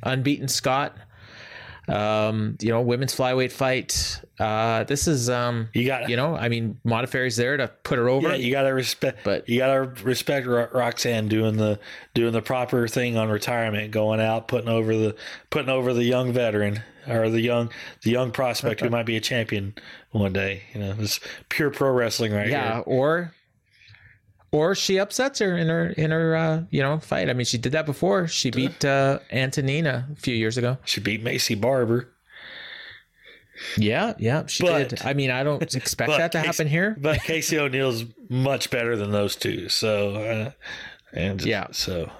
unbeaten 0.05 0.47
Scott. 0.49 0.97
Um, 1.89 2.57
you 2.61 2.71
know, 2.71 2.81
women's 2.83 3.15
flyweight 3.17 3.53
fight. 3.53 4.21
Uh, 4.39 4.85
this 4.85 5.09
is 5.09 5.29
um, 5.31 5.69
You 5.73 5.87
got- 5.87 6.09
you 6.09 6.17
know, 6.17 6.37
I 6.37 6.49
mean, 6.49 6.79
Modafferi's 6.87 7.37
there 7.37 7.57
to 7.57 7.69
put 7.83 7.99
her 7.99 8.09
over. 8.09 8.29
Yeah, 8.29 8.35
you 8.37 8.51
gotta 8.53 8.73
respect. 8.75 9.21
But- 9.25 9.49
you 9.49 9.59
gotta 9.59 9.83
respect 10.05 10.47
Ro- 10.47 10.69
Roxanne 10.73 11.29
doing 11.29 11.57
the 11.57 11.79
doing 12.15 12.33
the 12.33 12.43
proper 12.43 12.87
thing 12.89 13.17
on 13.17 13.29
retirement, 13.31 13.91
going 13.91 14.21
out, 14.21 14.49
putting 14.49 14.69
over 14.69 14.95
the 14.95 15.17
putting 15.51 15.71
over 15.71 15.93
the 15.93 16.05
young 16.05 16.33
veteran 16.33 16.83
or 17.09 17.31
the 17.31 17.41
young 17.41 17.71
the 18.03 18.11
young 18.11 18.31
prospect 18.31 18.81
who 18.81 18.91
might 18.91 19.07
be 19.07 19.17
a 19.17 19.21
champion 19.21 19.75
one 20.13 20.33
day. 20.33 20.63
You 20.75 20.81
know, 20.81 20.95
it's 20.99 21.21
pure 21.49 21.71
pro 21.71 21.91
wrestling 21.91 22.33
right 22.33 22.49
yeah, 22.49 22.75
here. 22.75 22.83
or 22.87 23.33
or 24.51 24.75
she 24.75 24.99
upsets 24.99 25.39
her 25.41 25.57
in 25.57 25.69
her 25.69 25.89
in 25.91 26.11
her 26.11 26.37
uh, 26.37 26.63
you 26.71 26.83
know 26.83 26.99
fight. 26.99 27.29
I 27.29 27.33
mean, 27.35 27.45
she 27.45 27.59
did 27.59 27.73
that 27.73 27.87
before. 27.87 28.27
She 28.29 28.51
beat 28.51 28.85
uh, 28.85 29.19
Antonina 29.31 30.07
a 30.13 30.17
few 30.17 30.35
years 30.35 30.57
ago. 30.59 30.79
She 30.85 31.01
beat 31.01 31.23
Maycee 31.23 31.61
Barber, 31.61 32.09
Yeah, 33.77 34.15
yeah, 34.19 34.47
she 34.47 34.65
But- 34.65 34.89
did. 34.91 35.03
I 35.05 35.15
mean, 35.15 35.31
I 35.31 35.43
don't 35.43 35.63
expect 35.75 36.11
that 36.13 36.33
to 36.33 36.39
Casey- 36.39 36.47
happen 36.47 36.67
here. 36.69 36.97
but 37.01 37.21
Casey 37.23 37.59
O'Neill's 37.59 38.05
much 38.29 38.71
better 38.71 38.97
than 38.97 39.11
those 39.11 39.37
two. 39.37 39.69
So, 39.69 40.15
uh, 40.17 40.51
and 41.13 41.43
Yeah. 41.43 41.67
so 41.73 42.11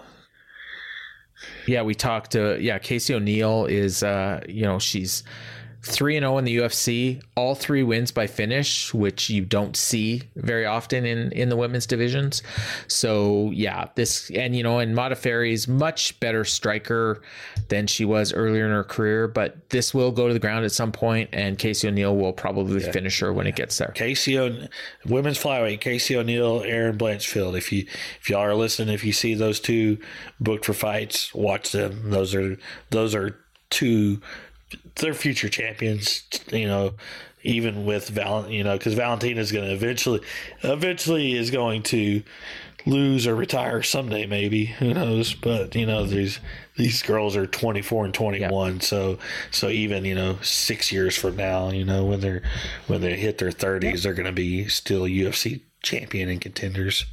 Yeah, 1.67 1.83
we 1.83 1.95
talked 1.95 2.33
to 2.33 2.59
yeah, 2.61 2.79
Casey 2.79 3.15
O'Neill 3.15 3.67
is 3.67 4.03
uh, 4.03 4.41
you 4.49 4.63
know, 4.63 4.79
she's 4.79 5.23
3 5.83 6.17
and 6.17 6.25
0 6.25 6.39
in 6.39 6.45
the 6.45 6.57
UFC, 6.59 7.23
all 7.37 7.55
three 7.55 7.83
wins 7.83 8.11
by 8.11 8.27
finish, 8.27 8.93
which 8.93 9.31
you 9.31 9.45
don't 9.45 9.77
see 9.77 10.23
very 10.37 10.67
often 10.67 11.05
in 11.05 11.31
in 11.33 11.49
the 11.49 11.57
women's 11.57 11.87
divisions. 11.87 12.43
So, 12.89 13.51
yeah, 13.53 13.89
this 13.95 14.31
and 14.31 14.57
you 14.57 14.63
know, 14.63 14.81
and 14.81 14.97
Modafferi's 14.97 15.69
much 15.69 16.19
better 16.21 16.45
striker 16.45 17.23
than 17.69 17.87
she 17.87 18.05
was 18.05 18.33
earlier 18.33 18.67
in 18.67 18.73
her 18.73 18.85
career, 18.85 19.29
but 19.29 19.71
this 19.71 19.95
will 19.95 20.11
go 20.11 20.27
to 20.27 20.33
the 20.33 20.41
ground 20.41 20.65
at 20.65 20.73
some 20.73 20.93
point 20.93 21.31
and 21.33 21.59
Casey 21.59 21.89
O'Neill 21.89 22.17
will 22.17 22.33
probably 22.33 22.81
finish 22.81 23.21
her 23.21 23.33
when 23.33 23.47
it 23.47 23.55
gets 23.57 23.79
there. 23.79 23.93
Casey 23.95 24.39
o- 24.39 24.67
women's 25.07 25.39
flyweight 25.43 25.81
Casey 25.81 26.17
O'Neill, 26.17 26.63
Erin 26.63 26.99
Blanchfield. 26.99 27.57
If 27.57 27.73
you 27.73 27.87
if 28.21 28.29
y'all 28.29 28.41
are 28.41 28.55
listening, 28.55 28.95
if 28.95 29.05
you 29.05 29.13
see 29.13 29.35
those 29.35 29.61
two 29.61 29.99
booked 30.41 30.65
for 30.65 30.73
fights, 30.75 31.35
watch 31.35 31.73
them. 31.73 32.11
Those 32.11 32.35
are 32.35 32.59
those 32.91 33.15
are 33.15 33.39
two 33.71 34.21
they're 34.97 35.15
future 35.15 35.49
champions. 35.49 36.25
You 36.53 36.67
know, 36.67 36.95
even 37.43 37.85
with 37.85 38.09
Val, 38.09 38.51
you 38.51 38.65
know, 38.65 38.77
because 38.77 38.95
Valentina 38.95 39.41
is 39.41 39.53
going 39.53 39.67
to 39.67 39.73
eventually 39.73 40.21
eventually 40.63 41.35
is 41.35 41.51
going 41.51 41.83
to 41.85 42.23
lose 42.87 43.27
or 43.27 43.35
retire 43.35 43.83
someday 43.83 44.27
maybe. 44.27 44.67
Who 44.67 44.95
knows? 44.95 45.35
But 45.35 45.75
you 45.75 45.87
know 45.87 46.05
these 46.05 46.41
these 46.77 47.03
girls 47.03 47.37
are 47.37 47.47
24 47.47 48.07
and 48.07 48.15
21 48.15 48.81
so 48.81 49.19
so 49.51 49.69
even 49.69 50.05
you 50.05 50.15
know 50.15 50.39
6 50.41 50.93
years 50.93 51.17
from 51.17 51.35
now 51.35 51.71
you 51.71 51.85
know 51.85 52.05
when 52.05 52.21
they're 52.21 52.43
when 52.87 53.01
they 53.01 53.17
hit 53.17 53.39
their 53.39 53.51
30s 53.51 54.03
they're 54.03 54.15
going 54.15 54.27
to 54.27 54.33
be 54.33 54.69
still 54.69 55.03
UFC 55.03 55.61
champion 55.83 56.29
and 56.29 56.41
contenders 56.41 57.05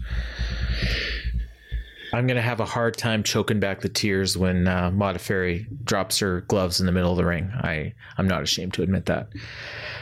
I'm 2.15 2.27
gonna 2.27 2.41
have 2.41 2.61
a 2.61 2.65
hard 2.65 2.95
time 2.95 3.23
choking 3.23 3.59
back 3.59 3.81
the 3.81 3.89
tears 3.89 4.37
when 4.37 4.67
uh, 4.69 4.89
Modafferi 4.89 5.65
drops 5.83 6.17
her 6.19 6.41
gloves 6.41 6.79
in 6.79 6.85
the 6.85 6.93
middle 6.93 7.11
of 7.11 7.17
the 7.17 7.25
ring. 7.25 7.51
I 7.53 7.93
I'm 8.17 8.25
not 8.27 8.41
ashamed 8.41 8.73
to 8.75 8.83
admit 8.83 9.05
that. 9.07 9.27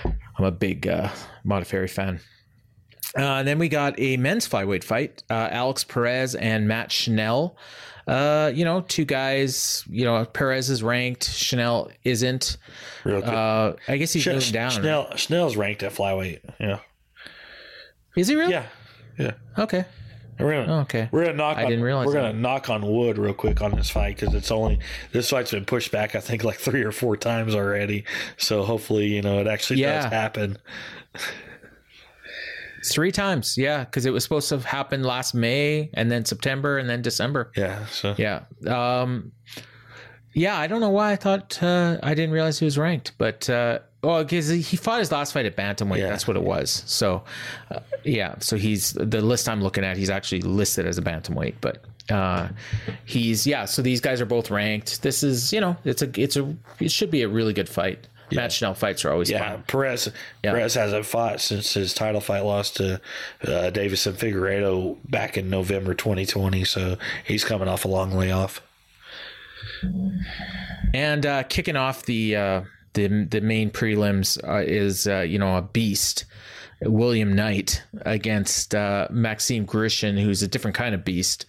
I'm 0.06 0.46
a 0.46 0.52
big 0.52 0.88
uh, 0.88 1.10
Modafferi 1.44 1.90
fan. 1.90 2.20
Uh, 3.18 3.22
and 3.38 3.48
then 3.48 3.58
we 3.58 3.68
got 3.68 4.00
a 4.00 4.18
men's 4.18 4.48
flyweight 4.48 4.84
fight: 4.84 5.24
uh, 5.32 5.48
Alex 5.52 5.84
Perez 5.84 6.36
and 6.36 6.68
Matt 6.68 6.92
Schnell. 6.92 7.58
Uh, 8.06 8.52
you 8.54 8.64
know, 8.64 8.82
two 8.82 9.06
guys. 9.06 9.84
You 9.90 10.06
know, 10.06 10.24
Perez 10.26 10.70
is 10.70 10.84
ranked. 10.84 11.28
Schnell 11.28 11.90
isn't. 12.04 12.58
real 13.06 13.22
good 13.22 13.30
Uh, 13.30 13.74
I 13.88 13.98
guess 13.98 14.14
he's 14.14 14.24
Ch- 14.24 14.52
down. 14.52 14.70
Schnell, 14.70 15.16
Schnell's 15.16 15.56
ranked 15.58 15.82
at 15.82 15.94
flyweight 15.94 16.42
yeah 16.60 16.80
Is 18.16 18.28
he 18.28 18.36
really? 18.36 18.52
yeah 18.52 18.68
yeah 19.18 19.32
Okay. 19.58 19.86
We're 20.40 20.52
gonna, 20.66 20.74
Oh, 20.78 20.80
okay. 20.82 21.10
We're 21.12 21.26
gonna 21.26 21.38
knock. 21.38 21.58
I 21.58 21.64
on, 21.64 21.70
didn't 21.70 21.84
realize 21.86 22.08
We're 22.08 22.14
that. 22.14 22.22
gonna 22.32 22.40
knock 22.40 22.70
on 22.70 22.86
wood 22.86 23.18
real 23.18 23.34
quick 23.34 23.62
on 23.62 23.72
this 23.76 23.90
fight 23.90 24.18
because 24.20 24.34
it's 24.36 24.52
only 24.52 24.80
this 25.12 25.30
fight's 25.30 25.52
been 25.52 25.66
pushed 25.66 25.92
back. 25.92 26.16
I 26.16 26.20
think 26.20 26.44
like 26.44 26.58
three 26.58 26.84
or 26.84 26.92
four 26.92 27.16
times 27.18 27.54
already. 27.56 28.06
So 28.38 28.64
hopefully, 28.64 29.08
you 29.08 29.22
know, 29.22 29.40
it 29.40 29.48
actually 29.48 29.82
Yeah. 29.82 30.02
does 30.04 30.12
happen. 30.12 30.58
Three 32.92 33.14
times, 33.14 33.58
yeah, 33.58 33.86
because 33.86 34.06
it 34.06 34.12
was 34.12 34.24
supposed 34.24 34.50
to 34.50 34.60
happen 34.60 35.04
last 35.04 35.34
May 35.34 35.90
and 35.94 36.12
then 36.12 36.26
September 36.26 36.78
and 36.78 36.90
then 36.90 37.02
December. 37.02 37.50
Yeah. 37.56 37.86
So 37.86 38.14
Yeah. 38.18 38.42
Um, 38.68 39.32
yeah, 40.34 40.58
I 40.60 40.68
don't 40.68 40.82
know 40.82 40.90
why 40.90 41.12
I 41.14 41.16
thought 41.16 41.62
uh, 41.64 41.98
I 42.04 42.14
didn't 42.14 42.32
realize 42.32 42.60
he 42.60 42.66
was 42.66 42.78
ranked, 42.78 43.14
but 43.18 43.50
uh, 43.50 43.80
well, 44.04 44.24
because 44.24 44.50
he 44.50 44.78
fought 44.78 45.00
his 45.00 45.12
last 45.12 45.34
fight 45.34 45.46
at 45.46 45.56
bantamweight. 45.56 46.00
Yeah. 46.00 46.10
That's 46.10 46.28
what 46.28 46.38
it 46.38 46.44
was. 46.44 46.84
So, 46.86 47.24
uh, 47.72 47.80
yeah. 48.04 48.36
So 48.40 48.58
he's 48.58 48.94
the 48.94 49.22
list 49.22 49.48
I'm 49.50 49.62
looking 49.62 49.84
at. 49.84 49.98
He's 49.98 50.10
actually 50.10 50.42
listed 50.42 50.86
as 50.86 50.98
a 50.98 51.02
bantamweight, 51.02 51.56
but 51.62 51.84
uh, 52.12 52.50
he's 53.06 53.48
yeah. 53.48 53.66
So 53.66 53.82
these 53.82 54.02
guys 54.02 54.20
are 54.22 54.26
both 54.26 54.52
ranked. 54.52 55.02
This 55.02 55.24
is 55.24 55.54
you 55.54 55.62
know 55.62 55.78
it's 55.86 56.02
a 56.02 56.12
it's 56.22 56.36
a 56.36 56.56
it 56.80 56.92
should 56.92 57.10
be 57.12 57.22
a 57.24 57.28
really 57.28 57.54
good 57.54 57.70
fight. 57.70 58.08
Matt 58.32 58.52
Schnell 58.52 58.74
fights 58.74 59.06
are 59.06 59.12
always 59.12 59.30
Yeah, 59.30 59.52
fun. 59.52 59.64
Perez 59.68 60.10
Yeah. 60.44 60.54
Perez 60.54 60.74
hasn't 60.74 61.06
fought 61.06 61.40
since 61.40 61.76
his 61.76 61.94
title 61.94 62.20
fight 62.20 62.40
loss 62.44 62.72
to 62.72 62.96
uh, 62.96 63.70
Deiveson 63.72 64.14
Figueiredo 64.14 64.98
back 65.08 65.38
in 65.38 65.52
November 65.52 65.94
2020. 65.94 66.64
So 66.64 66.98
he's 67.24 67.44
coming 67.46 67.68
off 67.68 67.86
a 67.86 67.88
long 67.88 68.12
layoff. 68.12 68.62
And 70.94 71.26
uh, 71.26 71.44
kicking 71.44 71.76
off 71.76 72.06
the 72.06 72.36
uh, 72.36 72.62
the 72.94 73.26
the 73.30 73.42
main 73.42 73.70
prelims 73.72 74.38
uh, 74.48 74.64
is 74.66 75.08
uh, 75.08 75.22
you 75.22 75.40
know 75.40 75.58
a 75.58 75.62
beast, 75.62 76.26
William 76.82 77.34
Knight 77.34 77.84
against 78.02 78.76
uh, 78.76 79.08
Maxime 79.12 79.66
Grishin, 79.66 80.22
who's 80.22 80.44
a 80.44 80.48
different 80.48 80.76
kind 80.76 80.96
of 80.96 81.04
beast, 81.04 81.46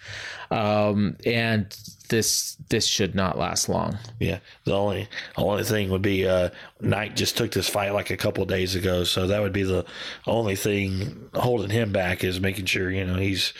um, 0.50 1.16
and 1.24 1.76
this 2.08 2.56
this 2.68 2.86
should 2.86 3.14
not 3.14 3.38
last 3.38 3.68
long. 3.68 3.98
Yeah, 4.20 4.38
the 4.64 4.74
only 4.74 5.08
only 5.36 5.64
thing 5.64 5.90
would 5.90 6.02
be 6.02 6.26
uh, 6.26 6.50
Knight 6.80 7.16
just 7.16 7.36
took 7.36 7.52
this 7.52 7.68
fight 7.68 7.92
like 7.92 8.10
a 8.10 8.16
couple 8.16 8.44
days 8.44 8.74
ago, 8.74 9.04
so 9.04 9.26
that 9.26 9.42
would 9.42 9.52
be 9.52 9.62
the 9.62 9.84
only 10.26 10.56
thing 10.56 11.28
holding 11.34 11.70
him 11.70 11.92
back 11.92 12.24
is 12.24 12.40
making 12.40 12.66
sure 12.66 12.90
you 12.90 13.04
know 13.04 13.16
he's 13.16 13.52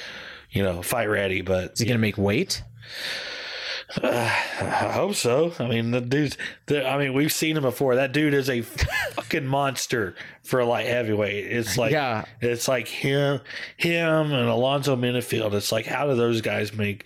you 0.51 0.63
know 0.63 0.83
fight 0.83 1.07
ready. 1.07 1.41
But 1.41 1.73
Is 1.73 1.81
he 1.81 1.87
going 1.87 1.99
to 1.99 2.01
make 2.01 2.19
weight? 2.19 2.63
I 4.03 4.91
hope 4.93 5.15
so. 5.15 5.53
I 5.59 5.67
mean, 5.69 5.91
the 5.91 6.01
dude's. 6.01 6.37
The, 6.67 6.87
I 6.89 6.99
mean, 6.99 7.15
we've 7.15 7.33
seen 7.33 7.57
him 7.57 7.63
before. 7.63 7.97
That 7.97 8.13
dude 8.13 8.35
is 8.35 8.49
a 8.51 8.63
fucking 8.63 9.47
monster 9.47 10.15
for 10.43 10.61
a 10.61 10.67
light 10.67 10.87
heavyweight. 10.87 11.47
It's 11.47 11.77
like, 11.77 11.93
Yeah. 11.93 12.25
it's 12.41 12.67
like 12.69 12.89
him, 12.89 13.41
him, 13.77 14.33
and 14.33 14.49
Alonzo 14.49 14.97
Menifield. 14.97 15.53
It's 15.55 15.73
like, 15.73 15.87
how 15.87 16.07
do 16.07 16.15
those 16.15 16.41
guys 16.41 16.73
make 16.73 17.05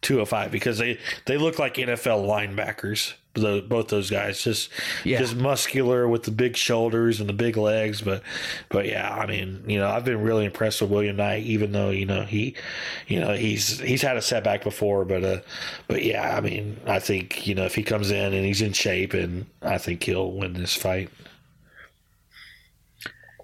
two 0.00 0.24
five? 0.24 0.50
Because 0.50 0.78
they 0.78 0.98
they 1.26 1.36
look 1.36 1.58
like 1.58 1.74
NFL 1.74 2.26
linebackers. 2.26 3.14
The, 3.34 3.64
both 3.66 3.88
those 3.88 4.10
guys. 4.10 4.42
Just 4.42 4.70
Yeah. 5.04 5.20
just 5.20 5.36
muscular 5.36 6.08
with 6.08 6.24
the 6.24 6.32
big 6.32 6.56
shoulders 6.56 7.20
and 7.20 7.28
the 7.28 7.32
big 7.32 7.56
legs. 7.56 8.00
But 8.02 8.22
but 8.68 8.86
yeah 8.86 9.08
i 9.08 9.24
mean 9.24 9.62
you 9.68 9.78
know 9.78 9.88
i've 9.88 10.04
been 10.04 10.20
really 10.22 10.44
impressed 10.44 10.80
with 10.80 10.90
william 10.90 11.16
knight 11.16 11.44
even 11.44 11.70
though 11.70 11.90
you 11.90 12.06
know 12.06 12.22
he 12.22 12.56
you 13.06 13.20
know 13.20 13.32
he's 13.34 13.78
he's 13.78 14.02
had 14.02 14.16
a 14.16 14.22
setback 14.22 14.64
before. 14.64 15.04
But 15.04 15.22
uh 15.24 15.40
but 15.86 16.04
yeah 16.04 16.36
i 16.36 16.40
mean 16.40 16.80
i 16.86 16.98
think 16.98 17.46
you 17.46 17.54
know 17.54 17.64
if 17.64 17.76
he 17.76 17.84
comes 17.84 18.10
in 18.10 18.34
and 18.34 18.44
he's 18.44 18.62
in 18.62 18.72
shape 18.72 19.14
and 19.14 19.46
i 19.62 19.78
think 19.78 20.02
he'll 20.02 20.32
win 20.32 20.54
this 20.54 20.74
fight. 20.74 21.08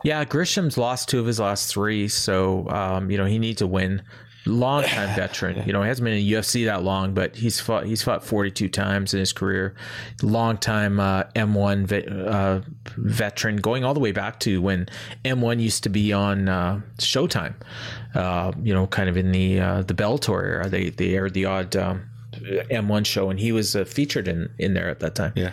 Yeah, 0.04 0.24
Grishin's 0.24 0.76
lost 0.76 1.08
two 1.08 1.18
of 1.20 1.26
his 1.26 1.40
last 1.40 1.70
three, 1.72 2.06
so 2.08 2.68
um, 2.68 3.10
you 3.10 3.16
know 3.18 3.24
he 3.24 3.38
needs 3.38 3.58
to 3.58 3.66
win. 3.66 4.02
Long 4.46 4.84
time 4.84 5.14
veteran, 5.16 5.66
you 5.66 5.72
know, 5.72 5.82
he 5.82 5.88
hasn't 5.88 6.04
been 6.04 6.14
in 6.14 6.24
UFC 6.24 6.64
that 6.66 6.82
long, 6.84 7.14
but 7.14 7.34
he's 7.36 7.58
fought 7.58 7.84
he's 7.86 8.02
fought 8.02 8.24
42 8.24 8.68
times 8.68 9.12
in 9.12 9.20
his 9.20 9.32
career. 9.32 9.74
Long 10.22 10.56
time 10.56 11.00
uh, 11.00 11.24
M1 11.34 11.86
ve- 11.86 12.06
uh, 12.06 12.60
veteran, 12.96 13.56
going 13.56 13.84
all 13.84 13.92
the 13.92 14.00
way 14.00 14.12
back 14.12 14.38
to 14.40 14.62
when 14.62 14.88
M1 15.24 15.60
used 15.60 15.82
to 15.82 15.88
be 15.88 16.12
on 16.12 16.48
uh, 16.48 16.80
Showtime. 16.98 17.54
Uh, 18.14 18.52
you 18.62 18.72
know, 18.72 18.86
kind 18.86 19.08
of 19.08 19.16
in 19.16 19.32
the 19.32 19.60
uh, 19.60 19.82
the 19.82 19.94
Bellator 19.94 20.42
era, 20.44 20.68
they 20.68 20.90
they 20.90 21.14
aired 21.14 21.34
the 21.34 21.44
odd 21.44 21.74
um, 21.76 22.08
M1 22.32 23.04
show, 23.04 23.30
and 23.30 23.40
he 23.40 23.50
was 23.52 23.74
uh, 23.74 23.84
featured 23.84 24.28
in 24.28 24.48
in 24.58 24.74
there 24.74 24.88
at 24.88 25.00
that 25.00 25.14
time. 25.14 25.32
yeah 25.34 25.52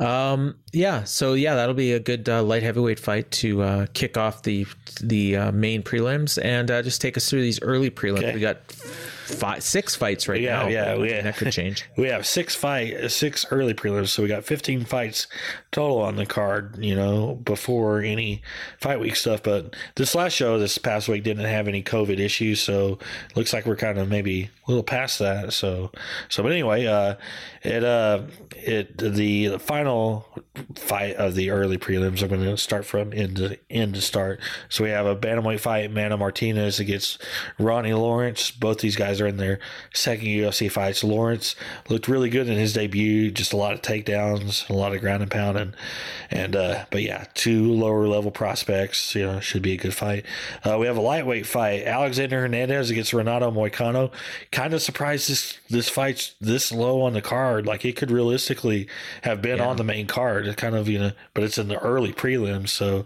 Um, 0.00 0.56
yeah, 0.72 1.04
so 1.04 1.34
yeah, 1.34 1.54
that'll 1.54 1.74
be 1.74 1.92
a 1.92 2.00
good 2.00 2.28
uh, 2.28 2.42
light 2.42 2.62
heavyweight 2.62 2.98
fight 2.98 3.30
to 3.32 3.62
uh, 3.62 3.86
kick 3.92 4.16
off 4.16 4.42
the 4.42 4.66
the 5.02 5.36
uh, 5.36 5.52
main 5.52 5.82
prelims 5.82 6.42
and 6.42 6.70
uh, 6.70 6.82
just 6.82 7.00
take 7.00 7.16
us 7.16 7.28
through 7.28 7.42
these 7.42 7.60
early 7.62 7.90
prelims. 7.90 8.18
Okay. 8.24 8.34
We 8.34 8.40
got 8.40 8.70
five, 8.72 9.62
six 9.62 9.94
fights 9.94 10.26
right 10.28 10.40
Yeah, 10.40 10.62
now. 10.62 10.68
yeah, 10.68 10.94
yeah. 10.96 11.20
that 11.22 11.36
could 11.36 11.52
change. 11.52 11.84
we 11.96 12.08
have 12.08 12.26
six 12.26 12.54
fight 12.54 13.10
six 13.10 13.44
early 13.50 13.74
prelims 13.74 14.08
so 14.08 14.22
we 14.22 14.28
got 14.28 14.42
15 14.44 14.84
fights 14.86 15.26
total 15.72 15.98
on 15.98 16.16
the 16.16 16.26
card 16.26 16.76
you 16.80 16.96
know 16.96 17.36
before 17.44 18.00
any 18.00 18.42
fight 18.78 18.98
week 18.98 19.14
stuff. 19.16 19.42
But 19.42 19.76
this 19.94 20.14
last 20.14 20.32
show 20.32 20.58
this 20.58 20.78
past 20.78 21.08
week 21.08 21.22
didn't 21.22 21.44
have 21.44 21.68
any 21.68 21.82
covid 21.82 22.18
issues 22.18 22.60
so 22.60 22.98
looks 23.36 23.52
like 23.52 23.66
we're 23.66 23.76
kind 23.76 23.98
of 23.98 24.08
maybe 24.08 24.50
a 24.66 24.70
little 24.70 24.82
past 24.82 25.18
that. 25.20 25.52
So 25.52 25.92
so 26.28 26.42
but 26.42 26.52
anyway 26.52 26.86
uh 26.86 27.14
it 27.62 27.84
uh 27.84 28.22
it 28.56 28.98
the 28.98 29.58
final 29.58 30.26
fight 30.74 31.14
of 31.16 31.34
the 31.34 31.50
early 31.50 31.78
prelims 31.78 32.22
i'm 32.22 32.28
going 32.28 32.42
to 32.42 32.56
start 32.56 32.84
from 32.84 33.12
end 33.12 33.36
to 33.36 33.58
end 33.70 33.94
to 33.94 34.00
start. 34.00 34.40
So 34.68 34.82
we 34.84 34.90
have 34.90 35.06
a 35.06 35.14
bantamweight 35.14 35.60
fight 35.60 35.92
Mana 35.92 36.16
martinez 36.16 36.80
against 36.80 37.22
ronnie 37.58 37.94
lawrence. 37.94 38.50
Both 38.50 38.80
these 38.80 38.96
guys 38.96 39.20
are 39.20 39.26
in 39.26 39.36
their 39.36 39.60
second 39.94 40.26
ufc 40.26 40.70
fights. 40.70 41.04
Lawrence 41.04 41.54
looked 41.88 42.08
really 42.08 42.28
good 42.28 42.48
in 42.48 42.58
his 42.58 42.72
debut 42.72 43.30
just 43.30 43.52
a 43.52 43.56
lot 43.56 43.72
of 43.72 43.82
takedowns 43.82 44.68
a 44.68 44.72
lot 44.72 44.94
of 44.94 45.00
ground 45.00 45.22
and 45.22 45.30
pound 45.30 45.56
and 45.60 45.76
and 46.30 46.56
uh 46.56 46.84
but 46.90 47.02
yeah 47.02 47.24
two 47.34 47.72
lower 47.72 48.06
level 48.06 48.30
prospects 48.30 49.14
you 49.14 49.24
know 49.24 49.40
should 49.40 49.62
be 49.62 49.72
a 49.72 49.76
good 49.76 49.94
fight. 49.94 50.24
Uh, 50.64 50.78
we 50.78 50.86
have 50.86 50.96
a 50.96 51.00
lightweight 51.00 51.46
fight. 51.46 51.84
Alexander 51.84 52.40
hernandez 52.40 52.90
against 52.90 53.12
renato 53.12 53.50
moicano. 53.50 54.10
Kind 54.50 54.74
of 54.74 54.82
surprised 54.82 55.28
this 55.28 55.58
this 55.68 55.88
fight's 55.88 56.34
this 56.40 56.72
low 56.72 57.02
on 57.02 57.12
the 57.12 57.22
card. 57.22 57.66
Like 57.66 57.84
it 57.84 57.96
could 57.96 58.10
realistically 58.10 58.88
have 59.22 59.42
been 59.42 59.60
on 59.60 59.76
the 59.76 59.84
main 59.84 60.06
card. 60.06 60.46
It 60.46 60.56
kind 60.56 60.74
of 60.74 60.88
you 60.88 60.98
know 60.98 61.12
but 61.34 61.44
it's 61.44 61.58
in 61.58 61.68
the 61.68 61.78
early 61.78 62.12
prelims. 62.12 62.70
So 62.70 63.04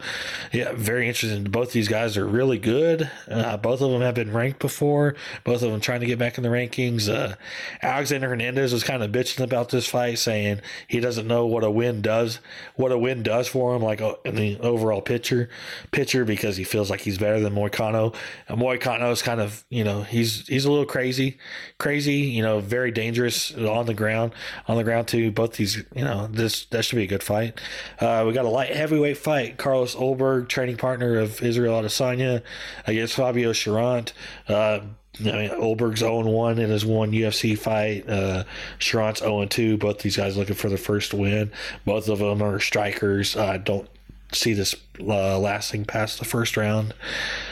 yeah 0.52 0.72
very 0.74 1.08
interesting. 1.08 1.44
Both 1.44 1.72
these 1.72 1.88
guys 1.88 2.16
are 2.16 2.26
really 2.26 2.58
good. 2.58 3.10
Uh, 3.28 3.56
both 3.56 3.80
of 3.80 3.90
them 3.90 4.02
have 4.02 4.14
been 4.14 4.32
ranked 4.32 4.60
before. 4.60 5.14
Both 5.44 5.62
of 5.62 5.70
them 5.70 5.80
trying 5.80 6.00
to 6.00 6.06
get 6.06 6.18
back 6.18 6.38
in 6.38 6.44
the 6.44 6.50
rankings. 6.50 7.12
Uh, 7.12 7.34
alexander 7.82 8.28
hernandez 8.28 8.72
was 8.72 8.84
kind 8.84 9.02
of 9.02 9.10
bitching 9.10 9.42
about 9.42 9.70
this 9.70 9.86
fight 9.88 10.18
saying 10.18 10.60
he 10.88 11.00
doesn't 11.00 11.26
know 11.26 11.46
what 11.46 11.64
a 11.64 11.70
win 11.70 12.02
does 12.02 12.40
what 12.76 12.92
a 12.92 12.98
win 12.98 13.22
does 13.22 13.48
for 13.48 13.74
him 13.74 13.82
like 13.82 14.00
uh, 14.00 14.14
in 14.24 14.34
the 14.34 14.58
overall 14.60 15.00
picture 15.00 15.48
picture 15.90 16.24
because 16.24 16.56
he 16.56 16.64
feels 16.64 16.90
like 16.90 17.00
he's 17.00 17.18
better 17.18 17.40
than 17.40 17.54
Moicano. 17.54 18.14
And 18.48 18.60
Moicano 18.60 19.12
is 19.12 19.22
kind 19.22 19.40
of 19.40 19.64
you 19.70 19.84
know 19.84 20.02
he's 20.02 20.46
he's 20.46 20.64
a 20.64 20.70
little 20.70 20.86
crazy 20.86 21.38
crazy 21.78 22.14
you 22.14 22.42
know 22.42 22.60
very 22.60 22.90
dangerous 22.90 23.54
on 23.54 23.86
the 23.86 23.94
ground 23.94 24.32
on 24.68 24.76
the 24.76 24.84
ground 24.84 25.08
too. 25.08 25.30
Both 25.30 25.54
these 25.54 25.76
you 25.94 26.04
know 26.04 26.26
this 26.26 26.66
that 26.66 26.84
should 26.84 26.96
be 26.96 27.04
a 27.04 27.08
good 27.08 27.22
fight. 27.22 27.60
Uh, 28.00 28.24
we 28.26 28.32
got 28.32 28.44
a 28.44 28.50
light 28.50 28.74
heavyweight 28.74 29.18
fight. 29.18 29.58
Carlos 29.58 29.94
Ulberg 29.94 30.48
training 30.48 30.76
partner 30.76 31.18
of 31.18 31.42
Israel 31.42 31.80
Adesanya 31.82 32.42
against 32.86 33.14
Fabio 33.14 33.52
Cherant. 33.52 34.12
Uh, 34.48 34.80
I 35.20 35.22
mean, 35.22 35.50
Ulberg's 35.50 36.00
0 36.00 36.20
1 36.20 36.58
in 36.58 36.70
his 36.70 36.84
one 36.84 37.12
UFC 37.12 37.56
fight. 37.56 38.08
Uh, 38.08 38.44
Cherant's 38.78 39.20
0 39.20 39.46
2. 39.46 39.76
Both 39.76 40.00
these 40.00 40.16
guys 40.16 40.36
looking 40.36 40.56
for 40.56 40.68
their 40.68 40.78
first 40.78 41.14
win. 41.14 41.52
Both 41.84 42.08
of 42.08 42.18
them 42.18 42.42
are 42.42 42.58
strikers. 42.58 43.36
I 43.36 43.58
don't 43.58 43.88
see 44.32 44.52
this 44.52 44.74
uh, 45.00 45.38
lasting 45.38 45.84
past 45.84 46.18
the 46.18 46.24
first 46.24 46.56
round. 46.56 46.94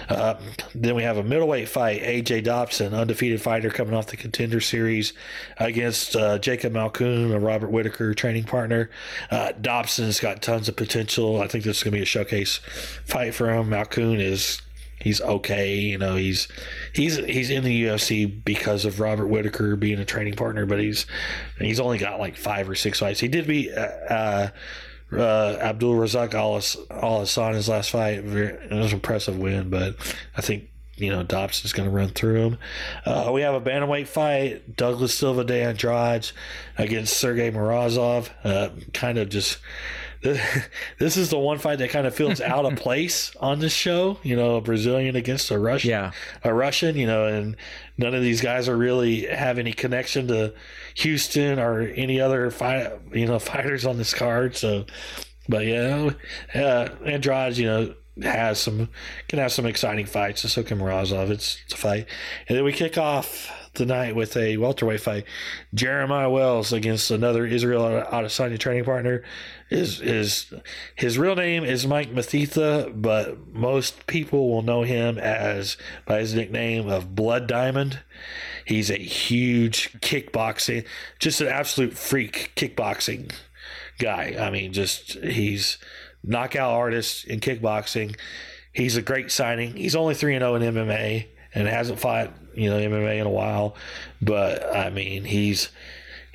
Uh, 0.09 0.35
then 0.75 0.95
we 0.95 1.03
have 1.03 1.17
a 1.17 1.23
middleweight 1.23 1.69
fight. 1.69 2.03
AJ 2.03 2.45
Dobson, 2.45 2.95
undefeated 2.95 3.41
fighter 3.41 3.71
coming 3.71 3.95
off 3.95 4.09
the 4.09 4.17
contender 4.17 4.61
series 4.61 5.13
against 5.59 6.17
uh, 6.17 6.39
Jacob 6.39 6.73
Malkoun, 6.73 7.33
a 7.33 7.39
Robert 7.39 7.71
Whitaker 7.71 8.15
training 8.15 8.45
partner. 8.45 8.91
Uh, 9.31 9.53
Dobson's 9.61 10.21
got 10.21 10.43
tons 10.43 10.69
of 10.69 10.77
potential. 10.77 11.41
I 11.41 11.47
think 11.47 11.65
this 11.65 11.79
is 11.79 11.83
going 11.83 11.93
to 11.93 11.99
be 11.99 12.03
a 12.03 12.07
showcase 12.07 12.59
fight 13.05 13.35
for 13.35 13.53
him. 13.53 13.71
Malkoun 13.71 14.21
is 14.21 14.61
he's 15.03 15.21
okay. 15.21 15.75
You 15.75 15.99
know, 15.99 16.17
he's 16.17 16.49
he's 16.93 17.17
he's 17.17 17.51
in 17.51 17.65
the 17.65 17.85
UFC 17.85 18.45
because 18.45 18.85
of 18.85 19.01
Robert 19.01 19.27
Whitaker 19.27 19.77
being 19.77 19.99
a 19.99 20.05
training 20.05 20.35
partner, 20.35 20.65
but 20.65 20.79
he's 20.79 21.07
he's 21.59 21.81
only 21.81 21.99
got 21.99 22.21
like 22.21 22.37
five 22.37 22.69
or 22.71 22.75
six 22.75 23.01
fights. 23.01 23.21
He 23.21 23.29
did 23.29 23.47
beat 23.47 23.73
uh, 23.73 23.81
uh, 23.81 24.49
uh, 25.13 25.59
Abdul 25.61 25.95
Razak 25.95 26.35
Al 26.35 27.19
Hassan 27.19 27.55
his 27.55 27.69
last 27.69 27.91
fight. 27.91 28.23
Very, 28.23 28.55
it 28.55 28.73
was 28.73 28.93
an 28.93 28.95
impressive 28.95 29.39
win, 29.39 29.69
but 29.71 29.97
I 30.37 30.41
think. 30.41 30.69
You 30.95 31.11
know, 31.11 31.23
Dobson's 31.23 31.73
going 31.73 31.89
to 31.89 31.95
run 31.95 32.11
through 32.11 32.47
him. 32.47 32.59
Uh, 33.07 33.31
we 33.33 33.41
have 33.41 33.55
a 33.55 33.61
bantamweight 33.61 34.07
fight: 34.07 34.77
Douglas 34.77 35.15
Silva 35.15 35.43
de 35.43 35.65
Andrade 35.65 36.31
against 36.77 37.17
Sergey 37.17 37.51
Morozov. 37.51 38.29
Uh, 38.45 38.69
kind 38.93 39.17
of 39.19 39.31
just 39.31 39.59
this 40.99 41.17
is 41.17 41.31
the 41.31 41.39
one 41.39 41.59
fight 41.59 41.79
that 41.81 41.91
kind 41.91 42.07
of 42.07 42.15
feels 42.15 42.41
out 42.41 42.65
of 42.65 42.77
place 42.77 43.35
on 43.41 43.59
this 43.59 43.73
show. 43.73 44.19
You 44.23 44.37
know, 44.37 44.57
a 44.57 44.61
Brazilian 44.61 45.17
against 45.17 45.51
a 45.51 45.59
Russian, 45.59 45.91
Yeah. 45.91 46.13
a 46.45 46.55
Russian. 46.55 46.97
You 46.97 47.07
know, 47.07 47.27
and 47.27 47.57
none 47.99 48.15
of 48.15 48.23
these 48.23 48.41
guys 48.41 48.69
are 48.69 48.77
really 48.77 49.27
have 49.27 49.59
any 49.59 49.73
connection 49.73 50.29
to 50.29 50.55
Houston 50.97 51.59
or 51.59 51.81
any 51.83 52.21
other 52.21 52.51
fight. 52.51 52.91
You 53.13 53.27
know, 53.27 53.39
fighters 53.41 53.85
on 53.85 53.99
this 53.99 54.15
card. 54.15 54.57
So, 54.57 54.87
but 55.49 55.67
yeah, 55.67 56.11
uh, 56.55 56.89
Andrade, 57.05 57.57
you 57.57 57.67
know, 57.67 57.95
has 58.23 58.61
some 58.61 58.91
can 59.29 59.39
have 59.39 59.53
some 59.53 59.67
exciting 59.67 60.07
fights. 60.07 60.49
So 60.51 60.63
can 60.63 60.79
Morozov. 60.79 61.31
It's, 61.31 61.59
it's 61.65 61.75
a 61.75 61.77
fight, 61.77 62.07
and 62.49 62.57
then 62.57 62.65
we 62.65 62.73
kick 62.73 62.97
off 62.99 63.51
the 63.75 63.87
night 63.87 64.15
with 64.15 64.37
a 64.37 64.57
welterweight 64.59 65.01
fight. 65.01 65.25
Jeremiah 65.73 66.29
Wells 66.29 66.73
against 66.73 67.11
another 67.11 67.47
Israel 67.47 68.05
Adesanya 68.11 68.59
training 68.59 68.85
partner. 68.85 69.23
Is 69.71 70.01
is 70.01 70.53
his 70.95 71.19
real 71.19 71.35
name 71.35 71.65
is 71.65 71.87
Mike 71.87 72.13
Mathetha, 72.13 72.93
but 72.95 73.49
most 73.49 74.07
people 74.07 74.51
will 74.51 74.63
know 74.63 74.83
him 74.83 75.19
as 75.19 75.77
by 76.05 76.19
his 76.19 76.35
nickname 76.35 76.89
of 76.89 77.15
Blood 77.15 77.47
Diamond. 77.47 78.01
He's 78.65 78.91
a 78.91 78.99
huge 78.99 79.93
kickboxing, 80.01 80.87
just 81.19 81.41
an 81.41 81.49
absolute 81.49 81.95
freak 81.95 82.53
kickboxing 82.55 83.33
guy. 83.99 84.37
I 84.39 84.51
mean, 84.51 84.73
just 84.73 85.13
he's 85.15 85.79
knockout 86.23 86.73
artist 86.73 87.25
in 87.25 87.41
kickboxing. 87.41 88.17
He's 88.73 88.97
a 88.97 89.03
great 89.03 89.31
signing. 89.31 89.77
He's 89.77 89.97
only 89.97 90.15
three 90.15 90.35
and 90.35 90.43
zero 90.43 90.55
in 90.55 90.63
MMA 90.63 91.29
and 91.55 91.67
hasn't 91.69 91.99
fought 91.99 92.31
you 92.55 92.69
know 92.71 92.77
MMA 92.79 93.21
in 93.21 93.27
a 93.27 93.31
while, 93.31 93.75
but 94.21 94.65
I 94.75 94.91
mean 94.91 95.25
he's 95.25 95.71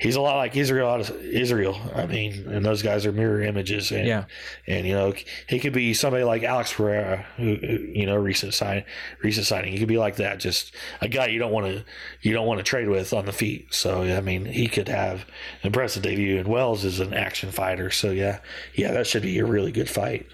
he's 0.00 0.14
a 0.14 0.20
lot 0.20 0.36
like 0.36 0.56
Israel. 0.56 1.04
Israel, 1.22 1.76
I 1.94 2.06
mean, 2.06 2.46
and 2.48 2.64
those 2.64 2.82
guys 2.82 3.04
are 3.04 3.10
mirror 3.10 3.42
images. 3.42 3.90
And, 3.90 4.06
Yeah. 4.06 4.24
and 4.68 4.86
you 4.86 4.94
know 4.94 5.12
he 5.48 5.58
could 5.58 5.72
be 5.72 5.92
somebody 5.94 6.22
like 6.24 6.44
Alex 6.44 6.72
Pereira, 6.72 7.26
who, 7.36 7.44
you 7.44 8.06
know 8.06 8.16
recent 8.16 8.54
sign 8.54 8.84
recent 9.22 9.46
signing. 9.46 9.72
He 9.72 9.78
could 9.78 9.88
be 9.88 9.98
like 9.98 10.16
that, 10.16 10.38
just 10.38 10.72
a 11.00 11.08
guy 11.08 11.26
you 11.26 11.38
don't 11.40 11.52
want 11.52 11.66
to 11.66 11.84
you 12.22 12.32
don't 12.32 12.46
want 12.46 12.58
to 12.58 12.64
trade 12.64 12.88
with 12.88 13.12
on 13.12 13.26
the 13.26 13.32
feet. 13.32 13.74
So 13.74 14.02
I 14.02 14.20
mean, 14.20 14.44
he 14.44 14.68
could 14.68 14.88
have 14.88 15.20
an 15.62 15.68
impressive 15.68 16.02
debut. 16.02 16.38
And 16.38 16.46
Wells 16.48 16.84
is 16.84 17.00
an 17.00 17.12
action 17.12 17.50
fighter, 17.50 17.90
so 17.90 18.10
yeah, 18.10 18.38
yeah, 18.74 18.92
that 18.92 19.06
should 19.06 19.22
be 19.22 19.38
a 19.38 19.44
really 19.46 19.72
good 19.72 19.90
fight. 19.90 20.26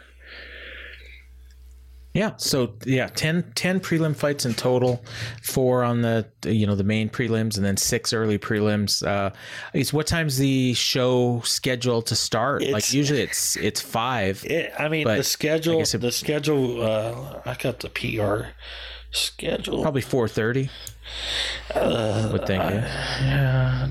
Yeah. 2.15 2.35
So 2.37 2.75
yeah, 2.87 3.09
10, 3.09 3.53
10 3.57 3.81
prelim 3.81 4.15
fights 4.15 4.47
in 4.47 4.55
total, 4.55 5.05
four 5.43 5.83
on 5.83 6.03
the 6.03 6.25
you 6.47 6.65
know 6.65 6.77
the 6.77 6.85
main 6.85 7.11
prelims, 7.11 7.57
and 7.57 7.65
then 7.65 7.77
six 7.77 8.13
early 8.13 8.39
prelims. 8.39 9.05
Uh, 9.07 9.31
is 9.75 9.93
what 9.93 10.07
time's 10.07 10.39
the 10.39 10.75
show 10.75 11.41
scheduled 11.45 12.07
to 12.07 12.15
start? 12.17 12.63
like 12.63 12.93
usually 12.93 13.21
it's 13.23 13.57
it's 13.57 13.81
five. 13.81 14.45
It, 14.47 14.73
I 14.79 14.89
mean, 14.89 15.07
the 15.09 15.25
schedule, 15.25 15.81
it- 15.81 16.01
the 16.01 16.13
schedule. 16.13 16.83
Uh, 16.83 17.41
I 17.45 17.55
got 17.55 17.81
the 17.81 17.89
PR 17.91 18.51
schedule. 19.11 19.83
Probably 19.83 20.01
four 20.03 20.29
thirty. 20.29 20.71
Uh, 21.75 22.29
would 22.33 22.47
think. 22.47 22.63
Yeah. 22.63 22.87
Yeah. 23.21 23.89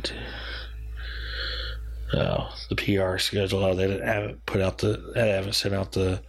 Oh, 2.15 2.53
the 2.69 2.75
PR 2.75 3.17
schedule. 3.17 3.63
Oh, 3.63 3.73
they 3.75 3.87
didn't 3.87 4.07
haven't 4.07 4.45
put 4.45 4.61
out 4.61 4.77
the. 4.77 5.11
They 5.15 5.29
haven't 5.31 5.53
sent 5.53 5.73
out 5.73 5.91
the. 5.93 6.21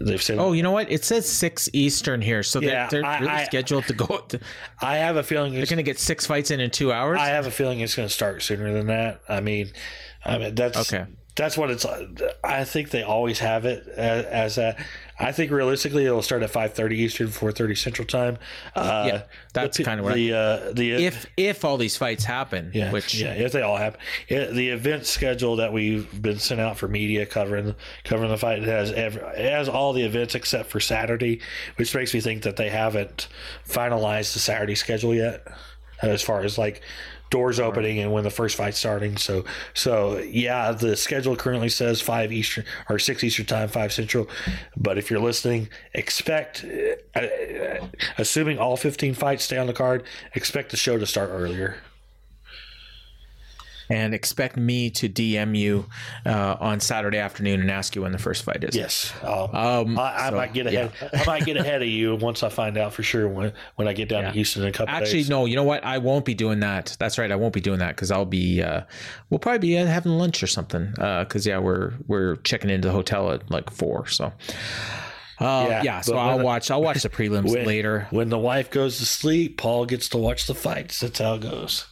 They've 0.00 0.22
sent. 0.22 0.40
Oh, 0.40 0.52
you 0.52 0.62
know 0.62 0.70
what? 0.72 0.90
It 0.90 1.04
says 1.04 1.28
six 1.28 1.68
Eastern 1.72 2.22
here, 2.22 2.42
so 2.42 2.60
Yeah, 2.60 2.86
they're, 2.88 3.02
they're 3.02 3.10
I- 3.10 3.18
really 3.20 3.32
I- 3.32 3.44
scheduled 3.44 3.84
to 3.86 3.92
go. 3.94 4.06
To, 4.28 4.40
I 4.80 4.96
have 4.96 5.16
a 5.16 5.22
feeling 5.22 5.52
they're 5.54 5.66
going 5.66 5.76
to 5.76 5.82
get 5.82 5.98
six 5.98 6.26
fights 6.26 6.50
in 6.50 6.60
in 6.60 6.70
two 6.70 6.92
hours. 6.92 7.18
I 7.20 7.26
have 7.28 7.46
a 7.46 7.50
feeling 7.50 7.80
it's 7.80 7.94
going 7.94 8.08
to 8.08 8.12
start 8.14 8.42
sooner 8.42 8.72
than 8.72 8.86
that. 8.86 9.20
I 9.28 9.40
mean, 9.40 9.72
I 10.24 10.38
mean 10.38 10.54
that's 10.54 10.92
Okay. 10.92 11.06
That's 11.36 11.58
what 11.58 11.70
it's. 11.70 11.84
I 12.42 12.64
think 12.64 12.88
they 12.90 13.02
always 13.02 13.38
have 13.40 13.66
it 13.66 13.86
as, 13.88 14.24
as 14.24 14.54
that. 14.54 14.78
I 15.18 15.32
think 15.32 15.50
realistically 15.50 16.04
it'll 16.04 16.20
start 16.20 16.42
at 16.42 16.50
five 16.50 16.74
thirty 16.74 16.96
Eastern, 16.98 17.28
four 17.28 17.50
thirty 17.50 17.74
Central 17.74 18.06
Time. 18.06 18.36
Uh, 18.74 19.04
Yeah, 19.06 19.22
that's 19.54 19.78
the- 19.78 19.84
kinda 19.84 20.02
what 20.02 20.12
I- 20.12 20.16
the 20.16 20.32
uh, 20.34 20.72
the 20.72 20.92
if 21.06 21.24
if 21.38 21.64
all 21.64 21.78
these 21.78 21.96
fights 21.96 22.24
happen, 22.24 22.70
Yeah, 22.74 22.92
which 22.92 23.14
yeah, 23.14 23.32
if 23.32 23.52
they 23.52 23.62
all 23.62 23.78
happen, 23.78 23.98
it, 24.28 24.52
the 24.54 24.68
event 24.68 25.06
schedule 25.06 25.56
that 25.56 25.72
we've 25.72 26.20
been 26.20 26.38
sent 26.38 26.60
out 26.60 26.76
for 26.76 26.86
media 26.86 27.24
covering 27.24 27.74
covering 28.04 28.30
the 28.30 28.36
fight 28.36 28.62
has 28.64 28.92
every, 28.92 29.22
it 29.22 29.50
has 29.52 29.68
all 29.70 29.94
the 29.94 30.02
events 30.02 30.34
except 30.34 30.68
for 30.70 30.80
Saturday, 30.80 31.40
which 31.76 31.94
makes 31.94 32.12
me 32.12 32.20
think 32.20 32.42
that 32.42 32.56
they 32.56 32.68
haven't 32.68 33.28
finalized 33.66 34.34
the 34.34 34.38
Saturday 34.38 34.74
schedule 34.74 35.14
yet, 35.14 35.46
as 36.02 36.20
far 36.20 36.42
as 36.42 36.58
like 36.58 36.82
doors 37.30 37.58
opening 37.58 37.98
and 37.98 38.12
when 38.12 38.24
the 38.24 38.30
first 38.30 38.56
fight's 38.56 38.78
starting. 38.78 39.16
So 39.16 39.44
so 39.74 40.18
yeah, 40.18 40.72
the 40.72 40.96
schedule 40.96 41.36
currently 41.36 41.68
says 41.68 42.00
five 42.00 42.32
Eastern 42.32 42.64
or 42.88 42.98
six 42.98 43.24
Eastern 43.24 43.46
time, 43.46 43.68
five 43.68 43.92
Central. 43.92 44.28
But 44.76 44.98
if 44.98 45.10
you're 45.10 45.20
listening, 45.20 45.68
expect, 45.94 46.64
uh, 47.14 47.20
uh, 47.20 47.86
assuming 48.18 48.58
all 48.58 48.76
15 48.76 49.14
fights 49.14 49.44
stay 49.44 49.58
on 49.58 49.66
the 49.66 49.72
card, 49.72 50.04
expect 50.34 50.70
the 50.70 50.76
show 50.76 50.98
to 50.98 51.06
start 51.06 51.30
earlier. 51.32 51.76
And 53.88 54.14
expect 54.14 54.56
me 54.56 54.90
to 54.90 55.08
DM 55.08 55.56
you 55.56 55.86
uh, 56.24 56.56
on 56.60 56.80
Saturday 56.80 57.18
afternoon 57.18 57.60
and 57.60 57.70
ask 57.70 57.94
you 57.94 58.02
when 58.02 58.12
the 58.12 58.18
first 58.18 58.42
fight 58.44 58.64
is. 58.64 58.74
Yes, 58.74 59.12
Um, 59.22 59.98
I, 59.98 60.26
I 60.26 60.30
so, 60.30 60.36
might 60.36 60.52
get 60.52 60.66
ahead. 60.66 60.92
I 61.12 61.24
might 61.24 61.44
get 61.44 61.56
ahead 61.56 61.82
of 61.82 61.88
you 61.88 62.16
once 62.16 62.42
I 62.42 62.48
find 62.48 62.76
out 62.76 62.92
for 62.92 63.02
sure 63.02 63.28
when 63.28 63.52
when 63.76 63.88
I 63.88 63.92
get 63.92 64.08
down 64.08 64.22
Yeah. 64.22 64.28
to 64.28 64.34
Houston 64.34 64.62
in 64.62 64.68
a 64.68 64.72
couple 64.72 64.94
Actually, 64.94 65.12
days. 65.12 65.24
Actually, 65.26 65.34
no. 65.36 65.44
You 65.46 65.56
know 65.56 65.64
what? 65.64 65.84
I 65.84 65.98
won't 65.98 66.24
be 66.24 66.34
doing 66.34 66.60
that. 66.60 66.96
That's 66.98 67.18
right. 67.18 67.30
I 67.30 67.36
won't 67.36 67.54
be 67.54 67.60
doing 67.60 67.78
that 67.78 67.94
because 67.96 68.10
I'll 68.10 68.24
be. 68.24 68.62
Uh, 68.62 68.82
we'll 69.30 69.38
probably 69.38 69.58
be 69.60 69.78
uh, 69.78 69.86
having 69.86 70.12
lunch 70.12 70.42
or 70.42 70.46
something. 70.46 70.90
Because 70.96 71.46
yeah, 71.46 71.58
we're 71.58 71.92
we're 72.06 72.36
checking 72.36 72.70
into 72.70 72.88
the 72.88 72.92
hotel 72.94 73.30
at 73.32 73.50
like 73.50 73.70
four. 73.70 74.06
So. 74.08 74.32
Uh, 75.38 75.66
Yeah, 75.68 75.82
yeah, 75.82 76.00
so 76.00 76.16
I'll 76.16 76.36
when- 76.36 76.46
watch. 76.46 76.70
I'll 76.70 76.80
watch 76.82 77.02
the 77.02 77.10
prelims 77.10 77.50
When- 77.54 77.66
later. 77.66 78.06
When 78.10 78.30
the 78.30 78.38
wife 78.38 78.70
goes 78.70 78.98
to 78.98 79.04
sleep, 79.06 79.58
Paul 79.58 79.84
gets 79.84 80.08
to 80.10 80.16
watch 80.18 80.46
the 80.46 80.54
fights. 80.54 81.00
That's 81.00 81.18
how 81.18 81.34
it 81.34 81.42
goes. 81.42 81.84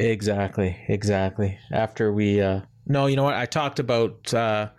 Exactly, 0.00 0.76
exactly. 0.88 1.58
After 1.70 2.12
we, 2.12 2.40
uh, 2.40 2.60
no, 2.86 3.06
you 3.06 3.16
know 3.16 3.24
what? 3.24 3.34
I 3.34 3.46
talked 3.46 3.78
about. 3.78 4.32
Uh, 4.32 4.70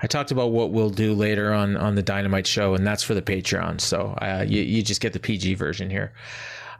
I 0.00 0.06
talked 0.08 0.32
about 0.32 0.50
what 0.50 0.72
we'll 0.72 0.90
do 0.90 1.12
later 1.14 1.52
on 1.52 1.76
on 1.76 1.94
the 1.94 2.02
Dynamite 2.02 2.46
show, 2.46 2.74
and 2.74 2.84
that's 2.86 3.02
for 3.02 3.14
the 3.14 3.22
Patreon. 3.22 3.80
So 3.80 4.16
uh, 4.20 4.44
you 4.48 4.62
you 4.62 4.82
just 4.82 5.00
get 5.00 5.12
the 5.12 5.20
PG 5.20 5.54
version 5.54 5.90
here. 5.90 6.12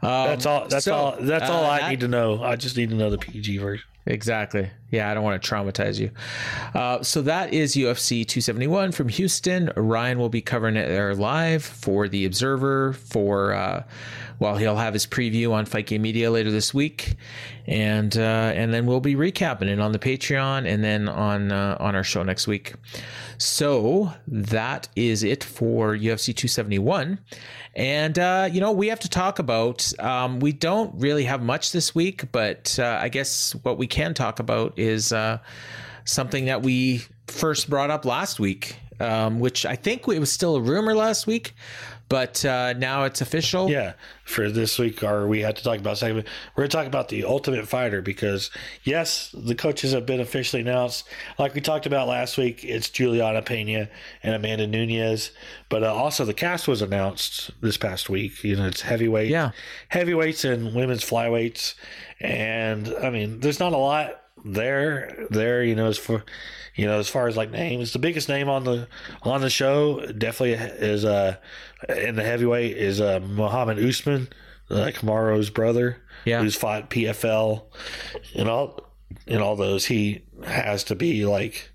Um, 0.02 0.26
That's 0.26 0.46
all. 0.46 0.66
That's 0.68 0.84
so, 0.86 0.94
all. 0.94 1.16
That's 1.20 1.48
all 1.48 1.64
uh, 1.64 1.68
I 1.68 1.80
that- 1.80 1.90
need 1.90 2.00
to 2.00 2.08
know. 2.08 2.42
I 2.42 2.56
just 2.56 2.76
need 2.76 2.90
to 2.90 2.96
know 2.96 3.10
the 3.10 3.18
PG 3.18 3.58
version. 3.58 3.86
Exactly. 4.04 4.68
Yeah, 4.90 5.08
I 5.08 5.14
don't 5.14 5.22
want 5.22 5.40
to 5.40 5.48
traumatize 5.48 6.00
you. 6.00 6.10
Uh, 6.74 7.04
so 7.04 7.22
that 7.22 7.54
is 7.54 7.76
UFC 7.76 8.26
271 8.26 8.90
from 8.90 9.08
Houston. 9.08 9.70
Ryan 9.76 10.18
will 10.18 10.28
be 10.28 10.42
covering 10.42 10.74
it 10.74 10.88
there 10.88 11.14
live 11.14 11.62
for 11.62 12.08
the 12.08 12.24
Observer. 12.24 12.94
For 12.94 13.52
uh, 13.52 13.84
well, 14.42 14.56
he'll 14.56 14.74
have 14.74 14.92
his 14.92 15.06
preview 15.06 15.52
on 15.52 15.66
Fight 15.66 15.86
Game 15.86 16.02
Media 16.02 16.28
later 16.28 16.50
this 16.50 16.74
week, 16.74 17.14
and 17.68 18.16
uh, 18.16 18.50
and 18.54 18.74
then 18.74 18.86
we'll 18.86 18.98
be 18.98 19.14
recapping 19.14 19.68
it 19.68 19.78
on 19.78 19.92
the 19.92 20.00
Patreon 20.00 20.66
and 20.66 20.82
then 20.82 21.08
on 21.08 21.52
uh, 21.52 21.76
on 21.78 21.94
our 21.94 22.02
show 22.02 22.24
next 22.24 22.48
week. 22.48 22.74
So 23.38 24.12
that 24.26 24.88
is 24.96 25.22
it 25.22 25.44
for 25.44 25.96
UFC 25.96 26.26
271. 26.26 27.20
And, 27.74 28.18
uh, 28.18 28.48
you 28.50 28.60
know, 28.60 28.72
we 28.72 28.88
have 28.88 29.00
to 29.00 29.08
talk 29.08 29.38
about, 29.38 29.92
um, 30.00 30.40
we 30.40 30.52
don't 30.52 30.92
really 31.00 31.24
have 31.24 31.42
much 31.42 31.72
this 31.72 31.94
week, 31.94 32.30
but 32.32 32.76
uh, 32.78 32.98
I 33.00 33.08
guess 33.08 33.52
what 33.62 33.78
we 33.78 33.86
can 33.86 34.12
talk 34.12 34.40
about 34.40 34.78
is 34.78 35.12
uh, 35.12 35.38
something 36.04 36.46
that 36.46 36.62
we 36.62 37.02
first 37.28 37.70
brought 37.70 37.90
up 37.90 38.04
last 38.04 38.38
week, 38.38 38.76
um, 39.00 39.40
which 39.40 39.64
I 39.64 39.74
think 39.76 40.06
it 40.06 40.18
was 40.18 40.30
still 40.30 40.56
a 40.56 40.60
rumor 40.60 40.94
last 40.94 41.26
week, 41.26 41.54
but 42.08 42.44
uh, 42.44 42.74
now 42.74 43.04
it's 43.04 43.20
official. 43.20 43.70
Yeah, 43.70 43.94
for 44.24 44.50
this 44.50 44.78
week, 44.78 45.02
or 45.02 45.26
we 45.26 45.40
had 45.40 45.56
to 45.56 45.62
talk 45.64 45.78
about 45.78 45.98
segment. 45.98 46.26
We're 46.54 46.62
going 46.62 46.70
to 46.70 46.76
talk 46.76 46.86
about 46.86 47.08
the 47.08 47.24
Ultimate 47.24 47.66
Fighter 47.68 48.02
because 48.02 48.50
yes, 48.84 49.34
the 49.34 49.54
coaches 49.54 49.92
have 49.92 50.04
been 50.06 50.20
officially 50.20 50.62
announced. 50.62 51.08
Like 51.38 51.54
we 51.54 51.60
talked 51.60 51.86
about 51.86 52.08
last 52.08 52.36
week, 52.38 52.64
it's 52.64 52.90
Juliana 52.90 53.42
Pena 53.42 53.88
and 54.22 54.34
Amanda 54.34 54.66
Nunes, 54.66 55.30
but 55.68 55.82
uh, 55.82 55.92
also 55.94 56.24
the 56.24 56.34
cast 56.34 56.68
was 56.68 56.82
announced 56.82 57.50
this 57.60 57.76
past 57.76 58.08
week. 58.10 58.42
You 58.44 58.56
know, 58.56 58.66
it's 58.66 58.82
heavyweight, 58.82 59.30
Yeah. 59.30 59.50
heavyweights 59.88 60.44
and 60.44 60.74
women's 60.74 61.04
flyweights, 61.04 61.74
and 62.20 62.94
I 63.02 63.10
mean, 63.10 63.40
there's 63.40 63.58
not 63.60 63.72
a 63.72 63.76
lot 63.78 64.21
there. 64.44 65.26
There, 65.30 65.62
you 65.64 65.74
know, 65.74 65.86
as 65.86 65.98
for 65.98 66.24
you 66.74 66.86
know, 66.86 66.98
as 66.98 67.08
far 67.08 67.28
as 67.28 67.36
like 67.36 67.50
names, 67.50 67.92
the 67.92 67.98
biggest 67.98 68.28
name 68.28 68.48
on 68.48 68.64
the 68.64 68.88
on 69.22 69.40
the 69.40 69.50
show 69.50 70.00
definitely 70.06 70.52
is 70.54 71.04
uh 71.04 71.36
in 71.88 72.16
the 72.16 72.22
heavyweight 72.24 72.76
is 72.76 73.00
uh 73.00 73.20
Muhammad 73.20 73.78
Usman, 73.78 74.28
uh, 74.70 74.90
Kamaru's 74.94 75.50
brother, 75.50 75.98
Yeah. 76.24 76.40
who's 76.40 76.56
fought 76.56 76.90
PFL 76.90 77.64
and 78.34 78.48
all 78.48 78.80
and 79.26 79.42
all 79.42 79.56
those. 79.56 79.86
He 79.86 80.22
has 80.44 80.84
to 80.84 80.94
be 80.94 81.24
like. 81.26 81.68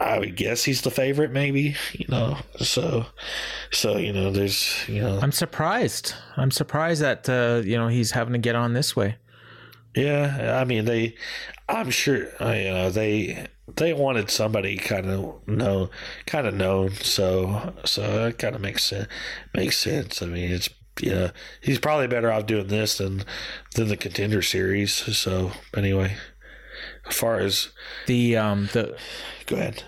I 0.00 0.18
would 0.18 0.36
guess 0.36 0.64
he's 0.64 0.80
the 0.80 0.90
favorite, 0.90 1.32
maybe. 1.32 1.76
You 1.92 2.06
know, 2.08 2.38
so, 2.56 3.04
so 3.70 3.98
you 3.98 4.10
know, 4.12 4.32
there's, 4.32 4.82
you 4.88 5.02
know, 5.02 5.20
I'm 5.20 5.30
surprised. 5.32 6.14
I'm 6.38 6.50
surprised 6.50 7.02
that, 7.02 7.28
uh, 7.28 7.60
you 7.62 7.76
know, 7.76 7.88
he's 7.88 8.10
having 8.10 8.32
to 8.32 8.38
get 8.38 8.56
on 8.56 8.72
this 8.72 8.96
way. 8.96 9.16
Yeah, 9.94 10.58
I 10.60 10.64
mean 10.64 10.84
they. 10.84 11.14
I'm 11.68 11.90
sure 11.90 12.28
uh, 12.40 12.52
you 12.52 12.70
know 12.70 12.90
they 12.90 13.46
they 13.76 13.92
wanted 13.92 14.30
somebody 14.30 14.76
kind 14.76 15.06
of 15.06 15.46
know 15.46 15.90
kind 16.26 16.46
of 16.46 16.54
known, 16.54 16.92
so 16.94 17.74
so 17.84 18.26
it 18.26 18.38
kind 18.38 18.54
of 18.54 18.60
makes 18.62 18.84
sense. 18.84 19.08
Makes 19.54 19.78
sense. 19.78 20.22
I 20.22 20.26
mean, 20.26 20.50
it's 20.50 20.70
you 21.00 21.10
know 21.10 21.30
he's 21.60 21.78
probably 21.78 22.06
better 22.06 22.32
off 22.32 22.46
doing 22.46 22.68
this 22.68 22.98
than 22.98 23.24
than 23.74 23.88
the 23.88 23.96
contender 23.96 24.40
series. 24.42 24.92
So 24.94 25.52
anyway, 25.76 26.16
as 27.06 27.16
far 27.16 27.38
as 27.38 27.68
The, 28.06 28.36
um, 28.36 28.68
the, 28.72 28.96
go 29.46 29.56
ahead. 29.56 29.84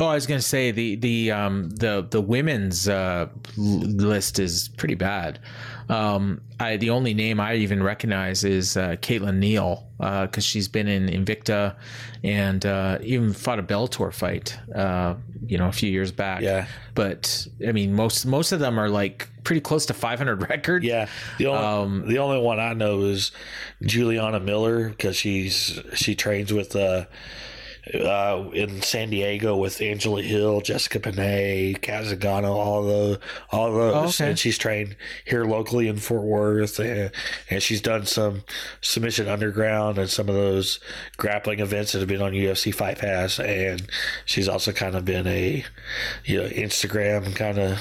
Oh, 0.00 0.06
I 0.06 0.14
was 0.14 0.26
going 0.26 0.38
to 0.40 0.46
say 0.46 0.70
the 0.70 0.96
the 0.96 1.32
um 1.32 1.70
the 1.70 2.06
the 2.08 2.20
women's 2.20 2.88
uh, 2.88 3.28
l- 3.56 3.64
list 3.64 4.38
is 4.38 4.68
pretty 4.76 4.94
bad. 4.94 5.40
Um, 5.88 6.42
I 6.60 6.76
the 6.76 6.90
only 6.90 7.14
name 7.14 7.40
I 7.40 7.54
even 7.56 7.82
recognize 7.82 8.44
is 8.44 8.76
uh, 8.76 8.96
Caitlin 9.00 9.38
Neal 9.38 9.86
because 9.98 10.44
she's 10.44 10.68
been 10.68 10.86
in 10.86 11.06
Invicta 11.06 11.76
and 12.22 12.64
uh, 12.66 12.98
even 13.02 13.32
fought 13.32 13.58
a 13.58 13.62
Bellator 13.62 14.12
fight. 14.12 14.58
Uh, 14.74 15.14
you 15.46 15.56
know, 15.56 15.68
a 15.68 15.72
few 15.72 15.90
years 15.90 16.12
back. 16.12 16.42
Yeah. 16.42 16.66
But 16.94 17.46
I 17.66 17.72
mean, 17.72 17.94
most 17.94 18.26
most 18.26 18.52
of 18.52 18.60
them 18.60 18.78
are 18.78 18.90
like 18.90 19.28
pretty 19.44 19.60
close 19.60 19.86
to 19.86 19.94
500 19.94 20.48
record. 20.50 20.84
Yeah, 20.84 21.08
the 21.38 21.46
only 21.46 21.64
Um, 21.64 22.08
the 22.08 22.18
only 22.18 22.38
one 22.38 22.60
I 22.60 22.74
know 22.74 23.00
is 23.02 23.32
Juliana 23.82 24.40
Miller 24.40 24.90
because 24.90 25.16
she's 25.16 25.80
she 25.94 26.14
trains 26.14 26.52
with 26.52 26.76
uh, 27.94 28.50
in 28.52 28.82
San 28.82 29.10
Diego 29.10 29.56
with 29.56 29.80
Angela 29.80 30.22
Hill, 30.22 30.60
Jessica 30.60 31.00
Penne, 31.00 31.74
Cat 31.76 32.04
Zingano, 32.04 32.50
all 32.50 32.82
the 32.84 33.20
all 33.50 33.72
those, 33.72 33.94
Oh, 33.94 34.22
okay. 34.22 34.30
and 34.30 34.38
she's 34.38 34.58
trained 34.58 34.96
here 35.24 35.44
locally 35.44 35.88
in 35.88 35.96
Fort 35.96 36.22
Worth, 36.24 36.78
and, 36.78 37.10
and 37.50 37.62
she's 37.62 37.80
done 37.80 38.06
some 38.06 38.42
submission 38.80 39.28
underground 39.28 39.98
and 39.98 40.10
some 40.10 40.28
of 40.28 40.34
those 40.34 40.80
grappling 41.16 41.60
events 41.60 41.92
that 41.92 42.00
have 42.00 42.08
been 42.08 42.22
on 42.22 42.32
UFC 42.32 42.74
Fight 42.74 42.98
Pass, 42.98 43.38
and 43.40 43.88
she's 44.24 44.48
also 44.48 44.72
kind 44.72 44.94
of 44.94 45.04
been 45.04 45.26
a 45.26 45.64
you 46.24 46.42
know 46.42 46.48
Instagram 46.48 47.34
kind 47.34 47.58
of 47.58 47.78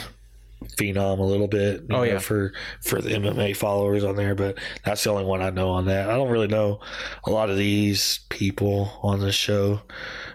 phenom 0.65 1.19
a 1.19 1.23
little 1.23 1.47
bit. 1.47 1.83
Oh, 1.89 1.97
know, 1.97 2.03
yeah. 2.03 2.19
for 2.19 2.53
for 2.81 3.01
the 3.01 3.09
MMA 3.09 3.55
followers 3.55 4.03
on 4.03 4.15
there, 4.15 4.35
but 4.35 4.57
that's 4.83 5.03
the 5.03 5.11
only 5.11 5.25
one 5.25 5.41
I 5.41 5.49
know 5.49 5.69
on 5.69 5.85
that. 5.85 6.09
I 6.09 6.15
don't 6.15 6.29
really 6.29 6.47
know 6.47 6.79
a 7.25 7.31
lot 7.31 7.49
of 7.49 7.57
these 7.57 8.19
people 8.29 8.91
on 9.03 9.19
the 9.19 9.31
show. 9.31 9.81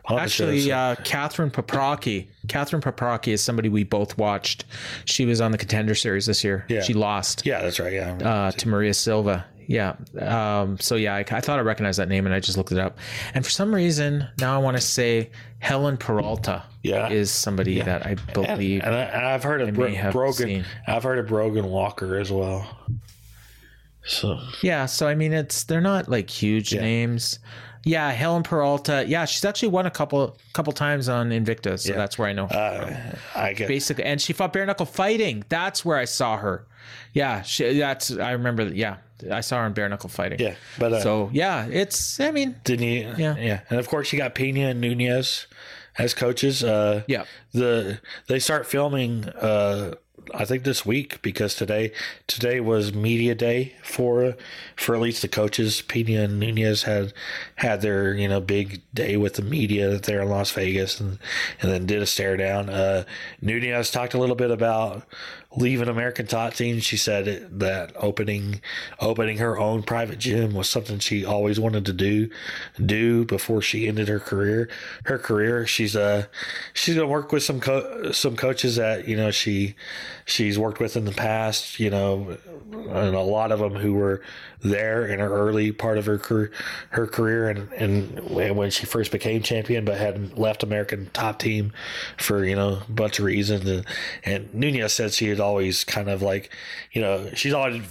On 0.06 0.16
the 0.16 0.28
show, 0.28 0.44
Actually, 0.44 0.60
so- 0.62 0.72
uh, 0.72 0.94
Catherine 1.04 1.50
Paprocki. 1.50 2.28
Catherine 2.48 2.82
Paprocki 2.82 3.28
is 3.28 3.42
somebody 3.42 3.68
we 3.68 3.84
both 3.84 4.18
watched. 4.18 4.64
She 5.04 5.24
was 5.24 5.40
on 5.40 5.52
the 5.52 5.58
Contender 5.58 5.94
Series 5.94 6.26
this 6.26 6.42
year. 6.42 6.66
Yeah. 6.68 6.82
She 6.82 6.92
lost 6.92 7.46
yeah, 7.46 7.62
that's 7.62 7.78
right. 7.78 7.92
Yeah, 7.92 8.14
uh, 8.16 8.50
to 8.52 8.68
Maria 8.68 8.94
Silva. 8.94 9.46
Yeah. 9.72 9.94
Um, 10.20 10.78
so 10.78 10.96
yeah, 10.96 11.14
I, 11.14 11.20
I 11.20 11.40
thought 11.40 11.58
I 11.58 11.62
recognized 11.62 11.98
that 11.98 12.08
name, 12.08 12.26
and 12.26 12.34
I 12.34 12.40
just 12.40 12.58
looked 12.58 12.72
it 12.72 12.78
up. 12.78 12.98
And 13.34 13.42
for 13.44 13.50
some 13.50 13.74
reason, 13.74 14.28
now 14.38 14.54
I 14.54 14.58
want 14.58 14.76
to 14.76 14.80
say 14.82 15.30
Helen 15.60 15.96
Peralta. 15.96 16.62
Yeah. 16.82 17.08
is 17.10 17.30
somebody 17.30 17.80
that 17.80 18.04
I 18.04 18.16
believe. 18.34 18.82
and, 18.82 18.92
I, 18.94 19.02
and 19.02 19.24
I've 19.26 19.42
heard 19.44 19.60
of 19.62 19.72
Bro- 19.72 19.94
have 19.94 20.12
Brogan. 20.12 20.34
seen. 20.46 20.64
I've 20.86 21.04
heard 21.04 21.18
of 21.20 21.28
Brogan 21.28 21.66
Walker 21.70 22.18
as 22.18 22.30
well. 22.32 22.66
So 24.04 24.38
Yeah, 24.62 24.86
so 24.86 25.06
I 25.06 25.14
mean, 25.14 25.32
it's 25.32 25.64
they're 25.64 25.80
not 25.80 26.08
like 26.08 26.28
huge 26.28 26.72
Yeah. 26.72 26.80
names. 26.80 27.38
Yeah, 27.84 28.10
Helen 28.12 28.42
Peralta. 28.42 29.04
Yeah, 29.06 29.24
she's 29.24 29.44
actually 29.44 29.68
won 29.68 29.86
a 29.86 29.90
couple 29.90 30.36
couple 30.52 30.72
times 30.72 31.08
on 31.08 31.30
Invicta, 31.30 31.78
so 31.78 31.90
Yeah. 31.90 31.96
that's 31.96 32.18
where 32.18 32.28
I 32.28 32.32
know. 32.32 32.46
her 32.48 32.56
uh. 33.34 33.38
I 33.40 33.52
get 33.54 33.68
basically 33.68 34.04
and 34.04 34.20
she 34.20 34.32
fought 34.32 34.52
bare 34.52 34.66
knuckle 34.66 34.86
fighting 34.86 35.44
that's 35.48 35.84
where 35.84 35.96
i 35.98 36.04
saw 36.04 36.36
her 36.36 36.66
yeah 37.12 37.42
she, 37.42 37.78
that's 37.78 38.16
i 38.18 38.32
remember 38.32 38.64
that 38.64 38.74
yeah 38.76 38.96
i 39.30 39.40
saw 39.40 39.60
her 39.60 39.66
in 39.66 39.72
bare 39.72 39.88
knuckle 39.88 40.08
fighting 40.08 40.38
yeah, 40.40 40.54
but 40.78 40.92
uh, 40.92 41.00
so 41.00 41.30
yeah 41.32 41.66
it's 41.66 42.18
i 42.20 42.30
mean 42.30 42.56
Didn't 42.64 42.86
you? 42.86 43.14
Yeah. 43.16 43.36
yeah. 43.36 43.60
And 43.70 43.78
of 43.78 43.88
course, 43.88 44.12
you 44.12 44.18
got 44.18 44.34
Pena 44.34 44.68
and 44.70 44.80
Nunes 44.80 45.46
as 45.98 46.14
coaches. 46.14 46.64
Uh, 46.64 47.02
Yeah. 47.06 47.24
The 47.52 48.00
they 48.28 48.38
start 48.38 48.66
filming. 48.66 49.24
Uh, 49.28 49.94
I 50.34 50.44
think 50.44 50.64
this 50.64 50.86
week 50.86 51.20
because 51.22 51.54
today 51.54 51.92
today 52.26 52.60
was 52.60 52.94
media 52.94 53.34
day 53.34 53.74
for 53.82 54.34
for 54.76 54.94
at 54.94 55.00
least 55.00 55.22
the 55.22 55.28
coaches. 55.28 55.82
Pena 55.82 56.22
and 56.22 56.40
Nunes 56.40 56.84
had 56.84 57.12
had 57.56 57.82
their 57.82 58.14
you 58.14 58.28
know 58.28 58.40
big 58.40 58.82
day 58.94 59.16
with 59.16 59.34
the 59.34 59.42
media 59.42 59.98
there 59.98 60.22
in 60.22 60.28
Las 60.28 60.50
Vegas 60.52 61.00
and 61.00 61.18
and 61.60 61.70
then 61.70 61.86
did 61.86 62.02
a 62.02 62.06
stare 62.06 62.36
down. 62.36 62.68
Uh, 62.68 63.04
Nunes 63.40 63.90
talked 63.90 64.14
a 64.14 64.18
little 64.18 64.36
bit 64.36 64.50
about 64.50 65.06
leaving 65.56 65.88
American 65.88 66.26
Top 66.26 66.54
Team. 66.54 66.80
She 66.80 66.96
said 66.96 67.60
that 67.60 67.92
opening 67.96 68.60
opening 69.00 69.38
her 69.38 69.58
own 69.58 69.82
private 69.82 70.18
gym 70.18 70.54
was 70.54 70.68
something 70.68 70.98
she 70.98 71.24
always 71.24 71.60
wanted 71.60 71.84
to 71.86 71.92
do 71.92 72.30
do 72.84 73.24
before 73.24 73.60
she 73.62 73.88
ended 73.88 74.08
her 74.08 74.20
career. 74.20 74.68
Her 75.04 75.18
career, 75.18 75.66
she's 75.66 75.96
uh 75.96 76.26
she's 76.72 76.94
gonna 76.94 77.06
work 77.06 77.32
with 77.32 77.42
some 77.42 77.60
co- 77.60 78.12
some 78.12 78.36
coaches 78.36 78.76
that 78.76 79.08
you 79.08 79.16
know 79.16 79.30
she 79.30 79.74
she's 80.24 80.58
worked 80.58 80.80
with 80.80 80.96
in 80.96 81.04
the 81.04 81.12
past. 81.12 81.78
You 81.78 81.90
know, 81.90 82.36
and 82.72 83.14
a 83.14 83.20
lot 83.20 83.52
of 83.52 83.58
them 83.58 83.74
who 83.74 83.94
were 83.94 84.22
there 84.60 85.06
in 85.06 85.18
her 85.18 85.28
early 85.28 85.72
part 85.72 85.98
of 85.98 86.06
her 86.06 86.18
career, 86.18 86.50
her 86.90 87.06
career, 87.06 87.48
and 87.48 87.72
and 87.72 88.30
when 88.30 88.70
she 88.70 88.86
first 88.86 89.10
became 89.10 89.42
champion, 89.42 89.84
but 89.84 89.98
had 89.98 90.38
left 90.38 90.62
American 90.62 91.10
Top 91.12 91.38
Team 91.38 91.72
for 92.16 92.44
you 92.44 92.56
know 92.56 92.82
a 92.86 92.92
bunch 92.92 93.18
of 93.18 93.24
reasons. 93.24 93.68
And, 93.68 93.86
and 94.24 94.54
Nunes 94.54 94.92
said 94.92 95.12
she 95.12 95.28
had 95.28 95.40
always 95.40 95.84
kind 95.84 96.08
of 96.08 96.22
like, 96.22 96.50
you 96.92 97.00
know, 97.00 97.30
she's 97.34 97.52
always 97.52 97.82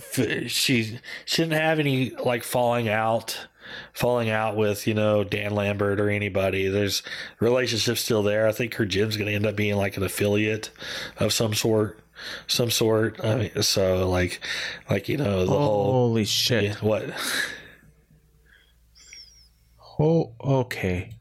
she 0.48 0.99
she 1.26 1.41
didn't 1.41 1.60
have 1.60 1.80
any 1.80 2.12
like 2.12 2.44
falling 2.44 2.90
out 2.90 3.48
falling 3.94 4.30
out 4.30 4.56
with 4.56 4.88
you 4.88 4.94
know 4.94 5.24
Dan 5.24 5.53
Lambert 5.53 5.99
or 5.99 6.10
anybody. 6.10 6.68
There's 6.68 7.03
relationships 7.40 8.02
still 8.02 8.24
there. 8.24 8.48
I 8.48 8.52
think 8.52 8.76
her 8.76 8.86
gym's 8.86 9.18
going 9.18 9.28
to 9.28 9.34
end 9.34 9.45
up 9.45 9.56
being 9.56 9.76
like 9.76 9.98
an 9.98 10.03
affiliate 10.03 10.72
of 11.18 11.34
some 11.34 11.53
sort, 11.53 11.99
some 12.48 12.69
sort. 12.69 13.23
I 13.23 13.35
mean, 13.35 13.64
so 13.64 14.10
like, 14.10 14.39
like 14.89 15.10
you 15.10 15.18
know 15.18 15.45
the 15.45 15.52
whole 15.52 15.91
holy 15.91 16.26
shit. 16.26 16.64
Yeah, 16.64 16.76
what? 16.76 17.06
oh 19.99 20.34
okay. 20.41 21.11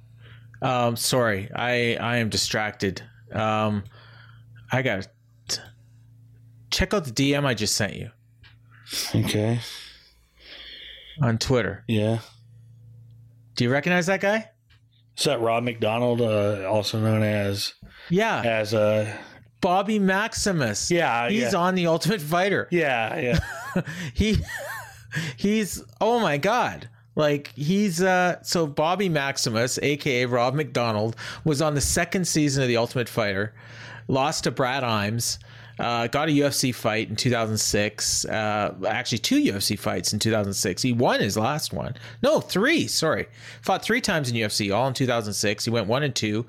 Um 0.62 0.96
sorry. 0.96 1.50
I 1.54 1.96
i 1.96 2.16
am 2.16 2.28
distracted. 2.28 3.02
Um 3.32 3.84
i 4.72 4.82
got 4.82 5.06
check 6.70 6.94
out 6.94 7.04
the 7.04 7.10
dm 7.10 7.44
i 7.44 7.54
just 7.54 7.74
sent 7.74 7.94
you. 7.94 8.10
Okay, 9.14 9.60
on 11.20 11.38
twitter. 11.38 11.84
Yeah. 11.88 12.18
do 13.56 13.64
you 13.64 13.70
recognize 13.70 14.06
that 14.06 14.20
guy? 14.20 14.50
Is 15.16 15.24
that 15.24 15.40
Rob 15.40 15.64
McDonald, 15.64 16.20
uh, 16.22 16.66
also 16.68 16.98
known 16.98 17.22
as 17.22 17.74
yeah. 18.08 18.42
as 18.44 18.72
uh 18.72 19.14
bobby 19.60 19.98
maximus. 19.98 20.90
Yeah, 20.90 21.28
he's 21.28 21.52
yeah. 21.52 21.58
on 21.58 21.74
the 21.74 21.86
ultimate 21.86 22.20
fighter. 22.20 22.68
Yeah 22.70 23.18
yeah. 23.18 23.82
He 24.14 24.38
he's 25.36 25.82
oh 26.00 26.20
my 26.20 26.38
god. 26.38 26.88
Like 27.16 27.52
he's 27.54 28.02
uh 28.02 28.42
so 28.42 28.66
bobby 28.66 29.08
maximus 29.08 29.78
aka 29.82 30.26
rob 30.26 30.54
mcdonald 30.54 31.16
was 31.44 31.60
on 31.60 31.74
the 31.74 31.80
second 31.80 32.26
season 32.26 32.62
of 32.62 32.68
the 32.68 32.76
ultimate 32.76 33.08
fighter 33.08 33.52
lost 34.08 34.44
to 34.44 34.50
brad 34.50 34.82
imes 34.82 35.38
uh, 35.80 36.06
got 36.06 36.28
a 36.28 36.32
UFC 36.32 36.74
fight 36.74 37.08
in 37.08 37.16
2006. 37.16 38.24
Uh, 38.24 38.74
actually, 38.86 39.18
two 39.18 39.40
UFC 39.42 39.78
fights 39.78 40.12
in 40.12 40.18
2006. 40.18 40.82
He 40.82 40.92
won 40.92 41.20
his 41.20 41.36
last 41.36 41.72
one. 41.72 41.96
No, 42.22 42.40
three. 42.40 42.86
Sorry, 42.86 43.26
fought 43.62 43.82
three 43.82 44.00
times 44.00 44.30
in 44.30 44.36
UFC, 44.36 44.74
all 44.74 44.86
in 44.88 44.94
2006. 44.94 45.64
He 45.64 45.70
went 45.70 45.86
one 45.86 46.02
and 46.02 46.14
two, 46.14 46.46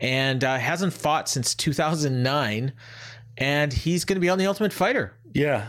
and 0.00 0.42
uh, 0.44 0.58
hasn't 0.58 0.92
fought 0.92 1.28
since 1.28 1.54
2009. 1.54 2.72
And 3.36 3.72
he's 3.72 4.04
going 4.04 4.16
to 4.16 4.20
be 4.20 4.28
on 4.28 4.38
the 4.38 4.46
Ultimate 4.46 4.72
Fighter. 4.72 5.14
yeah. 5.32 5.66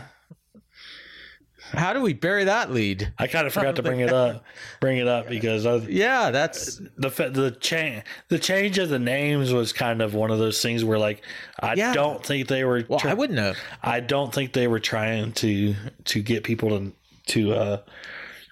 How 1.72 1.92
do 1.92 2.00
we 2.00 2.12
bury 2.12 2.44
that 2.44 2.70
lead? 2.72 3.12
I 3.18 3.26
kind 3.26 3.46
of 3.46 3.52
forgot 3.52 3.76
to 3.76 3.82
bring 3.82 4.00
it 4.00 4.12
up, 4.12 4.44
bring 4.80 4.98
it 4.98 5.08
up 5.08 5.28
because 5.28 5.66
I, 5.66 5.76
Yeah, 5.76 6.30
that's 6.30 6.76
the 6.96 7.08
the 7.10 7.56
change 7.60 8.02
the 8.28 8.38
change 8.38 8.78
of 8.78 8.88
the 8.88 8.98
names 8.98 9.52
was 9.52 9.72
kind 9.72 10.00
of 10.00 10.14
one 10.14 10.30
of 10.30 10.38
those 10.38 10.62
things 10.62 10.84
where 10.84 10.98
like 10.98 11.22
I 11.60 11.74
Yeah. 11.74 11.92
don't 11.92 12.24
think 12.24 12.48
they 12.48 12.64
were 12.64 12.84
well. 12.88 13.00
try- 13.00 13.10
I 13.10 13.14
wouldn't 13.14 13.38
have. 13.38 13.56
I 13.82 14.00
don't 14.00 14.32
think 14.32 14.52
they 14.52 14.68
were 14.68 14.80
trying 14.80 15.32
to 15.32 15.74
to 16.04 16.22
get 16.22 16.44
people 16.44 16.70
to 16.70 16.92
to 17.32 17.52
uh 17.54 17.78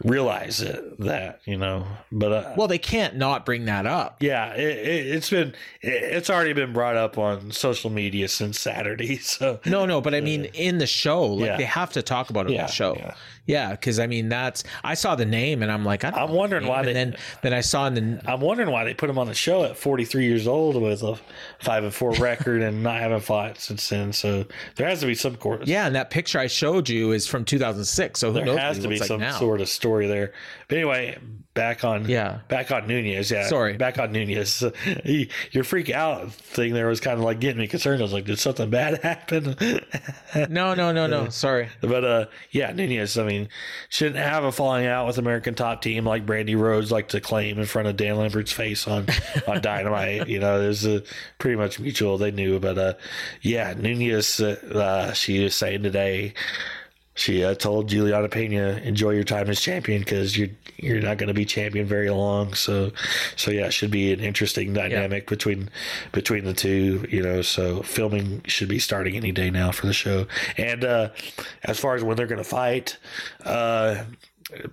realize 0.05 0.60
it 0.60 1.01
that 1.01 1.40
you 1.47 1.56
know 1.56 1.86
but 2.12 2.31
uh, 2.31 2.52
Well, 2.56 2.68
they 2.68 2.78
can't 2.78 3.16
not 3.16 3.47
bring 3.47 3.64
that 3.64 3.86
up. 3.86 4.18
yeah 4.22 4.52
it, 4.52 4.76
it, 4.78 5.06
it's 5.16 5.31
been 5.31 5.48
it, 5.81 5.93
it's 5.93 6.28
already 6.28 6.52
been 6.52 6.72
brought 6.74 6.97
up 6.97 7.16
on 7.16 7.51
social 7.51 7.89
media 7.90 8.28
since 8.28 8.60
Saturday 8.60 9.16
so 9.18 9.60
No, 9.64 9.86
no, 9.86 10.01
but 10.02 10.14
I 10.14 10.20
mean, 10.20 10.44
in 10.52 10.76
the 10.78 10.86
show, 10.86 11.24
like 11.26 11.47
Yeah. 11.47 11.56
they 11.56 11.64
have 11.64 11.93
to 11.94 12.02
talk 12.02 12.28
about 12.31 12.47
it 12.47 12.51
in 12.51 12.55
Yeah, 12.56 12.66
the 12.66 12.72
show. 12.72 12.97
yeah. 12.97 13.14
Yeah, 13.47 13.73
because 13.73 13.99
I 13.99 14.07
mean, 14.07 14.31
that's 14.31 14.65
I 14.83 14.95
saw 14.95 15.15
the 15.16 15.27
name 15.27 15.62
and 15.62 15.71
I'm 15.71 15.85
like, 15.85 16.03
I 16.05 16.11
don't 16.11 16.19
I'm 16.19 16.27
know 16.29 16.33
the 16.33 16.39
wondering 16.39 16.62
name. 16.62 16.71
why 16.71 16.79
And 16.79 16.89
they- 16.89 16.93
then 16.95 17.16
then 17.43 17.53
I 17.53 17.61
saw 17.61 17.87
in 17.87 17.95
the 17.95 18.21
I'm 18.27 18.41
wondering 18.41 18.71
why 18.71 18.85
they 18.85 18.95
put 18.95 19.11
him 19.11 19.19
on 19.19 19.27
the 19.27 19.35
show 19.35 19.65
at 19.65 19.77
43 19.77 20.25
years 20.25 20.47
old 20.47 20.81
with 20.81 21.03
a 21.03 21.19
five 21.61 21.85
and 21.85 21.93
four 21.93 22.12
record 22.12 22.62
and 22.62 22.83
not 22.83 23.01
having 23.01 23.21
fought 23.21 23.59
since 23.59 23.87
then. 23.89 24.12
So 24.15 24.47
there 24.77 24.89
has 24.89 25.01
to 25.01 25.07
be 25.07 25.15
some 25.15 25.37
course. 25.37 25.66
yeah, 25.69 25.87
and 25.87 25.95
that 25.95 26.09
picture 26.11 26.39
I 26.39 26.47
showed 26.47 26.89
you 26.89 27.12
is 27.12 27.27
from 27.27 27.45
2006. 27.45 28.19
So 28.21 28.29
who 28.29 28.35
there 28.35 28.47
knows 28.47 28.59
has 28.59 28.79
to 28.79 28.89
be 28.89 28.95
looks 28.97 29.09
some 29.09 29.21
like 29.21 29.31
now? 29.33 29.39
sort 29.39 29.61
of 29.61 29.69
story 29.69 30.07
there. 30.07 30.33
But 30.69 30.78
anyway, 30.78 31.19
back 31.53 31.85
on 31.85 32.09
Yeah. 32.09 32.39
back 32.49 32.73
on 32.73 32.86
Nunes. 32.89 33.31
Yeah, 33.31 33.47
Sorry. 33.47 33.77
back 33.77 33.99
on 33.99 34.12
Nunes. 34.12 34.65
He- 35.05 35.31
Your 35.53 35.62
freak 35.65 35.91
out 35.91 36.32
thing 36.32 36.73
there 36.74 36.89
was 36.89 37.01
kind 37.01 37.19
of 37.19 37.24
like 37.24 37.39
getting 37.41 37.59
me 37.61 37.66
concerned. 37.69 38.01
I 38.01 38.05
was 38.05 38.12
like, 38.12 38.24
did 38.24 38.39
something 38.39 38.70
bad 38.70 38.99
happen? 39.03 39.57
No, 40.49 40.74
no, 40.74 40.91
no, 40.93 41.07
no. 41.07 41.28
Sorry. 41.31 41.69
But 41.81 42.05
uh, 42.05 42.27
yeah, 42.51 42.73
Nunes. 42.73 43.19
I 43.19 43.24
mean, 43.24 43.49
shouldn't 43.89 44.16
have 44.16 44.45
a 44.45 44.53
falling 44.53 44.86
out 44.86 45.07
with 45.07 45.19
American 45.19 45.55
top 45.55 45.82
team 45.82 46.05
like 46.05 46.27
Brandi 46.27 46.59
Rhodes 46.59 46.91
like 46.91 47.09
to 47.09 47.20
claim 47.20 47.59
in 47.59 47.66
front 47.66 47.89
of 47.89 47.97
Dan 47.97 48.16
Lambert's 48.16 48.53
face 48.53 48.89
on 48.89 49.07
on 49.47 49.61
Dynamite. 49.61 50.28
You 50.28 50.41
know, 50.41 50.61
there's 50.61 50.85
a 50.86 51.03
pretty 51.39 51.57
much 51.57 51.78
mutual. 51.78 52.19
They 52.19 52.31
knew, 52.31 52.59
but 52.59 52.78
uh, 52.78 52.95
yeah, 53.43 53.74
Nunes. 53.77 54.41
Uh, 54.41 55.12
she 55.12 55.45
was 55.45 55.55
saying 55.55 55.82
today. 55.82 56.35
She 57.15 57.45
uh, 57.45 57.55
told 57.55 57.89
Juliana 57.89 58.28
Pena, 58.28 58.81
"Enjoy 58.82 59.11
your 59.11 59.24
time 59.24 59.49
as 59.49 59.61
champion 59.61 60.01
because 60.01 60.36
you're 60.36 60.49
you're 60.77 61.01
not 61.01 61.19
going 61.19 61.28
to 61.28 61.35
be 61.35 61.45
champion 61.45 61.86
very 61.86 62.11
long." 62.11 62.55
So, 62.55 62.91
so 63.36 63.51
yeah, 63.51 63.66
it 63.66 63.73
should 63.73 63.91
be 63.93 64.12
an 64.12 64.20
interesting 64.20 64.73
dynamic 64.73 65.28
between 65.28 65.70
between 66.12 66.45
the 66.45 66.55
two. 66.55 67.07
You 67.09 67.23
know, 67.23 67.43
so 67.43 67.82
filming 67.82 68.43
should 68.47 68.69
be 68.69 68.81
starting 68.81 69.16
any 69.16 69.31
day 69.31 69.51
now 69.51 69.70
for 69.70 69.86
the 69.86 69.93
show. 69.93 70.27
And 70.57 70.85
uh, 70.85 71.11
as 71.62 71.78
far 71.78 71.95
as 71.95 72.03
when 72.03 72.16
they're 72.16 72.27
going 72.27 72.39
to 72.39 72.45
fight, 72.45 72.99
uh, 73.45 74.05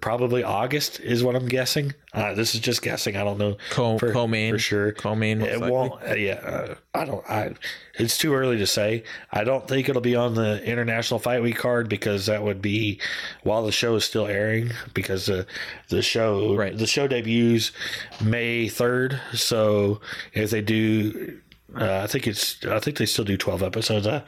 probably 0.02 0.44
August 0.44 1.00
is 1.00 1.24
what 1.24 1.36
I'm 1.36 1.48
guessing. 1.48 1.94
Uh, 2.14 2.34
this 2.34 2.54
is 2.56 2.62
just 2.62 2.82
guessing. 2.82 3.16
I 3.16 3.24
don't 3.24 3.38
know 3.38 3.58
Co- 3.70 3.98
for, 3.98 4.12
co-main. 4.12 4.54
for 4.54 4.60
sure. 4.60 4.92
Co-main, 4.92 5.42
It 5.42 5.54
likely. 5.60 5.72
won't. 5.72 6.04
uh, 6.04 6.14
yeah, 6.16 6.34
uh, 6.34 6.76
I 6.94 7.06
don't. 7.06 7.24
I. 7.30 7.54
It's 7.96 8.18
too 8.18 8.34
early 8.34 8.58
to 8.58 8.68
say. 8.68 9.04
I 9.32 9.44
don't 9.44 9.68
think 9.68 9.88
it'll 9.90 10.02
be 10.02 10.16
on 10.16 10.34
the 10.36 10.64
International 10.64 11.20
Fight 11.20 11.42
Week 11.42 11.58
card 11.58 11.90
because 11.90 12.26
that 12.26 12.42
would 12.44 12.62
be 12.62 13.00
while 13.44 13.66
the 13.66 13.72
show 13.72 13.96
is 13.96 14.06
still 14.06 14.28
airing. 14.28 14.72
Because 14.94 15.26
the 15.26 15.46
the 15.90 16.02
show 16.02 16.56
Right. 16.56 16.78
the 16.78 16.88
show 16.88 17.08
debuts 17.08 17.72
May 18.24 18.68
third. 18.70 19.20
So 19.34 20.02
if 20.34 20.50
they 20.52 20.62
do, 20.62 21.40
uh, 21.76 22.00
I 22.04 22.08
think 22.08 22.28
it's. 22.28 22.66
I 22.66 22.80
think 22.80 22.98
they 22.98 23.06
still 23.06 23.26
do 23.26 23.38
twelve 23.38 23.62
episodes. 23.64 24.08
Uh, 24.08 24.10
uh, 24.12 24.22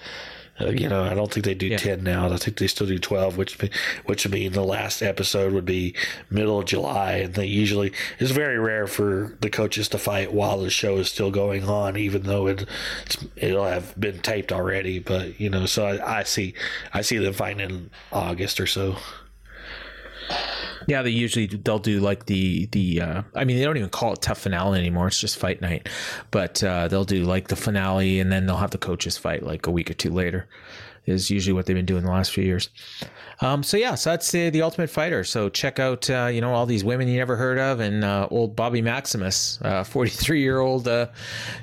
Uh, 0.61 0.69
you 0.69 0.87
know, 0.87 1.03
I 1.03 1.15
don't 1.15 1.31
think 1.33 1.45
they 1.45 1.55
do 1.55 1.65
Yeah. 1.67 1.77
ten 1.77 2.03
now. 2.03 2.31
I 2.31 2.37
think 2.37 2.57
they 2.57 2.67
still 2.67 2.85
do 2.85 2.99
twelve, 2.99 3.37
which 3.37 3.57
which 4.05 4.23
would 4.23 4.31
mean 4.33 4.51
the 4.51 4.63
last 4.63 5.01
episode 5.01 5.51
would 5.53 5.65
be 5.65 5.95
middle 6.29 6.59
of 6.59 6.65
July, 6.65 7.13
and 7.13 7.33
they 7.33 7.47
usually 7.47 7.91
it's 8.19 8.29
very 8.29 8.59
rare 8.59 8.85
for 8.85 9.35
the 9.41 9.49
coaches 9.49 9.87
to 9.89 9.97
fight 9.97 10.31
while 10.31 10.59
the 10.59 10.69
show 10.69 10.97
is 10.97 11.09
still 11.09 11.31
going 11.31 11.63
on, 11.63 11.97
even 11.97 12.23
though 12.23 12.45
it 12.47 12.67
it's, 13.03 13.17
it'll 13.35 13.65
have 13.65 13.99
been 13.99 14.19
taped 14.19 14.51
already. 14.51 14.99
But 14.99 15.39
you 15.39 15.49
know, 15.49 15.65
so 15.65 15.87
I, 15.87 16.19
I 16.19 16.23
see 16.23 16.53
I 16.93 17.01
see 17.01 17.17
them 17.17 17.33
fighting 17.33 17.59
in 17.61 17.89
August 18.11 18.59
or 18.59 18.67
so. 18.67 18.97
Yeah, 20.87 21.01
they 21.01 21.09
usually 21.09 21.47
they'll 21.47 21.79
do 21.79 21.99
like 21.99 22.25
the 22.25 22.67
the. 22.67 23.01
Uh, 23.01 23.23
I 23.35 23.45
mean, 23.45 23.57
they 23.57 23.63
don't 23.63 23.77
even 23.77 23.89
call 23.89 24.13
it 24.13 24.21
tough 24.21 24.39
finale 24.39 24.79
anymore. 24.79 25.07
It's 25.07 25.19
just 25.19 25.37
fight 25.37 25.61
night, 25.61 25.89
but 26.31 26.63
uh, 26.63 26.87
they'll 26.87 27.05
do 27.05 27.23
like 27.23 27.47
the 27.47 27.55
finale, 27.55 28.19
and 28.19 28.31
then 28.31 28.45
they'll 28.45 28.57
have 28.57 28.71
the 28.71 28.77
coaches 28.77 29.17
fight 29.17 29.43
like 29.43 29.67
a 29.67 29.71
week 29.71 29.89
or 29.89 29.93
two 29.93 30.11
later. 30.11 30.47
Is 31.05 31.29
usually 31.29 31.51
what 31.51 31.65
they've 31.65 31.75
been 31.75 31.85
doing 31.85 32.05
the 32.05 32.11
last 32.11 32.31
few 32.31 32.45
years. 32.45 32.69
Um, 33.41 33.61
so 33.61 33.75
yeah, 33.75 33.95
so 33.95 34.11
that's 34.11 34.33
uh, 34.33 34.49
the 34.53 34.61
Ultimate 34.61 34.89
Fighter. 34.89 35.25
So 35.25 35.49
check 35.49 35.77
out 35.77 36.09
uh, 36.09 36.29
you 36.31 36.39
know 36.39 36.53
all 36.53 36.65
these 36.65 36.85
women 36.85 37.09
you 37.09 37.17
never 37.17 37.35
heard 37.35 37.59
of, 37.59 37.81
and 37.81 38.05
uh, 38.05 38.29
old 38.31 38.55
Bobby 38.55 38.81
Maximus, 38.81 39.59
forty 39.85 40.11
three 40.11 40.41
year 40.41 40.59
old 40.59 40.87
uh, 40.87 41.07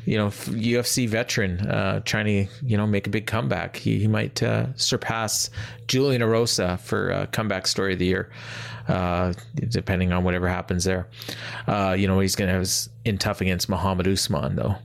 you 0.05 0.18
know 0.18 0.26
UFC 0.28 1.09
veteran, 1.09 1.60
uh, 1.60 2.01
trying 2.01 2.26
to 2.26 2.52
you 2.62 2.76
know 2.76 2.86
make 2.86 3.06
a 3.06 3.10
big 3.10 3.26
comeback. 3.26 3.76
He, 3.76 3.98
he 4.01 4.09
might 4.09 4.42
uh, 4.42 4.66
surpass 4.76 5.48
Julian 5.86 6.20
Erosa 6.20 6.78
for 6.78 7.10
uh, 7.10 7.26
comeback 7.32 7.66
story 7.66 7.94
of 7.94 7.98
the 7.98 8.06
year 8.06 8.30
uh, 8.90 9.32
depending 9.54 10.12
on 10.12 10.24
whatever 10.24 10.48
happens 10.48 10.84
there. 10.84 11.06
Uh, 11.66 11.94
you 11.98 12.06
know, 12.08 12.20
he's 12.20 12.36
going 12.36 12.48
to 12.48 12.54
have 12.54 12.68
in 13.05 13.16
tough 13.18 13.40
against 13.40 13.68
Muhammad 13.68 14.06
Usman, 14.06 14.56
though. 14.56 14.77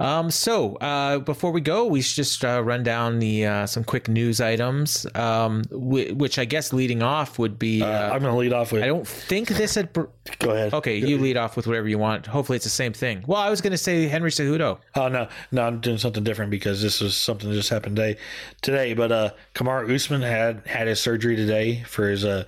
Um, 0.00 0.28
so 0.32 0.74
uh, 0.76 1.20
before 1.20 1.52
we 1.52 1.60
go, 1.60 1.84
we 1.86 2.00
should 2.02 2.16
just 2.16 2.44
uh, 2.44 2.60
run 2.64 2.82
down 2.82 3.20
the 3.20 3.46
uh, 3.46 3.66
some 3.66 3.84
quick 3.84 4.08
news 4.08 4.40
items, 4.40 5.06
um, 5.14 5.62
whi- 5.70 6.10
which 6.12 6.36
I 6.40 6.44
guess 6.46 6.72
leading 6.72 7.00
off 7.02 7.38
would 7.38 7.58
be. 7.58 7.80
Uh, 7.82 7.86
Uh, 7.86 8.10
I'm 8.12 8.20
going 8.22 8.32
to 8.32 8.38
lead 8.38 8.52
off 8.52 8.72
with. 8.72 8.82
I 8.82 8.86
don't 8.88 9.06
think 9.06 9.48
this 9.50 9.76
had. 9.76 9.92
Br- 9.92 10.06
go 10.40 10.50
ahead. 10.50 10.74
okay, 10.74 10.96
you 10.96 11.18
lead 11.18 11.36
off 11.36 11.54
with 11.56 11.68
whatever 11.68 11.86
you 11.86 11.98
want. 11.98 12.26
Hopefully, 12.26 12.56
it's 12.56 12.64
the 12.64 12.70
same 12.70 12.92
thing. 12.92 13.22
Well, 13.28 13.40
I 13.40 13.50
was 13.50 13.60
going 13.60 13.70
to 13.70 13.78
say 13.78 14.08
Henry 14.08 14.30
Cejudo. 14.30 14.78
Oh 14.96 15.06
no, 15.08 15.28
no, 15.52 15.62
I'm 15.62 15.78
doing 15.78 15.98
something 15.98 16.24
different 16.24 16.50
because 16.50 16.82
this 16.82 17.00
was 17.00 17.16
something 17.16 17.48
that 17.48 17.54
just 17.54 17.70
happened 17.70 17.94
today. 17.94 18.16
Today, 18.62 18.94
but 18.94 19.12
uh, 19.12 19.30
Kamaru 19.54 19.94
Usman 19.94 20.22
had 20.22 20.66
had 20.66 20.88
his 20.88 20.98
surgery 21.00 21.36
today 21.36 21.84
for 21.86 22.08
his 22.08 22.24
uh, 22.24 22.44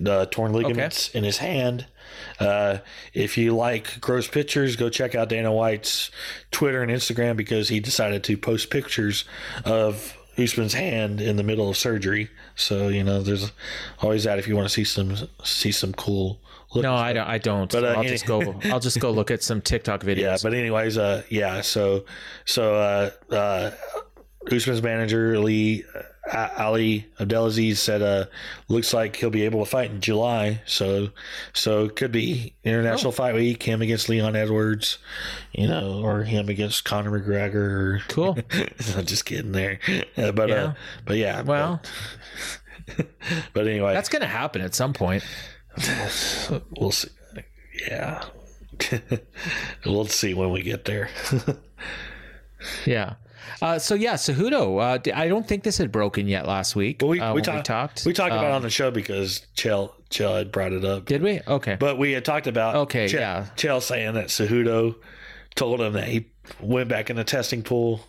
the 0.00 0.26
torn 0.26 0.52
ligaments 0.52 1.08
in 1.14 1.24
his 1.24 1.38
hand. 1.38 1.86
Uh, 2.40 2.78
if 3.12 3.36
you 3.36 3.54
like 3.54 4.00
gross 4.00 4.26
pictures, 4.26 4.74
go 4.74 4.88
check 4.88 5.14
out 5.14 5.28
Dana 5.28 5.52
White's 5.52 6.10
Twitter 6.50 6.82
and 6.82 6.90
Instagram 6.90 7.36
because 7.36 7.68
he 7.68 7.78
decided 7.80 8.24
to 8.24 8.36
post 8.36 8.70
pictures 8.70 9.24
of 9.64 10.16
Usman's 10.38 10.74
hand 10.74 11.20
in 11.20 11.36
the 11.36 11.42
middle 11.42 11.68
of 11.68 11.76
surgery. 11.76 12.30
So 12.56 12.88
you 12.88 13.04
know, 13.04 13.22
there's 13.22 13.52
always 14.00 14.24
that 14.24 14.38
if 14.38 14.48
you 14.48 14.56
want 14.56 14.68
to 14.68 14.74
see 14.74 14.84
some 14.84 15.16
see 15.44 15.70
some 15.72 15.92
cool. 15.92 16.40
Look 16.72 16.84
No, 16.84 16.94
I 16.94 17.12
don't. 17.12 17.26
I 17.26 17.38
don't. 17.38 17.70
But, 17.70 17.84
uh, 17.84 17.88
I'll 17.88 17.98
any- 18.00 18.08
just 18.10 18.26
go. 18.26 18.54
I'll 18.64 18.80
just 18.80 19.00
go 19.00 19.10
look 19.10 19.30
at 19.30 19.42
some 19.42 19.60
TikTok 19.60 20.02
videos. 20.02 20.18
Yeah, 20.18 20.36
but 20.42 20.54
anyways, 20.54 20.98
uh, 20.98 21.24
yeah. 21.28 21.62
So, 21.62 22.04
so 22.44 22.74
uh, 22.76 23.34
uh, 23.34 23.70
Usman's 24.50 24.80
manager 24.82 25.38
Lee 25.40 25.84
Ali 26.32 27.06
Abdelaziz 27.18 27.80
said, 27.80 28.02
uh, 28.02 28.26
looks 28.68 28.92
like 28.94 29.16
he'll 29.16 29.30
be 29.30 29.42
able 29.44 29.64
to 29.64 29.70
fight 29.70 29.90
in 29.90 30.00
July. 30.00 30.60
So, 30.66 31.08
so 31.52 31.84
it 31.86 31.96
could 31.96 32.12
be 32.12 32.54
International 32.62 33.10
Fight 33.10 33.34
Week, 33.34 33.62
him 33.62 33.82
against 33.82 34.08
Leon 34.08 34.36
Edwards, 34.36 34.98
you 35.52 35.66
know, 35.66 36.00
or 36.04 36.22
him 36.22 36.48
against 36.48 36.84
Conor 36.84 37.18
McGregor. 37.20 38.00
Cool. 38.08 38.38
I'm 38.96 39.06
just 39.06 39.24
kidding 39.24 39.52
there, 39.52 39.80
Uh, 40.16 40.30
but 40.32 40.48
Yeah. 40.50 40.54
uh, 40.64 40.74
but 41.06 41.16
yeah. 41.16 41.42
well, 41.42 41.80
but, 42.96 43.06
but 43.54 43.66
anyway, 43.66 43.92
that's 43.94 44.08
going 44.08 44.22
to 44.22 44.28
happen 44.28 44.60
at 44.62 44.74
some 44.74 44.92
point. 44.92 45.24
we'll 46.78 46.92
see. 46.92 47.08
Yeah. 47.88 48.24
we'll 49.86 50.04
see 50.06 50.34
when 50.34 50.50
we 50.52 50.62
get 50.62 50.84
there. 50.84 51.08
Yeah. 52.84 53.14
Uh, 53.62 53.78
so 53.78 53.94
yeah, 53.94 54.14
Cejudo. 54.14 54.80
Uh, 54.80 55.12
I 55.16 55.28
don't 55.28 55.46
think 55.46 55.62
this 55.64 55.78
had 55.78 55.90
broken 55.92 56.26
yet 56.28 56.46
last 56.46 56.74
week. 56.76 56.98
But 56.98 57.06
we, 57.08 57.20
uh, 57.20 57.34
we, 57.34 57.42
talk- 57.42 57.56
we 57.56 57.62
talked. 57.62 58.04
We 58.06 58.12
talked 58.12 58.32
about 58.32 58.44
it 58.44 58.48
Um, 58.50 58.56
on 58.56 58.62
the 58.62 58.70
show 58.70 58.90
because 58.90 59.46
Chael 59.56 59.92
Chael 60.10 60.38
had 60.38 60.52
brought 60.52 60.72
it 60.72 60.84
up. 60.84 61.06
Did 61.06 61.22
we? 61.22 61.40
Okay. 61.46 61.76
But 61.78 61.98
we 61.98 62.12
had 62.12 62.24
talked 62.24 62.46
about 62.46 62.74
Okay, 62.76 63.06
Chael, 63.06 63.12
yeah. 63.20 63.46
Chael 63.56 63.82
saying 63.82 64.14
that 64.14 64.26
Cejudo 64.28 64.96
told 65.54 65.80
him 65.80 65.92
that 65.94 66.08
he 66.08 66.26
went 66.60 66.88
back 66.88 67.10
in 67.10 67.16
the 67.16 67.24
testing 67.24 67.62
pool. 67.62 68.00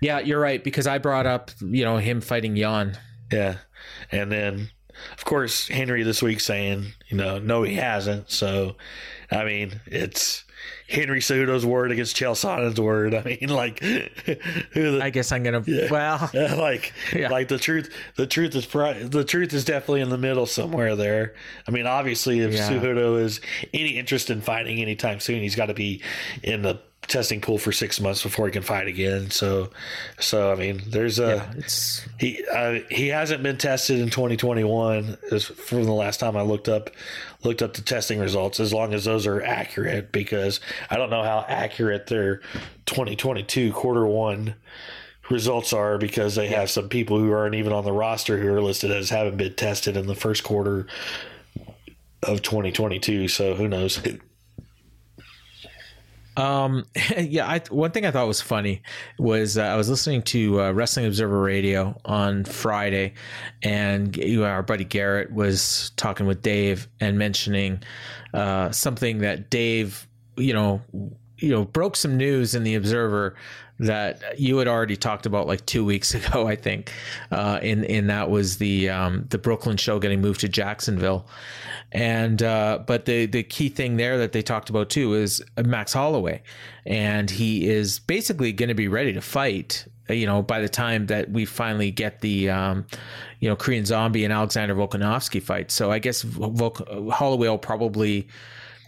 yeah, 0.00 0.20
you're 0.20 0.40
right 0.40 0.62
because 0.62 0.86
I 0.86 0.98
brought 0.98 1.26
up 1.26 1.50
you 1.60 1.84
know 1.84 1.96
him 1.98 2.20
fighting 2.20 2.56
Jan. 2.56 2.96
Yeah, 3.32 3.58
and 4.12 4.30
then 4.32 4.70
of 5.16 5.24
course 5.24 5.68
Henry 5.68 6.02
this 6.02 6.22
week 6.22 6.40
saying 6.40 6.86
you 7.08 7.16
know 7.16 7.38
no 7.38 7.62
he 7.62 7.74
hasn't. 7.74 8.30
So 8.30 8.76
I 9.30 9.44
mean 9.44 9.80
it's 9.86 10.44
Henry 10.88 11.20
Cejudo's 11.20 11.64
word 11.64 11.92
against 11.92 12.16
Chael 12.16 12.34
Sonnen's 12.36 12.80
word. 12.80 13.14
I 13.14 13.22
mean 13.22 13.48
like 13.50 13.80
who 14.72 14.92
the, 14.98 15.00
I 15.02 15.10
guess 15.10 15.30
I'm 15.32 15.42
gonna. 15.42 15.62
Well, 15.90 16.30
like 16.34 16.92
Yeah. 17.14 17.28
like 17.28 17.48
the 17.48 17.58
truth 17.58 17.92
the 18.16 18.26
truth 18.26 18.54
is 18.54 18.66
pri- 18.66 19.02
the 19.04 19.24
truth 19.24 19.52
is 19.52 19.64
definitely 19.64 20.00
in 20.00 20.08
the 20.08 20.18
middle 20.18 20.46
somewhere 20.46 20.96
there 20.96 21.34
i 21.66 21.70
mean 21.70 21.86
obviously 21.86 22.40
if 22.40 22.52
Yeah. 22.52 22.68
Is 23.18 23.40
any 23.74 23.98
interest 23.98 24.30
in 24.30 24.40
fighting 24.40 24.80
anytime 24.80 25.20
soon 25.20 25.40
he's 25.40 25.54
got 25.56 25.66
to 25.66 25.74
be 25.74 26.02
in 26.42 26.62
the 26.62 26.80
testing 27.08 27.40
pool 27.40 27.58
for 27.58 27.72
six 27.72 28.00
months 28.00 28.22
before 28.22 28.46
he 28.46 28.52
can 28.52 28.62
fight 28.62 28.86
again. 28.86 29.30
So 29.30 29.70
so 30.20 30.52
i 30.52 30.54
mean 30.54 30.82
there's 30.86 31.18
a 31.18 31.36
yeah, 31.36 31.52
it's 31.56 32.06
he 32.18 32.44
uh, 32.54 32.80
he 32.90 33.08
hasn't 33.08 33.42
been 33.42 33.56
tested 33.56 33.98
in 33.98 34.10
2021 34.10 35.16
as 35.32 35.44
from 35.44 35.84
the 35.84 35.92
last 35.92 36.20
time 36.20 36.36
I 36.36 36.42
looked 36.42 36.68
up 36.68 36.90
looked 37.44 37.62
up 37.62 37.74
the 37.74 37.82
testing 37.82 38.18
results 38.18 38.60
as 38.60 38.72
long 38.72 38.94
as 38.94 39.04
those 39.04 39.26
are 39.26 39.42
accurate 39.42 40.12
because 40.12 40.60
I 40.90 40.96
don't 40.96 41.10
know 41.10 41.22
how 41.22 41.44
accurate 41.48 42.06
their 42.06 42.38
2022 42.86 43.72
quarter 43.72 44.06
one 44.06 44.54
results 45.30 45.72
are 45.72 45.98
because 45.98 46.34
they 46.34 46.48
have 46.48 46.70
some 46.70 46.88
people 46.88 47.18
who 47.18 47.32
aren't 47.32 47.54
even 47.54 47.72
on 47.72 47.84
the 47.84 47.92
roster 47.92 48.38
who 48.38 48.48
are 48.52 48.62
listed 48.62 48.90
as 48.90 49.10
having 49.10 49.36
been 49.36 49.54
tested 49.54 49.96
in 49.96 50.06
the 50.06 50.14
first 50.14 50.44
quarter 50.44 50.86
of 52.22 52.42
2022 52.42 53.28
so 53.28 53.54
who 53.54 53.68
knows 53.68 54.00
Um, 56.38 56.84
yeah, 57.18 57.46
I, 57.46 57.60
one 57.70 57.90
thing 57.90 58.06
I 58.06 58.10
thought 58.10 58.26
was 58.26 58.40
funny 58.40 58.82
was 59.18 59.58
uh, 59.58 59.62
I 59.62 59.76
was 59.76 59.90
listening 59.90 60.22
to 60.22 60.62
uh, 60.62 60.70
Wrestling 60.70 61.04
Observer 61.06 61.40
Radio 61.40 62.00
on 62.04 62.44
Friday, 62.44 63.14
and 63.62 64.16
you 64.16 64.40
know, 64.40 64.46
our 64.46 64.62
buddy 64.62 64.84
Garrett 64.84 65.32
was 65.32 65.90
talking 65.96 66.26
with 66.26 66.40
Dave 66.40 66.88
and 67.00 67.18
mentioning 67.18 67.82
uh, 68.32 68.70
something 68.70 69.18
that 69.18 69.50
Dave, 69.50 70.06
you 70.36 70.54
know, 70.54 70.80
you 71.38 71.50
know 71.50 71.64
broke 71.64 71.96
some 71.96 72.16
news 72.16 72.54
in 72.54 72.62
the 72.62 72.76
Observer 72.76 73.34
that 73.80 74.38
you 74.38 74.58
had 74.58 74.68
already 74.68 74.96
talked 74.96 75.26
about 75.26 75.46
like 75.46 75.64
two 75.66 75.84
weeks 75.84 76.14
ago, 76.14 76.46
I 76.46 76.56
think, 76.56 76.92
uh, 77.30 77.58
and 77.62 77.84
and 77.84 78.10
that 78.10 78.30
was 78.30 78.58
the 78.58 78.90
um, 78.90 79.26
the 79.30 79.38
Brooklyn 79.38 79.76
show 79.76 79.98
getting 79.98 80.20
moved 80.20 80.40
to 80.40 80.48
Jacksonville, 80.48 81.26
and 81.92 82.42
uh, 82.42 82.80
but 82.86 83.04
the 83.04 83.26
the 83.26 83.42
key 83.42 83.68
thing 83.68 83.96
there 83.96 84.18
that 84.18 84.32
they 84.32 84.42
talked 84.42 84.70
about 84.70 84.90
too 84.90 85.14
is 85.14 85.42
Max 85.64 85.92
Holloway, 85.92 86.42
and 86.86 87.30
he 87.30 87.68
is 87.68 87.98
basically 88.00 88.52
going 88.52 88.68
to 88.68 88.74
be 88.74 88.88
ready 88.88 89.12
to 89.12 89.20
fight. 89.20 89.86
You 90.08 90.24
know, 90.24 90.40
by 90.40 90.60
the 90.60 90.70
time 90.70 91.06
that 91.08 91.30
we 91.30 91.44
finally 91.44 91.90
get 91.90 92.22
the, 92.22 92.48
um, 92.48 92.86
you 93.40 93.48
know, 93.50 93.56
Korean 93.56 93.84
Zombie 93.84 94.24
and 94.24 94.32
Alexander 94.32 94.74
Volkanovski 94.74 95.42
fight, 95.42 95.70
so 95.70 95.90
I 95.90 95.98
guess 95.98 96.22
Volk- 96.22 96.88
Holloway 97.10 97.48
will 97.48 97.58
probably 97.58 98.26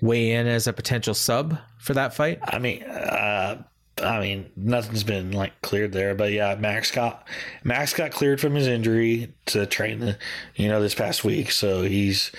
weigh 0.00 0.32
in 0.32 0.46
as 0.46 0.66
a 0.66 0.72
potential 0.72 1.12
sub 1.12 1.58
for 1.78 1.92
that 1.92 2.14
fight. 2.14 2.38
I 2.42 2.58
mean, 2.58 2.82
uh, 2.84 3.62
I 4.02 4.20
mean, 4.20 4.50
nothing's 4.56 5.04
been 5.04 5.32
like 5.32 5.60
cleared 5.62 5.92
there, 5.92 6.14
but 6.14 6.32
yeah, 6.32 6.54
Max 6.56 6.90
got 6.90 7.26
Max 7.64 7.92
got 7.92 8.10
cleared 8.10 8.40
from 8.40 8.54
his 8.54 8.66
injury 8.66 9.32
to 9.46 9.66
train 9.66 10.16
you 10.54 10.68
know, 10.68 10.80
this 10.80 10.94
past 10.94 11.24
week. 11.24 11.50
So 11.52 11.82
he's, 11.82 12.32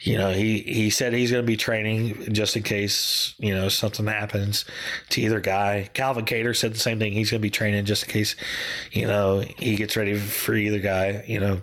you 0.00 0.18
know, 0.18 0.30
he 0.32 0.60
he 0.60 0.90
said 0.90 1.12
he's 1.12 1.30
going 1.30 1.42
to 1.42 1.46
be 1.46 1.56
training 1.56 2.32
just 2.32 2.56
in 2.56 2.62
case 2.62 3.34
you 3.38 3.54
know 3.54 3.68
something 3.68 4.06
happens 4.06 4.64
to 5.10 5.20
either 5.20 5.40
guy. 5.40 5.90
Calvin 5.94 6.24
Kattar 6.24 6.56
said 6.56 6.74
the 6.74 6.78
same 6.78 6.98
thing. 6.98 7.12
He's 7.12 7.30
going 7.30 7.40
to 7.40 7.42
be 7.42 7.50
training 7.50 7.84
just 7.84 8.04
in 8.04 8.10
case, 8.10 8.36
you 8.92 9.06
know, 9.06 9.40
he 9.58 9.76
gets 9.76 9.96
ready 9.96 10.16
for 10.16 10.54
either 10.54 10.78
guy. 10.78 11.24
You 11.26 11.40
know, 11.40 11.62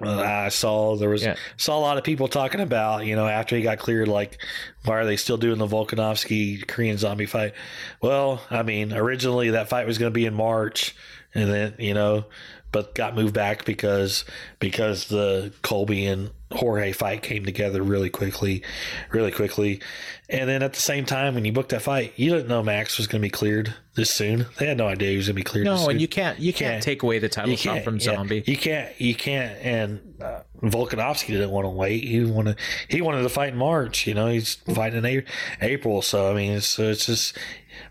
Uh, 0.00 0.06
mm-hmm. 0.06 0.46
I 0.46 0.48
saw 0.48 0.96
there 0.96 1.10
was 1.10 1.22
Yeah. 1.22 1.36
saw 1.56 1.78
a 1.78 1.80
lot 1.80 1.98
of 1.98 2.04
people 2.04 2.26
talking 2.26 2.60
about 2.60 3.06
you 3.06 3.14
know 3.14 3.28
after 3.28 3.56
he 3.56 3.62
got 3.62 3.78
cleared 3.78 4.08
like 4.08 4.38
why 4.84 4.96
are 4.96 5.04
they 5.04 5.16
still 5.16 5.36
doing 5.36 5.58
the 5.58 5.66
Volkanovski 5.66 6.66
Korean 6.66 6.98
zombie 6.98 7.26
fight? 7.26 7.54
Well, 8.00 8.40
I 8.50 8.62
mean 8.62 8.92
originally 8.92 9.50
that 9.50 9.68
fight 9.68 9.86
was 9.86 9.98
going 9.98 10.10
to 10.10 10.14
be 10.14 10.26
in 10.26 10.34
March 10.34 10.94
and 11.34 11.50
then 11.50 11.74
you 11.78 11.94
know 11.94 12.24
but 12.72 12.94
got 12.94 13.14
moved 13.14 13.34
back 13.34 13.64
because 13.64 14.24
because 14.58 15.06
the 15.08 15.52
Colby 15.62 16.06
and 16.06 16.30
Jorge 16.50 16.92
fight 16.92 17.22
came 17.22 17.44
together 17.46 17.82
really 17.82 18.10
quickly, 18.10 18.62
really 19.10 19.30
quickly. 19.30 19.80
And 20.28 20.48
then 20.48 20.62
at 20.62 20.72
the 20.74 20.80
same 20.80 21.04
time, 21.06 21.34
when 21.34 21.44
you 21.44 21.52
booked 21.52 21.70
that 21.70 21.82
fight, 21.82 22.12
you 22.16 22.30
didn't 22.30 22.48
know 22.48 22.62
Max 22.62 22.96
was 22.98 23.06
going 23.06 23.20
to 23.20 23.26
be 23.26 23.30
cleared 23.30 23.74
this 23.94 24.10
soon. 24.10 24.46
They 24.58 24.66
had 24.66 24.76
no 24.78 24.86
idea 24.88 25.10
he 25.10 25.16
was 25.16 25.26
going 25.28 25.34
to 25.36 25.40
be 25.40 25.42
cleared. 25.44 25.66
this 25.66 25.80
No, 25.82 25.88
and 25.90 26.00
you 26.00 26.08
can't 26.08 26.38
you 26.38 26.52
can't, 26.52 26.72
Can't. 26.74 26.82
take 26.82 27.02
away 27.02 27.18
the 27.18 27.28
title 27.28 27.56
shot 27.56 27.82
from 27.84 27.94
yeah. 27.96 28.00
Zombie. 28.00 28.42
You 28.46 28.56
can't. 28.56 28.98
You 29.00 29.14
can't. 29.14 29.58
And 29.62 30.14
uh, 30.22 30.40
Volkanovski 30.62 31.28
didn't 31.28 31.50
want 31.50 31.64
to 31.64 31.70
wait. 31.70 32.04
He 32.04 32.22
wanted. 32.24 32.56
He 32.88 33.00
wanted 33.00 33.22
to 33.22 33.28
fight 33.28 33.52
in 33.52 33.58
March. 33.58 34.06
You 34.06 34.14
know, 34.14 34.28
he's 34.28 34.54
fighting 34.54 35.04
in 35.04 35.06
A- 35.06 35.24
April. 35.60 36.02
So 36.02 36.30
I 36.30 36.34
mean, 36.34 36.52
it's 36.52 36.78
it's 36.78 37.06
just. 37.06 37.36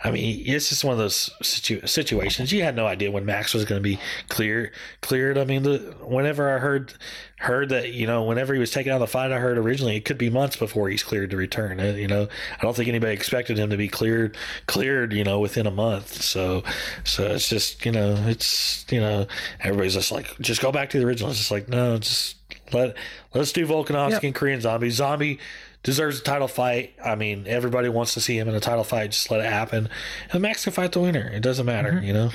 I 0.04 0.12
mean, 0.12 0.44
it's 0.46 0.70
just 0.70 0.84
one 0.84 0.94
of 0.94 1.00
those 1.00 1.30
situ- 1.42 1.86
situations. 1.88 2.52
You 2.52 2.64
had 2.64 2.76
no 2.76 2.88
idea 2.88 3.12
when 3.12 3.26
Max 3.26 3.54
was 3.54 3.66
going 3.66 3.80
to 3.80 3.84
be 3.84 4.00
clear 4.30 4.72
cleared. 5.02 5.38
I 5.38 5.46
mean, 5.46 5.64
the 5.64 5.78
whenever 6.02 6.54
I 6.54 6.60
heard 6.60 6.94
heard 7.40 7.70
that 7.70 7.92
you 7.94 8.06
know 8.06 8.24
whenever 8.24 8.54
he 8.54 8.60
was 8.60 8.70
taken 8.72 8.92
out 8.92 8.96
of 8.96 9.02
the 9.02 9.08
fight, 9.08 9.32
I 9.32 9.40
heard 9.40 9.58
originally 9.58 9.96
it 9.96 10.06
could 10.06 10.18
be 10.18 10.30
months 10.30 10.56
before 10.56 10.90
he's 10.90 11.04
cleared 11.04 11.32
to 11.32 11.38
return. 11.38 11.80
Uh, 11.80 11.86
You 11.94 12.08
know, 12.08 12.28
I 12.58 12.62
don't 12.62 12.76
think 12.76 12.88
anybody 12.88 13.14
expected 13.14 13.58
him 13.58 13.70
to 13.72 13.78
be 13.78 13.88
cleared 13.88 14.38
cleared. 14.68 15.14
You 15.14 15.24
know, 15.24 15.40
within 15.40 15.66
a 15.68 15.72
month. 15.72 16.22
So 16.22 16.64
so 17.04 17.26
it's 17.28 17.50
just 17.50 17.86
you 17.86 17.92
know 17.92 18.16
it's 18.28 18.86
you 18.92 19.00
know 19.00 19.28
everybody's 19.60 19.94
just 19.94 20.12
like 20.12 20.28
just 20.40 20.62
go 20.62 20.72
back 20.72 20.90
to 20.92 21.00
the 21.00 21.06
original. 21.06 21.30
It's 21.32 21.40
just 21.40 21.52
like 21.52 21.68
no, 21.70 21.98
just 21.98 22.38
let 22.74 22.96
let's 23.34 23.52
do 23.52 23.66
Volkanovski 23.68 24.12
Yep. 24.12 24.24
and 24.24 24.36
Korean 24.36 24.62
Zombie. 24.62 24.90
Zombie 24.90 25.40
deserves 25.84 26.20
a 26.20 26.24
title 26.24 26.48
fight. 26.48 26.94
I 27.04 27.16
mean, 27.16 27.46
everybody 27.48 27.90
wants 27.90 28.14
to 28.14 28.22
see 28.22 28.38
him 28.38 28.48
in 28.48 28.56
a 28.56 28.60
title 28.60 28.84
fight. 28.84 29.12
Just 29.12 29.32
let 29.32 29.40
it 29.42 29.50
happen. 29.50 29.90
And 30.32 30.42
Max 30.42 30.64
can 30.64 30.74
fight 30.74 30.92
the 30.92 31.00
winner. 31.00 31.30
It 31.34 31.42
doesn't 31.42 31.66
matter, 31.66 32.00
you 32.04 32.14
know. 32.14 32.30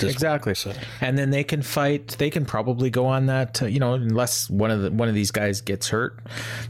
Exactly. 0.00 0.50
point, 0.50 0.56
so. 0.56 0.72
And 1.00 1.18
then 1.18 1.30
they 1.30 1.44
can 1.44 1.62
fight. 1.62 2.16
They 2.18 2.30
can 2.30 2.46
probably 2.46 2.88
go 2.90 3.06
on 3.06 3.26
that. 3.26 3.62
Uh, 3.62 3.66
you 3.66 3.78
know, 3.78 3.94
unless 3.94 4.48
one 4.48 4.70
of 4.70 4.82
the 4.82 4.90
one 4.90 5.08
of 5.08 5.14
these 5.14 5.30
guys 5.30 5.60
gets 5.60 5.88
hurt, 5.88 6.18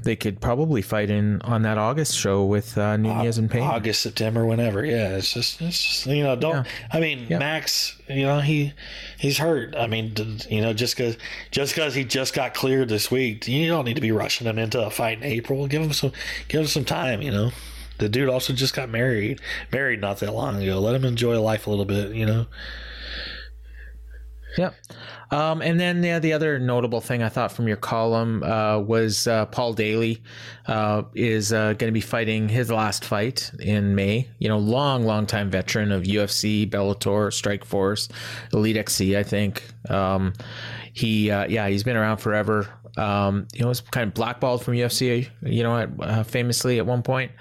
they 0.02 0.16
could 0.16 0.40
probably 0.40 0.82
fight 0.82 1.10
in 1.10 1.40
on 1.42 1.62
that 1.62 1.78
August 1.78 2.16
show 2.16 2.44
with 2.44 2.76
uh, 2.76 2.96
Nunes 2.96 3.38
and 3.38 3.50
Payne. 3.50 3.62
August, 3.62 4.02
September, 4.02 4.44
whenever. 4.44 4.84
Yeah, 4.84 5.16
it's 5.16 5.32
just, 5.32 5.60
it's 5.62 5.82
just 5.82 6.06
you 6.06 6.24
know, 6.24 6.34
don't. 6.34 6.66
Yeah. 6.66 6.72
I 6.92 7.00
mean, 7.00 7.26
Yeah. 7.28 7.38
Max, 7.38 7.96
you 8.08 8.22
know, 8.24 8.40
he 8.40 8.72
he's 9.18 9.38
hurt. 9.38 9.76
I 9.76 9.86
mean, 9.86 10.12
you 10.48 10.60
know, 10.60 10.72
just 10.72 10.96
because 10.96 11.16
just 11.52 11.74
because 11.74 11.94
he 11.94 12.04
just 12.04 12.34
got 12.34 12.54
cleared 12.54 12.88
this 12.88 13.10
week, 13.10 13.46
you 13.46 13.68
don't 13.68 13.84
need 13.84 13.94
to 13.94 14.00
be 14.00 14.12
rushing 14.12 14.46
him 14.46 14.58
into 14.58 14.84
a 14.84 14.90
fight 14.90 15.18
in 15.18 15.24
April. 15.24 15.66
Give 15.68 15.82
him 15.82 15.92
some, 16.00 16.12
give 16.48 16.62
him 16.62 16.66
some 16.66 16.84
time. 16.84 17.22
You 17.22 17.30
know, 17.30 17.50
the 17.98 18.08
dude 18.08 18.28
also 18.28 18.52
just 18.52 18.74
got 18.74 18.88
married, 18.88 19.40
married 19.72 20.00
not 20.00 20.18
that 20.18 20.32
long 20.32 20.62
ago. 20.62 20.80
Let 20.80 20.94
him 20.94 21.04
enjoy 21.04 21.40
life 21.40 21.66
a 21.66 21.70
little 21.70 21.84
bit. 21.84 22.14
You 22.14 22.26
know. 22.26 22.46
Yep. 24.58 24.74
Um, 25.30 25.62
and 25.62 25.78
then 25.78 26.00
the, 26.00 26.18
the 26.18 26.32
other 26.32 26.58
notable 26.58 27.00
thing 27.00 27.22
I 27.22 27.28
thought 27.28 27.52
from 27.52 27.68
your 27.68 27.76
column 27.76 28.42
uh, 28.42 28.78
was 28.80 29.28
uh, 29.28 29.46
Paul 29.46 29.74
Daley 29.74 30.22
uh, 30.66 31.02
is 31.14 31.52
uh, 31.52 31.74
going 31.74 31.88
to 31.88 31.92
be 31.92 32.00
fighting 32.00 32.48
his 32.48 32.70
last 32.70 33.04
fight 33.04 33.50
in 33.60 33.94
May. 33.94 34.28
You 34.38 34.48
know, 34.48 34.58
long, 34.58 35.04
long 35.04 35.26
time 35.26 35.50
veteran 35.50 35.92
of 35.92 36.02
UFC, 36.02 36.68
Bellator, 36.68 37.30
Strikeforce, 37.30 38.10
Elite 38.52 38.76
XC, 38.76 39.16
I 39.16 39.22
think. 39.22 39.62
Um, 39.88 40.32
he, 40.92 41.30
uh, 41.30 41.46
yeah, 41.48 41.68
he's 41.68 41.84
been 41.84 41.96
around 41.96 42.16
forever. 42.16 42.68
Um, 43.00 43.48
you 43.54 43.62
know, 43.62 43.68
was 43.68 43.80
kind 43.80 44.06
of 44.08 44.14
blackballed 44.14 44.62
from 44.62 44.74
UFC, 44.74 45.28
you 45.42 45.62
know, 45.62 45.78
at, 45.78 45.88
uh, 46.00 46.22
famously 46.22 46.78
at 46.78 46.86
one 46.86 47.02
point. 47.02 47.32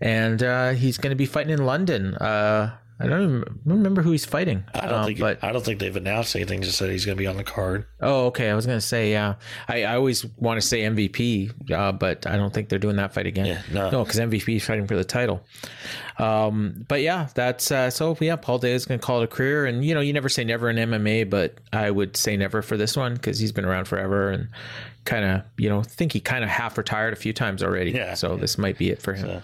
And 0.00 0.42
uh, 0.42 0.70
he's 0.72 0.98
going 0.98 1.10
to 1.10 1.16
be 1.16 1.26
fighting 1.26 1.52
in 1.52 1.64
London. 1.64 2.14
Uh, 2.16 2.76
I 2.98 3.06
don't 3.08 3.22
even 3.22 3.44
remember 3.66 4.00
who 4.02 4.10
he's 4.12 4.24
fighting. 4.24 4.64
I 4.74 4.86
don't 4.86 5.00
Um, 5.00 5.04
think 5.06 5.18
but 5.20 5.44
I 5.44 5.52
don't 5.52 5.62
think 5.62 5.80
they've 5.80 5.94
announced 5.94 6.34
anything. 6.34 6.62
Just 6.62 6.78
said 6.78 6.88
he's 6.90 7.04
going 7.04 7.16
to 7.16 7.20
be 7.20 7.26
on 7.26 7.36
the 7.36 7.44
card. 7.44 7.84
Oh, 8.00 8.26
okay. 8.28 8.48
I 8.50 8.54
was 8.54 8.64
gonna 8.64 8.80
say, 8.80 9.10
yeah. 9.10 9.34
I, 9.68 9.84
I 9.84 9.96
always 9.96 10.24
want 10.38 10.58
to 10.60 10.66
say 10.66 10.80
MVP, 10.80 11.70
uh, 11.72 11.92
but 11.92 12.26
I 12.26 12.36
don't 12.36 12.54
think 12.54 12.70
they're 12.70 12.78
doing 12.78 12.96
that 12.96 13.12
fight 13.12 13.26
again. 13.26 13.44
Yeah, 13.46 13.60
no. 13.70 13.90
no, 13.90 14.02
because 14.04 14.18
MVP 14.18 14.56
is 14.56 14.64
fighting 14.64 14.86
for 14.86 14.96
the 14.96 15.04
title. 15.04 15.42
Um, 16.18 16.86
but 16.88 17.02
yeah, 17.02 17.28
that's 17.34 17.70
uh, 17.70 17.90
so. 17.90 18.16
Yeah, 18.18 18.36
Paul 18.36 18.58
Day 18.58 18.72
is 18.72 18.86
gonna 18.86 18.98
call 18.98 19.20
it 19.20 19.24
a 19.24 19.28
career, 19.28 19.66
and 19.66 19.84
you 19.84 19.94
know, 19.94 20.00
you 20.00 20.14
never 20.14 20.30
say 20.30 20.44
never 20.44 20.70
in 20.70 20.76
MMA, 20.76 21.28
but 21.28 21.58
I 21.74 21.90
would 21.90 22.16
say 22.16 22.36
never 22.38 22.62
for 22.62 22.78
this 22.78 22.96
one 22.96 23.12
because 23.14 23.38
he's 23.38 23.52
been 23.52 23.66
around 23.66 23.86
forever 23.88 24.30
and 24.30 24.48
kind 25.06 25.24
of, 25.24 25.42
you 25.56 25.68
know, 25.68 25.82
think 25.82 26.12
he 26.12 26.20
kind 26.20 26.44
of 26.44 26.50
half 26.50 26.76
retired 26.76 27.12
a 27.12 27.16
few 27.16 27.32
times 27.32 27.62
already. 27.62 27.92
Yeah, 27.92 28.14
So 28.14 28.36
this 28.36 28.58
might 28.58 28.76
be 28.76 28.90
it 28.90 29.00
for 29.00 29.14
him. 29.14 29.42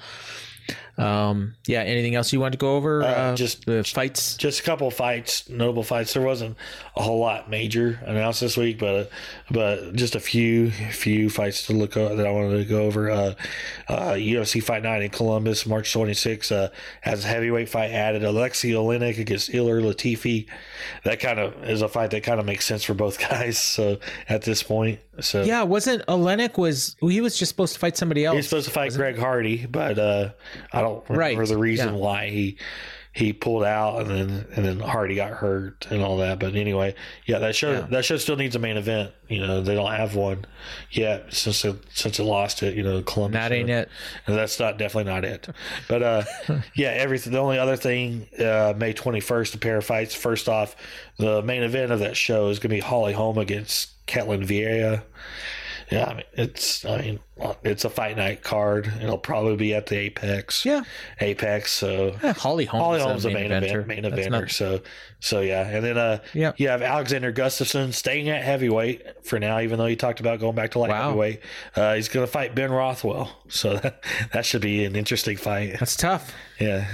Um, 0.99 1.55
yeah. 1.67 1.81
Anything 1.81 2.15
else 2.15 2.33
you 2.33 2.41
want 2.41 2.53
to 2.53 2.59
go 2.59 2.77
over? 2.77 3.03
Uh, 3.03 3.35
just- 3.35 3.65
the 3.67 3.83
fights. 3.85 4.37
just 4.37 4.61
a 4.61 4.63
couple 4.63 4.89
of 4.89 4.95
fights, 4.95 5.49
notable 5.49 5.83
fights. 5.83 6.13
There 6.15 6.23
wasn't 6.23 6.57
a 6.97 7.03
whole 7.03 7.19
lot 7.19 7.49
major 7.49 7.99
announced 8.05 8.41
this 8.41 8.57
week, 8.57 8.79
but 8.79 9.11
but 9.51 9.95
just 9.95 10.15
a 10.15 10.21
few 10.21 10.71
few 10.71 11.31
fights 11.31 11.67
to 11.67 11.73
look 11.73 11.97
o- 11.97 12.15
that 12.17 12.27
I 12.27 12.31
wanted 12.31 12.59
to 12.59 12.65
go 12.65 12.83
over. 12.83 13.11
Uh, 13.11 13.35
uh, 13.89 14.13
UFC 14.15 14.63
Fight 14.63 14.83
Night 14.83 15.03
in 15.03 15.11
Columbus, 15.11 15.65
March 15.67 15.93
26th, 15.93 16.53
uh, 16.53 16.69
has 17.01 17.25
a 17.25 17.29
heavyweight 17.29 17.69
fight 17.69 17.91
added. 17.91 18.23
Aleksei 18.23 18.71
Oleinik 18.73 19.19
against 19.19 19.51
Ilir 19.51 19.83
Latifi. 19.83 20.47
That 21.05 21.21
kind 21.21 21.39
of 21.39 21.65
is 21.69 21.83
a 21.83 21.89
fight 21.89 22.11
that 22.11 22.23
kind 22.23 22.39
of 22.41 22.47
makes 22.47 22.65
sense 22.67 22.83
for 22.85 22.95
both 22.95 23.19
guys. 23.31 23.59
So 23.59 23.99
at 24.29 24.43
this 24.43 24.63
point, 24.63 25.01
so 25.21 25.43
Yeah, 25.43 25.63
wasn't 25.63 26.05
Olenek 26.07 26.59
was 26.59 26.97
he 27.01 27.21
was 27.21 27.39
just 27.39 27.51
supposed 27.51 27.75
to 27.75 27.79
fight 27.81 27.97
somebody 27.97 28.25
else? 28.25 28.37
He's 28.37 28.49
supposed 28.49 28.67
to 28.69 28.73
fight 28.75 28.93
Greg 28.95 29.19
Hardy, 29.19 29.67
but 29.67 29.99
uh, 29.99 30.31
I 30.73 30.81
don't 30.81 30.92
remember 31.09 31.15
Right, 31.19 31.49
the 31.49 31.59
reason 31.59 31.89
yeah. 31.95 32.01
why 32.01 32.29
he 32.29 32.57
he 33.15 33.35
pulled 33.35 33.63
out 33.63 34.01
and 34.01 34.09
then 34.11 34.47
and 34.57 34.65
then 34.65 34.81
Hardy 34.81 35.15
got 35.17 35.33
hurt 35.33 35.87
and 35.91 36.03
all 36.03 36.17
that. 36.17 36.39
But 36.39 36.55
anyway, 36.55 36.95
yeah, 37.27 37.41
that 37.41 37.55
show 37.55 37.73
Yeah. 37.73 37.81
that 37.91 38.07
show 38.07 38.17
still 38.17 38.37
needs 38.37 38.57
a 38.57 38.59
main 38.59 38.79
event. 38.79 39.13
You 39.29 39.47
know, 39.47 39.61
they 39.61 39.75
don't 39.75 39.93
have 39.93 40.15
one 40.15 40.47
yet 40.91 41.33
since 41.35 41.63
it, 41.67 41.77
since 41.93 42.19
it 42.19 42.23
lost 42.23 42.63
it. 42.63 42.75
You 42.75 42.83
know, 42.83 43.03
Columbus. 43.03 43.39
That 43.39 43.53
ain't 43.53 43.69
it. 43.69 43.91
and 44.27 44.35
that's 44.37 44.59
not 44.59 44.79
definitely 44.79 45.13
not 45.13 45.27
it. 45.27 45.47
But 45.89 46.03
uh, 46.03 46.23
yeah, 46.75 46.89
everything. 46.89 47.35
The 47.35 47.39
only 47.39 47.59
other 47.59 47.77
thing, 47.77 48.29
uh, 48.39 48.73
May 48.79 48.95
twenty 48.95 49.21
first, 49.21 49.55
a 49.55 49.59
pair 49.59 49.77
of 49.77 49.85
fights. 49.85 50.15
First 50.15 50.49
off, 50.49 50.75
the 51.19 51.43
main 51.43 51.63
event 51.65 51.93
of 51.93 51.99
that 52.01 52.17
show 52.17 52.49
is 52.49 52.59
going 52.61 52.71
to 52.71 52.77
be 52.77 52.81
Holly 52.81 53.13
Holm 53.13 53.37
against 53.37 53.91
Ketlen 54.07 54.47
Vieira. 54.47 55.03
Yeah, 55.93 56.07
I 56.07 56.15
mean 56.15 56.25
it's 56.35 56.85
I 56.85 56.99
mean 56.99 57.21
it's 57.65 57.85
a 57.85 57.91
fight 57.91 58.17
night 58.17 58.43
card. 58.43 58.93
It'll 59.03 59.19
probably 59.19 59.57
be 59.57 59.75
at 59.75 59.87
the 59.87 59.97
Apex. 59.99 60.65
Yeah. 60.65 60.83
Apex. 61.21 61.73
So 61.73 62.17
Yeah, 62.23 62.33
Holly 62.33 62.65
Holmes. 62.67 63.03
Holly 63.03 63.17
is 63.17 63.25
a 63.25 63.29
the 63.29 63.35
main 63.35 63.51
event, 63.53 63.87
main 63.89 64.05
eventer. 64.05 64.31
not- 64.31 64.51
So, 64.51 64.81
so 65.21 65.41
yeah, 65.41 65.67
and 65.69 65.85
then 65.85 65.99
uh, 65.99 66.19
Yeah. 66.35 66.53
you 66.57 66.69
have 66.69 66.83
Alexander 66.83 67.33
Gustafsson 67.33 67.93
staying 67.95 68.29
at 68.29 68.43
heavyweight 68.45 69.25
for 69.25 69.39
now, 69.41 69.61
even 69.61 69.79
though 69.79 69.87
he 69.87 69.97
talked 69.97 70.21
about 70.21 70.39
going 70.41 70.55
back 70.55 70.71
to 70.73 70.79
light 70.79 70.91
Wow. 70.91 71.07
heavyweight. 71.09 71.41
Uh, 71.75 71.95
he's 71.95 72.09
going 72.09 72.25
to 72.27 72.31
fight 72.31 72.55
Ben 72.55 72.71
Rothwell, 72.71 73.31
so 73.49 73.77
that, 73.79 74.05
that 74.33 74.47
should 74.47 74.63
be 74.63 74.85
an 74.85 74.95
interesting 74.95 75.37
fight. 75.37 75.77
That's 75.81 75.97
tough. 75.97 76.33
Yeah, 76.61 76.87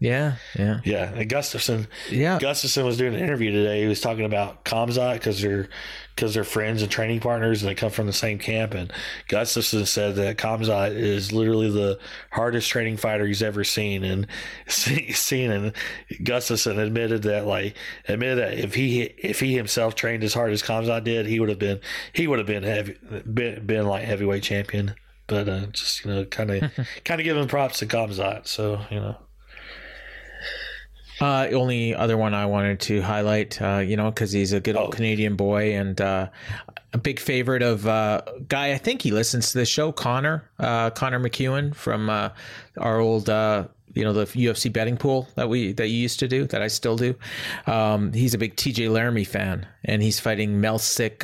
Yeah, 0.00 0.34
yeah, 0.58 0.80
Yeah, 0.84 1.12
and 1.14 1.30
Gustafsson. 1.30 1.86
Yeah. 2.10 2.38
Gustafsson 2.38 2.84
was 2.84 2.98
doing 2.98 3.14
an 3.14 3.20
interview 3.20 3.50
today. 3.52 3.80
He 3.82 3.86
was 3.86 4.00
talking 4.02 4.26
about 4.26 4.64
Khamzat 4.66 5.14
because 5.14 5.40
they're 5.40 5.68
because 6.14 6.34
they're 6.34 6.44
friends 6.44 6.82
and 6.82 6.90
training 6.90 7.20
partners, 7.20 7.62
and 7.62 7.70
they 7.70 7.74
come 7.74 7.90
from 7.90 8.06
the 8.06 8.12
same 8.12 8.38
camp. 8.38 8.74
And 8.74 8.92
Gustafsson 9.28 9.86
said 9.86 10.14
that 10.16 10.38
Khamzat 10.38 10.94
is 10.94 11.32
literally 11.32 11.70
the 11.70 11.98
hardest 12.30 12.68
training 12.68 12.96
fighter 12.96 13.26
he's 13.26 13.42
ever 13.42 13.64
seen, 13.64 14.04
and 14.04 14.26
seen. 14.68 15.50
And 15.50 15.72
Gustafsson 16.10 16.78
admitted 16.78 17.22
that, 17.22 17.46
like, 17.46 17.76
admitted 18.08 18.38
that 18.38 18.58
if 18.58 18.74
he 18.74 19.02
if 19.02 19.40
he 19.40 19.54
himself 19.54 19.94
trained 19.94 20.22
as 20.24 20.34
hard 20.34 20.52
as 20.52 20.62
Khamzat 20.62 21.04
did, 21.04 21.26
he 21.26 21.40
would 21.40 21.48
have 21.48 21.58
been 21.58 21.80
he 22.12 22.26
would 22.26 22.38
have 22.38 22.46
been 22.46 22.62
heavy 22.62 22.96
been, 23.32 23.66
been 23.66 23.86
like 23.86 24.04
heavyweight 24.04 24.42
champion. 24.42 24.94
But 25.26 25.48
uh, 25.48 25.66
just 25.66 26.04
you 26.04 26.12
know, 26.12 26.24
kind 26.26 26.50
of 26.50 26.70
kind 27.04 27.20
of 27.20 27.24
giving 27.24 27.48
props 27.48 27.78
to 27.80 27.86
Khamzat. 27.86 28.46
So 28.46 28.80
you 28.90 29.00
know. 29.00 29.16
Uh, 31.20 31.48
only 31.52 31.94
other 31.94 32.16
one 32.16 32.34
I 32.34 32.46
wanted 32.46 32.80
to 32.80 33.00
highlight, 33.00 33.60
uh, 33.62 33.78
you 33.78 33.96
know, 33.96 34.10
because 34.10 34.32
he's 34.32 34.52
a 34.52 34.60
good 34.60 34.76
old 34.76 34.88
Oh. 34.88 34.90
Canadian 34.90 35.36
boy 35.36 35.74
and 35.74 36.00
uh, 36.00 36.28
a 36.92 36.98
big 36.98 37.20
favorite 37.20 37.62
of 37.62 37.86
uh, 37.86 38.22
guy. 38.48 38.72
I 38.72 38.78
think 38.78 39.02
he 39.02 39.10
listens 39.10 39.52
to 39.52 39.58
the 39.58 39.64
show, 39.64 39.92
Connor, 39.92 40.48
uh, 40.58 40.90
Connor 40.90 41.20
McEwen 41.20 41.74
from 41.74 42.10
uh, 42.10 42.30
our 42.78 42.98
old, 43.00 43.28
uh, 43.30 43.66
you 43.94 44.04
know, 44.04 44.12
the 44.12 44.24
UFC 44.26 44.72
betting 44.72 44.96
pool 44.96 45.28
that 45.36 45.48
we 45.48 45.72
that 45.74 45.88
you 45.88 45.96
used 45.96 46.18
to 46.20 46.28
do, 46.28 46.46
that 46.46 46.62
I 46.62 46.68
still 46.68 46.96
do. 46.96 47.14
Um, 47.66 48.12
he's 48.12 48.34
a 48.34 48.38
big 48.38 48.56
TJ 48.56 48.90
Laramie 48.90 49.24
fan, 49.24 49.66
and 49.84 50.02
he's 50.02 50.18
fighting 50.20 50.60
Melsik 50.60 51.18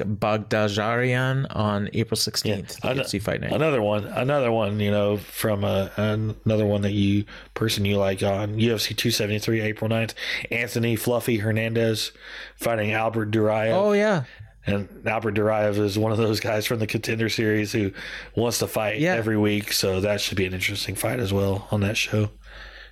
Baghdasaryan 0.54 1.46
on 1.54 1.88
April 1.92 2.16
sixteenth, 2.16 2.82
Ano- 2.84 3.02
UFC 3.02 3.20
Fight 3.20 3.40
Night. 3.40 3.52
Another 3.52 3.82
one, 3.82 4.04
another 4.06 4.52
one, 4.52 4.80
you 4.80 4.90
know, 4.90 5.16
from 5.16 5.64
uh, 5.64 5.88
another 5.96 6.66
one 6.66 6.82
that 6.82 6.92
you 6.92 7.24
person 7.54 7.84
you 7.84 7.96
like 7.96 8.22
on 8.22 8.54
UFC 8.56 8.96
273, 8.96 9.60
April 9.60 9.90
9th, 9.90 10.14
Anthony 10.50 10.96
Fluffy 10.96 11.38
Hernandez 11.38 12.12
fighting 12.56 12.92
Albert 12.92 13.30
Duraev. 13.30 13.72
Oh 13.74 13.92
yeah, 13.92 14.24
And 14.66 14.88
Albert 15.06 15.34
Duraev 15.34 15.78
is 15.78 15.98
one 15.98 16.12
of 16.12 16.18
those 16.18 16.40
guys 16.40 16.66
from 16.66 16.78
the 16.78 16.86
contender 16.86 17.28
series 17.28 17.72
who 17.72 17.92
wants 18.36 18.58
to 18.58 18.66
fight 18.66 18.98
Yeah. 19.00 19.14
every 19.14 19.36
week. 19.38 19.72
So 19.72 20.00
that 20.00 20.20
should 20.20 20.36
be 20.36 20.46
an 20.46 20.54
interesting 20.54 20.94
fight 20.94 21.20
as 21.20 21.32
well 21.32 21.66
on 21.70 21.80
that 21.80 21.96
show 21.96 22.30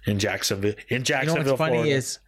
in 0.06 0.18
Jacksonville. 0.18 0.74
In 0.88 1.02
Jacksonville, 1.04 1.44
You 1.44 1.44
know 1.44 1.52
Jacksonville, 1.52 1.52
what's 1.52 1.58
funny 1.58 1.72
Florida. 1.76 1.94
is 1.94 2.18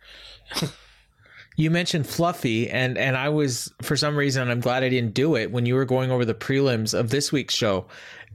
you 1.56 1.70
mentioned 1.70 2.06
Fluffy, 2.06 2.70
and 2.70 2.96
and 2.96 3.16
I 3.16 3.28
was 3.28 3.72
for 3.82 3.96
some 3.96 4.16
reason 4.16 4.50
I'm 4.50 4.60
glad 4.60 4.82
I 4.82 4.88
didn't 4.88 5.14
do 5.14 5.36
it 5.36 5.50
when 5.50 5.66
you 5.66 5.74
were 5.74 5.84
going 5.84 6.10
over 6.10 6.24
the 6.24 6.34
prelims 6.34 6.98
of 6.98 7.10
this 7.10 7.30
week's 7.32 7.54
show. 7.54 7.86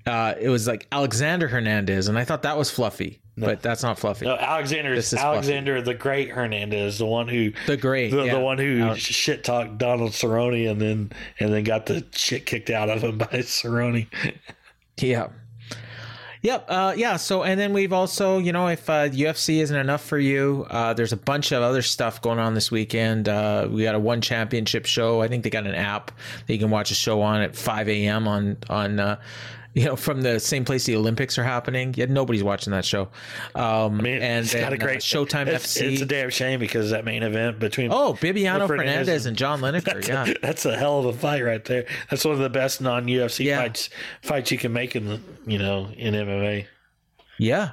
Uh, 0.06 0.36
it 0.40 0.49
was 0.49 0.68
like 0.68 0.86
Alexander 0.91 1.48
Hernandez, 1.48 2.07
and 2.07 2.18
I 2.20 2.26
thought 2.26 2.44
that 2.44 2.57
was 2.57 2.70
Fluffy, 2.70 3.20
but 3.36 3.64
that's 3.64 3.82
not 3.82 3.98
Fluffy. 3.98 4.26
No, 4.26 4.36
Alexander 4.36 4.94
This 4.94 5.14
is 5.14 5.20
Alexander 5.20 5.82
the 5.82 5.95
Great 5.95 6.30
Hernandez, 6.30 6.99
the 6.99 7.07
one 7.07 7.28
who 7.28 7.53
The 7.66 7.76
great, 7.76 8.12
the, 8.12 8.26
yeah. 8.26 8.34
the 8.36 8.40
one 8.40 8.60
who 8.60 8.82
Al- 8.82 8.94
shit 8.95 9.44
talked 9.44 9.80
Donald 9.80 10.12
Cerrone 10.12 10.70
and 10.70 10.80
then 10.80 11.12
and 11.40 11.52
then 11.52 11.64
got 11.64 11.88
the 11.88 12.06
shit 12.14 12.45
kicked 12.45 12.70
out 12.70 12.90
of 12.91 13.03
him 13.03 13.18
by 13.18 13.26
Cerrone. 13.26 14.06
Yeah. 14.99 15.30
Yep. 16.41 16.66
Uh, 16.68 16.94
yeah. 16.95 17.18
So, 17.18 17.44
and 17.44 17.60
then 17.60 17.74
we've 17.74 17.94
also, 17.94 18.38
you 18.38 18.52
know, 18.52 18.68
if 18.68 18.90
uh, 18.90 19.10
UFC 19.10 19.62
isn't 19.62 19.76
enough 19.76 20.03
for 20.03 20.18
you, 20.20 20.66
uh, 20.70 20.94
there's 20.94 21.14
a 21.14 21.18
bunch 21.18 21.52
of 21.52 21.62
other 21.64 21.82
stuff 21.82 22.22
going 22.22 22.40
on 22.40 22.53
this 22.53 22.72
weekend. 22.72 23.28
Uh, 23.28 23.68
we 23.70 23.84
got 23.84 23.95
a 23.95 23.99
one 23.99 24.22
championship 24.22 24.86
show. 24.86 25.22
I 25.22 25.28
think 25.28 25.44
they 25.44 25.49
got 25.49 25.66
an 25.66 25.76
app 25.76 26.12
that 26.48 26.53
you 26.53 26.60
can 26.60 26.70
watch 26.70 26.91
a 26.91 26.95
show 26.95 27.22
on 27.22 27.41
at 27.41 27.56
5 27.56 27.90
a.m. 27.90 28.28
on 28.28 28.57
on. 28.70 29.18
Uh, 29.76 29.80
you 29.80 29.86
know, 29.86 29.96
from 29.96 30.22
the 30.22 30.40
same 30.40 30.66
place 30.66 30.86
the 30.86 30.96
Olympics 30.96 31.38
are 31.38 31.44
happening. 31.44 31.94
Yet 31.96 32.10
nobody's 32.10 32.44
watching 32.44 32.72
that 32.72 32.86
show. 32.86 33.10
Um, 33.54 34.00
I 34.00 34.04
mean, 34.04 34.22
and 34.22 34.46
it's 34.46 34.54
got 34.54 34.72
a 34.72 34.76
uh, 34.76 34.80
great 34.80 35.00
Showtime 35.00 35.48
it's, 35.48 35.78
FC. 35.78 35.92
It's 35.94 36.02
a 36.02 36.06
damn 36.06 36.30
shame 36.30 36.60
because 36.60 36.92
that 36.92 37.06
main 37.06 37.24
event 37.24 37.60
between 37.60 37.92
oh, 37.92 38.14
Bibiano 38.14 38.68
Fernandes 38.68 39.06
Fernandes 39.06 39.18
and- 39.18 39.28
and 39.28 39.38
John 39.38 39.62
Lineker. 39.62 39.84
that's, 39.96 40.08
Yeah. 40.08 40.26
a, 40.26 40.34
that's 40.42 40.66
a 40.66 40.78
hell 40.78 41.00
of 41.00 41.06
a 41.06 41.14
fight 41.14 41.44
right 41.44 41.64
there. 41.66 41.86
That's 42.10 42.24
one 42.24 42.34
of 42.34 42.40
the 42.40 42.50
best 42.50 42.82
non 42.82 43.06
UFC 43.06 43.46
Yeah. 43.46 43.62
fights 43.62 43.90
fights 44.22 44.52
you 44.52 44.58
can 44.58 44.74
make 44.74 44.96
in 44.96 45.06
the 45.08 45.20
you 45.46 45.60
know 45.60 45.90
in 45.96 46.14
MMA. 46.14 46.66
Yeah. 47.38 47.72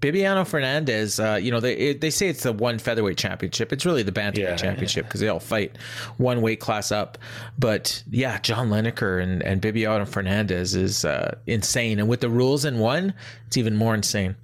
Bibiano 0.00 0.44
Fernandes, 0.44 1.18
uh, 1.18 1.36
you 1.36 1.50
know, 1.50 1.58
they 1.58 1.74
it, 1.74 2.00
they 2.00 2.10
say 2.10 2.28
it's 2.28 2.42
the 2.42 2.52
one 2.52 2.78
featherweight 2.78 3.16
championship. 3.16 3.72
It's 3.72 3.86
really 3.86 4.02
the 4.02 4.12
bantamweight 4.12 4.38
Yeah, 4.38 4.56
championship 4.56 5.06
because 5.06 5.20
they 5.20 5.28
all 5.28 5.40
fight 5.40 5.76
one 6.18 6.42
weight 6.42 6.60
class 6.60 6.92
up. 6.92 7.16
But 7.58 8.02
yeah, 8.10 8.38
John 8.40 8.68
Lineker 8.68 9.22
and, 9.22 9.42
and 9.42 9.62
Bibiano 9.62 10.06
Fernandes 10.06 10.76
is 10.76 11.04
uh, 11.04 11.36
insane. 11.46 11.98
And 11.98 12.08
with 12.08 12.20
the 12.20 12.28
rules 12.28 12.64
in 12.64 12.78
one, 12.78 13.14
it's 13.46 13.56
even 13.56 13.74
more 13.74 13.94
insane. 13.94 14.36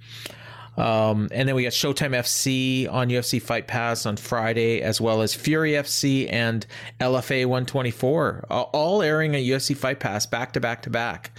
Um, 0.77 1.29
and 1.31 1.47
then 1.47 1.55
we 1.55 1.63
got 1.63 1.71
Showtime 1.71 2.11
FC 2.11 2.91
on 2.91 3.09
UFC 3.09 3.41
Fight 3.41 3.67
Pass 3.67 4.05
on 4.05 4.17
Friday, 4.17 4.81
as 4.81 4.99
well 4.99 5.21
as 5.21 5.33
Fury 5.33 5.71
FC 5.73 6.27
and 6.31 6.65
LFA 6.99 7.45
124, 7.45 8.45
all- 8.49 9.01
airing 9.03 9.35
at 9.35 9.41
UFC 9.43 9.75
Fight 9.75 9.99
Pass 9.99 10.25
back 10.25 10.53
to 10.53 10.59
back 10.59 10.81
to 10.83 10.89
back. 10.89 11.31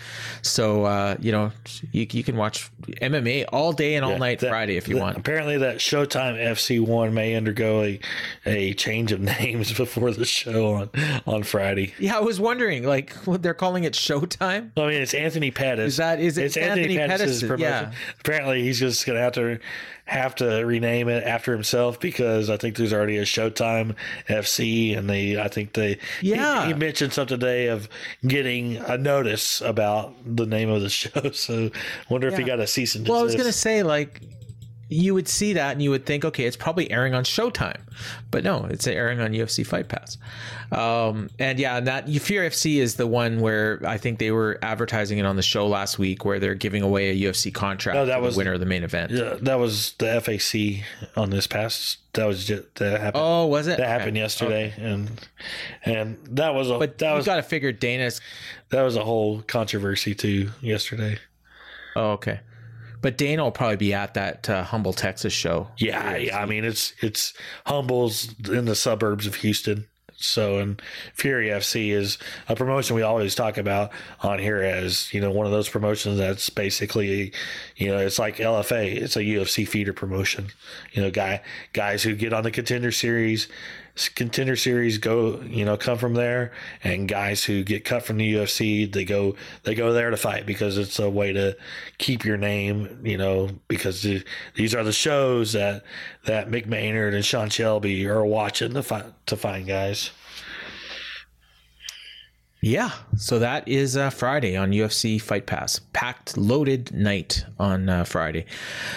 So, 0.43 0.85
uh, 0.85 1.17
you 1.21 1.33
know, 1.33 1.51
you, 1.93 2.07
you 2.11 2.23
can 2.23 2.37
watch 2.37 2.71
MMA 3.03 3.47
all 3.53 3.73
day 3.73 3.95
and 3.97 4.05
all 4.05 4.13
Yeah, 4.13 4.19
night 4.19 4.39
that- 4.41 4.51
Friday 4.51 4.77
if 4.77 4.87
you 4.89 4.95
that- 4.97 5.01
want. 5.01 5.17
Apparently, 5.17 5.59
that 5.59 5.79
Showtime 5.79 6.37
FC 6.41 6.79
one 6.81 7.13
may 7.15 7.35
undergo 7.35 7.83
a, 7.83 8.01
a 8.47 8.75
change 8.75 9.11
of 9.13 9.21
names 9.41 9.73
before 9.73 10.13
the 10.13 10.25
show 10.25 10.75
on 10.75 10.91
on 11.27 11.43
Friday. 11.43 11.93
Yeah, 11.99 12.19
I 12.19 12.21
was 12.21 12.39
wondering, 12.39 12.85
like, 12.85 13.13
what 13.27 13.43
they're 13.43 13.55
calling 13.55 13.85
it 13.85 13.95
Showtime? 13.95 14.71
I 14.77 14.81
mean, 14.87 15.03
it's 15.03 15.15
Anthony 15.15 15.51
Pettis. 15.51 15.95
Is 15.95 15.97
that- 15.97 16.21
is 16.21 16.39
it 16.39 16.45
it's 16.45 16.57
Anthony 16.57 16.97
Pettis? 16.97 17.41
promotion. 17.43 17.61
Yeah. 17.61 17.93
Apparently, 18.21 18.63
he's 18.63 18.79
just 18.79 19.05
gonna 19.07 19.24
have 19.25 19.33
to 19.35 19.59
have 20.07 20.35
to 20.37 20.65
rename 20.65 21.09
it 21.09 21.25
after 21.25 21.53
himself 21.53 21.99
because 21.99 22.51
I 22.51 22.57
think 22.57 22.77
there's 22.77 22.93
already 22.93 23.17
a 23.17 23.23
Showtime 23.23 23.95
FC, 24.29 24.97
and 24.97 25.09
they 25.09 25.41
I 25.41 25.49
think 25.49 25.73
they 25.73 25.99
Yeah. 26.21 26.67
he, 26.67 26.75
mentioned 26.75 27.13
something 27.13 27.39
today 27.39 27.69
of 27.69 27.89
getting 28.27 28.77
a 28.77 28.99
notice 28.99 29.61
about 29.61 30.15
the 30.25 30.47
name 30.47 30.69
of 30.69 30.83
the 30.83 30.89
show. 31.01 31.31
So, 31.33 31.71
wonder 32.09 32.29
if 32.29 32.37
he 32.37 32.45
got 32.45 32.61
a 32.61 32.67
cease 32.67 32.95
and 32.95 33.05
desist. 33.05 33.11
Well, 33.13 33.21
I 33.21 33.25
was 33.25 33.35
going 33.35 33.47
to 33.47 33.53
say, 33.53 33.83
like, 33.83 34.21
you 34.95 35.13
would 35.15 35.29
see 35.29 35.53
that 35.55 35.73
and 35.73 35.83
you 35.83 35.91
would 35.91 36.07
think, 36.07 36.25
okay, 36.25 36.45
it's 36.45 36.57
probably 36.57 36.91
airing 36.91 37.15
on 37.15 37.25
Showtime, 37.25 37.81
but 38.31 38.45
no, 38.45 38.65
it's 38.71 38.87
airing 38.87 39.21
on 39.21 39.33
UFC 39.33 39.67
Fight 39.67 39.89
Pass. 39.89 40.17
Um, 40.73 41.31
and 41.39 41.59
yeah, 41.59 41.77
and 41.79 41.87
that 41.87 42.09
Fury 42.09 42.49
FC 42.49 42.77
is 42.77 42.97
the 42.97 43.07
one 43.07 43.41
where 43.41 43.81
I 43.85 43.99
think 43.99 44.19
they 44.19 44.31
were 44.31 44.59
advertising 44.63 45.19
it 45.19 45.27
on 45.27 45.37
the 45.37 45.43
show 45.43 45.67
last 45.67 45.99
week, 45.99 46.25
where 46.25 46.39
they're 46.41 46.55
giving 46.55 46.83
away 46.83 47.11
a 47.11 47.15
UFC 47.31 47.53
contract 47.53 47.95
No, 47.97 48.07
that 48.07 48.15
to 48.17 48.21
the 48.21 48.27
was- 48.27 48.37
winner 48.37 48.53
of 48.55 48.61
the 48.61 48.67
main 48.67 48.83
event. 48.85 49.11
Yeah, 49.11 49.37
that 49.43 49.57
was 49.59 49.93
the 49.99 50.21
FAC 50.21 50.85
on 51.17 51.31
this 51.31 51.47
past. 51.47 51.99
That 52.15 52.27
was 52.27 52.45
just 52.47 52.75
that 52.77 53.01
happened. 53.01 53.23
Oh, 53.25 53.47
was 53.47 53.67
it? 53.67 53.77
that 53.79 53.81
Okay. 53.85 53.91
happened 53.91 54.17
yesterday, 54.17 54.73
and 54.79 55.11
and 55.85 56.19
that 56.31 56.55
was 56.55 56.71
a 56.71 56.79
But 56.79 56.99
that 56.99 57.11
you 57.11 57.17
was 57.17 57.27
got 57.27 57.37
to 57.37 57.43
figure 57.43 57.73
Dana's. 57.73 58.21
that 58.71 58.83
was 58.83 58.95
a 58.97 59.05
whole 59.05 59.43
controversy 59.43 60.15
too 60.15 60.51
yesterday. 60.61 61.19
Oh, 61.97 62.13
okay. 62.13 62.41
But 63.05 63.19
Dana 63.19 63.45
will 63.45 63.53
probably 63.53 63.77
be 63.77 63.93
at 63.93 64.15
that 64.15 64.49
uh, 64.49 64.65
Humble 64.65 64.95
Texas 64.95 65.35
show. 65.35 65.69
Yeah, 65.77 66.17
yeah, 66.17 66.41
I 66.41 66.47
mean 66.47 66.65
it's 66.65 66.95
it's 67.03 67.35
Humbles 67.67 68.35
in 68.49 68.65
the 68.65 68.75
suburbs 68.75 69.27
of 69.27 69.35
Houston. 69.35 69.87
So 70.17 70.59
and 70.59 70.81
Fury 71.13 71.49
FC 71.49 71.91
is 71.91 72.17
a 72.49 72.57
promotion 72.57 72.97
we 72.97 73.03
always 73.03 73.35
talk 73.35 73.59
about 73.59 73.91
on 74.23 74.39
here 74.39 74.63
as 74.63 75.13
you 75.13 75.21
know 75.21 75.31
one 75.31 75.45
of 75.45 75.53
those 75.53 75.69
promotions 75.69 76.17
that's 76.17 76.49
basically 76.49 77.35
you 77.77 77.89
know 77.89 77.99
it's 77.99 78.19
like 78.19 78.37
LFA 78.39 78.97
it's 78.97 79.17
a 79.17 79.21
UFC 79.21 79.69
feeder 79.69 79.93
promotion 79.93 80.47
you 80.93 81.03
know 81.03 81.11
guy 81.11 81.43
guys 81.75 82.03
who 82.03 82.15
get 82.15 82.33
on 82.33 82.43
the 82.43 82.51
contender 82.51 82.91
series 82.91 83.49
contender 84.15 84.57
series 84.57 84.99
go 84.99 85.41
you 85.43 85.65
know 85.65 85.77
come 85.77 85.99
from 85.99 86.15
there. 86.15 86.53
And 86.83 87.09
guys 87.09 87.45
who 87.45 87.63
get 87.63 87.85
cut 87.85 88.03
from 88.05 88.17
the 88.19 88.35
UFC 88.35 88.91
they 88.91 89.05
go 89.05 89.37
they 89.63 89.75
go 89.75 89.93
there 89.93 90.11
to 90.11 90.17
fight 90.17 90.47
because 90.47 90.79
it's 90.79 90.99
a 90.99 91.09
way 91.09 91.33
to 91.33 91.57
keep 91.99 92.25
your 92.25 92.37
name 92.37 93.01
you 93.05 93.17
know 93.17 93.51
because 93.69 94.03
the, 94.03 94.25
these 94.55 94.75
are 94.75 94.85
the 94.85 94.93
shows 94.93 95.53
that 95.53 95.85
that 96.25 96.49
Mick 96.49 96.67
Maynard 96.67 97.15
and 97.15 97.25
Sean 97.25 97.51
Shelby 97.51 98.07
are 98.07 98.25
watching 98.25 98.75
to 98.75 98.83
find 98.83 99.13
to 99.27 99.37
find 99.37 99.67
guys 99.67 100.11
Yeah, 102.67 102.93
so 103.19 103.41
that 103.41 103.69
is 103.69 103.95
uh, 103.95 104.09
Friday 104.09 104.57
on 104.57 104.71
UFC 104.71 105.21
Fight 105.21 105.45
Pass. 105.45 105.81
Packed, 105.93 106.39
loaded 106.39 106.95
night 106.95 107.45
on 107.59 107.91
uh, 107.91 108.05
Friday. 108.05 108.47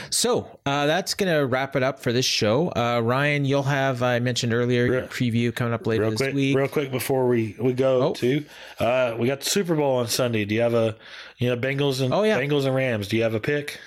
So 0.09 0.57
uh, 0.65 0.85
that's 0.85 1.13
going 1.13 1.33
to 1.37 1.45
wrap 1.45 1.75
it 1.75 1.83
up 1.83 1.99
for 1.99 2.13
this 2.13 2.25
show. 2.25 2.69
Uh, 2.73 3.01
Ryan, 3.03 3.43
you'll 3.43 3.63
have, 3.63 4.01
I 4.01 4.19
mentioned 4.19 4.53
earlier, 4.53 4.85
your 4.85 5.01
preview 5.01 5.53
coming 5.53 5.73
up 5.73 5.85
later 5.85 6.03
real 6.03 6.11
this 6.11 6.17
quick 6.21 6.33
week. 6.33 6.55
real 6.55 6.69
quick 6.69 6.91
before 6.91 7.27
we 7.27 7.57
we 7.59 7.73
go 7.73 8.03
Oh. 8.03 8.13
to 8.13 8.45
uh 8.79 9.15
we 9.19 9.27
got 9.27 9.41
the 9.41 9.49
Super 9.49 9.75
Bowl 9.75 9.97
on 9.97 10.07
Sunday 10.07 10.45
do 10.45 10.55
you 10.55 10.61
have 10.61 10.73
a 10.73 10.95
you 11.37 11.49
know 11.49 11.57
Bengals 11.57 12.01
and 12.01 12.13
Oh, 12.13 12.23
yeah. 12.23 12.39
Bengals 12.39 12.65
and 12.65 12.73
Rams 12.73 13.09
do 13.09 13.17
you 13.17 13.23
have 13.23 13.33
a 13.33 13.39
pick 13.41 13.79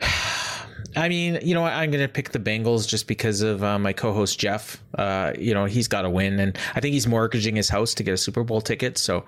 I 0.98 1.08
mean, 1.08 1.38
you 1.42 1.54
know? 1.54 1.64
I'm 1.64 1.90
going 1.90 2.02
to 2.02 2.12
pick 2.12 2.30
the 2.30 2.38
Bengals 2.38 2.88
just 2.88 3.06
because 3.06 3.40
of 3.42 3.62
uh, 3.62 3.78
my 3.78 3.92
co-host 3.92 4.38
Jeff. 4.38 4.82
Uh, 4.94 5.32
you 5.38 5.54
know, 5.54 5.64
he's 5.64 5.88
got 5.88 6.02
to 6.02 6.10
win, 6.10 6.38
and 6.40 6.58
I 6.74 6.80
think 6.80 6.92
he's 6.92 7.06
mortgaging 7.06 7.56
his 7.56 7.68
house 7.68 7.94
to 7.94 8.02
get 8.02 8.14
a 8.14 8.18
Super 8.18 8.44
Bowl 8.44 8.60
ticket. 8.60 8.98
So, 8.98 9.24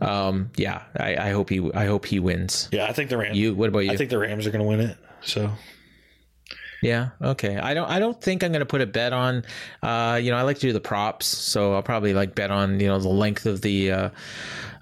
um, 0.00 0.50
yeah, 0.56 0.82
I, 0.98 1.16
I 1.16 1.30
hope 1.30 1.50
he, 1.50 1.70
I 1.74 1.86
hope 1.86 2.06
he 2.06 2.20
wins. 2.20 2.68
yeah 2.72 2.86
I 2.86 2.92
think 2.92 3.10
the 3.10 3.16
Rams 3.16 3.38
You, 3.38 3.54
what 3.54 3.68
about 3.68 3.80
you? 3.80 3.92
I 3.92 3.96
think 3.96 4.10
the 4.10 4.18
Rams 4.18 4.46
are 4.46 4.50
going 4.50 4.62
to 4.62 4.68
win 4.68 4.80
it 4.80 4.96
so 5.22 5.50
Yeah. 6.82 7.10
Okay. 7.22 7.56
I 7.56 7.72
don't. 7.72 7.88
I 7.88 7.98
don't 7.98 8.20
think 8.20 8.44
I'm 8.44 8.52
going 8.52 8.60
to 8.60 8.66
put 8.66 8.82
a 8.82 8.86
bet 8.86 9.14
on. 9.14 9.44
Uh, 9.82 10.20
you 10.22 10.30
know, 10.30 10.36
I 10.36 10.42
like 10.42 10.56
to 10.56 10.66
do 10.66 10.72
the 10.72 10.80
props, 10.80 11.26
so 11.26 11.74
I'll 11.74 11.82
probably 11.82 12.12
like 12.12 12.34
bet 12.34 12.50
on 12.50 12.78
you 12.78 12.88
know 12.88 12.98
the 12.98 13.08
length 13.08 13.46
of 13.46 13.62
the 13.62 13.90
uh, 13.90 14.10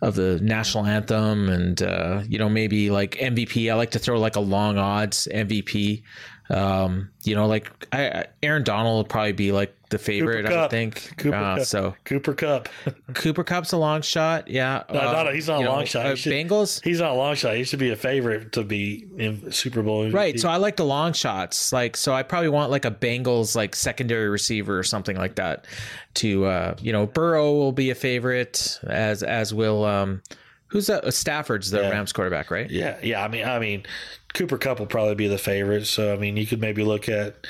of 0.01 0.17
the 0.17 0.41
national 0.41 0.87
anthem, 0.87 1.49
and 1.49 1.81
uh, 1.81 2.23
you 2.27 2.39
know 2.39 2.49
maybe 2.49 2.91
like 2.91 3.13
MVP. 3.13 3.71
I 3.71 3.77
like 3.77 3.93
to 3.93 4.01
throw 4.01 4.19
like 4.19 4.35
a 4.35 4.41
long 4.41 4.79
odds 4.79 5.29
MVP. 5.33 6.03
Um, 6.51 7.11
you 7.25 7.35
know, 7.35 7.47
like 7.47 7.71
I, 7.93 8.27
Aaron 8.43 8.63
Donald 8.65 8.97
will 8.97 9.05
probably 9.09 9.33
be 9.33 9.53
like 9.53 9.75
the 9.89 9.99
favorite. 9.99 10.45
I 10.47 10.69
think. 10.69 11.15
Cooper 11.19 11.37
Uh, 11.37 11.57
Kupp. 11.59 11.67
So 11.67 11.95
Cooper 12.05 12.35
Kupp. 12.35 12.69
Cooper 13.15 13.45
Kupp's 13.45 13.73
a 13.73 13.77
long 13.77 14.03
shot. 14.03 14.49
Yeah. 14.49 14.83
No, 14.93 15.01
Uh, 15.01 15.13
no, 15.13 15.25
no, 15.25 15.33
he's 15.33 15.49
not 15.49 15.63
a 15.63 15.69
long 15.69 15.81
know, 15.81 15.85
shot. 15.85 16.07
uh, 16.07 16.11
He 16.11 16.17
should- 16.17 16.33
Bengals. 16.33 16.83
He's 16.85 17.01
not 17.01 17.13
a 17.13 17.15
long 17.15 17.35
shot. 17.37 17.57
He 17.57 17.65
should 17.65 17.79
be 17.79 17.91
a 17.91 17.97
favorite 17.97 18.53
to 18.53 18.65
be 18.65 19.07
in 19.19 19.53
Super 19.53 19.83
Bowl. 19.83 20.05
MVP. 20.05 20.13
Right. 20.15 20.41
So 20.41 20.49
I 20.49 20.57
like 20.57 20.77
the 20.77 20.85
long 20.85 21.13
shots. 21.13 21.73
Like, 21.73 21.97
so 21.97 22.13
I 22.13 22.23
probably 22.23 22.49
want 22.51 22.71
like 22.71 22.85
a 22.85 22.91
Bengals 22.91 23.55
like 23.57 23.75
secondary 23.75 24.29
receiver 24.29 24.79
or 24.79 24.83
something 24.83 25.17
like 25.17 25.37
that 25.37 25.67
to, 26.15 26.45
uh, 26.47 26.75
you 26.81 26.93
know, 26.93 27.07
Burrow 27.07 27.53
will 27.53 27.73
be 27.73 27.91
a 27.91 27.95
favorite 27.95 28.79
as, 28.85 29.23
as 29.23 29.55
will, 29.55 29.85
um, 29.85 30.23
who's 30.69 30.87
that? 30.87 31.13
Stafford's 31.15 31.71
the 31.71 31.81
Yeah. 31.83 31.91
Rams 31.91 32.13
quarterback, 32.13 32.51
right? 32.51 32.71
Yeah, 32.71 32.97
yeah. 33.03 33.23
I 33.23 33.29
mean, 33.29 33.45
I 33.47 33.59
mean, 33.59 33.85
Cooper 34.35 34.57
Kupp 34.59 34.79
will 34.79 34.87
probably 34.87 35.15
be 35.15 35.29
the 35.29 35.39
favorite. 35.39 35.87
So 35.87 36.13
I 36.13 36.17
mean, 36.17 36.37
you 36.37 36.47
could 36.47 36.61
maybe 36.61 36.83
look 36.85 37.09
at 37.09 37.47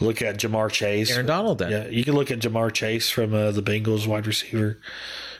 look 0.00 0.20
at 0.22 0.36
Ja'Marr 0.38 0.70
Chase. 0.70 1.10
Aaron 1.10 1.26
Donald 1.26 1.58
then. 1.58 1.70
Yeah, 1.70 1.86
you 1.88 2.04
can 2.04 2.14
look 2.14 2.30
at 2.30 2.38
Ja'Marr 2.40 2.72
Chase 2.72 3.08
from 3.10 3.32
uh, 3.34 3.50
the 3.52 3.62
Bengals 3.62 4.06
wide 4.06 4.26
receiver, 4.26 4.78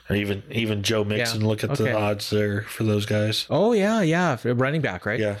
or 0.09 0.15
even 0.15 0.43
even 0.49 0.81
Joe 0.83 1.03
Mixon. 1.03 1.41
Yeah, 1.41 1.47
Look 1.47 1.63
at 1.63 1.71
okay. 1.71 1.83
the 1.83 1.93
odds 1.97 2.29
there 2.29 2.63
for 2.63 2.83
those 2.83 3.05
guys. 3.05 3.45
Oh 3.49 3.73
yeah. 3.73 4.01
Yeah. 4.01 4.37
Running 4.43 4.81
back, 4.81 5.05
right? 5.05 5.19
Yeah. 5.19 5.37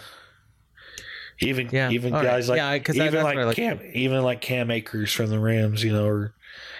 Even 1.39 1.69
Yeah, 1.71 1.91
even 1.91 2.13
all 2.13 2.19
right. 2.21 2.25
guys 2.31 2.49
like 2.49 2.57
Yeah, 2.57 3.03
even 3.05 3.23
like, 3.23 3.37
like. 3.37 3.55
Cam 3.55 3.79
even 3.93 4.23
like 4.23 4.41
Cam 4.41 4.71
Akers 4.71 5.13
from 5.13 5.29
the 5.29 5.39
Rams, 5.39 5.83
you 5.83 5.93
know, 5.93 6.07
or 6.07 6.33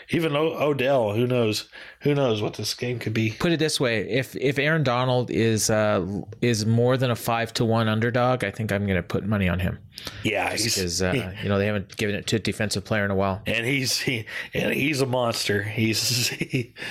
even 0.09 0.35
o- 0.35 0.53
Odell. 0.61 1.13
Who 1.13 1.27
knows? 1.27 1.69
Who 2.01 2.15
knows 2.15 2.41
what 2.41 2.53
this 2.55 2.73
game 2.73 2.99
could 2.99 3.13
be? 3.13 3.31
Put 3.31 3.51
it 3.51 3.59
this 3.59 3.79
way: 3.79 4.09
if 4.09 4.35
if 4.35 4.57
Aaron 4.59 4.84
Donald 4.84 5.29
is 5.31 5.69
uh 5.69 6.05
is 6.41 6.65
more 6.65 6.97
than 6.97 7.11
a 7.11 7.15
five 7.15 7.53
to 7.55 7.65
one 7.65 7.88
underdog, 7.88 8.43
I 8.43 8.51
think 8.51 8.71
I'm 8.71 8.85
going 8.85 8.95
to 8.97 9.03
put 9.03 9.25
money 9.25 9.49
on 9.49 9.59
him 9.59 9.79
Yeah, 10.23 10.51
because 10.51 11.01
uh, 11.01 11.31
you 11.43 11.49
know 11.49 11.57
they 11.57 11.65
haven't 11.65 11.97
given 11.97 12.15
it 12.15 12.27
to 12.27 12.38
a 12.38 12.39
defensive 12.39 12.85
player 12.85 13.05
in 13.05 13.11
a 13.11 13.15
while. 13.15 13.41
and 13.45 13.65
he's 13.65 13.99
he 13.99 14.25
and 14.53 14.73
he's 14.73 15.01
a 15.01 15.05
monster. 15.05 15.63
He's 15.63 16.27
he, 16.29 16.73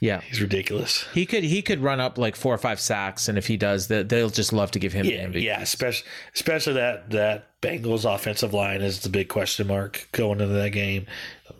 Yeah, 0.00 0.20
he's 0.20 0.40
ridiculous. 0.40 1.08
he 1.12 1.26
could 1.26 1.42
he 1.42 1.60
could 1.60 1.80
run 1.80 1.98
up 1.98 2.18
like 2.18 2.36
four 2.36 2.54
or 2.54 2.58
five 2.58 2.78
sacks, 2.78 3.26
and 3.28 3.36
if 3.36 3.48
he 3.48 3.56
does, 3.56 3.88
they- 3.88 4.04
they'll 4.04 4.30
just 4.30 4.52
love 4.52 4.70
to 4.72 4.78
give 4.78 4.92
him 4.92 5.04
Yeah, 5.06 5.26
the 5.26 5.32
MVP. 5.38 5.42
yeah, 5.42 5.60
especially 5.60 6.06
especially 6.36 6.74
that 6.74 7.10
that 7.10 7.60
Bengals 7.60 8.04
offensive 8.04 8.54
line 8.54 8.80
is 8.80 9.00
the 9.00 9.08
big 9.08 9.28
question 9.28 9.66
mark 9.66 10.06
going 10.12 10.40
into 10.40 10.54
that 10.54 10.70
game. 10.70 11.06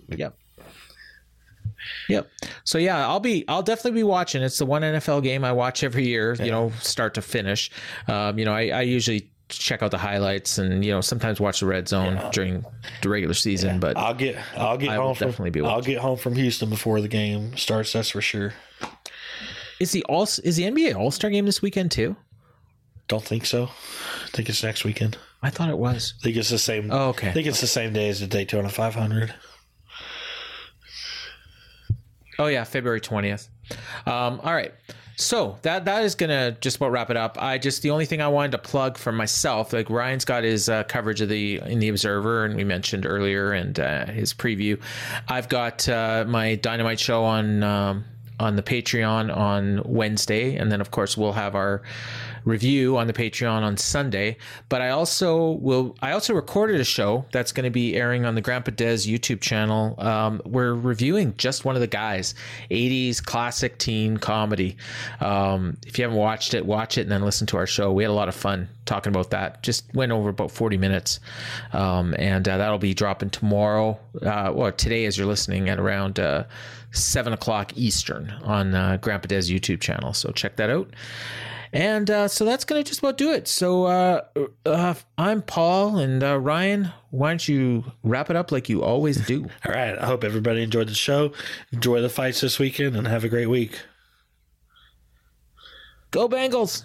Yep. 0.09 0.37
Yep. 2.09 2.31
So 2.65 2.79
yeah, 2.79 3.07
I'll 3.07 3.21
be 3.21 3.45
I'll 3.49 3.63
definitely 3.63 4.01
be 4.01 4.05
watching. 4.05 4.43
It's 4.43 4.59
the 4.59 4.67
one 4.67 4.83
NFL 4.83 5.23
game 5.23 5.45
I 5.45 5.53
watch 5.53 5.83
every 5.83 6.07
year, 6.07 6.35
you 6.35 6.51
know, 6.51 6.73
start 6.81 7.15
to 7.15 7.23
finish. 7.23 7.71
Um, 8.07 8.39
you 8.39 8.45
know, 8.45 8.53
I, 8.53 8.69
I 8.69 8.83
usually 8.83 9.31
check 9.49 9.83
out 9.83 9.91
the 9.91 9.99
highlights 9.99 10.59
and, 10.59 10.85
you 10.85 10.93
know, 10.93 11.01
sometimes 11.01 11.41
watch 11.41 11.61
the 11.61 11.67
red 11.67 11.89
zone 11.89 12.21
during 12.33 12.65
the 13.03 13.09
regular 13.09 13.35
season, 13.35 13.81
but 13.81 13.97
I'll 13.97 14.15
get 14.15 14.37
I'll 14.57 14.77
get 14.77 14.91
I 14.91 14.97
home 14.97 15.15
from 15.15 15.29
definitely 15.29 15.51
be 15.51 15.67
I'll 15.67 15.81
get 15.81 15.99
home 15.99 16.19
from 16.19 16.35
Houston 16.35 16.69
before 16.71 17.01
the 17.01 17.09
game 17.09 17.57
starts. 17.57 17.93
That's 17.93 18.11
for 18.11 18.21
sure. 18.21 18.53
is 19.81 19.93
the 19.93 20.05
all 20.05 20.25
is 20.25 20.57
the 20.57 20.65
NBA 20.65 20.95
All-Star 20.95 21.31
game 21.31 21.47
this 21.47 21.63
weekend 21.63 21.91
too? 21.91 22.17
Don't 23.07 23.25
think 23.25 23.47
so. 23.47 23.65
I 23.65 24.29
think 24.33 24.51
it's 24.51 24.63
next 24.63 24.85
weekend. 24.85 25.17
I 25.43 25.51
thought 25.51 25.71
it 25.71 25.79
was. 25.79 26.15
I 26.21 26.25
think 26.25 26.37
it's 26.37 26.51
the 26.51 26.59
same. 26.59 26.91
Oh, 26.91 27.09
okay. 27.11 27.31
I 27.31 27.33
think 27.33 27.47
it's 27.47 27.61
the 27.61 27.67
same 27.67 27.93
day 27.93 28.09
as 28.09 28.21
the 28.21 28.27
Daytona 28.27 28.69
500. 28.69 29.35
Oh 32.39 32.47
yeah, 32.47 32.65
February 32.65 33.01
twentieth. 33.01 33.49
Um, 34.07 34.41
all 34.43 34.55
right. 34.55 34.73
So 35.17 35.59
that 35.63 35.85
that 35.87 36.05
is 36.05 36.15
gonna 36.15 36.53
just 36.61 36.77
about 36.77 36.93
wrap 36.93 37.11
it 37.11 37.17
up. 37.17 37.37
I 37.43 37.59
just 37.59 37.83
the 37.83 37.91
only 37.91 38.07
thing 38.07 38.23
I 38.23 38.29
wanted 38.29 38.53
to 38.53 38.59
plug 38.59 38.97
for 38.97 39.11
myself, 39.11 39.73
like 39.73 39.91
Ryan's 39.91 40.25
got 40.25 40.45
his 40.45 40.69
uh, 40.69 40.85
coverage 40.85 41.21
of 41.21 41.29
the 41.29 41.61
in 41.67 41.81
the 41.81 41.89
Observer, 41.89 42.45
and 42.45 42.55
we 42.55 42.63
mentioned 42.63 43.05
earlier, 43.05 43.53
and 43.53 43.81
uh, 43.81 44.07
his 44.07 44.33
preview. 44.33 44.81
I've 45.27 45.49
got 45.49 45.89
uh, 45.89 46.25
my 46.29 46.55
Dynamite 46.55 47.01
show 47.01 47.25
on 47.25 47.65
um, 47.65 48.05
on 48.41 48.57
the 48.57 48.63
Patreon 48.63 49.35
on 49.35 49.83
Wednesday, 49.85 50.57
and 50.57 50.71
then 50.71 50.81
of 50.81 50.91
course 50.91 51.17
we'll 51.17 51.33
have 51.33 51.55
our 51.55 51.83
review 52.45 52.97
on 52.97 53.07
the 53.07 53.13
Patreon 53.13 53.63
on 53.63 53.77
Sunday. 53.77 54.37
But 54.69 54.81
I 54.81 54.91
also 54.91 55.53
will. 55.53 55.97
I 56.01 56.13
also 56.13 56.35
recorded 56.35 56.81
a 56.81 56.85
show 56.85 57.25
that's 57.33 57.53
going 57.53 57.65
to 57.65 57.71
be 57.71 57.97
airing 57.97 58.25
on 58.25 58.35
the 58.35 58.41
Grandpa 58.41 58.73
Des 58.73 59.07
YouTube 59.07 59.41
channel. 59.41 59.95
Um, 59.99 60.41
we're 60.45 60.75
reviewing 60.75 61.35
just 61.37 61.65
one 61.65 61.75
of 61.75 61.81
the 61.81 61.87
guys, 61.87 62.35
'80s 62.71 63.25
classic 63.25 63.79
teen 63.79 64.17
comedy. 64.17 64.77
Um, 65.21 65.77
if 65.87 65.99
you 65.99 66.05
haven't 66.05 66.19
watched 66.19 66.55
it, 66.55 66.65
watch 66.65 66.99
it 66.99 67.03
and 67.03 67.13
then 67.13 67.23
listen 67.23 67.47
to 67.49 67.57
our 67.57 67.67
show. 67.67 67.93
We 67.93 68.03
had 68.03 68.11
a 68.11 68.15
lot 68.15 68.29
of 68.29 68.35
fun 68.35 68.69
talking 68.87 69.11
about 69.11 69.31
that. 69.31 69.63
Just 69.63 69.95
went 69.95 70.13
over 70.13 70.31
about 70.31 70.51
40 70.51 70.79
minutes, 70.79 71.21
um, 71.73 72.15
and 72.19 72.49
uh, 72.49 72.57
that'll 72.57 72.79
be 72.79 72.95
dropping 72.95 73.31
tomorrow. 73.31 73.99
Uh, 74.23 74.53
well, 74.55 74.73
today 74.73 75.05
as 75.05 75.19
you're 75.19 75.27
listening 75.27 75.69
at 75.69 75.79
around. 75.79 76.19
Uh, 76.19 76.45
Seven 76.91 77.33
o'clock 77.33 77.73
Eastern 77.77 78.31
on 78.43 78.75
uh, 78.75 78.99
Grandpa 79.01 79.27
Des 79.27 79.43
YouTube 79.43 79.81
channel. 79.81 80.13
So 80.13 80.31
check 80.31 80.57
that 80.57 80.71
out. 80.71 80.91
And 81.73 82.11
uh, 82.11 82.29
so 82.29 82.45
that's 82.45 82.65
going 82.65 82.83
to 82.83 82.89
just 82.89 83.01
about 83.01 83.19
do 83.19 83.31
it. 83.31 83.47
So 83.47 83.85
uh, 83.85 84.23
uh, 84.65 84.95
I'm 85.19 85.43
Paul 85.43 85.99
and 85.99 86.23
uh, 86.23 86.39
Ryan. 86.39 86.93
Why 87.11 87.31
don't 87.31 87.47
you 87.47 87.85
wrap 88.03 88.31
it 88.31 88.37
up 88.37 88.51
like 88.51 88.69
you 88.69 88.83
always 88.83 89.25
do? 89.27 89.43
All 89.67 89.73
right. 89.73 89.99
I 89.99 90.07
hope 90.07 90.25
everybody 90.25 90.63
enjoyed 90.63 90.89
the 90.89 90.95
show. 90.95 91.33
Enjoy 91.73 92.01
the 92.01 92.09
fights 92.09 92.41
this 92.41 92.59
weekend 92.59 92.97
and 92.97 93.07
have 93.07 93.25
a 93.25 93.29
great 93.29 93.49
week. 93.49 93.79
Go 96.11 96.27
Bengals! 96.27 96.85